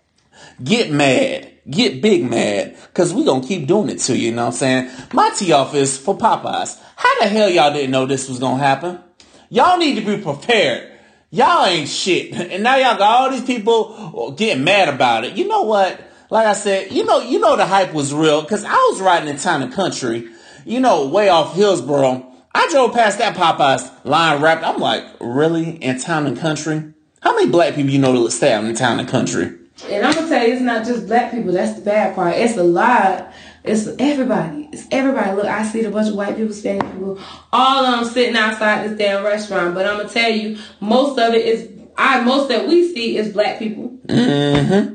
Get 0.64 0.90
mad. 0.90 1.52
Get 1.68 2.00
big 2.00 2.28
mad. 2.28 2.76
Cause 2.94 3.12
we 3.12 3.24
gonna 3.24 3.46
keep 3.46 3.66
doing 3.66 3.88
it 3.90 3.98
to 4.00 4.16
you, 4.16 4.30
you 4.30 4.34
know 4.34 4.46
what 4.46 4.54
I'm 4.54 4.58
saying? 4.58 4.90
My 5.12 5.30
tea 5.30 5.52
off 5.52 5.74
is 5.74 5.98
for 5.98 6.16
Popeyes. 6.16 6.80
How 6.96 7.20
the 7.20 7.28
hell 7.28 7.50
y'all 7.50 7.72
didn't 7.72 7.90
know 7.90 8.06
this 8.06 8.28
was 8.28 8.38
gonna 8.38 8.62
happen? 8.62 9.00
Y'all 9.48 9.78
need 9.78 9.96
to 9.96 10.00
be 10.00 10.22
prepared. 10.22 10.92
Y'all 11.30 11.66
ain't 11.66 11.88
shit. 11.88 12.32
And 12.52 12.62
now 12.62 12.76
y'all 12.76 12.96
got 12.96 13.20
all 13.20 13.30
these 13.30 13.44
people 13.44 14.32
getting 14.32 14.64
mad 14.64 14.88
about 14.88 15.24
it. 15.24 15.36
You 15.36 15.48
know 15.48 15.62
what? 15.62 16.00
Like 16.30 16.46
I 16.46 16.54
said, 16.54 16.92
you 16.92 17.04
know, 17.04 17.20
you 17.20 17.38
know 17.38 17.56
the 17.56 17.66
hype 17.66 17.92
was 17.92 18.12
real 18.12 18.42
because 18.42 18.64
I 18.64 18.74
was 18.74 19.00
riding 19.00 19.28
in 19.28 19.36
town 19.36 19.62
and 19.62 19.72
country, 19.72 20.28
you 20.64 20.80
know, 20.80 21.06
way 21.08 21.28
off 21.28 21.54
Hillsborough. 21.54 22.32
I 22.54 22.68
drove 22.70 22.94
past 22.94 23.18
that 23.18 23.36
Popeyes 23.36 24.04
line 24.04 24.40
wrapped. 24.40 24.64
I'm 24.64 24.78
like, 24.78 25.04
really? 25.20 25.70
In 25.82 26.00
town 26.00 26.26
and 26.26 26.38
country? 26.38 26.94
How 27.20 27.34
many 27.34 27.50
black 27.50 27.74
people 27.74 27.90
you 27.90 27.98
know 27.98 28.24
that 28.24 28.30
stay 28.30 28.52
out 28.52 28.64
in 28.64 28.74
town 28.74 28.98
and 28.98 29.08
country? 29.08 29.56
And 29.84 30.06
I'm 30.06 30.14
gonna 30.14 30.28
tell 30.28 30.46
you, 30.46 30.54
it's 30.54 30.62
not 30.62 30.86
just 30.86 31.06
black 31.06 31.32
people. 31.32 31.52
That's 31.52 31.74
the 31.78 31.84
bad 31.84 32.14
part. 32.14 32.34
It's 32.36 32.56
a 32.56 32.62
lot. 32.62 33.32
It's 33.62 33.88
everybody. 33.98 34.68
It's 34.72 34.86
everybody. 34.90 35.36
Look, 35.36 35.46
I 35.46 35.64
see 35.64 35.84
a 35.84 35.90
bunch 35.90 36.08
of 36.08 36.14
white 36.14 36.36
people, 36.36 36.54
Spanish 36.54 36.90
people, 36.92 37.20
all 37.52 37.84
of 37.84 38.00
them 38.00 38.08
sitting 38.12 38.36
outside 38.36 38.88
this 38.88 38.98
damn 38.98 39.24
restaurant. 39.24 39.74
But 39.74 39.86
I'm 39.86 39.98
gonna 39.98 40.08
tell 40.08 40.30
you, 40.30 40.58
most 40.80 41.18
of 41.18 41.34
it 41.34 41.44
is 41.44 41.68
I. 41.96 42.22
Most 42.22 42.48
that 42.48 42.66
we 42.66 42.92
see 42.92 43.18
is 43.18 43.32
black 43.32 43.58
people. 43.58 43.90
Mm-hmm. 44.06 44.94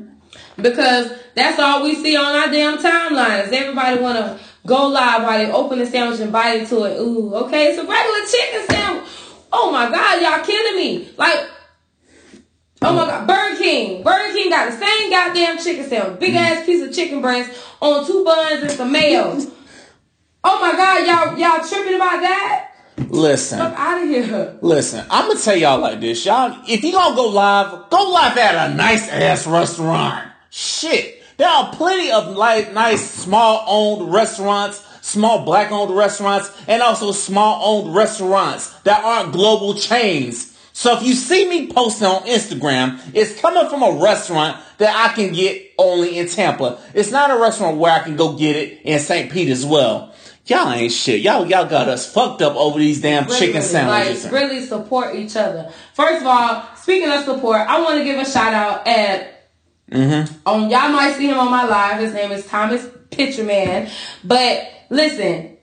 Because 0.60 1.12
that's 1.34 1.58
all 1.58 1.84
we 1.84 1.94
see 1.94 2.16
on 2.16 2.34
our 2.34 2.50
damn 2.50 2.78
timelines. 2.78 3.52
Everybody 3.52 4.00
wanna 4.00 4.38
go 4.66 4.88
live 4.88 5.22
while 5.22 5.38
they 5.38 5.50
open 5.50 5.78
the 5.78 5.86
sandwich 5.86 6.20
and 6.20 6.32
bite 6.32 6.60
into 6.60 6.84
it. 6.84 6.98
Ooh, 7.00 7.34
okay, 7.36 7.68
it's 7.68 7.78
a 7.78 7.86
regular 7.86 8.26
chicken 8.26 8.66
sandwich. 8.68 9.10
Oh 9.52 9.70
my 9.70 9.90
god, 9.90 10.22
y'all 10.22 10.44
killing 10.44 10.76
me. 10.76 11.10
Like 11.16 11.48
Oh 12.84 12.94
my 12.94 13.06
god, 13.06 13.26
Burger 13.26 13.58
King. 13.58 14.02
Burger 14.02 14.32
King 14.34 14.50
got 14.50 14.70
the 14.70 14.76
same 14.76 15.10
goddamn 15.10 15.58
chicken 15.58 15.88
sandwich. 15.88 16.20
Big 16.20 16.34
ass 16.34 16.66
piece 16.66 16.82
of 16.82 16.94
chicken 16.94 17.20
breast 17.20 17.50
on 17.80 18.06
two 18.06 18.24
buns 18.24 18.62
and 18.62 18.70
some 18.72 18.92
mayo. 18.92 19.38
Oh 20.44 20.60
my 20.60 20.72
god, 20.72 21.06
y'all 21.06 21.38
y'all 21.38 21.64
tripping 21.68 21.94
about 21.94 22.20
that? 22.20 22.70
Listen. 23.08 23.58
Fuck 23.58 23.78
out 23.78 24.02
of 24.02 24.08
here. 24.08 24.58
Listen, 24.60 25.06
I'm 25.08 25.28
gonna 25.28 25.38
tell 25.38 25.56
y'all 25.56 25.78
like 25.78 26.00
this, 26.00 26.26
y'all. 26.26 26.60
If 26.68 26.82
you 26.82 26.90
gonna 26.90 27.14
go 27.14 27.28
live, 27.28 27.88
go 27.90 28.10
live 28.10 28.36
at 28.36 28.70
a 28.70 28.74
nice 28.74 29.08
ass 29.08 29.46
restaurant. 29.46 30.28
Shit, 30.50 31.22
there 31.36 31.48
are 31.48 31.72
plenty 31.72 32.10
of 32.10 32.36
like 32.36 32.72
nice 32.72 33.08
small 33.08 33.64
owned 33.68 34.12
restaurants, 34.12 34.84
small 35.00 35.44
black 35.44 35.70
owned 35.70 35.96
restaurants, 35.96 36.50
and 36.66 36.82
also 36.82 37.12
small 37.12 37.60
owned 37.64 37.94
restaurants 37.94 38.70
that 38.80 39.04
aren't 39.04 39.32
global 39.32 39.74
chains. 39.74 40.51
So 40.82 40.96
if 40.96 41.04
you 41.04 41.14
see 41.14 41.48
me 41.48 41.68
posting 41.68 42.08
on 42.08 42.22
Instagram, 42.24 42.98
it's 43.14 43.40
coming 43.40 43.70
from 43.70 43.84
a 43.84 44.02
restaurant 44.02 44.56
that 44.78 44.92
I 44.92 45.14
can 45.14 45.32
get 45.32 45.74
only 45.78 46.18
in 46.18 46.26
Tampa. 46.26 46.80
It's 46.92 47.12
not 47.12 47.30
a 47.30 47.40
restaurant 47.40 47.76
where 47.76 47.92
I 47.92 48.00
can 48.00 48.16
go 48.16 48.36
get 48.36 48.56
it 48.56 48.80
in 48.82 48.98
St. 48.98 49.30
Pete 49.30 49.48
as 49.50 49.64
well. 49.64 50.12
Y'all 50.46 50.72
ain't 50.72 50.90
shit. 50.90 51.20
Y'all 51.20 51.46
y'all 51.46 51.66
got 51.66 51.88
us 51.88 52.12
fucked 52.12 52.42
up 52.42 52.56
over 52.56 52.80
these 52.80 53.00
damn 53.00 53.26
Really, 53.26 53.38
chicken 53.38 53.62
sandwiches. 53.62 54.24
Like, 54.24 54.32
really 54.32 54.60
support 54.66 55.14
each 55.14 55.36
other. 55.36 55.70
First 55.94 56.22
of 56.22 56.26
all, 56.26 56.64
speaking 56.74 57.08
of 57.12 57.22
support, 57.22 57.58
I 57.60 57.80
want 57.80 57.98
to 57.98 58.04
give 58.04 58.18
a 58.18 58.28
shout 58.28 58.52
out 58.52 58.88
at 58.88 59.28
Mm-hmm. 59.88 60.34
on 60.46 60.68
y'all 60.68 60.88
might 60.88 61.14
see 61.16 61.28
him 61.28 61.38
on 61.38 61.48
my 61.48 61.64
live. 61.64 62.00
His 62.00 62.12
name 62.12 62.32
is 62.32 62.44
Thomas 62.46 62.84
Pitcherman. 63.10 63.88
But 64.24 64.68
listen, 64.90 65.58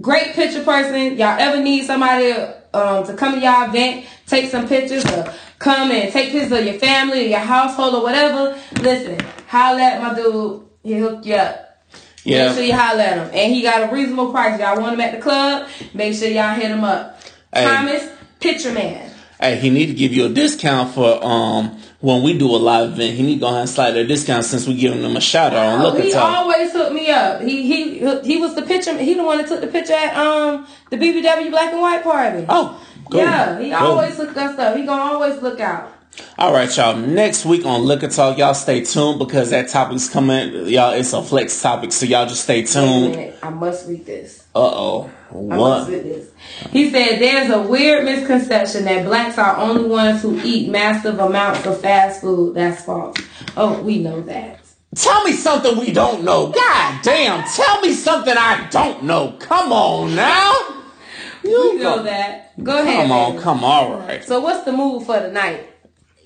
great 0.00 0.32
picture 0.32 0.64
person. 0.64 1.16
Y'all 1.16 1.38
ever 1.38 1.62
need 1.62 1.84
somebody 1.84 2.32
um, 2.74 3.06
to 3.06 3.14
come 3.14 3.34
to 3.34 3.40
y'all 3.40 3.68
event, 3.68 4.06
take 4.26 4.50
some 4.50 4.68
pictures, 4.68 5.04
or 5.06 5.32
come 5.58 5.90
and 5.90 6.12
take 6.12 6.32
pictures 6.32 6.52
of 6.52 6.64
your 6.64 6.78
family 6.78 7.26
or 7.26 7.28
your 7.28 7.38
household 7.38 7.94
or 7.94 8.02
whatever? 8.02 8.60
Listen, 8.80 9.18
holla 9.48 9.82
at 9.82 10.02
my 10.02 10.14
dude. 10.14 10.62
He'll 10.82 11.10
hook 11.10 11.26
you 11.26 11.34
up. 11.34 11.84
Yeah. 12.24 12.46
Make 12.46 12.56
sure 12.56 12.64
you 12.64 12.74
holler 12.74 13.00
at 13.00 13.18
him. 13.18 13.30
And 13.32 13.54
he 13.54 13.62
got 13.62 13.88
a 13.88 13.94
reasonable 13.94 14.30
price. 14.32 14.58
Y'all 14.60 14.80
want 14.80 14.94
him 14.94 15.00
at 15.00 15.12
the 15.12 15.20
club? 15.20 15.68
Make 15.94 16.14
sure 16.14 16.28
y'all 16.28 16.54
hit 16.54 16.70
him 16.70 16.84
up. 16.84 17.20
Hey. 17.52 17.64
Thomas 17.64 18.08
Picture 18.40 18.72
Man. 18.72 19.12
Hey, 19.40 19.56
he 19.56 19.70
need 19.70 19.86
to 19.86 19.94
give 19.94 20.12
you 20.12 20.26
a 20.26 20.28
discount 20.30 20.94
for 20.94 21.22
um 21.22 21.78
when 22.00 22.22
we 22.22 22.38
do 22.38 22.46
a 22.46 22.56
live 22.56 22.92
event. 22.92 23.14
He 23.14 23.22
need 23.22 23.34
to 23.34 23.40
go 23.40 23.46
ahead 23.48 23.60
and 23.60 23.68
slide 23.68 23.96
a 23.96 24.06
discount 24.06 24.44
since 24.44 24.66
we 24.66 24.76
giving 24.76 25.02
him 25.02 25.16
a 25.16 25.20
shout 25.20 25.52
out 25.52 25.74
on 25.74 25.82
Look 25.82 26.02
he 26.02 26.14
always 26.14 26.72
hooked 26.72 26.92
me 26.92 27.10
up. 27.10 27.42
He 27.42 27.62
he 27.66 27.98
he 28.24 28.38
was 28.38 28.54
the 28.54 28.62
picture. 28.62 28.96
He 28.96 29.14
the 29.14 29.22
one 29.22 29.38
that 29.38 29.48
took 29.48 29.60
the 29.60 29.66
picture 29.66 29.92
at 29.92 30.16
um 30.16 30.66
the 30.90 30.96
BBW 30.96 31.50
Black 31.50 31.72
and 31.72 31.82
White 31.82 32.02
party. 32.02 32.46
Oh, 32.48 32.80
cool. 33.10 33.20
yeah, 33.20 33.58
he 33.60 33.70
Cool. 33.70 33.78
always 33.86 34.16
hooked 34.16 34.36
us 34.36 34.58
up. 34.58 34.76
He 34.76 34.84
gonna 34.84 35.12
always 35.12 35.40
look 35.42 35.60
out. 35.60 35.92
All 36.38 36.50
right, 36.52 36.74
y'all. 36.74 36.96
Next 36.96 37.44
week 37.44 37.66
on 37.66 37.84
Liquor 37.84 38.08
Talk, 38.08 38.38
y'all 38.38 38.54
stay 38.54 38.82
tuned 38.82 39.18
because 39.18 39.50
that 39.50 39.68
topic's 39.68 40.08
coming. 40.08 40.66
Y'all, 40.66 40.92
it's 40.94 41.12
a 41.12 41.22
flex 41.22 41.60
topic, 41.60 41.92
so 41.92 42.06
y'all 42.06 42.26
just 42.26 42.44
stay 42.44 42.62
tuned. 42.62 43.10
minute, 43.10 43.38
I 43.42 43.50
must 43.50 43.86
read 43.86 44.06
this. 44.06 44.46
Uh 44.54 44.60
oh. 44.60 45.10
I 45.30 45.34
What? 45.34 45.56
must 45.58 45.90
read 45.90 46.04
this. 46.04 46.30
He 46.70 46.90
said 46.90 47.18
there's 47.18 47.50
a 47.50 47.60
weird 47.60 48.04
misconception 48.06 48.84
that 48.84 49.04
blacks 49.04 49.36
are 49.36 49.58
only 49.58 49.86
ones 49.88 50.22
who 50.22 50.40
eat 50.42 50.70
massive 50.70 51.18
amounts 51.18 51.66
of 51.66 51.80
fast 51.82 52.22
food. 52.22 52.54
That's 52.54 52.82
false. 52.84 53.16
Oh, 53.54 53.82
we 53.82 53.98
know 53.98 54.22
that. 54.22 54.60
Tell 54.94 55.22
me 55.24 55.32
something 55.32 55.76
we 55.76 55.92
don't 55.92 56.24
know. 56.24 56.46
God 56.50 57.00
damn. 57.02 57.46
Tell 57.50 57.80
me 57.82 57.92
something 57.92 58.34
I 58.34 58.66
don't 58.70 59.02
know. 59.02 59.36
Come 59.38 59.70
on 59.70 60.14
now. 60.14 60.54
You 61.46 61.72
We 61.76 61.82
know 61.82 61.96
go- 61.98 62.02
that. 62.04 62.62
Go 62.64 62.82
ahead. 62.82 63.02
Come 63.02 63.12
on, 63.12 63.32
baby. 63.32 63.42
come 63.42 63.64
on. 63.64 63.92
All 63.92 63.98
right. 64.00 64.24
So 64.24 64.40
what's 64.40 64.64
the 64.64 64.72
move 64.72 65.06
for 65.06 65.18
tonight? 65.20 65.68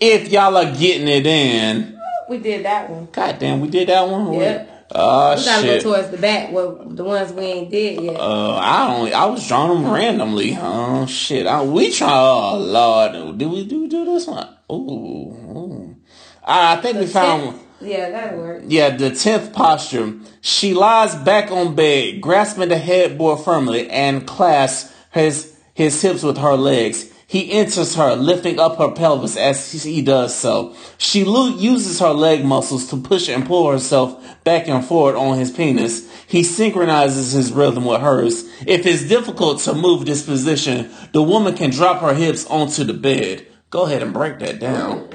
If 0.00 0.28
y'all 0.30 0.56
are 0.56 0.72
getting 0.74 1.08
it 1.08 1.26
in, 1.26 1.98
We 2.28 2.38
did 2.38 2.64
that 2.64 2.88
one. 2.88 3.08
God 3.12 3.38
damn, 3.38 3.60
we 3.60 3.68
did 3.68 3.88
that 3.88 4.08
one. 4.08 4.32
Yeah. 4.34 4.66
Oh 4.92 5.36
We 5.36 5.44
gotta 5.44 5.62
shit. 5.62 5.82
go 5.84 5.92
towards 5.92 6.10
the 6.10 6.16
back. 6.18 6.52
Well, 6.52 6.82
the 6.86 7.04
ones 7.04 7.32
we 7.32 7.42
ain't 7.44 7.70
did 7.70 8.00
yet. 8.02 8.16
Uh, 8.18 8.54
I 8.56 8.94
only 8.94 9.12
I 9.12 9.26
was 9.26 9.46
drawing 9.46 9.82
them 9.82 9.92
randomly. 9.92 10.56
Oh 10.60 11.06
shit! 11.06 11.46
I, 11.46 11.62
we 11.62 11.92
try. 11.92 12.08
Oh 12.10 12.58
lord, 12.58 13.38
did 13.38 13.48
we 13.48 13.64
do 13.66 13.86
do 13.88 14.04
this 14.04 14.26
one? 14.26 14.48
Ooh, 14.70 14.74
ooh. 14.74 15.96
I 16.44 16.76
think 16.76 16.98
we 16.98 17.06
found 17.06 17.46
one. 17.46 17.60
Yeah, 17.80 18.10
that'll 18.10 18.38
work. 18.40 18.62
Yeah, 18.66 18.96
the 18.96 19.10
tenth 19.14 19.52
posture. 19.52 20.14
She 20.40 20.74
lies 20.74 21.14
back 21.14 21.50
on 21.50 21.74
bed, 21.74 22.20
grasping 22.20 22.68
the 22.68 22.76
headboard 22.78 23.40
firmly, 23.40 23.88
and 23.90 24.26
clasps 24.26 24.92
his 25.10 25.56
his 25.74 26.00
hips 26.02 26.22
with 26.22 26.38
her 26.38 26.54
legs. 26.56 27.06
He 27.26 27.52
enters 27.52 27.94
her, 27.94 28.16
lifting 28.16 28.58
up 28.58 28.76
her 28.78 28.90
pelvis 28.90 29.36
as 29.36 29.70
he 29.84 30.02
does 30.02 30.34
so. 30.34 30.74
She 30.98 31.22
lo- 31.24 31.46
uses 31.46 32.00
her 32.00 32.10
leg 32.10 32.44
muscles 32.44 32.88
to 32.90 32.96
push 32.96 33.28
and 33.28 33.46
pull 33.46 33.70
herself 33.70 34.20
back 34.42 34.66
and 34.66 34.84
forward 34.84 35.14
on 35.14 35.38
his 35.38 35.52
penis. 35.52 36.10
He 36.26 36.42
synchronizes 36.42 37.30
his 37.30 37.52
rhythm 37.52 37.84
with 37.84 38.00
hers. 38.00 38.42
If 38.66 38.84
it's 38.84 39.06
difficult 39.06 39.60
to 39.60 39.74
move 39.74 40.06
this 40.06 40.24
position, 40.26 40.90
the 41.12 41.22
woman 41.22 41.54
can 41.56 41.70
drop 41.70 42.00
her 42.00 42.14
hips 42.14 42.46
onto 42.46 42.82
the 42.82 42.94
bed. 42.94 43.46
Go 43.70 43.82
ahead 43.86 44.02
and 44.02 44.12
break 44.12 44.40
that 44.40 44.58
down. 44.58 45.08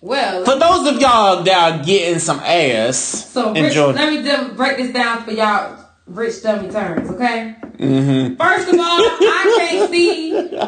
Well, 0.00 0.44
For 0.44 0.56
those 0.56 0.86
of 0.94 1.00
y'all 1.00 1.42
that 1.42 1.80
are 1.80 1.84
getting 1.84 2.20
some 2.20 2.38
ass, 2.38 2.96
so 2.98 3.52
enjoy. 3.52 3.92
let 3.92 4.12
me 4.48 4.54
break 4.54 4.76
this 4.76 4.92
down 4.92 5.24
for 5.24 5.32
y'all 5.32 5.85
rich 6.06 6.42
dummy 6.42 6.70
turns, 6.70 7.10
okay? 7.10 7.56
Mm-hmm. 7.78 8.36
First 8.36 8.68
of 8.68 8.74
all, 8.74 8.80
I 8.82 9.56
can't 9.58 9.90
see. 9.90 10.58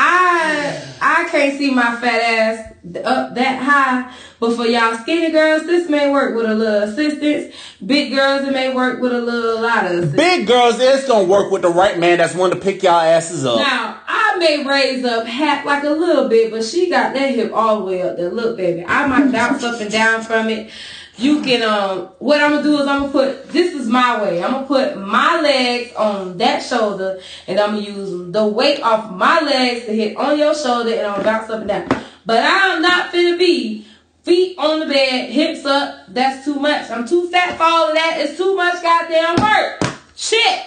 I 0.00 0.84
I 1.00 1.28
can't 1.28 1.58
see 1.58 1.72
my 1.72 1.96
fat 1.96 2.20
ass 2.20 2.72
up 3.04 3.34
that 3.34 3.60
high, 3.60 4.14
but 4.38 4.54
for 4.54 4.64
y'all 4.64 4.96
skinny 4.96 5.32
girls, 5.32 5.66
this 5.66 5.90
may 5.90 6.10
work 6.10 6.36
with 6.36 6.46
a 6.46 6.54
little 6.54 6.82
assistance. 6.84 7.54
Big 7.84 8.14
girls, 8.14 8.46
it 8.46 8.52
may 8.52 8.72
work 8.72 9.00
with 9.00 9.12
a 9.12 9.20
little 9.20 9.60
lot 9.60 9.86
of 9.86 9.90
assistance. 9.90 10.16
Big 10.16 10.46
girls, 10.46 10.78
it's 10.78 11.08
gonna 11.08 11.24
work 11.26 11.50
with 11.50 11.62
the 11.62 11.68
right 11.68 11.98
man 11.98 12.18
that's 12.18 12.34
willing 12.34 12.52
to 12.52 12.60
pick 12.60 12.82
y'all 12.84 13.00
asses 13.00 13.44
up. 13.44 13.58
Now, 13.58 14.00
I 14.06 14.36
may 14.38 14.64
raise 14.64 15.04
up 15.04 15.26
hat 15.26 15.66
like 15.66 15.82
a 15.82 15.90
little 15.90 16.28
bit, 16.28 16.52
but 16.52 16.64
she 16.64 16.88
got 16.88 17.12
that 17.14 17.34
hip 17.34 17.50
all 17.52 17.80
the 17.80 17.84
way 17.84 18.02
up 18.02 18.16
there. 18.16 18.30
Look, 18.30 18.56
baby, 18.56 18.84
I 18.86 19.06
might 19.08 19.32
bounce 19.32 19.64
up 19.64 19.80
and 19.80 19.90
down 19.90 20.22
from 20.22 20.48
it. 20.48 20.70
You 21.18 21.42
can, 21.42 21.62
um, 21.64 22.10
what 22.20 22.40
I'm 22.40 22.52
gonna 22.52 22.62
do 22.62 22.80
is 22.80 22.86
I'm 22.86 23.00
gonna 23.00 23.12
put, 23.12 23.48
this 23.48 23.74
is 23.74 23.88
my 23.88 24.22
way. 24.22 24.40
I'm 24.40 24.52
gonna 24.52 24.66
put 24.66 24.96
my 24.96 25.40
legs 25.40 25.92
on 25.96 26.38
that 26.38 26.62
shoulder 26.62 27.20
and 27.48 27.58
I'm 27.58 27.74
gonna 27.74 27.86
use 27.86 28.32
the 28.32 28.46
weight 28.46 28.80
off 28.82 29.10
my 29.10 29.40
legs 29.40 29.86
to 29.86 29.92
hit 29.92 30.16
on 30.16 30.38
your 30.38 30.54
shoulder 30.54 30.90
and 30.90 31.00
gonna 31.00 31.24
bounce 31.24 31.50
up 31.50 31.58
and 31.58 31.68
down. 31.68 31.88
But 32.24 32.44
I'm 32.44 32.80
not 32.80 33.12
finna 33.12 33.36
be 33.36 33.84
feet 34.22 34.56
on 34.58 34.78
the 34.78 34.86
bed, 34.86 35.30
hips 35.30 35.64
up. 35.64 36.04
That's 36.06 36.44
too 36.44 36.54
much. 36.54 36.88
I'm 36.88 37.08
too 37.08 37.28
fat 37.30 37.56
for 37.56 37.64
all 37.64 37.88
of 37.88 37.94
that. 37.96 38.18
It's 38.20 38.36
too 38.36 38.54
much 38.54 38.80
goddamn 38.80 39.42
work. 39.42 39.98
Shit. 40.14 40.66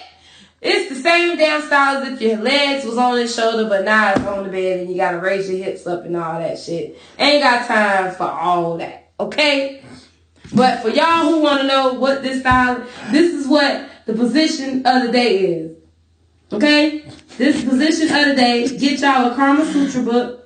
It's 0.59 0.89
the 0.89 0.95
same 0.95 1.37
damn 1.37 1.61
style 1.61 2.03
as 2.03 2.11
if 2.11 2.21
your 2.21 2.37
legs 2.37 2.85
was 2.85 2.97
on 2.97 3.17
his 3.17 3.33
shoulder, 3.33 3.69
but 3.69 3.85
now 3.85 4.11
it's 4.11 4.25
on 4.25 4.43
the 4.43 4.49
bed 4.49 4.81
and 4.81 4.89
you 4.89 4.97
gotta 4.97 5.19
raise 5.19 5.49
your 5.49 5.63
hips 5.63 5.87
up 5.87 6.03
and 6.03 6.17
all 6.17 6.39
that 6.39 6.59
shit. 6.59 6.99
Ain't 7.17 7.41
got 7.41 7.65
time 7.67 8.13
for 8.13 8.29
all 8.29 8.77
that, 8.77 9.11
okay? 9.17 9.81
But 10.53 10.81
for 10.81 10.89
y'all 10.89 11.25
who 11.25 11.41
wanna 11.41 11.63
know 11.63 11.93
what 11.93 12.23
this 12.23 12.41
style, 12.41 12.83
this 13.11 13.33
is 13.33 13.47
what 13.47 13.89
the 14.05 14.13
position 14.13 14.85
of 14.85 15.03
the 15.03 15.11
day 15.11 15.37
is. 15.37 15.77
Okay? 16.51 17.05
This 17.37 17.63
position 17.63 18.13
of 18.15 18.25
the 18.25 18.35
day, 18.35 18.67
get 18.77 18.99
y'all 18.99 19.31
a 19.31 19.35
Karma 19.35 19.65
Sutra 19.65 20.01
book. 20.03 20.40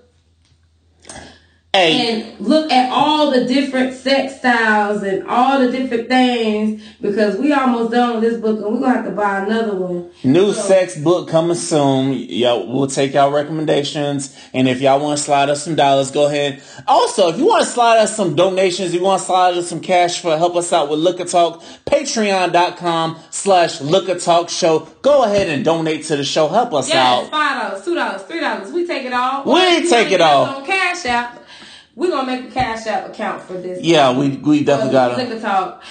And 1.75 2.39
look 2.39 2.71
at 2.71 2.91
all 2.91 3.31
the 3.31 3.45
different 3.45 3.93
sex 3.93 4.37
styles 4.37 5.03
and 5.03 5.27
all 5.27 5.59
the 5.59 5.71
different 5.71 6.07
things 6.07 6.81
because 7.01 7.37
we 7.37 7.51
almost 7.53 7.91
done 7.91 8.15
with 8.15 8.29
this 8.29 8.41
book 8.41 8.59
and 8.59 8.73
we're 8.73 8.79
gonna 8.79 8.93
have 8.93 9.05
to 9.05 9.11
buy 9.11 9.39
another 9.39 9.75
one. 9.75 10.09
New 10.23 10.53
so. 10.53 10.61
sex 10.61 10.97
book 10.97 11.27
coming 11.29 11.55
soon. 11.55 12.13
Y'all, 12.13 12.71
we'll 12.71 12.87
take 12.87 13.13
y'all 13.13 13.31
recommendations. 13.31 14.35
And 14.53 14.67
if 14.67 14.81
y'all 14.81 14.99
want 14.99 15.17
to 15.17 15.23
slide 15.23 15.49
us 15.49 15.63
some 15.63 15.75
dollars, 15.75 16.11
go 16.11 16.27
ahead. 16.27 16.61
Also, 16.87 17.29
if 17.29 17.37
you 17.37 17.45
want 17.45 17.65
to 17.65 17.69
slide 17.69 17.97
us 17.97 18.15
some 18.15 18.35
donations, 18.35 18.93
you 18.93 19.01
want 19.01 19.19
to 19.19 19.25
slide 19.25 19.55
us 19.55 19.69
some 19.69 19.81
cash 19.81 20.21
for 20.21 20.37
help 20.37 20.55
us 20.55 20.71
out 20.71 20.89
with 20.89 20.99
Liquor 20.99 21.25
Talk, 21.25 21.61
patreon.com 21.85 23.19
slash 23.31 23.81
Liquor 23.81 24.19
Talk 24.19 24.49
Show. 24.49 24.87
Go 25.01 25.23
ahead 25.23 25.49
and 25.49 25.65
donate 25.65 26.05
to 26.05 26.15
the 26.15 26.23
show. 26.23 26.47
Help 26.47 26.73
us 26.73 26.89
yes, 26.89 26.97
out. 26.97 27.31
Five 27.31 27.69
dollars, 27.69 27.85
two 27.85 27.95
dollars, 27.95 28.21
three 28.23 28.39
dollars. 28.39 28.71
We 28.71 28.87
take 28.87 29.05
it 29.05 29.13
all. 29.13 29.43
We 29.45 29.89
take 29.89 30.11
it 30.11 30.21
all. 30.21 30.45
On 30.45 30.65
cash 30.65 31.05
out 31.05 31.44
we're 31.95 32.09
gonna 32.11 32.27
make 32.27 32.49
a 32.49 32.53
cash 32.53 32.85
app 32.87 33.09
account 33.09 33.41
for 33.41 33.53
this. 33.53 33.81
Yeah, 33.81 34.17
we 34.17 34.29
we 34.37 34.63
definitely 34.63 34.93
got 34.93 35.15
to 35.17 35.39
talk. 35.39 35.83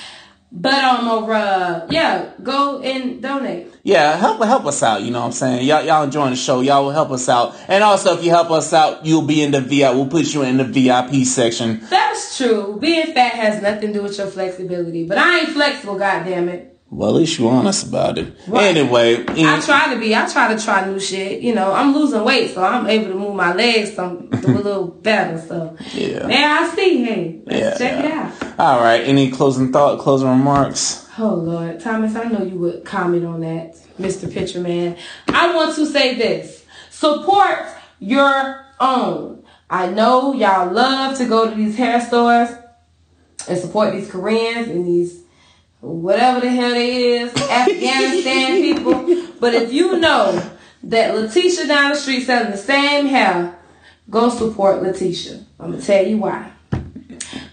But 0.57 0.85
um, 0.85 1.09
uh, 1.09 1.87
yeah, 1.91 2.31
go 2.41 2.81
and 2.81 3.21
donate. 3.21 3.75
Yeah, 3.83 4.17
help 4.17 4.41
help 4.45 4.65
us 4.67 4.85
out. 4.85 5.03
You 5.03 5.11
know 5.11 5.21
what 5.21 5.27
I'm 5.27 5.33
saying? 5.33 5.67
Y'all 5.67 5.83
y'all 5.83 6.05
enjoying 6.05 6.31
the 6.31 6.37
show. 6.37 6.61
Y'all 6.61 6.85
will 6.85 6.93
help 6.93 7.11
us 7.11 7.29
out. 7.29 7.57
And 7.67 7.83
also, 7.83 8.17
if 8.17 8.25
you 8.25 8.31
help 8.31 8.53
us 8.53 8.73
out, 8.73 9.05
you'll 9.05 9.23
be 9.23 9.43
in 9.43 9.51
the 9.51 9.61
VIP. 9.61 9.95
We'll 9.95 10.07
put 10.07 10.33
you 10.33 10.43
in 10.43 10.59
the 10.59 10.65
VIP 10.65 11.27
section. 11.27 11.81
That's 11.91 12.37
true. 12.37 12.79
Being 12.81 13.13
fat 13.15 13.33
has 13.33 13.61
nothing 13.61 13.89
to 13.89 13.93
do 13.95 14.03
with 14.05 14.17
your 14.17 14.29
flexibility. 14.29 15.05
But 15.05 15.19
I 15.19 15.41
ain't 15.41 15.49
flexible. 15.49 15.99
God 15.99 16.25
damn 16.25 16.49
it. 16.49 16.74
Well, 16.95 17.09
at 17.09 17.17
least 17.17 17.41
you're 17.41 17.51
honest 17.51 17.89
about 17.89 18.19
it. 18.19 18.33
Right. 18.47 18.77
Anyway, 18.77 19.25
I 19.27 19.61
try 19.61 19.93
to 19.93 19.99
be. 19.99 20.15
I 20.15 20.31
try 20.31 20.55
to 20.55 20.63
try 20.63 20.87
new 20.87 21.01
shit. 21.01 21.41
You 21.41 21.53
know, 21.53 21.73
I'm 21.73 21.93
losing 21.93 22.23
weight, 22.23 22.55
so 22.55 22.63
I'm 22.63 22.87
able 22.87 23.09
to 23.09 23.19
move 23.19 23.35
my 23.35 23.53
legs 23.53 23.95
some 23.95 24.29
a 24.33 24.37
little 24.37 24.87
better. 24.87 25.41
So 25.41 25.77
yeah, 25.93 26.29
now 26.29 26.63
I 26.63 26.69
see. 26.69 27.05
Hey, 27.05 27.43
yeah, 27.49 27.77
check 27.77 27.81
yeah. 27.81 28.07
it 28.07 28.13
out. 28.13 28.61
All 28.61 28.81
right. 28.81 29.01
Any 29.01 29.33
closing 29.33 29.73
thought? 29.73 29.99
Closing 29.99 30.29
remarks? 30.29 31.09
Oh 31.19 31.35
Lord, 31.35 31.81
Thomas, 31.81 32.15
I 32.15 32.25
know 32.25 32.45
you 32.45 32.59
would 32.59 32.85
comment 32.85 33.27
on 33.27 33.41
that, 33.41 33.77
Mister 33.99 34.29
Pitcher 34.29 34.61
Man. 34.61 34.97
I 35.27 35.53
want 35.53 35.75
to 35.75 35.87
say 35.87 36.15
this: 36.15 36.65
support 36.91 37.67
your 37.99 38.67
own. 38.79 39.45
I 39.69 39.89
know 39.89 40.33
y'all 40.33 40.71
love 40.73 41.19
to 41.19 41.27
go 41.27 41.51
to 41.51 41.57
these 41.57 41.77
hair 41.77 42.01
stores 42.01 42.51
and 43.49 43.59
support 43.59 43.93
these 43.93 44.09
Koreans 44.09 44.69
and 44.69 44.87
these 44.87 45.24
whatever 45.85 46.41
the 46.41 46.51
hell 46.51 46.73
it 46.73 46.79
is, 46.79 47.35
Afghanistan 47.37 48.63
people. 48.63 49.25
But 49.39 49.55
if 49.55 49.73
you 49.73 49.99
know 49.99 50.51
that 50.85 51.15
Letitia 51.15 51.67
down 51.67 51.91
the 51.91 51.97
street 51.97 52.23
selling 52.23 52.51
the 52.51 52.57
same 52.57 53.07
hair, 53.07 53.59
go 54.09 54.31
support 54.31 54.83
Letitia. 54.83 55.45
I'm 55.61 55.73
gonna 55.73 55.83
tell 55.83 56.07
you 56.07 56.19
why. 56.19 56.51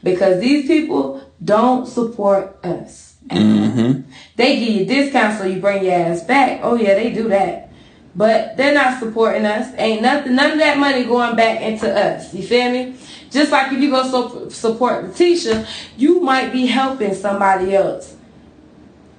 Because 0.04 0.40
these 0.40 0.68
people 0.68 1.30
don't 1.44 1.86
support 1.86 2.58
us. 2.64 3.16
Mm-hmm. 3.28 4.10
They 4.36 4.60
give 4.60 4.70
you 4.70 4.86
discounts 4.86 5.40
so 5.40 5.46
you 5.46 5.60
bring 5.60 5.84
your 5.84 5.94
ass 5.94 6.24
back. 6.24 6.62
Oh 6.64 6.76
yeah, 6.76 6.94
they 6.96 7.12
do 7.12 7.28
that. 7.30 7.70
But 8.16 8.58
they're 8.58 8.74
not 8.74 9.00
supporting 9.00 9.46
us. 9.46 9.74
Ain't 9.78 10.02
nothing, 10.02 10.36
none 10.36 10.52
of 10.52 10.58
that 10.60 10.78
money 10.78 11.06
going 11.06 11.36
back 11.36 11.62
into 11.62 11.90
us. 11.90 12.34
You 12.34 12.44
feel 12.44 12.72
me? 12.72 12.96
Just 13.30 13.52
like 13.52 13.72
if 13.72 13.80
you 13.80 13.90
go 13.90 14.06
so, 14.10 14.50
support 14.50 15.04
Letitia, 15.04 15.66
you 15.96 16.20
might 16.20 16.52
be 16.52 16.66
helping 16.66 17.14
somebody 17.14 17.74
else 17.76 18.18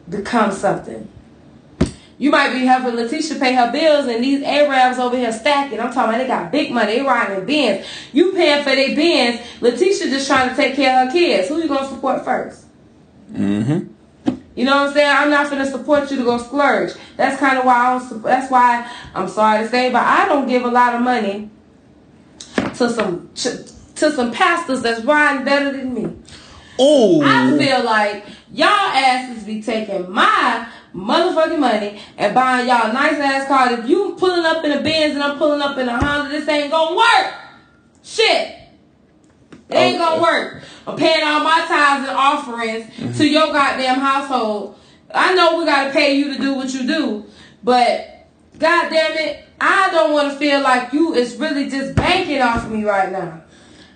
become 0.09 0.53
something. 0.53 1.09
You 2.19 2.31
might 2.31 2.53
be 2.53 2.61
helping 2.61 2.95
Letitia 2.95 3.39
pay 3.41 3.55
her 3.55 3.73
bills 3.73 4.07
and 4.07 4.23
these 4.23 4.45
Arabs 4.45 4.99
over 4.99 5.17
here 5.17 5.33
stacking. 5.33 5.81
I'm 5.81 5.93
talking 5.93 6.15
about 6.15 6.19
they 6.19 6.29
got 6.29 6.53
big 6.53 6.71
money. 6.71 6.99
They 6.99 7.03
riding 7.03 7.41
in 7.41 7.47
Benz. 7.47 7.87
You 8.13 8.33
paying 8.33 8.63
for 8.63 8.71
their 8.71 8.95
Benz. 8.95 9.41
Letitia 9.61 10.09
just 10.09 10.29
trying 10.29 10.51
to 10.51 10.55
take 10.55 10.77
care 10.77 11.03
of 11.03 11.09
her 11.09 11.13
kids. 11.13 11.49
Who 11.49 11.61
you 11.61 11.67
going 11.67 11.81
to 11.81 11.89
support 11.89 12.25
first? 12.25 12.65
Mm-hmm. 13.33 13.89
You 14.55 14.65
know 14.65 14.77
what 14.77 14.89
I'm 14.89 14.95
saying? 14.95 15.17
I'm 15.17 15.31
not 15.31 15.51
going 15.51 15.65
to 15.65 15.71
support 15.71 16.11
you 16.11 16.19
to 16.19 16.25
go 16.25 16.39
splurge. 16.39 16.93
That's 17.17 17.41
kind 17.41 17.59
of 17.59 17.65
why 17.65 17.95
I'm, 17.95 18.23
that's 18.23 18.51
why 18.51 18.89
I'm 19.15 19.29
sorry 19.29 19.65
to 19.65 19.69
say, 19.69 19.91
but 19.91 20.03
I 20.03 20.29
don't 20.29 20.47
give 20.47 20.65
a 20.65 20.71
lot 20.71 20.95
of 20.95 21.01
money 21.01 21.51
to 22.55 22.91
some 22.91 23.31
to 23.35 24.11
some 24.13 24.33
pastors 24.33 24.83
that's 24.83 25.05
riding 25.05 25.45
better 25.45 25.73
than 25.73 25.95
me. 25.95 26.17
Oh, 26.79 27.23
I 27.23 27.57
feel 27.57 27.85
like 27.85 28.27
y'all 28.53 28.69
asses 28.69 29.45
be 29.45 29.63
taking 29.63 30.11
my 30.11 30.69
motherfucking 30.95 31.59
money 31.59 32.01
and 32.19 32.35
buying 32.35 32.69
y'all 32.69 32.93
nice 32.93 33.15
ass 33.15 33.49
car. 33.49 33.73
If 33.73 33.89
you 33.89 34.15
pulling 34.19 34.45
up 34.45 34.65
in 34.65 34.73
a 34.73 34.83
Benz 34.83 35.15
and 35.15 35.23
I'm 35.23 35.39
pulling 35.39 35.63
up 35.63 35.79
in 35.79 35.89
a 35.89 35.99
Honda, 35.99 36.31
this 36.31 36.49
ain't 36.49 36.71
gonna 36.71 36.97
work. 36.97 37.35
Shit. 38.03 38.59
It 39.69 39.75
ain't 39.75 39.99
gonna 39.99 40.23
work. 40.23 40.63
I'm 40.87 40.97
paying 40.97 41.25
all 41.25 41.43
my 41.43 41.65
tithes 41.67 42.09
and 42.09 42.17
offerings 42.17 42.85
mm-hmm. 42.87 43.13
to 43.13 43.27
your 43.27 43.47
goddamn 43.53 44.01
household. 44.01 44.79
I 45.15 45.35
know 45.35 45.59
we 45.59 45.65
gotta 45.65 45.91
pay 45.91 46.17
you 46.17 46.35
to 46.35 46.39
do 46.39 46.55
what 46.55 46.73
you 46.75 46.87
do, 46.87 47.27
but 47.63 48.29
goddamn 48.59 49.17
it, 49.17 49.45
I 49.61 49.89
don't 49.91 50.13
want 50.13 50.33
to 50.33 50.39
feel 50.39 50.61
like 50.61 50.93
you 50.93 51.15
is 51.15 51.37
really 51.37 51.71
just 51.71 51.95
banking 51.95 52.43
off 52.43 52.65
of 52.65 52.71
me 52.71 52.85
right 52.85 53.11
now. 53.11 53.45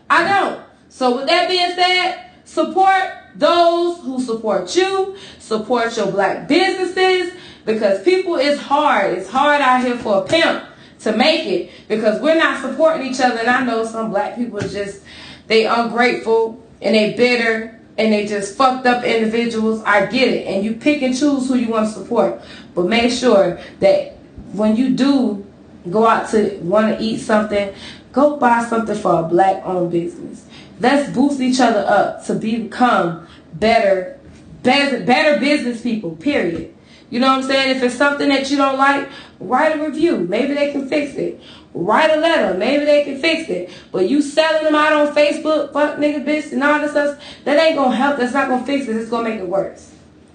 I 0.08 0.26
don't. 0.26 0.62
So 0.88 1.16
with 1.16 1.26
that 1.26 1.48
being 1.48 1.74
said, 1.74 2.26
Support 2.46 3.12
those 3.38 4.00
who 4.00 4.20
support 4.20 4.74
you. 4.76 5.16
Support 5.38 5.96
your 5.96 6.10
black 6.10 6.48
businesses 6.48 7.32
because 7.64 8.02
people 8.02 8.36
it's 8.36 8.60
hard. 8.60 9.18
It's 9.18 9.28
hard 9.28 9.60
out 9.60 9.82
here 9.82 9.98
for 9.98 10.24
a 10.24 10.26
pimp 10.26 10.64
to 11.00 11.16
make 11.16 11.46
it 11.46 11.70
because 11.88 12.20
we're 12.20 12.38
not 12.38 12.60
supporting 12.60 13.06
each 13.06 13.20
other. 13.20 13.38
And 13.38 13.48
I 13.48 13.64
know 13.64 13.84
some 13.84 14.10
black 14.10 14.36
people 14.36 14.60
just 14.60 15.02
they 15.46 15.66
ungrateful 15.66 16.62
and 16.82 16.94
they 16.94 17.14
bitter 17.14 17.80
and 17.98 18.12
they 18.12 18.26
just 18.26 18.56
fucked 18.56 18.86
up 18.86 19.04
individuals. 19.04 19.82
I 19.84 20.06
get 20.06 20.28
it. 20.28 20.46
And 20.46 20.64
you 20.64 20.74
pick 20.74 21.02
and 21.02 21.16
choose 21.16 21.48
who 21.48 21.54
you 21.56 21.68
want 21.68 21.88
to 21.88 21.92
support. 21.92 22.40
But 22.74 22.86
make 22.86 23.10
sure 23.12 23.60
that 23.80 24.16
when 24.52 24.76
you 24.76 24.90
do 24.90 25.46
go 25.90 26.06
out 26.06 26.30
to 26.30 26.58
want 26.62 26.98
to 26.98 27.02
eat 27.02 27.18
something, 27.18 27.72
go 28.12 28.36
buy 28.36 28.64
something 28.64 28.96
for 28.96 29.20
a 29.20 29.22
black 29.22 29.62
owned 29.64 29.92
business. 29.92 30.46
Let's 30.78 31.12
boost 31.14 31.40
each 31.40 31.60
other 31.60 31.84
up 31.86 32.24
to 32.26 32.34
become 32.34 33.26
better, 33.54 34.18
better, 34.62 35.38
business 35.38 35.80
people, 35.82 36.16
period. 36.16 36.74
You 37.08 37.20
know 37.20 37.28
what 37.28 37.38
I'm 37.38 37.42
saying? 37.44 37.76
If 37.76 37.82
it's 37.82 37.94
something 37.94 38.28
that 38.28 38.50
you 38.50 38.56
don't 38.56 38.76
like, 38.76 39.08
write 39.38 39.78
a 39.78 39.84
review. 39.84 40.18
Maybe 40.18 40.54
they 40.54 40.72
can 40.72 40.88
fix 40.88 41.14
it. 41.14 41.40
Write 41.72 42.10
a 42.10 42.16
letter. 42.16 42.58
Maybe 42.58 42.84
they 42.84 43.04
can 43.04 43.20
fix 43.20 43.48
it. 43.48 43.70
But 43.92 44.08
you 44.08 44.20
selling 44.20 44.64
them 44.64 44.74
out 44.74 44.92
on 44.92 45.14
Facebook, 45.14 45.72
fuck 45.72 45.98
nigga 45.98 46.24
bitch, 46.24 46.52
and 46.52 46.62
all 46.64 46.80
this 46.80 46.90
stuff, 46.92 47.22
that 47.44 47.62
ain't 47.62 47.76
gonna 47.76 47.94
help. 47.94 48.18
That's 48.18 48.34
not 48.34 48.48
gonna 48.48 48.66
fix 48.66 48.88
it. 48.88 48.96
It's 48.96 49.10
gonna 49.10 49.28
make 49.28 49.40
it 49.40 49.46
worse. 49.46 49.92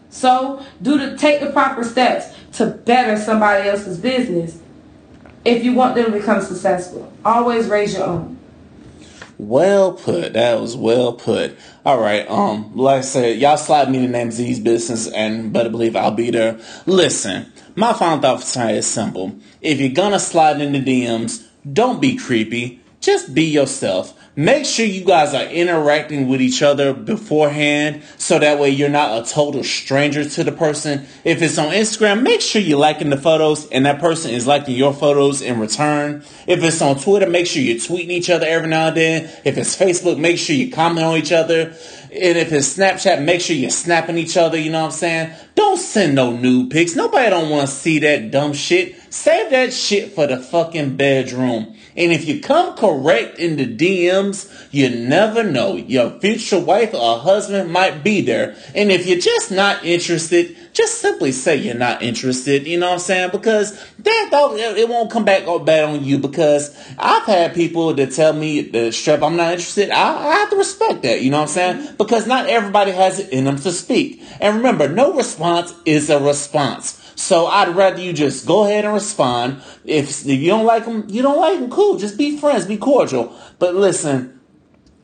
So 0.10 0.66
do 0.82 0.98
the 0.98 1.18
take 1.18 1.40
the 1.42 1.52
proper 1.52 1.84
steps 1.84 2.34
to 2.54 2.68
better 2.68 3.18
somebody 3.22 3.70
else's 3.70 3.98
business 3.98 4.60
if 5.44 5.64
you 5.64 5.74
want 5.74 5.96
them 5.96 6.06
to 6.06 6.12
become 6.12 6.42
successful. 6.42 7.12
Always 7.26 7.68
raise 7.68 7.94
your 7.94 8.04
own. 8.04 8.38
Well 9.42 9.94
put. 9.94 10.34
That 10.34 10.62
was 10.62 10.78
well 10.78 11.14
put. 11.14 11.58
All 11.84 12.00
right. 12.00 12.30
Um, 12.30 12.76
like 12.78 13.00
I 13.00 13.02
said, 13.02 13.40
y'all 13.40 13.58
slide 13.58 13.90
me 13.90 14.06
the 14.06 14.30
these 14.38 14.60
businesses 14.60 15.12
and 15.12 15.52
better 15.52 15.72
believe 15.72 15.96
I'll 15.96 16.12
be 16.12 16.30
there. 16.30 16.60
Listen, 16.86 17.52
my 17.74 17.92
final 17.94 18.22
thought 18.22 18.44
for 18.44 18.54
tonight 18.54 18.76
is 18.76 18.86
simple. 18.86 19.36
If 19.60 19.80
you're 19.80 19.90
gonna 19.90 20.20
slide 20.20 20.62
in 20.62 20.74
the 20.74 20.80
DMs, 20.80 21.44
don't 21.74 22.00
be 22.00 22.18
creepy. 22.18 22.82
Just 23.00 23.34
be 23.34 23.46
yourself. 23.46 24.14
Make 24.36 24.66
sure 24.66 24.86
you 24.86 25.04
guys 25.04 25.34
are 25.34 25.44
interacting 25.44 26.30
with 26.30 26.42
each 26.42 26.62
other 26.62 26.94
beforehand 26.94 28.02
so 28.18 28.40
that 28.40 28.60
way 28.60 28.70
you're 28.70 28.88
not 28.88 29.22
a 29.22 29.30
total 29.30 29.62
stranger 29.62 30.24
to 30.24 30.44
the 30.46 30.54
person. 30.54 31.06
If 31.26 31.42
it's 31.42 31.58
on 31.58 31.74
Instagram, 31.74 32.24
make 32.24 32.40
sure 32.40 32.62
you're 32.62 32.80
liking 32.80 33.10
the 33.10 33.18
photos 33.18 33.68
and 33.72 33.86
that 33.86 34.00
person 34.00 34.32
is 34.32 34.48
liking 34.48 34.78
your 34.78 34.94
photos 34.94 35.42
in 35.42 35.60
return. 35.60 36.24
If 36.48 36.64
it's 36.64 36.82
on 36.82 36.98
Twitter, 36.98 37.30
make 37.30 37.46
sure 37.46 37.62
you're 37.62 37.76
tweeting 37.76 38.10
each 38.10 38.30
other 38.30 38.46
every 38.48 38.70
now 38.70 38.88
and 38.88 38.96
then. 38.96 39.24
If 39.44 39.58
it's 39.58 39.76
Facebook, 39.76 40.18
make 40.18 40.38
sure 40.38 40.56
you 40.56 40.72
comment 40.72 41.06
on 41.06 41.18
each 41.18 41.34
other. 41.34 41.74
And 42.14 42.38
if 42.38 42.54
it's 42.54 42.78
Snapchat, 42.78 43.22
make 43.22 43.42
sure 43.42 43.56
you're 43.56 43.70
snapping 43.70 44.18
each 44.18 44.38
other, 44.38 44.58
you 44.58 44.72
know 44.72 44.80
what 44.80 44.94
I'm 44.94 44.98
saying? 44.98 45.34
Don't 45.56 45.78
send 45.78 46.16
no 46.16 46.32
nude 46.32 46.72
pics. 46.72 46.96
Nobody 46.96 47.30
don't 47.30 47.50
want 47.50 47.70
to 47.70 47.74
see 47.74 48.00
that 48.00 48.32
dumb 48.32 48.54
shit. 48.54 48.96
Save 49.12 49.50
that 49.52 49.74
shit 49.74 50.14
for 50.14 50.26
the 50.26 50.38
fucking 50.38 50.96
bedroom. 50.96 51.76
And 51.96 52.12
if 52.12 52.26
you 52.26 52.40
come 52.40 52.76
correct 52.76 53.38
in 53.38 53.58
the 53.58 53.66
DMs, 53.66 54.50
you 54.72 54.90
never 54.90 55.44
know. 55.44 55.76
Your 55.76 56.12
future 56.20 56.60
wife 56.60 56.94
or 56.94 57.20
husband 57.20 57.72
might 57.72 58.04
be 58.04 58.22
there. 58.22 58.56
And 58.74 58.92
if 58.92 59.06
you're 59.06 59.20
just 59.20 59.52
not 59.52 59.84
interested, 59.84 60.56
just 60.74 61.00
simply 61.02 61.32
say 61.32 61.58
you're 61.58 61.76
not 61.76 62.02
interested. 62.02 62.66
You 62.66 62.80
know 62.80 62.88
what 62.88 62.94
I'm 62.94 63.00
saying? 63.00 63.30
Because 63.32 63.78
that 64.00 64.30
it 64.78 64.88
won't 64.88 65.12
come 65.12 65.26
back 65.26 65.48
all 65.48 65.60
bad 65.60 65.90
on 65.90 66.04
you. 66.04 66.18
Because 66.18 66.76
I've 66.98 67.26
had 67.26 67.54
people 67.54 67.94
that 67.96 68.12
tell 68.12 68.34
me 68.34 68.62
the 68.62 68.92
strap 68.92 69.22
I'm 69.22 69.36
not 69.36 69.52
interested. 69.52 69.90
I, 69.90 70.30
I 70.30 70.34
have 70.36 70.50
to 70.52 70.56
respect 70.56 71.04
that. 71.04 71.22
You 71.22 71.32
know 71.32 71.38
what 71.38 71.50
I'm 71.50 71.54
saying? 71.54 71.78
Mm-hmm. 71.78 71.96
Because 71.98 72.26
not 72.28 72.48
everybody 72.48 72.92
has 72.92 73.20
it 73.20 73.30
in 73.32 73.44
them 73.46 73.58
to 73.58 73.72
speak. 73.72 74.24
And 74.40 74.58
remember, 74.58 74.88
no 74.88 75.14
response 75.14 75.74
is 75.86 76.10
a 76.10 76.20
response. 76.20 77.01
So 77.22 77.46
I'd 77.46 77.76
rather 77.76 78.02
you 78.02 78.14
just 78.14 78.48
go 78.48 78.66
ahead 78.66 78.84
and 78.84 78.96
respond. 78.96 79.62
If, 79.86 80.26
if 80.26 80.40
you 80.40 80.48
don't 80.48 80.66
like 80.66 80.86
them, 80.86 81.06
you 81.08 81.22
don't 81.22 81.40
like 81.40 81.60
them. 81.60 81.70
Cool. 81.70 81.98
Just 81.98 82.18
be 82.18 82.38
friends. 82.38 82.66
Be 82.66 82.78
cordial. 82.78 83.34
But 83.60 83.76
listen, 83.76 84.40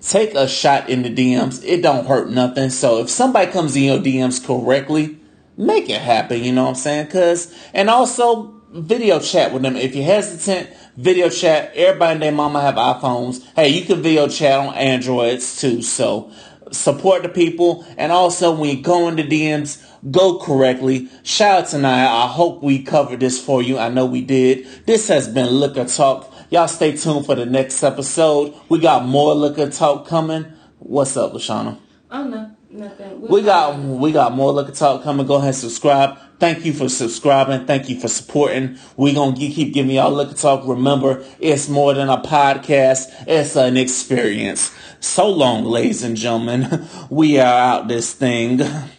take 0.01 0.33
a 0.33 0.47
shot 0.47 0.89
in 0.89 1.03
the 1.03 1.13
DMs. 1.13 1.63
It 1.63 1.83
don't 1.83 2.07
hurt 2.07 2.31
nothing. 2.31 2.71
So 2.71 3.01
if 3.01 3.09
somebody 3.09 3.51
comes 3.51 3.75
in 3.75 3.83
your 3.83 3.99
DMs 3.99 4.43
correctly, 4.43 5.19
make 5.57 5.89
it 5.89 6.01
happen. 6.01 6.43
You 6.43 6.53
know 6.53 6.63
what 6.63 6.69
I'm 6.69 6.75
saying? 6.75 7.07
Cause, 7.07 7.53
and 7.71 7.87
also 7.87 8.57
video 8.71 9.19
chat 9.19 9.53
with 9.53 9.61
them. 9.61 9.75
If 9.75 9.95
you're 9.95 10.03
hesitant, 10.03 10.69
video 10.97 11.29
chat. 11.29 11.71
Everybody 11.75 12.13
and 12.13 12.21
their 12.23 12.31
mama 12.31 12.61
have 12.61 12.75
iPhones. 12.75 13.45
Hey, 13.55 13.69
you 13.69 13.85
can 13.85 14.01
video 14.01 14.27
chat 14.27 14.59
on 14.59 14.73
Androids 14.73 15.61
too. 15.61 15.83
So 15.83 16.31
support 16.71 17.23
the 17.23 17.29
people. 17.29 17.85
And 17.97 18.11
also 18.11 18.55
when 18.55 18.75
you 18.75 18.83
go 18.83 19.07
into 19.07 19.23
DMs, 19.23 19.83
go 20.11 20.39
correctly. 20.39 21.09
Shout 21.23 21.63
out 21.63 21.69
to 21.69 21.77
Nia. 21.77 22.07
I 22.07 22.27
hope 22.27 22.63
we 22.63 22.83
covered 22.83 23.19
this 23.19 23.43
for 23.43 23.61
you. 23.61 23.77
I 23.77 23.89
know 23.89 24.05
we 24.05 24.21
did. 24.21 24.67
This 24.85 25.07
has 25.07 25.27
been 25.27 25.59
Liquor 25.59 25.85
Talk. 25.85 26.33
Y'all 26.49 26.67
stay 26.67 26.95
tuned 26.95 27.25
for 27.25 27.35
the 27.35 27.45
next 27.45 27.83
episode. 27.83 28.53
We 28.69 28.79
got 28.79 29.05
more 29.05 29.35
Liquor 29.35 29.69
Talk 29.69 30.07
coming. 30.07 30.45
What's 30.79 31.17
up, 31.17 31.33
Lashana? 31.33 31.77
Oh 32.09 32.23
no, 32.23 32.51
nothing. 32.69 33.21
We 33.21 33.41
got 33.41 33.77
we 33.79 34.11
got 34.11 34.33
more 34.33 34.53
Liquor 34.53 34.71
Talk 34.71 35.03
coming. 35.03 35.25
Go 35.25 35.35
ahead 35.35 35.49
and 35.49 35.55
subscribe. 35.55 36.17
Thank 36.39 36.65
you 36.65 36.73
for 36.73 36.87
subscribing. 36.87 37.65
Thank 37.65 37.89
you 37.89 37.99
for 37.99 38.07
supporting. 38.07 38.77
We're 38.95 39.15
going 39.15 39.33
to 39.35 39.49
keep 39.49 39.73
giving 39.73 39.95
y'all 39.95 40.11
look 40.11 40.27
Liquor 40.27 40.39
Talk. 40.39 40.67
Remember, 40.67 41.25
it's 41.39 41.67
more 41.67 41.95
than 41.95 42.09
a 42.09 42.17
podcast. 42.21 43.11
It's 43.25 43.55
an 43.55 43.75
experience. 43.75 44.71
So 44.99 45.27
long, 45.29 45.63
ladies 45.65 46.03
and 46.03 46.15
gentlemen. 46.15 46.87
We 47.09 47.39
are 47.39 47.45
out 47.45 47.87
this 47.87 48.13
thing. 48.13 48.61